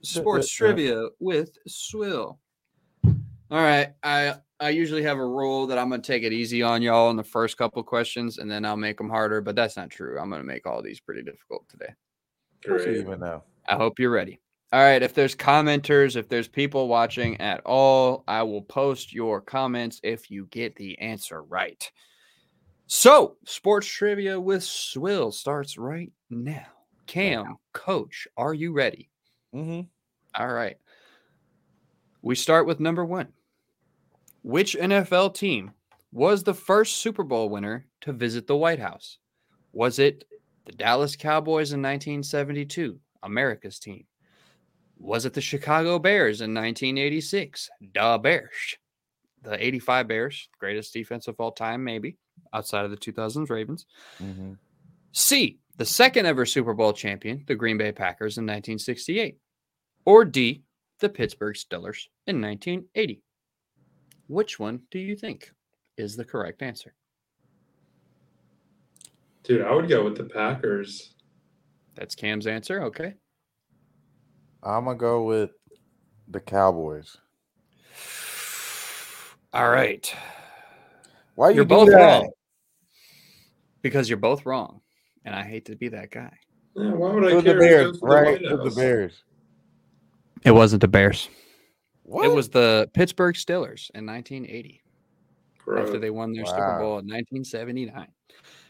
Sports 0.02 0.52
trivia 0.52 1.08
with 1.20 1.58
Swill. 1.66 2.40
All 3.06 3.62
right, 3.62 3.94
I 4.04 4.36
I 4.60 4.70
usually 4.70 5.04
have 5.04 5.18
a 5.18 5.26
rule 5.26 5.68
that 5.68 5.78
I'm 5.78 5.90
gonna 5.90 6.02
take 6.02 6.24
it 6.24 6.34
easy 6.34 6.62
on 6.62 6.82
y'all 6.82 7.10
in 7.10 7.16
the 7.16 7.24
first 7.24 7.58
couple 7.58 7.82
questions, 7.84 8.38
and 8.38 8.52
then 8.52 8.66
I'll 8.66 8.76
make 8.76 8.98
them 8.98 9.10
harder. 9.10 9.40
But 9.40 9.56
that's 9.56 9.78
not 9.78 9.90
true. 9.90 10.20
I'm 10.20 10.30
gonna 10.30 10.44
make 10.44 10.68
all 10.68 10.82
these 10.82 11.00
pretty 11.00 11.24
difficult 11.24 11.68
today. 11.70 11.94
Great. 12.66 12.98
even 12.98 13.22
know? 13.22 13.44
I 13.70 13.76
hope 13.76 13.98
you're 13.98 14.12
ready. 14.12 14.42
All 14.74 14.82
right. 14.82 15.02
If 15.02 15.14
there's 15.14 15.36
commenters, 15.36 16.18
if 16.18 16.28
there's 16.28 16.50
people 16.50 16.90
watching 16.90 17.40
at 17.40 17.62
all, 17.66 18.26
I 18.28 18.44
will 18.44 18.64
post 18.64 19.14
your 19.14 19.40
comments 19.40 20.02
if 20.04 20.30
you 20.30 20.48
get 20.48 20.76
the 20.76 21.00
answer 21.00 21.42
right. 21.44 21.90
So, 22.90 23.36
sports 23.46 23.86
trivia 23.86 24.40
with 24.40 24.64
Swill 24.64 25.34
starts 25.34 25.78
right 25.78 26.10
now. 26.30 26.68
Cam, 27.06 27.58
coach, 27.74 28.30
are 28.38 28.54
you 28.54 28.72
ready? 28.72 29.10
Mm-hmm. 29.54 29.82
All 30.42 30.54
right. 30.54 30.78
We 32.22 32.36
start 32.36 32.66
with 32.66 32.80
number 32.80 33.04
one. 33.04 33.28
Which 34.42 34.78
NFL 34.78 35.36
team 35.36 35.74
was 36.14 36.44
the 36.44 36.54
first 36.54 36.98
Super 36.98 37.24
Bowl 37.24 37.50
winner 37.50 37.86
to 38.02 38.14
visit 38.14 38.48
the 38.48 38.56
White 38.56 38.80
House? 38.80 39.18
Was 39.74 40.00
it 40.00 40.24
the 40.64 40.72
Dallas 40.72 41.18
Cowboys 41.18 41.74
in 41.74 41.82
1972, 41.82 42.98
America's 43.22 43.80
team? 43.80 44.06
Was 44.98 45.26
it 45.26 45.34
the 45.34 45.42
Chicago 45.42 46.00
Bears 46.00 46.40
in 46.40 46.54
1986, 46.54 47.70
Da 47.94 48.18
Bears? 48.18 48.78
The 49.42 49.62
85 49.62 50.08
Bears, 50.08 50.50
greatest 50.58 50.94
defense 50.94 51.28
of 51.28 51.36
all 51.38 51.52
time, 51.52 51.84
maybe 51.84 52.18
outside 52.54 52.86
of 52.86 52.92
the 52.92 52.98
2000s 52.98 53.50
Ravens. 53.50 53.86
Mm-hmm. 54.22 54.54
C, 55.12 55.60
the 55.78 55.86
second 55.86 56.26
ever 56.26 56.46
Super 56.46 56.74
Bowl 56.74 56.94
champion, 56.94 57.44
the 57.48 57.56
Green 57.56 57.78
Bay 57.78 57.92
Packers 57.92 58.38
in 58.38 58.44
1968. 58.44 59.38
Or 60.06 60.26
D, 60.26 60.64
the 61.00 61.10
Pittsburgh 61.10 61.56
Steelers 61.56 62.08
in 62.26 62.42
1980. 62.42 63.22
Which 64.28 64.60
one 64.60 64.82
do 64.92 65.00
you 65.00 65.16
think 65.16 65.52
is 65.98 66.16
the 66.16 66.26
correct 66.26 66.62
answer? 66.62 66.94
Dude, 69.44 69.62
I 69.62 69.74
would 69.74 69.88
go 69.88 70.04
with 70.04 70.18
the 70.18 70.26
Packers. 70.26 71.14
That's 71.96 72.16
Cam's 72.16 72.48
answer. 72.48 72.84
Okay. 72.84 73.14
I'm 74.62 74.86
gonna 74.86 74.98
go 74.98 75.24
with 75.24 75.52
the 76.28 76.40
Cowboys. 76.40 77.18
All 79.54 79.70
right. 79.70 80.14
Why 81.36 81.50
you 81.50 81.58
You're 81.58 81.66
both 81.66 81.90
that? 81.90 81.96
wrong. 81.96 82.30
Because 83.88 84.10
you're 84.10 84.18
both 84.18 84.46
wrong. 84.46 84.82
And 85.26 85.34
I 85.36 85.44
hate 85.44 85.66
to 85.66 85.76
be 85.76 85.88
that 85.90 86.12
guy. 86.12 86.38
Yeah, 86.76 86.92
why 86.92 87.12
would 87.14 87.24
I 87.26 87.32
It 87.32 87.36
was 87.36 87.44
the 87.44 87.54
care? 87.54 87.58
if 87.58 87.64
it 87.64 87.70
Bears, 87.70 87.86
goes 87.86 87.94
to 87.94 88.00
the 88.00 88.06
right? 88.08 88.26
White 88.26 88.42
It 88.42 88.52
was 88.52 88.60
House? 88.66 88.76
the 88.76 88.82
Bears. 88.82 89.24
It 90.46 90.52
wasn't 90.52 90.82
the 90.82 90.88
Bears. 90.88 91.30
What? 92.04 92.26
It 92.26 92.34
was 92.34 92.50
the 92.50 92.90
Pittsburgh 92.94 93.36
Steelers 93.36 93.90
in 93.96 94.06
1980 94.06 94.82
Bro, 95.66 95.84
after 95.84 96.00
they 96.00 96.10
won 96.10 96.32
their 96.34 96.46
Super 96.46 96.78
Bowl 96.80 97.00
in 97.00 97.08
1979. 97.08 98.08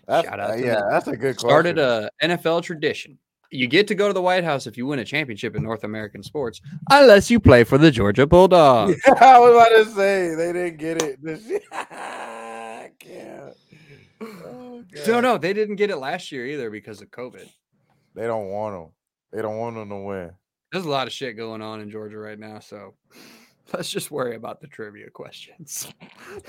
That's, 0.08 0.28
shout 0.28 0.40
out 0.40 0.52
uh, 0.52 0.54
yeah, 0.56 0.76
them. 0.76 0.90
that's 0.90 1.08
a 1.08 1.12
good 1.18 1.36
question. 1.36 1.50
Started 1.50 1.78
a 1.78 2.10
NFL 2.24 2.64
tradition. 2.64 3.20
You 3.52 3.68
get 3.68 3.88
to 3.88 3.96
go 3.96 4.08
to 4.08 4.14
the 4.14 4.22
White 4.22 4.44
House 4.44 4.68
if 4.68 4.78
you 4.78 4.86
win 4.88 5.00
a 5.00 5.06
championship 5.06 5.56
in 5.56 5.64
North 5.64 5.84
American 5.84 6.24
sports, 6.24 6.60
unless 6.92 7.30
you 7.30 7.40
play 7.40 7.64
for 7.64 7.78
the 7.78 7.92
Georgia 7.92 8.26
Bulldogs. 8.26 9.00
I 9.22 9.40
was 9.40 9.54
about 9.54 9.70
to 9.70 9.86
say 9.96 10.36
they 10.36 10.52
didn't 10.54 10.78
get 10.78 11.02
it. 11.04 11.20
Oh, 15.06 15.12
No, 15.12 15.20
no, 15.20 15.38
they 15.38 15.54
didn't 15.54 15.76
get 15.76 15.90
it 15.90 15.98
last 15.98 16.32
year 16.32 16.46
either 16.46 16.70
because 16.70 17.02
of 17.02 17.12
COVID. 17.12 17.50
They 18.16 18.26
don't 18.26 18.48
want 18.50 18.76
them. 18.76 18.92
They 19.32 19.42
don't 19.42 19.58
want 19.58 19.76
them 19.76 19.90
to 19.90 19.96
win. 19.98 20.32
There's 20.72 20.86
a 20.86 20.90
lot 20.90 21.08
of 21.08 21.14
shit 21.14 21.38
going 21.38 21.62
on 21.62 21.82
in 21.82 21.90
Georgia 21.90 22.18
right 22.18 22.40
now, 22.40 22.60
so 22.60 22.96
let's 23.74 23.90
just 23.90 24.12
worry 24.12 24.36
about 24.36 24.62
the 24.62 24.68
trivia 24.68 25.10
questions. 25.10 25.88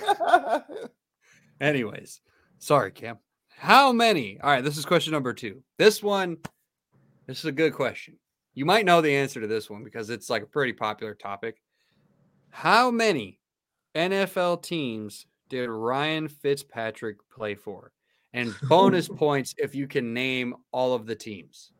Anyways, 1.60 2.20
sorry, 2.58 2.90
Cam. 2.92 3.18
How 3.48 3.92
many? 3.92 4.38
All 4.40 4.50
right, 4.50 4.62
this 4.62 4.76
is 4.78 4.84
question 4.84 5.12
number 5.12 5.34
two. 5.34 5.62
This 5.78 6.02
one, 6.02 6.36
this 7.26 7.40
is 7.40 7.44
a 7.44 7.52
good 7.52 7.74
question. 7.74 8.18
You 8.54 8.64
might 8.64 8.86
know 8.86 9.00
the 9.00 9.14
answer 9.14 9.40
to 9.40 9.46
this 9.46 9.68
one 9.68 9.84
because 9.84 10.10
it's 10.10 10.30
like 10.30 10.42
a 10.42 10.46
pretty 10.46 10.72
popular 10.72 11.14
topic. 11.14 11.60
How 12.50 12.90
many 12.90 13.40
NFL 13.94 14.62
teams 14.62 15.26
did 15.48 15.68
Ryan 15.68 16.28
Fitzpatrick 16.28 17.16
play 17.30 17.54
for? 17.54 17.92
And 18.34 18.55
bonus 18.68 19.09
points 19.09 19.55
if 19.59 19.74
you 19.74 19.86
can 19.86 20.12
name 20.12 20.55
all 20.72 20.94
of 20.94 21.06
the 21.06 21.14
teams. 21.14 21.72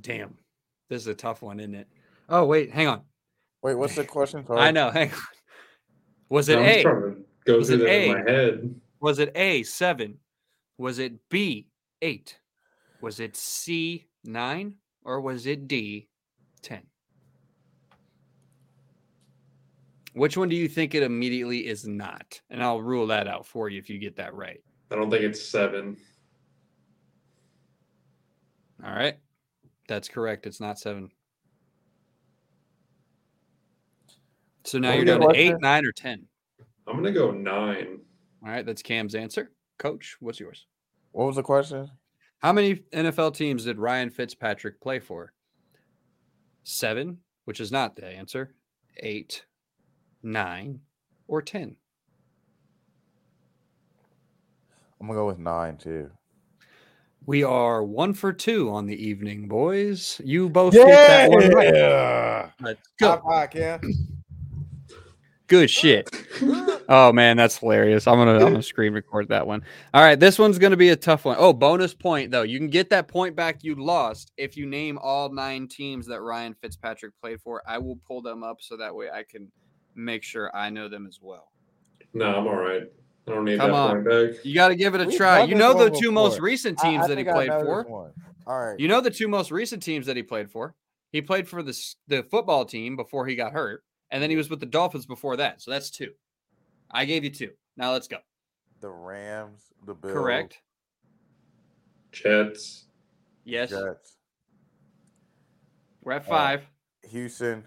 Damn. 0.00 0.36
This 0.88 1.02
is 1.02 1.06
a 1.08 1.14
tough 1.14 1.42
one, 1.42 1.60
isn't 1.60 1.74
it? 1.74 1.88
Oh, 2.28 2.44
wait, 2.44 2.70
hang 2.70 2.88
on. 2.88 3.02
Wait, 3.62 3.74
what's 3.74 3.94
the 3.94 4.04
question? 4.04 4.44
I 4.50 4.70
know. 4.70 4.90
Hang 4.90 5.10
on. 5.10 5.18
Was 6.28 6.48
it 6.48 6.58
I'm 6.58 6.64
A? 6.64 6.82
just 6.82 6.86
go 7.44 7.56
Was 7.58 7.68
through 7.68 7.76
it 7.76 7.78
that 7.80 7.88
A? 7.88 8.04
in 8.10 8.12
my 8.24 8.30
head. 8.30 8.80
Was 9.00 9.18
it 9.18 9.32
A, 9.34 9.62
seven? 9.62 10.18
Was 10.76 10.98
it 10.98 11.12
B, 11.28 11.68
eight? 12.02 12.38
Was 13.00 13.20
it 13.20 13.36
C, 13.36 14.06
nine? 14.24 14.74
Or 15.04 15.20
was 15.20 15.46
it 15.46 15.68
D, 15.68 16.08
10? 16.62 16.82
Which 20.18 20.36
one 20.36 20.48
do 20.48 20.56
you 20.56 20.66
think 20.68 20.94
it 20.96 21.04
immediately 21.04 21.66
is 21.66 21.86
not? 21.86 22.40
And 22.50 22.60
I'll 22.60 22.82
rule 22.82 23.06
that 23.06 23.28
out 23.28 23.46
for 23.46 23.68
you 23.68 23.78
if 23.78 23.88
you 23.88 23.98
get 23.98 24.16
that 24.16 24.34
right. 24.34 24.60
I 24.90 24.96
don't 24.96 25.10
think 25.10 25.22
it's 25.22 25.40
seven. 25.40 25.96
All 28.84 28.90
right. 28.92 29.16
That's 29.86 30.08
correct. 30.08 30.46
It's 30.46 30.60
not 30.60 30.78
seven. 30.78 31.10
So 34.64 34.78
now 34.78 34.88
What 34.88 34.96
you're 34.96 35.04
down 35.04 35.20
to 35.20 35.36
eight, 35.36 35.50
question? 35.50 35.58
nine, 35.62 35.86
or 35.86 35.92
10. 35.92 36.26
I'm 36.88 36.96
gonna 36.96 37.12
go 37.12 37.30
nine. 37.30 38.00
All 38.42 38.50
right. 38.50 38.66
That's 38.66 38.82
Cam's 38.82 39.14
answer. 39.14 39.52
Coach, 39.78 40.16
what's 40.20 40.40
yours? 40.40 40.66
What 41.12 41.26
was 41.26 41.36
the 41.36 41.42
question? 41.42 41.88
How 42.40 42.52
many 42.52 42.76
NFL 42.92 43.34
teams 43.34 43.64
did 43.64 43.78
Ryan 43.78 44.10
Fitzpatrick 44.10 44.80
play 44.80 44.98
for? 44.98 45.32
Seven, 46.64 47.18
which 47.44 47.60
is 47.60 47.70
not 47.70 47.94
the 47.96 48.06
answer. 48.06 48.54
Eight, 48.98 49.44
nine, 50.22 50.80
or 51.26 51.42
ten. 51.42 51.76
I'm 55.00 55.06
gonna 55.06 55.18
go 55.18 55.26
with 55.26 55.38
nine 55.38 55.76
too. 55.76 56.10
We 57.26 57.44
are 57.44 57.84
one 57.84 58.14
for 58.14 58.32
two 58.32 58.70
on 58.70 58.86
the 58.86 58.96
evening, 58.96 59.48
boys. 59.48 60.20
You 60.24 60.48
both 60.48 60.72
get 60.72 60.86
that 60.86 61.30
one 61.30 61.50
right. 61.50 61.74
Yeah. 61.74 62.50
Let's 62.60 62.80
High 63.00 63.16
go. 63.16 63.22
five, 63.28 63.50
Cam. 63.50 63.80
Good 65.46 65.70
shit. 65.70 66.10
Oh 66.90 67.12
man, 67.12 67.36
that's 67.36 67.58
hilarious. 67.58 68.06
I'm 68.06 68.16
gonna 68.16 68.34
I'm 68.34 68.52
gonna 68.52 68.62
screen 68.62 68.94
record 68.94 69.28
that 69.28 69.46
one. 69.46 69.62
All 69.92 70.02
right, 70.02 70.18
this 70.18 70.38
one's 70.38 70.58
gonna 70.58 70.76
be 70.76 70.88
a 70.88 70.96
tough 70.96 71.26
one. 71.26 71.36
Oh, 71.38 71.52
bonus 71.52 71.92
point 71.92 72.30
though. 72.30 72.42
You 72.42 72.58
can 72.58 72.70
get 72.70 72.90
that 72.90 73.08
point 73.08 73.36
back 73.36 73.62
you 73.62 73.74
lost 73.74 74.32
if 74.38 74.56
you 74.56 74.64
name 74.66 74.98
all 75.02 75.30
nine 75.30 75.68
teams 75.68 76.06
that 76.06 76.22
Ryan 76.22 76.54
Fitzpatrick 76.54 77.12
played 77.20 77.40
for. 77.42 77.62
I 77.68 77.76
will 77.78 77.98
pull 78.06 78.22
them 78.22 78.42
up 78.42 78.58
so 78.60 78.76
that 78.78 78.94
way 78.94 79.10
I 79.10 79.22
can 79.22 79.52
make 79.98 80.22
sure 80.22 80.54
I 80.56 80.70
know 80.70 80.88
them 80.88 81.06
as 81.06 81.18
well. 81.20 81.50
No, 82.14 82.26
I'm 82.26 82.46
all 82.46 82.56
right. 82.56 82.84
I 83.26 83.30
don't 83.30 83.44
need 83.44 83.58
Come 83.58 83.70
that 83.72 83.76
on. 83.76 84.04
point 84.04 84.34
back. 84.36 84.44
You 84.44 84.54
got 84.54 84.68
to 84.68 84.74
give 84.76 84.94
it 84.94 85.02
a 85.02 85.06
We've 85.06 85.16
try. 85.16 85.40
done 85.40 85.48
You 85.50 85.54
this 85.56 85.60
know 85.60 85.74
the 85.84 85.90
one 85.90 86.00
two 86.00 86.10
most 86.12 86.40
recent 86.40 86.78
I- 86.82 86.88
teams 86.90 87.04
I 87.04 87.08
that 87.08 87.18
he 87.18 87.24
think 87.24 87.28
I 87.28 87.32
played 87.34 87.48
know 87.48 87.58
this 87.58 87.66
for. 87.66 87.82
one. 87.84 88.12
All 88.46 88.58
right. 88.66 88.80
You 88.80 88.88
know 88.88 89.00
the 89.02 89.10
two 89.10 89.28
most 89.28 89.50
recent 89.50 89.82
teams 89.82 90.06
that 90.06 90.16
he 90.16 90.22
played 90.22 90.50
for. 90.50 90.74
He 91.12 91.20
played 91.20 91.46
for 91.48 91.62
the 91.62 91.70
s- 91.70 91.96
the 92.06 92.22
football 92.22 92.64
team 92.64 92.96
before 92.96 93.26
he 93.26 93.36
got 93.36 93.52
hurt, 93.52 93.82
and 94.10 94.22
then 94.22 94.30
he 94.30 94.36
was 94.36 94.48
with 94.48 94.60
the 94.60 94.66
Dolphins 94.66 95.04
before 95.04 95.36
that. 95.36 95.60
So 95.60 95.70
that's 95.70 95.90
two. 95.90 96.12
I 96.90 97.04
gave 97.04 97.24
you 97.24 97.30
two. 97.30 97.50
Now 97.76 97.92
let's 97.92 98.08
go. 98.08 98.18
the 98.80 98.88
Rams, 98.88 99.72
the 99.84 99.92
Bills, 99.94 100.12
Correct. 100.14 100.60
Jets. 102.12 102.86
Yes. 103.44 103.70
Jets, 103.70 104.16
We're 106.02 106.12
at 106.12 106.22
Uh, 106.22 106.24
five. 106.24 106.66
Houston, 107.10 107.66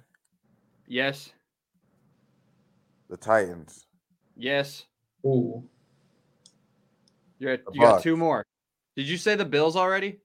Yes. 0.88 1.32
The 3.12 3.18
Titans, 3.18 3.86
Yes. 4.38 4.86
Ooh. 5.26 5.64
You're 7.38 7.52
at, 7.52 7.66
The 7.66 7.72
you 7.74 7.82
got 7.82 8.02
two 8.02 8.16
more. 8.18 8.44
Did 8.96 9.08
you 9.08 9.18
say 9.18 9.36
the 9.36 9.46
Bills 9.46 9.76
already? 9.76 10.20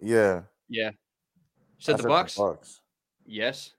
yeah. 0.00 0.42
Yeah. 0.68 0.90
You 0.90 0.96
said 1.78 1.94
I 1.94 1.96
the 1.98 2.02
said 2.02 2.08
Bucks? 2.08 2.34
Bucks, 2.36 2.80
Yes. 3.26 3.74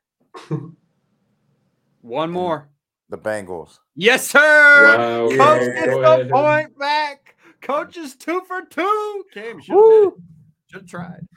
One 2.01 2.31
more. 2.31 2.69
the 3.09 3.17
Bengals. 3.17 3.79
Yes, 3.95 4.27
sir. 4.29 4.39
Wow. 4.97 5.29
Coach 5.29 5.61
okay, 5.61 5.73
gets 5.73 5.85
the 5.87 6.01
ahead. 6.01 6.29
point 6.29 6.77
back. 6.79 7.35
Coach 7.61 7.97
is 7.97 8.15
two 8.15 8.41
for 8.47 8.61
two. 8.63 9.23
Cam, 9.33 9.59
should 9.61 9.75
Woo! 9.75 10.21
have 10.73 10.85
tried. 10.85 11.27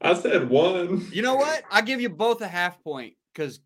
I 0.00 0.14
said 0.14 0.48
one. 0.50 1.06
You 1.12 1.22
know 1.22 1.34
what? 1.36 1.62
I'll 1.70 1.82
give 1.82 2.00
you 2.00 2.08
both 2.10 2.40
a 2.42 2.48
half 2.48 2.82
point 2.84 3.14
because 3.32 3.60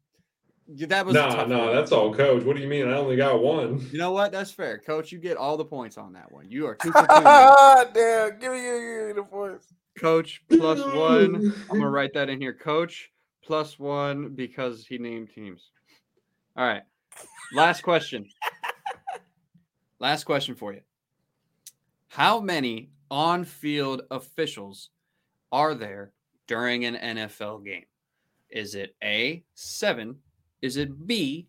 that 0.68 1.06
was 1.06 1.14
a 1.16 1.18
Nah, 1.18 1.28
tough 1.34 1.48
nah, 1.48 1.66
one. 1.66 1.74
that's 1.74 1.92
all 1.92 2.14
coach. 2.14 2.44
What 2.44 2.56
do 2.56 2.62
you 2.62 2.68
mean? 2.68 2.88
I 2.88 2.94
only 2.94 3.16
got 3.16 3.40
one. 3.42 3.86
You 3.90 3.98
know 3.98 4.12
what? 4.12 4.32
That's 4.32 4.50
fair, 4.50 4.78
Coach. 4.78 5.10
You 5.12 5.18
get 5.18 5.36
all 5.36 5.56
the 5.56 5.64
points 5.64 5.96
on 5.96 6.12
that 6.12 6.30
one. 6.30 6.50
You 6.50 6.66
are 6.66 6.74
two 6.74 6.92
for 6.92 7.00
two. 7.00 7.06
Damn, 7.94 8.38
give 8.38 8.52
me, 8.52 8.60
give 8.60 8.74
me, 8.74 8.80
give 8.80 9.06
me 9.08 9.12
the 9.14 9.26
points. 9.28 9.66
Coach 9.98 10.42
plus 10.50 10.78
one. 10.94 11.52
I'm 11.70 11.78
gonna 11.78 11.90
write 11.90 12.12
that 12.14 12.28
in 12.28 12.40
here. 12.40 12.52
Coach 12.52 13.10
plus 13.42 13.78
one 13.78 14.30
because 14.34 14.84
he 14.86 14.98
named 14.98 15.30
teams. 15.34 15.70
All 16.56 16.66
right. 16.66 16.82
Last 17.54 17.82
question. 17.82 18.26
Last 20.00 20.24
question 20.24 20.54
for 20.54 20.72
you. 20.72 20.80
How 22.08 22.40
many 22.40 22.90
on-field 23.10 24.02
officials 24.10 24.90
are 25.50 25.74
there 25.74 26.12
during 26.46 26.84
an 26.84 26.94
NFL 27.16 27.64
game? 27.64 27.84
Is 28.50 28.74
it 28.74 28.94
A 29.02 29.42
seven? 29.54 30.16
Is 30.62 30.76
it 30.76 31.06
B 31.06 31.46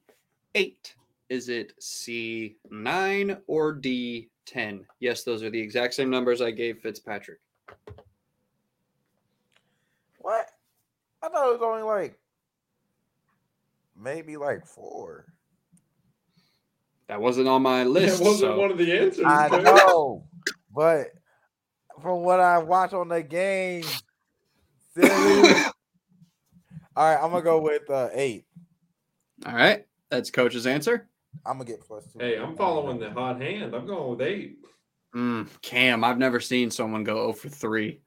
eight? 0.56 0.96
Is 1.30 1.50
it 1.50 1.74
C 1.80 2.56
nine 2.72 3.38
or 3.48 3.74
D 3.74 4.30
ten? 4.46 4.86
Yes, 5.00 5.24
those 5.24 5.44
are 5.44 5.50
the 5.50 5.60
exact 5.60 5.94
same 5.94 6.10
numbers 6.10 6.42
I 6.42 6.52
gave 6.52 6.80
Fitzpatrick. 6.80 7.40
What? 10.20 10.48
I 11.22 11.30
thought 11.30 11.50
it 11.50 11.60
was 11.60 11.62
only 11.62 11.84
like 11.84 12.18
maybe 14.00 14.38
like 14.38 14.66
four. 14.66 15.26
That 17.08 17.20
wasn't 17.22 17.48
on 17.48 17.62
my 17.62 17.84
list. 17.86 18.20
That 18.20 18.26
wasn't 18.26 18.52
so- 18.52 18.60
one 18.60 18.72
of 18.72 18.78
the 18.78 18.98
answers. 18.98 19.26
I 19.26 19.50
coach. 19.50 19.64
know, 19.64 20.24
but 20.74 21.08
from 22.02 22.22
what 22.22 22.40
I 22.40 22.60
watch 22.60 22.94
on 22.94 23.08
the 23.10 23.22
game. 23.24 23.84
All 26.96 27.06
right, 27.06 27.16
I'm 27.24 27.30
gonna 27.32 27.42
go 27.42 27.62
with 27.62 27.90
uh, 27.90 28.10
eight. 28.14 28.46
All 29.46 29.54
right, 29.56 29.86
that's 30.10 30.32
coach's 30.32 30.68
answer. 30.68 31.08
I'm 31.46 31.54
gonna 31.58 31.66
get 31.66 31.82
plus 31.82 32.06
two. 32.12 32.20
Hey, 32.20 32.38
I'm 32.38 32.56
following 32.56 33.00
the 33.00 33.12
hot 33.12 33.42
hand. 33.42 33.76
I'm 33.76 33.86
going 33.86 34.10
with 34.18 34.22
eight. 34.28 34.58
Mm, 35.16 35.48
Cam, 35.62 36.04
I've 36.04 36.18
never 36.18 36.40
seen 36.40 36.70
someone 36.70 37.04
go 37.04 37.16
0 37.16 37.34
for 37.34 37.50
3. 37.50 38.00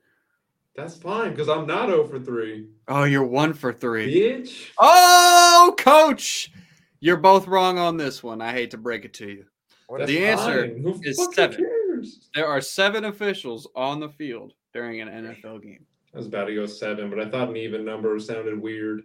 That's 0.76 0.96
fine 0.96 1.30
because 1.30 1.48
I'm 1.48 1.66
not 1.66 1.88
0 1.88 2.06
for 2.06 2.20
3. 2.20 2.68
Oh, 2.86 3.02
you're 3.04 3.24
1 3.26 3.54
for 3.54 3.72
3. 3.72 4.14
Bitch. 4.14 4.68
Oh, 4.78 5.74
coach. 5.78 6.52
You're 7.00 7.16
both 7.16 7.48
wrong 7.48 7.78
on 7.78 7.96
this 7.96 8.22
one. 8.22 8.40
I 8.40 8.52
hate 8.52 8.70
to 8.70 8.78
break 8.78 9.04
it 9.04 9.14
to 9.14 9.28
you. 9.28 9.44
That's 9.90 10.08
The 10.08 10.24
answer 10.24 10.68
fine. 10.68 10.80
Who 10.82 11.00
is 11.02 11.16
fucking 11.18 11.34
seven. 11.34 11.56
cares? 11.58 12.28
There 12.36 12.46
are 12.46 12.60
seven 12.60 13.04
officials 13.06 13.66
on 13.74 13.98
the 13.98 14.08
field 14.08 14.54
during 14.72 15.00
an 15.00 15.08
NFL 15.08 15.60
game. 15.62 15.84
I 16.14 16.18
was 16.18 16.26
about 16.28 16.44
to 16.44 16.54
go 16.54 16.66
seven, 16.66 17.10
but 17.10 17.18
I 17.18 17.28
thought 17.28 17.48
an 17.48 17.56
even 17.56 17.84
number 17.84 18.16
sounded 18.20 18.60
weird. 18.62 19.02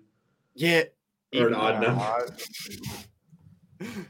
Yeah. 0.54 0.84
Or 1.36 1.48
an 1.48 1.54
Even, 1.54 1.54
odd 1.54 1.82
number. 1.82 2.28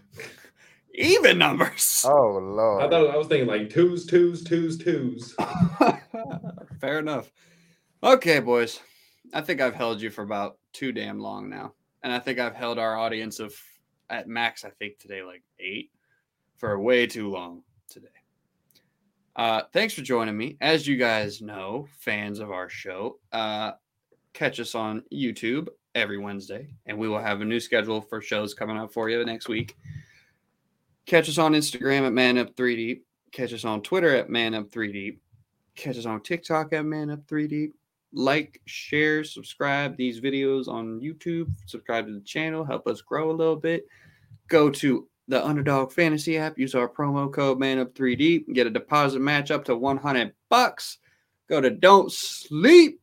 even 0.94 1.38
numbers. 1.38 2.06
Oh 2.08 2.38
lord. 2.42 2.84
I 2.84 2.90
thought 2.90 3.14
I 3.14 3.18
was 3.18 3.28
thinking 3.28 3.48
like 3.48 3.70
twos, 3.70 4.06
twos, 4.06 4.44
twos, 4.44 4.78
twos. 4.78 5.36
Fair 6.82 7.00
enough. 7.00 7.32
Okay, 8.04 8.40
boys. 8.40 8.80
I 9.34 9.42
think 9.42 9.62
I've 9.62 9.76
held 9.76 10.02
you 10.02 10.10
for 10.10 10.24
about 10.24 10.58
too 10.74 10.92
damn 10.92 11.20
long 11.20 11.50
now. 11.50 11.74
And 12.04 12.14
I 12.14 12.20
think 12.20 12.40
I've 12.40 12.56
held 12.56 12.78
our 12.80 12.98
audience 12.98 13.40
of 13.40 13.54
at 14.10 14.28
max, 14.28 14.64
I 14.64 14.70
think 14.70 15.00
today, 15.00 15.24
like 15.24 15.44
eight 15.60 15.92
for 16.58 16.80
way 16.80 17.08
too 17.08 17.30
long 17.30 17.64
today. 17.90 18.08
Uh, 19.36 19.64
thanks 19.74 19.94
for 19.94 20.02
joining 20.02 20.38
me. 20.38 20.58
As 20.62 20.88
you 20.88 20.98
guys 20.98 21.42
know, 21.42 21.88
fans 22.00 22.40
of 22.40 22.52
our 22.52 22.70
show, 22.70 23.20
uh, 23.32 23.74
catch 24.34 24.60
us 24.60 24.74
on 24.74 25.04
YouTube 25.14 25.68
every 25.98 26.18
Wednesday, 26.18 26.68
and 26.86 26.98
we 26.98 27.10
will 27.10 27.20
have 27.20 27.42
a 27.42 27.46
new 27.46 27.60
schedule 27.60 28.02
for 28.02 28.22
shows 28.22 28.54
coming 28.54 28.78
up 28.78 28.94
for 28.94 29.10
you 29.10 29.26
next 29.26 29.50
week. 29.50 29.76
Catch 31.08 31.28
us 31.28 31.38
on 31.38 31.54
Instagram 31.54 32.06
at 32.06 32.14
Man 32.14 32.38
Up 32.38 32.56
3 32.56 32.76
Deep. 32.76 33.06
Catch 33.32 33.54
us 33.54 33.66
on 33.66 33.82
Twitter 33.82 34.16
at 34.16 34.30
Man 34.30 34.54
Up 34.54 34.72
3 34.72 34.92
Deep. 34.92 35.22
Catch 35.76 35.98
us 35.98 36.06
on 36.06 36.22
TikTok 36.22 36.74
at 36.74 36.86
Man 36.86 37.10
Up 37.10 37.28
3 37.28 37.48
Deep. 37.48 37.74
Like, 38.14 38.62
share, 38.66 39.24
subscribe 39.24 39.98
these 39.98 40.22
videos 40.22 40.68
on 40.68 41.02
YouTube. 41.02 41.52
Subscribe 41.66 42.06
to 42.08 42.14
the 42.14 42.22
channel. 42.22 42.64
Help 42.64 42.88
us 42.88 43.02
grow 43.02 43.32
a 43.32 43.34
little 43.34 43.56
bit. 43.56 43.88
Go 44.48 44.70
to 44.70 45.08
the 45.28 45.46
Underdog 45.46 45.92
Fantasy 45.92 46.38
app. 46.38 46.58
Use 46.58 46.76
our 46.76 46.88
promo 46.88 47.32
code 47.34 47.60
Man 47.60 47.80
Up 47.80 47.96
3 47.96 48.16
Deep. 48.16 48.54
Get 48.54 48.68
a 48.68 48.70
deposit 48.72 49.20
match 49.20 49.50
up 49.50 49.66
to 49.66 49.76
100 49.76 50.34
bucks. 50.50 51.00
Go 51.50 51.60
to 51.60 51.70
Don't 51.70 52.12
Sleep. 52.12 53.02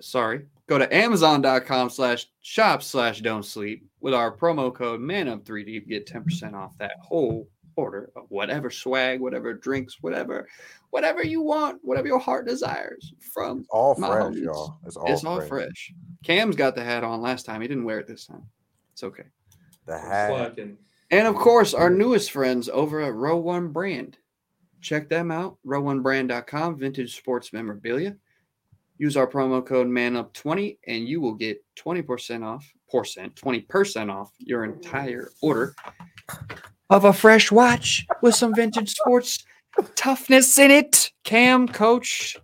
Sorry. 0.00 0.46
Go 0.66 0.78
to 0.78 0.94
Amazon.com 0.94 1.90
slash 1.90 2.26
shop 2.40 2.82
slash 2.82 3.20
don't 3.20 3.44
sleep 3.44 3.86
with 4.00 4.14
our 4.14 4.34
promo 4.34 4.74
code 4.74 5.00
Man 5.00 5.28
Up 5.28 5.44
3 5.44 5.64
Deep. 5.64 5.88
Get 5.88 6.06
10% 6.06 6.54
off 6.54 6.76
that 6.78 6.96
whole 7.02 7.48
order 7.76 8.10
of 8.16 8.24
whatever 8.28 8.70
swag, 8.70 9.20
whatever 9.20 9.52
drinks, 9.52 9.98
whatever, 10.00 10.48
whatever 10.90 11.24
you 11.24 11.42
want, 11.42 11.80
whatever 11.82 12.06
your 12.06 12.18
heart 12.20 12.46
desires 12.46 13.12
from 13.32 13.60
It's 13.60 13.68
all 13.70 13.94
my 13.98 14.06
fresh, 14.06 14.22
homies. 14.22 14.44
y'all. 14.44 14.78
It's 14.86 14.96
all, 14.96 15.12
it's 15.12 15.24
all 15.24 15.38
fresh. 15.40 15.48
fresh. 15.48 15.92
Cam's 16.24 16.56
got 16.56 16.74
the 16.74 16.84
hat 16.84 17.04
on 17.04 17.20
last 17.20 17.44
time. 17.44 17.60
He 17.60 17.68
didn't 17.68 17.84
wear 17.84 17.98
it 17.98 18.06
this 18.06 18.26
time. 18.26 18.44
It's 18.92 19.02
okay. 19.02 19.24
The 19.86 19.98
hat. 19.98 20.56
And 21.10 21.26
of 21.28 21.34
course, 21.34 21.74
our 21.74 21.90
newest 21.90 22.30
friends 22.30 22.68
over 22.68 23.02
at 23.02 23.12
Row 23.14 23.36
One 23.36 23.68
Brand. 23.68 24.16
Check 24.80 25.08
them 25.08 25.30
out. 25.30 25.58
Row1brand.com, 25.66 26.78
vintage 26.78 27.16
sports 27.16 27.52
memorabilia. 27.52 28.16
Use 28.96 29.16
our 29.16 29.26
promo 29.26 29.64
code 29.64 29.88
MANUP20 29.88 30.78
and 30.86 31.08
you 31.08 31.20
will 31.20 31.34
get 31.34 31.62
20% 31.76 32.44
off, 32.44 32.70
percent, 32.90 33.34
20% 33.34 34.12
off 34.12 34.32
your 34.38 34.64
entire 34.64 35.30
order 35.42 35.74
of 36.90 37.04
a 37.04 37.12
fresh 37.12 37.50
watch 37.50 38.06
with 38.22 38.34
some 38.34 38.54
vintage 38.54 38.90
sports 38.90 39.44
toughness 39.96 40.58
in 40.58 40.70
it. 40.70 41.10
Cam, 41.24 41.66
coach, 41.66 42.36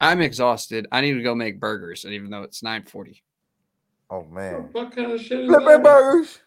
I'm 0.00 0.20
exhausted. 0.20 0.86
I 0.92 1.00
need 1.00 1.14
to 1.14 1.22
go 1.22 1.34
make 1.34 1.60
burgers, 1.60 2.04
and 2.04 2.14
even 2.14 2.30
though 2.30 2.42
it's 2.42 2.62
940. 2.62 3.22
Oh 4.10 4.24
man. 4.24 4.68
What 4.72 4.94
kind 4.94 5.12
of 5.12 5.20
shit 5.20 5.40
is 5.40 5.48
Flipping 5.48 5.66
that? 5.66 5.82
burgers. 5.82 6.38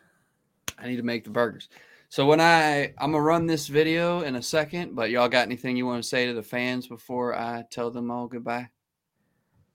I 0.80 0.88
need 0.88 0.98
to 0.98 1.04
make 1.04 1.24
the 1.24 1.30
burgers. 1.30 1.70
So 2.10 2.26
when 2.26 2.40
I 2.42 2.94
I'm 2.98 3.12
gonna 3.12 3.22
run 3.22 3.46
this 3.46 3.68
video 3.68 4.22
in 4.22 4.36
a 4.36 4.42
second, 4.42 4.96
but 4.96 5.10
y'all 5.10 5.30
got 5.30 5.46
anything 5.48 5.76
you 5.76 5.86
want 5.86 6.02
to 6.02 6.08
say 6.08 6.26
to 6.28 6.34
the 6.34 6.44
fans 6.44 6.88
before 6.88 7.36
I 7.36 7.64
tell 7.70 7.92
them 7.92 8.10
all 8.10 8.28
goodbye? 8.28 8.70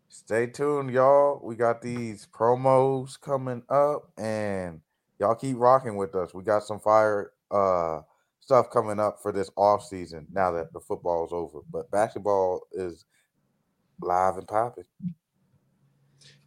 Stay 0.09 0.47
tuned, 0.47 0.91
y'all. 0.91 1.41
We 1.43 1.55
got 1.55 1.83
these 1.83 2.27
promos 2.27 3.21
coming 3.21 3.63
up, 3.69 4.11
and 4.17 4.81
y'all 5.19 5.35
keep 5.35 5.59
rocking 5.59 5.97
with 5.97 6.15
us. 6.15 6.33
We 6.33 6.43
got 6.43 6.63
some 6.63 6.81
fire 6.81 7.33
uh 7.51 8.01
stuff 8.41 8.71
coming 8.71 8.99
up 8.99 9.21
for 9.21 9.33
this 9.33 9.51
off 9.57 9.85
season 9.85 10.27
now 10.33 10.51
that 10.53 10.73
the 10.73 10.81
football 10.81 11.27
is 11.27 11.33
over. 11.33 11.61
But 11.71 11.91
basketball 11.91 12.63
is 12.73 13.05
live 14.01 14.39
and 14.39 14.49
popping. 14.49 14.85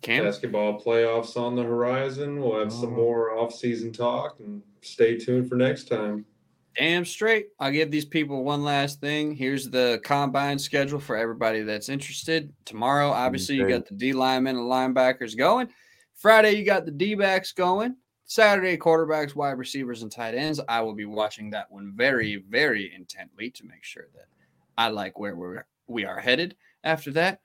Cam, 0.02 0.26
Basketball 0.26 0.82
playoffs 0.82 1.38
on 1.38 1.56
the 1.56 1.64
horizon. 1.64 2.42
We'll 2.42 2.60
have 2.60 2.74
some 2.74 2.90
Mhm. 2.90 2.96
more 2.96 3.38
off-season 3.38 3.94
talk, 3.94 4.40
and 4.40 4.64
stay 4.82 5.18
tuned 5.18 5.48
for 5.48 5.56
next 5.56 5.88
time. 5.88 6.26
Damn 6.77 7.06
straight. 7.06 7.48
I'll 7.60 7.72
give 7.72 7.91
these 7.91 8.06
people 8.06 8.43
one 8.43 8.64
last 8.64 8.99
thing. 8.99 9.35
Here's 9.35 9.69
the 9.69 10.02
combine 10.03 10.60
schedule 10.60 10.99
for 10.99 11.15
everybody 11.15 11.61
that's 11.61 11.89
interested. 11.89 12.53
Tomorrow, 12.65 13.10
obviously, 13.10 13.56
you 13.56 13.68
got 13.68 13.85
the 13.85 13.95
D 13.95 14.14
linemen 14.14 14.57
and 14.57 14.65
linebackers 14.65 15.38
going. 15.38 15.69
Friday, 16.15 16.52
you 16.52 16.65
got 16.65 16.85
the 16.85 16.91
D 16.91 17.15
backs 17.15 17.52
going. 17.52 17.95
Saturday, 18.26 18.77
quarterbacks, 18.77 19.35
wide 19.35 19.57
receivers, 19.57 20.03
and 20.03 20.11
tight 20.11 20.35
ends. 20.35 20.61
I 20.69 20.81
will 20.81 20.93
be 20.93 21.06
watching 21.06 21.49
that 21.49 21.69
one 21.69 21.91
very, 21.95 22.43
very 22.49 22.93
intently 22.95 23.49
to 23.52 23.65
make 23.65 23.84
sure 23.84 24.07
that 24.15 24.27
I 24.77 24.88
like 24.88 25.19
where 25.19 25.35
we're 25.35 25.65
we 25.88 26.06
are 26.06 26.19
headed 26.19 26.56
after 26.84 27.11
that. 27.11 27.41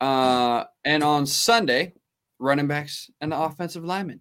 Uh, 0.00 0.64
and 0.84 1.02
on 1.02 1.26
Sunday, 1.26 1.94
running 2.38 2.68
backs 2.68 3.10
and 3.20 3.32
the 3.32 3.38
offensive 3.38 3.84
linemen. 3.84 4.20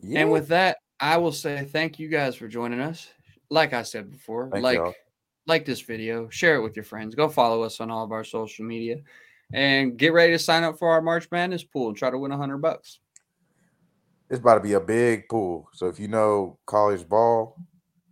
Yeah. 0.00 0.20
And 0.20 0.30
with 0.30 0.48
that, 0.48 0.78
I 1.00 1.16
will 1.16 1.32
say 1.32 1.64
thank 1.64 1.98
you 1.98 2.08
guys 2.08 2.34
for 2.36 2.48
joining 2.48 2.80
us. 2.80 3.08
Like 3.50 3.72
I 3.72 3.82
said 3.82 4.10
before, 4.10 4.50
Thank 4.52 4.62
like 4.64 4.76
y'all. 4.78 4.94
like 5.46 5.64
this 5.64 5.80
video, 5.80 6.28
share 6.28 6.56
it 6.56 6.62
with 6.62 6.76
your 6.76 6.84
friends, 6.84 7.14
go 7.14 7.28
follow 7.28 7.62
us 7.62 7.80
on 7.80 7.90
all 7.90 8.04
of 8.04 8.12
our 8.12 8.24
social 8.24 8.64
media, 8.64 8.96
and 9.52 9.96
get 9.96 10.12
ready 10.12 10.32
to 10.32 10.38
sign 10.38 10.64
up 10.64 10.78
for 10.78 10.90
our 10.90 11.00
March 11.00 11.28
Madness 11.30 11.64
pool 11.64 11.88
and 11.88 11.96
try 11.96 12.10
to 12.10 12.18
win 12.18 12.32
a 12.32 12.36
hundred 12.36 12.58
bucks. 12.58 12.98
it's 14.28 14.40
about 14.40 14.54
to 14.56 14.60
be 14.60 14.74
a 14.74 14.80
big 14.80 15.28
pool. 15.30 15.68
So 15.72 15.86
if 15.86 15.98
you 15.98 16.08
know 16.08 16.58
college 16.66 17.08
ball, 17.08 17.56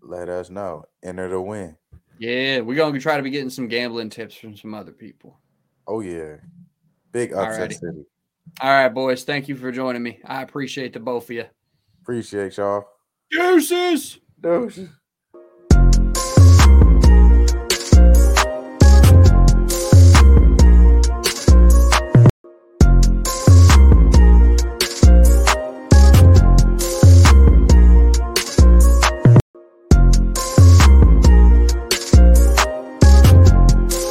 let 0.00 0.28
us 0.28 0.48
know. 0.48 0.84
Enter 1.02 1.28
to 1.28 1.40
win. 1.42 1.76
Yeah, 2.18 2.60
we're 2.60 2.76
gonna 2.76 2.98
try 3.00 3.18
to 3.18 3.22
be 3.22 3.30
getting 3.30 3.50
some 3.50 3.68
gambling 3.68 4.08
tips 4.10 4.34
from 4.36 4.56
some 4.56 4.72
other 4.72 4.92
people. 4.92 5.38
Oh 5.86 6.00
yeah. 6.00 6.36
Big 7.12 7.32
upset 7.32 7.70
Alrighty. 7.70 7.80
city. 7.80 8.04
All 8.60 8.70
right, 8.70 8.88
boys, 8.88 9.24
thank 9.24 9.48
you 9.48 9.56
for 9.56 9.70
joining 9.70 10.02
me. 10.02 10.20
I 10.24 10.42
appreciate 10.42 10.92
the 10.94 11.00
both 11.00 11.24
of 11.24 11.30
you. 11.36 11.44
Appreciate 12.06 12.56
y'all. 12.56 12.86
Deuces. 13.32 14.20
Deuces. 14.40 14.88